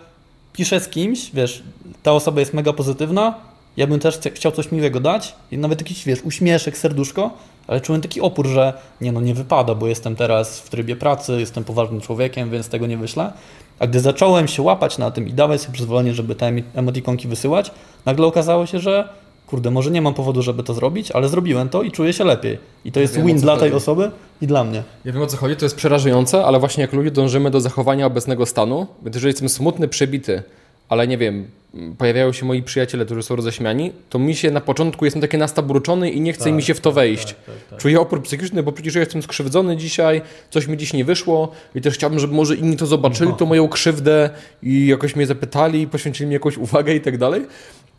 piszę 0.52 0.80
z 0.80 0.88
kimś, 0.88 1.30
wiesz, 1.34 1.62
ta 2.02 2.12
osoba 2.12 2.40
jest 2.40 2.54
mega 2.54 2.72
pozytywna, 2.72 3.34
ja 3.78 3.86
bym 3.86 4.00
też 4.00 4.20
chciał 4.34 4.52
coś 4.52 4.72
miłego 4.72 5.00
dać 5.00 5.34
i 5.50 5.58
nawet 5.58 5.80
jakiś, 5.80 6.04
wiesz, 6.04 6.22
uśmieszek, 6.24 6.78
serduszko, 6.78 7.30
ale 7.66 7.80
czułem 7.80 8.00
taki 8.00 8.20
opór, 8.20 8.46
że 8.46 8.72
nie 9.00 9.12
no, 9.12 9.20
nie 9.20 9.34
wypada, 9.34 9.74
bo 9.74 9.86
jestem 9.86 10.16
teraz 10.16 10.60
w 10.60 10.70
trybie 10.70 10.96
pracy, 10.96 11.40
jestem 11.40 11.64
poważnym 11.64 12.00
człowiekiem, 12.00 12.50
więc 12.50 12.68
tego 12.68 12.86
nie 12.86 12.96
wyślę. 12.96 13.32
A 13.78 13.86
gdy 13.86 14.00
zacząłem 14.00 14.48
się 14.48 14.62
łapać 14.62 14.98
na 14.98 15.10
tym 15.10 15.28
i 15.28 15.32
dawać 15.32 15.60
sobie 15.60 15.74
przyzwolenie, 15.74 16.14
żeby 16.14 16.34
te 16.34 16.52
emotikonki 16.74 17.28
wysyłać, 17.28 17.70
nagle 18.06 18.26
okazało 18.26 18.66
się, 18.66 18.78
że 18.78 19.08
kurde, 19.46 19.70
może 19.70 19.90
nie 19.90 20.02
mam 20.02 20.14
powodu, 20.14 20.42
żeby 20.42 20.62
to 20.62 20.74
zrobić, 20.74 21.10
ale 21.10 21.28
zrobiłem 21.28 21.68
to 21.68 21.82
i 21.82 21.90
czuję 21.90 22.12
się 22.12 22.24
lepiej. 22.24 22.58
I 22.84 22.92
to 22.92 23.00
jest 23.00 23.20
win 23.20 23.40
dla 23.40 23.56
tej 23.56 23.72
osoby 23.72 24.10
i 24.40 24.46
dla 24.46 24.64
mnie. 24.64 24.82
Ja 25.04 25.12
wiem 25.12 25.22
o 25.22 25.26
co 25.26 25.36
chodzi, 25.36 25.56
to 25.56 25.64
jest 25.64 25.76
przerażające, 25.76 26.44
ale 26.44 26.60
właśnie 26.60 26.82
jak 26.82 26.92
ludzie 26.92 27.10
dążymy 27.10 27.50
do 27.50 27.60
zachowania 27.60 28.06
obecnego 28.06 28.46
stanu, 28.46 28.86
więc 29.02 29.16
jeżeli 29.16 29.30
jestem 29.30 29.48
smutny, 29.48 29.88
przebity, 29.88 30.42
ale 30.88 31.08
nie 31.08 31.18
wiem, 31.18 31.50
pojawiają 31.98 32.32
się 32.32 32.46
moi 32.46 32.62
przyjaciele, 32.62 33.04
którzy 33.04 33.22
są 33.22 33.36
roześmiani, 33.36 33.92
to 34.10 34.18
mi 34.18 34.34
się 34.34 34.50
na 34.50 34.60
początku 34.60 35.04
jestem 35.04 35.22
taki 35.22 35.38
nastabruczony 35.38 36.10
i 36.10 36.20
nie 36.20 36.32
chce 36.32 36.44
tak, 36.44 36.52
mi 36.52 36.62
się 36.62 36.74
w 36.74 36.80
to 36.80 36.90
tak, 36.90 36.94
wejść. 36.94 37.26
Tak, 37.26 37.36
tak, 37.46 37.54
tak, 37.70 37.78
Czuję 37.78 38.00
opór 38.00 38.22
psychiczny, 38.22 38.62
bo 38.62 38.72
przecież 38.72 38.94
ja 38.94 39.00
jestem 39.00 39.22
skrzywdzony 39.22 39.76
dzisiaj, 39.76 40.22
coś 40.50 40.66
mi 40.66 40.76
dziś 40.76 40.92
nie 40.92 41.04
wyszło 41.04 41.52
i 41.74 41.80
też 41.80 41.94
chciałbym, 41.94 42.18
żeby 42.18 42.34
może 42.34 42.56
inni 42.56 42.76
to 42.76 42.86
zobaczyli, 42.86 43.30
no. 43.30 43.36
to 43.36 43.46
moją 43.46 43.68
krzywdę 43.68 44.30
i 44.62 44.86
jakoś 44.86 45.16
mnie 45.16 45.26
zapytali, 45.26 45.86
poświęcili 45.86 46.26
mi 46.26 46.32
jakąś 46.32 46.56
uwagę 46.56 46.94
i 46.94 47.00
tak 47.00 47.18
dalej. 47.18 47.46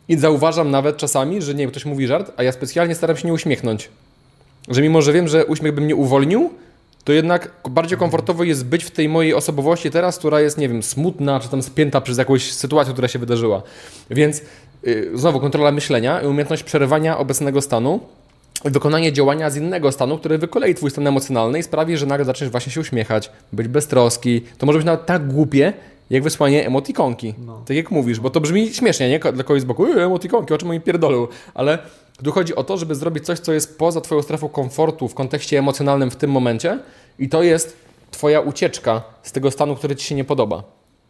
I 0.08 0.18
zauważam 0.18 0.70
nawet 0.70 0.96
czasami, 0.96 1.42
że 1.42 1.54
nie 1.54 1.58
wiem, 1.58 1.70
ktoś 1.70 1.84
mówi 1.84 2.06
żart, 2.06 2.32
a 2.36 2.42
ja 2.42 2.52
specjalnie 2.52 2.94
staram 2.94 3.16
się 3.16 3.28
nie 3.28 3.34
uśmiechnąć. 3.34 3.88
Że 4.68 4.82
mimo, 4.82 5.02
że 5.02 5.12
wiem, 5.12 5.28
że 5.28 5.46
uśmiech 5.46 5.74
by 5.74 5.80
mnie 5.80 5.96
uwolnił, 5.96 6.50
to 7.04 7.12
jednak 7.12 7.50
bardziej 7.70 7.98
komfortowo 7.98 8.44
jest 8.44 8.66
być 8.66 8.84
w 8.84 8.90
tej 8.90 9.08
mojej 9.08 9.34
osobowości 9.34 9.90
teraz, 9.90 10.18
która 10.18 10.40
jest, 10.40 10.58
nie 10.58 10.68
wiem, 10.68 10.82
smutna, 10.82 11.40
czy 11.40 11.48
tam 11.48 11.62
spięta 11.62 12.00
przez 12.00 12.18
jakąś 12.18 12.52
sytuację, 12.52 12.92
która 12.92 13.08
się 13.08 13.18
wydarzyła. 13.18 13.62
Więc 14.10 14.42
yy, 14.82 15.10
znowu 15.14 15.40
kontrola 15.40 15.72
myślenia 15.72 16.20
i 16.20 16.26
umiejętność 16.26 16.62
przerywania 16.62 17.18
obecnego 17.18 17.60
stanu 17.60 18.00
wykonanie 18.64 19.12
działania 19.12 19.50
z 19.50 19.56
innego 19.56 19.92
stanu, 19.92 20.18
który 20.18 20.38
wykolei 20.38 20.74
twój 20.74 20.90
stan 20.90 21.06
emocjonalny 21.06 21.58
i 21.58 21.62
sprawi, 21.62 21.96
że 21.96 22.06
nagle 22.06 22.24
zaczniesz 22.24 22.50
właśnie 22.50 22.72
się 22.72 22.80
uśmiechać, 22.80 23.30
być 23.52 23.68
beztroski. 23.68 24.40
To 24.58 24.66
może 24.66 24.78
być 24.78 24.86
nawet 24.86 25.06
tak 25.06 25.32
głupie, 25.32 25.72
jak 26.10 26.22
wysłanie 26.22 26.66
emotikonki. 26.66 27.34
No. 27.46 27.62
Tak 27.66 27.76
jak 27.76 27.90
mówisz, 27.90 28.20
bo 28.20 28.30
to 28.30 28.40
brzmi 28.40 28.74
śmiesznie, 28.74 29.08
nie? 29.08 29.18
Dla 29.18 29.44
kogoś 29.44 29.62
z 29.62 29.64
boku, 29.64 29.86
emotikonki, 29.86 30.54
o 30.54 30.58
czym 30.58 30.70
oni 30.70 30.80
pierdolą, 30.80 31.26
ale 31.54 31.78
tu 32.24 32.32
chodzi 32.32 32.54
o 32.54 32.64
to, 32.64 32.76
żeby 32.76 32.94
zrobić 32.94 33.24
coś, 33.24 33.38
co 33.38 33.52
jest 33.52 33.78
poza 33.78 34.00
Twoją 34.00 34.22
strefą 34.22 34.48
komfortu 34.48 35.08
w 35.08 35.14
kontekście 35.14 35.58
emocjonalnym 35.58 36.10
w 36.10 36.16
tym 36.16 36.30
momencie 36.30 36.78
i 37.18 37.28
to 37.28 37.42
jest 37.42 37.76
Twoja 38.10 38.40
ucieczka 38.40 39.02
z 39.22 39.32
tego 39.32 39.50
stanu, 39.50 39.76
który 39.76 39.96
Ci 39.96 40.06
się 40.06 40.14
nie 40.14 40.24
podoba. 40.24 40.62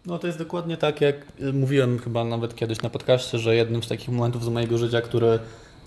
No 0.07 0.19
to 0.19 0.27
jest 0.27 0.39
dokładnie 0.39 0.77
tak, 0.77 1.01
jak 1.01 1.17
mówiłem 1.53 1.99
chyba 1.99 2.25
nawet 2.25 2.55
kiedyś 2.55 2.83
na 2.83 2.91
podcaście, 2.91 3.39
że 3.39 3.57
jednym 3.57 3.83
z 3.83 3.89
takich 3.89 4.09
momentów 4.09 4.45
z 4.45 4.49
mojego 4.49 4.79
życia, 4.79 5.01
który 5.01 5.39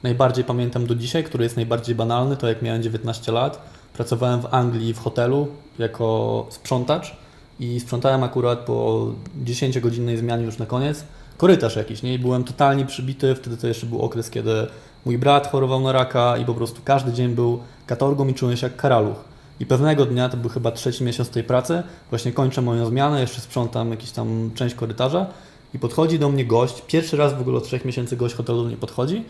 najbardziej 0.04 0.44
pamiętam 0.44 0.86
do 0.86 0.96
dzisiaj, 0.96 1.24
który 1.24 1.44
jest 1.44 1.56
najbardziej 1.56 1.96
banalny, 1.96 2.38
to 2.38 2.48
jak 2.48 2.62
miałem 2.62 2.84
19 2.84 3.32
lat, 3.32 3.62
pracowałem 3.94 4.42
w 4.42 4.54
Anglii 4.54 4.94
w 4.94 5.00
hotelu 5.00 5.48
jako 5.80 6.48
sprzątacz 6.50 7.16
i 7.60 7.80
sprzątałem 7.80 8.24
akurat 8.24 8.60
po 8.60 9.08
10-godzinnej 9.44 10.18
zmianie 10.18 10.44
już 10.44 10.58
na 10.58 10.66
koniec. 10.66 11.04
Korytarz 11.38 11.76
jakiś, 11.76 12.04
nie? 12.04 12.14
I 12.14 12.20
byłem 12.20 12.44
totalnie 12.44 12.86
przybity, 12.86 13.36
wtedy 13.36 13.58
to 13.58 13.68
jeszcze 13.68 13.86
był 13.86 14.02
okres, 14.02 14.30
kiedy 14.30 14.68
Mój 15.06 15.18
brat 15.18 15.52
chorował 15.52 15.82
na 15.82 15.92
raka 15.92 16.38
i 16.38 16.46
po 16.46 16.54
prostu 16.54 16.82
każdy 16.86 17.14
dzień 17.14 17.36
był 17.36 17.60
katorgą 17.86 18.28
i 18.28 18.34
czułem 18.34 18.58
się 18.58 18.68
jak 18.68 18.76
karaluch. 18.76 19.24
I 19.60 19.66
pewnego 19.66 20.06
dnia, 20.06 20.30
to 20.30 20.38
był 20.38 20.50
chyba 20.50 20.72
trzeci 20.72 21.04
miesiąc 21.04 21.30
tej 21.30 21.44
pracy, 21.44 21.84
właśnie 22.10 22.32
kończę 22.32 22.62
moją 22.62 22.86
zmianę, 22.86 23.22
jeszcze 23.22 23.42
sprzątam 23.42 23.92
jakąś 23.92 24.12
tam 24.12 24.52
część 24.56 24.76
korytarza 24.76 25.26
i 25.74 25.80
podchodzi 25.80 26.20
do 26.20 26.30
mnie 26.30 26.46
gość, 26.46 26.82
pierwszy 26.88 27.18
raz 27.18 27.34
w 27.34 27.42
ogóle 27.42 27.58
od 27.58 27.64
trzech 27.64 27.86
miesięcy 27.86 28.18
gość 28.18 28.36
hotelu 28.36 28.62
do 28.62 28.68
mnie 28.68 28.78
podchodzi 28.78 29.24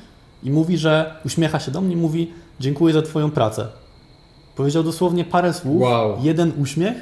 i 0.43 0.51
mówi, 0.51 0.77
że 0.77 1.15
uśmiecha 1.25 1.59
się 1.59 1.71
do 1.71 1.81
mnie 1.81 1.93
i 1.93 1.97
mówi 1.97 2.31
dziękuję 2.59 2.93
za 2.93 3.01
Twoją 3.01 3.31
pracę. 3.31 3.67
Powiedział 4.55 4.83
dosłownie 4.83 5.25
parę 5.25 5.53
słów, 5.53 5.81
wow. 5.81 6.17
jeden 6.21 6.51
uśmiech 6.57 6.97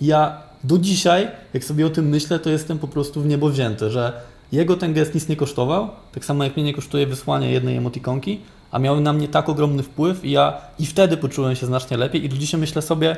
i 0.00 0.06
ja 0.06 0.36
do 0.64 0.78
dzisiaj, 0.78 1.28
jak 1.54 1.64
sobie 1.64 1.86
o 1.86 1.90
tym 1.90 2.08
myślę, 2.08 2.38
to 2.38 2.50
jestem 2.50 2.78
po 2.78 2.88
prostu 2.88 3.20
w 3.20 3.26
niebo 3.26 3.48
wzięty, 3.48 3.90
że 3.90 4.12
jego 4.52 4.76
ten 4.76 4.94
gest 4.94 5.14
nic 5.14 5.28
nie 5.28 5.36
kosztował, 5.36 5.88
tak 6.12 6.24
samo 6.24 6.44
jak 6.44 6.56
mnie 6.56 6.64
nie 6.64 6.74
kosztuje 6.74 7.06
wysłanie 7.06 7.50
jednej 7.50 7.76
emotikonki, 7.76 8.40
a 8.70 8.78
miał 8.78 9.00
na 9.00 9.12
mnie 9.12 9.28
tak 9.28 9.48
ogromny 9.48 9.82
wpływ 9.82 10.24
i 10.24 10.30
ja 10.30 10.58
i 10.78 10.86
wtedy 10.86 11.16
poczułem 11.16 11.54
się 11.56 11.66
znacznie 11.66 11.96
lepiej 11.96 12.24
i 12.24 12.28
do 12.28 12.36
dzisiaj 12.36 12.60
myślę 12.60 12.82
sobie, 12.82 13.16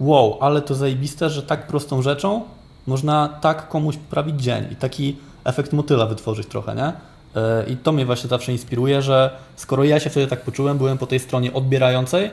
wow, 0.00 0.38
ale 0.40 0.62
to 0.62 0.74
zajebiste, 0.74 1.30
że 1.30 1.42
tak 1.42 1.66
prostą 1.66 2.02
rzeczą 2.02 2.42
można 2.86 3.28
tak 3.28 3.68
komuś 3.68 3.96
poprawić 3.96 4.42
dzień 4.42 4.64
i 4.70 4.76
taki 4.76 5.16
efekt 5.44 5.72
motyla 5.72 6.06
wytworzyć 6.06 6.46
trochę, 6.46 6.74
nie? 6.74 6.92
E, 7.36 7.64
I 7.68 7.76
to 7.76 7.92
mnie 7.92 8.06
właśnie 8.06 8.30
zawsze 8.30 8.52
inspiruje, 8.52 9.02
że 9.02 9.36
skoro 9.56 9.84
ja 9.84 10.00
się 10.00 10.10
wtedy 10.10 10.26
tak 10.26 10.40
poczułem, 10.40 10.78
byłem 10.78 10.98
po 10.98 11.06
tej 11.06 11.18
stronie 11.18 11.52
odbierającej, 11.52 12.30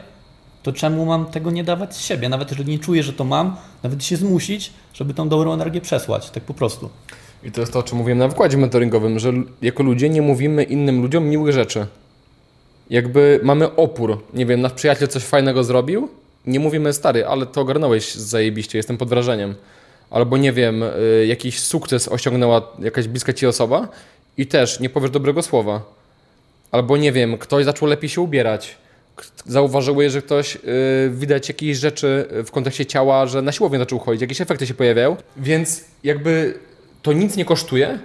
to 0.64 0.74
czemu 0.74 1.06
mam 1.06 1.26
tego 1.26 1.52
nie 1.52 1.64
dawać 1.64 1.96
z 1.96 2.02
siebie? 2.06 2.30
Nawet 2.30 2.50
jeżeli 2.50 2.72
nie 2.72 2.80
czuję, 2.80 3.04
że 3.04 3.14
to 3.14 3.24
mam, 3.24 3.56
nawet 3.84 4.04
się 4.04 4.18
zmusić, 4.18 4.74
żeby 4.94 5.14
tą 5.14 5.30
dobrą 5.30 5.54
energię 5.54 5.82
przesłać, 5.82 6.30
tak 6.30 6.44
po 6.44 6.54
prostu. 6.54 6.90
I 7.44 7.52
to 7.52 7.62
jest 7.62 7.74
to, 7.74 7.80
o 7.80 7.84
czym 7.84 7.98
mówiłem 7.98 8.18
na 8.18 8.28
wykładzie 8.28 8.58
mentoringowym, 8.58 9.20
że 9.20 9.34
jako 9.62 9.84
ludzie 9.84 10.10
nie 10.10 10.22
mówimy 10.22 10.64
innym 10.64 11.02
ludziom 11.02 11.26
miłych 11.26 11.54
rzeczy. 11.54 11.88
Jakby 12.90 13.40
mamy 13.44 13.76
opór. 13.76 14.24
Nie 14.34 14.46
wiem, 14.46 14.62
nasz 14.62 14.74
przyjaciel 14.74 15.08
coś 15.08 15.24
fajnego 15.24 15.64
zrobił, 15.64 16.10
nie 16.46 16.60
mówimy 16.60 16.94
stary, 16.94 17.26
ale 17.26 17.46
to 17.46 17.62
ogarnąłeś 17.62 18.16
zajebiście, 18.16 18.78
jestem 18.78 18.98
pod 18.98 19.10
wrażeniem. 19.10 19.56
albo 20.10 20.38
nie 20.38 20.54
wiem, 20.54 20.84
y, 20.84 21.26
jakiś 21.28 21.60
sukces 21.60 22.08
osiągnęła 22.08 22.62
jakaś 22.80 23.08
bliska 23.08 23.34
ci 23.34 23.48
osoba 23.48 23.88
i 24.40 24.48
też 24.48 24.80
nie 24.80 24.90
powiesz 24.90 25.12
dobrego 25.12 25.42
słowa. 25.42 25.82
Albo 26.72 26.98
nie 26.98 27.12
wiem, 27.12 27.38
ktoś 27.38 27.66
zaczął 27.66 27.88
lepiej 27.88 28.10
się 28.10 28.22
ubierać. 28.22 28.78
Zauważyłeś, 29.46 30.14
że 30.14 30.22
ktoś 30.22 30.56
y, 30.56 30.60
widać 31.14 31.50
jakieś 31.50 31.78
rzeczy 31.78 32.28
w 32.46 32.52
kontekście 32.52 32.86
ciała, 32.86 33.26
że 33.26 33.42
na 33.42 33.52
siłownię 33.52 33.80
zaczął 33.80 34.00
chodzić, 34.00 34.22
jakieś 34.22 34.42
efekty 34.42 34.68
się 34.68 34.74
pojawiają. 34.74 35.16
Więc 35.38 35.86
jakby 36.04 36.60
to 37.02 37.14
nic 37.14 37.36
nie 37.36 37.46
kosztuje, 37.46 38.00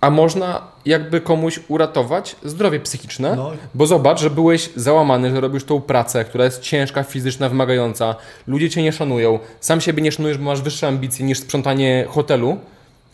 a 0.00 0.10
można 0.10 0.62
jakby 0.86 1.20
komuś 1.20 1.60
uratować 1.68 2.36
zdrowie 2.44 2.80
psychiczne. 2.80 3.36
No. 3.36 3.52
Bo 3.74 3.86
zobacz, 3.86 4.20
że 4.20 4.30
byłeś 4.30 4.70
załamany, 4.76 5.30
że 5.30 5.40
robisz 5.40 5.64
tą 5.64 5.80
pracę, 5.80 6.24
która 6.24 6.44
jest 6.44 6.60
ciężka, 6.60 7.02
fizyczna, 7.02 7.48
wymagająca. 7.48 8.14
Ludzie 8.46 8.70
cię 8.70 8.82
nie 8.82 8.92
szanują. 8.92 9.38
Sam 9.60 9.80
siebie 9.80 10.02
nie 10.02 10.12
szanujesz, 10.12 10.38
bo 10.38 10.44
masz 10.44 10.62
wyższe 10.62 10.88
ambicje 10.88 11.26
niż 11.26 11.38
sprzątanie 11.38 12.06
hotelu. 12.08 12.58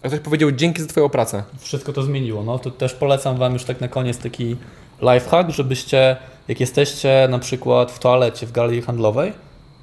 A 0.03 0.09
ktoś 0.09 0.21
powiedział 0.21 0.53
dzięki 0.53 0.83
za 0.83 0.89
twoją 0.89 1.09
pracę. 1.09 1.43
Wszystko 1.59 1.93
to 1.93 2.03
zmieniło. 2.03 2.43
No 2.45 2.59
to 2.59 2.71
też 2.71 2.95
polecam 2.95 3.37
Wam 3.37 3.53
już 3.53 3.65
tak 3.65 3.81
na 3.81 3.89
koniec 3.89 4.19
taki 4.19 4.57
lifehack, 5.03 5.51
żebyście, 5.51 6.17
jak 6.49 6.61
jesteście 6.61 7.29
na 7.31 7.39
przykład 7.39 7.93
w 7.93 7.99
toalecie 7.99 8.47
w 8.47 8.53
galerii 8.53 8.83
handlowej 8.83 9.33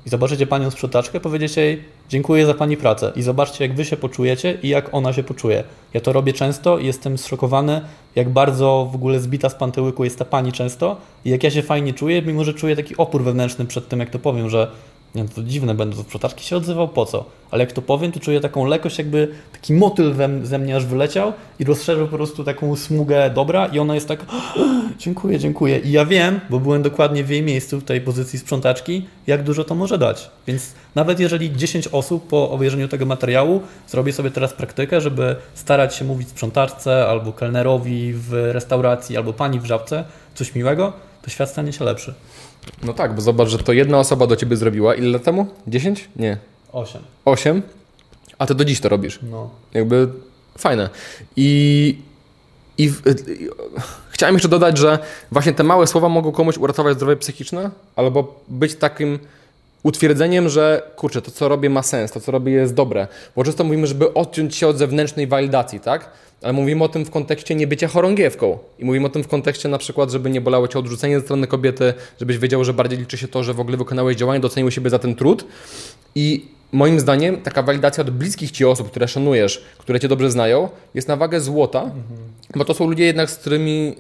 i 0.05 0.09
zobaczycie 0.09 0.47
panią 0.47 0.71
sprzątaczkę, 0.71 1.19
powiedziecie 1.19 1.61
jej 1.61 1.83
dziękuję 2.09 2.45
za 2.45 2.53
pani 2.53 2.77
pracę 2.77 3.11
i 3.15 3.21
zobaczcie 3.21 3.63
jak 3.67 3.75
Wy 3.75 3.85
się 3.85 3.97
poczujecie 3.97 4.57
i 4.63 4.69
jak 4.69 4.93
ona 4.93 5.13
się 5.13 5.23
poczuje. 5.23 5.63
Ja 5.93 6.01
to 6.01 6.13
robię 6.13 6.33
często 6.33 6.77
i 6.77 6.85
jestem 6.85 7.17
zszokowany, 7.17 7.81
jak 8.15 8.29
bardzo 8.29 8.89
w 8.91 8.95
ogóle 8.95 9.19
zbita 9.19 9.49
z 9.49 9.55
pantyłyku 9.55 10.03
jest 10.03 10.19
ta 10.19 10.25
pani 10.25 10.51
często 10.51 10.97
i 11.25 11.29
jak 11.29 11.43
ja 11.43 11.51
się 11.51 11.61
fajnie 11.61 11.93
czuję, 11.93 12.21
mimo 12.21 12.43
że 12.43 12.53
czuję 12.53 12.75
taki 12.75 12.97
opór 12.97 13.23
wewnętrzny 13.23 13.65
przed 13.65 13.87
tym, 13.87 13.99
jak 13.99 14.09
to 14.09 14.19
powiem, 14.19 14.49
że 14.49 14.71
nie, 15.15 15.23
no 15.23 15.30
to 15.36 15.44
dziwne 15.44 15.76
będę 15.76 15.95
do 15.95 16.03
sprzątaczki 16.03 16.45
się 16.45 16.57
odzywał, 16.57 16.88
po 16.88 17.06
co? 17.06 17.26
Ale 17.52 17.64
jak 17.64 17.72
to 17.72 17.81
powiem, 17.81 18.11
to 18.11 18.19
czuję 18.19 18.40
taką 18.40 18.65
lekkość, 18.65 18.98
jakby 18.98 19.27
taki 19.52 19.73
motyl 19.73 20.14
we, 20.14 20.30
ze 20.44 20.60
mnie 20.60 20.76
aż 20.76 20.86
wyleciał 20.86 21.34
i 21.60 21.64
rozszerzył 21.64 22.07
po 22.07 22.18
prostu 22.18 22.44
taką 22.44 22.76
smugę 22.76 23.30
dobra 23.30 23.68
i 23.68 23.80
ona 23.80 23.95
jest 23.95 24.07
tak 24.07 24.26
dziękuję, 24.98 25.40
dziękuję. 25.40 25.80
I 25.80 25.91
ja 25.91 26.06
wiem, 26.06 26.40
bo 26.49 26.60
byłem 26.60 26.81
dokładnie 26.81 27.23
w 27.23 27.30
jej 27.30 27.44
miejscu, 27.44 27.80
w 27.80 27.84
tej 27.84 28.02
pozycji 28.02 28.40
sprzątaczki, 28.40 29.06
jak 29.27 29.44
dużo 29.44 29.64
to 29.64 29.76
może 29.76 29.98
dać. 29.98 30.30
Więc 30.48 30.73
nawet 30.95 31.19
jeżeli 31.19 31.56
10 31.56 31.88
osób 31.88 32.27
po 32.27 32.52
obejrzeniu 32.52 32.88
tego 32.88 33.06
materiału 33.06 33.61
zrobi 33.88 34.14
sobie 34.14 34.31
teraz 34.31 34.53
praktykę, 34.53 35.02
żeby 35.02 35.36
starać 35.53 35.95
się 35.95 36.06
mówić 36.06 36.30
sprzątaczce 36.30 37.07
albo 37.07 37.34
kelnerowi 37.34 38.14
w 38.14 38.34
restauracji 38.52 39.18
albo 39.18 39.34
pani 39.34 39.60
w 39.60 39.65
żabce 39.65 40.03
coś 40.36 40.56
miłego, 40.56 40.94
to 41.22 41.30
świat 41.30 41.49
stanie 41.49 41.73
się 41.73 41.86
lepszy. 41.86 42.14
No 42.84 42.94
tak, 42.94 43.15
bo 43.15 43.22
zobacz, 43.22 43.49
że 43.49 43.57
to 43.57 43.73
jedna 43.73 43.99
osoba 43.99 44.27
do 44.27 44.36
ciebie 44.36 44.56
zrobiła. 44.57 44.95
Ile 44.95 45.07
lat 45.10 45.23
temu? 45.23 45.48
10? 45.68 46.10
Nie. 46.15 46.38
8. 46.72 47.02
8? 47.26 47.61
A 48.40 48.45
ty 48.45 48.56
do 48.56 48.65
dziś 48.65 48.80
to 48.80 48.90
robisz. 48.90 49.19
No. 49.31 49.49
Jakby 49.73 50.07
fajne. 50.57 50.90
I, 51.36 51.98
i, 52.77 52.90
w- 52.90 53.02
i 53.41 53.48
chciałem 54.10 54.36
jeszcze 54.36 54.49
dodać, 54.49 54.77
że 54.77 54.99
właśnie 55.31 55.53
te 55.53 55.64
małe 55.64 55.88
słowa 55.88 56.10
mogą 56.10 56.31
komuś 56.31 56.57
uratować 56.57 56.95
zdrowie 56.95 57.15
psychiczne, 57.18 57.69
albo 57.95 58.41
być 58.48 58.76
takim 58.76 59.19
utwierdzeniem, 59.84 60.49
że 60.49 60.91
kurczę, 60.95 61.22
to 61.22 61.31
co 61.31 61.47
robię 61.47 61.69
ma 61.69 61.84
sens, 61.84 62.11
to 62.11 62.19
co 62.19 62.31
robię 62.31 62.51
jest 62.51 62.73
dobre. 62.73 63.07
Bo 63.35 63.43
często 63.43 63.64
mówimy, 63.64 63.88
żeby 63.88 64.14
odciąć 64.14 64.56
się 64.56 64.68
od 64.68 64.77
zewnętrznej 64.77 65.27
walidacji, 65.27 65.80
tak? 65.80 66.11
Ale 66.41 66.53
mówimy 66.53 66.84
o 66.84 66.89
tym 66.89 67.06
w 67.06 67.10
kontekście 67.10 67.56
niebycia 67.56 67.88
chorągiewką. 67.88 68.57
I 68.80 68.85
mówimy 68.85 69.06
o 69.06 69.10
tym 69.10 69.23
w 69.23 69.27
kontekście 69.27 69.69
na 69.69 69.77
przykład, 69.77 70.11
żeby 70.11 70.30
nie 70.30 70.41
bolało 70.41 70.68
cię 70.68 70.80
odrzucenie 70.80 71.19
ze 71.19 71.26
strony 71.26 71.47
kobiety, 71.47 71.93
żebyś 72.19 72.38
wiedział, 72.38 72.64
że 72.64 72.73
bardziej 72.73 72.99
liczy 72.99 73.18
się 73.18 73.27
to, 73.27 73.43
że 73.43 73.53
w 73.53 73.60
ogóle 73.60 73.77
wykonałeś 73.77 74.18
działanie, 74.18 74.39
docenił 74.39 74.72
siebie 74.72 74.89
za 74.89 74.99
ten 74.99 75.15
trud. 75.15 75.45
I 76.15 76.45
moim 76.71 76.99
zdaniem 76.99 77.41
taka 77.41 77.63
walidacja 77.63 78.01
od 78.01 78.09
bliskich 78.09 78.51
ci 78.51 78.65
osób, 78.65 78.89
które 78.89 79.07
szanujesz, 79.07 79.63
które 79.77 79.99
cię 79.99 80.07
dobrze 80.07 80.31
znają, 80.31 80.69
jest 80.93 81.07
na 81.07 81.15
wagę 81.15 81.39
złota, 81.41 81.91
bo 82.55 82.65
to 82.65 82.73
są 82.73 82.87
ludzie 82.87 83.03
jednak, 83.03 83.29
z 83.29 83.35
którymi, 83.35 83.95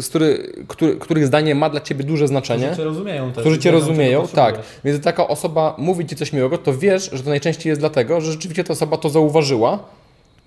z 0.00 0.08
który, 0.08 0.52
który, 0.68 0.96
których 0.96 1.26
zdanie 1.26 1.54
ma 1.54 1.70
dla 1.70 1.80
ciebie 1.80 2.04
duże 2.04 2.28
znaczenie. 2.28 2.66
Którzy 2.66 2.76
cię 2.76 2.84
rozumieją 2.84 3.32
też. 3.32 3.40
Którzy 3.40 3.58
cię 3.58 3.70
rozumieją, 3.70 4.28
tak. 4.28 4.58
Więc 4.84 5.04
taka 5.04 5.28
osoba 5.28 5.74
mówi 5.78 6.06
ci 6.06 6.16
coś 6.16 6.32
miłego, 6.32 6.58
to 6.58 6.74
wiesz, 6.74 7.10
że 7.12 7.22
to 7.22 7.30
najczęściej 7.30 7.70
jest 7.70 7.80
dlatego, 7.80 8.20
że 8.20 8.32
rzeczywiście 8.32 8.64
ta 8.64 8.72
osoba 8.72 8.96
to 8.96 9.08
zauważyła 9.08 9.78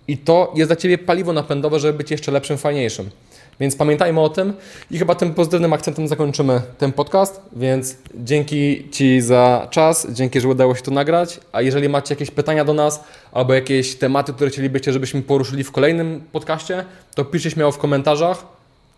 i 0.07 0.17
to 0.17 0.53
jest 0.55 0.69
dla 0.69 0.75
ciebie 0.75 0.97
paliwo 0.97 1.33
napędowe, 1.33 1.79
żeby 1.79 1.97
być 1.97 2.11
jeszcze 2.11 2.31
lepszym, 2.31 2.57
fajniejszym. 2.57 3.09
Więc 3.59 3.75
pamiętajmy 3.75 4.19
o 4.21 4.29
tym 4.29 4.53
i 4.91 4.99
chyba 4.99 5.15
tym 5.15 5.33
pozytywnym 5.33 5.73
akcentem 5.73 6.07
zakończymy 6.07 6.61
ten 6.77 6.91
podcast. 6.91 7.41
Więc 7.55 7.95
dzięki 8.15 8.87
Ci 8.91 9.21
za 9.21 9.67
czas, 9.71 10.07
dzięki, 10.11 10.41
że 10.41 10.47
udało 10.47 10.75
się 10.75 10.81
to 10.81 10.91
nagrać. 10.91 11.39
A 11.51 11.61
jeżeli 11.61 11.89
macie 11.89 12.13
jakieś 12.15 12.31
pytania 12.31 12.65
do 12.65 12.73
nas 12.73 13.03
albo 13.31 13.53
jakieś 13.53 13.95
tematy, 13.95 14.33
które 14.33 14.49
chcielibyście, 14.49 14.93
żebyśmy 14.93 15.21
poruszyli 15.21 15.63
w 15.63 15.71
kolejnym 15.71 16.21
podcaście, 16.31 16.85
to 17.15 17.25
piszcie 17.25 17.51
śmiało 17.51 17.71
w 17.71 17.77
komentarzach. 17.77 18.45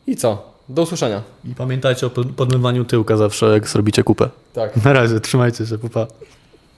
I 0.07 0.15
co? 0.15 0.52
Do 0.69 0.81
usłyszenia. 0.81 1.22
I 1.45 1.56
pamiętajcie 1.56 2.07
o 2.07 2.10
pod- 2.10 2.31
podmywaniu 2.31 2.86
tyłka 2.86 3.18
zawsze, 3.18 3.45
jak 3.45 3.68
zrobicie 3.68 4.03
kupę. 4.03 4.30
Tak. 4.53 4.84
Na 4.86 4.94
razie, 4.94 5.19
trzymajcie 5.19 5.65
się, 5.65 5.77
pupa. 5.77 6.07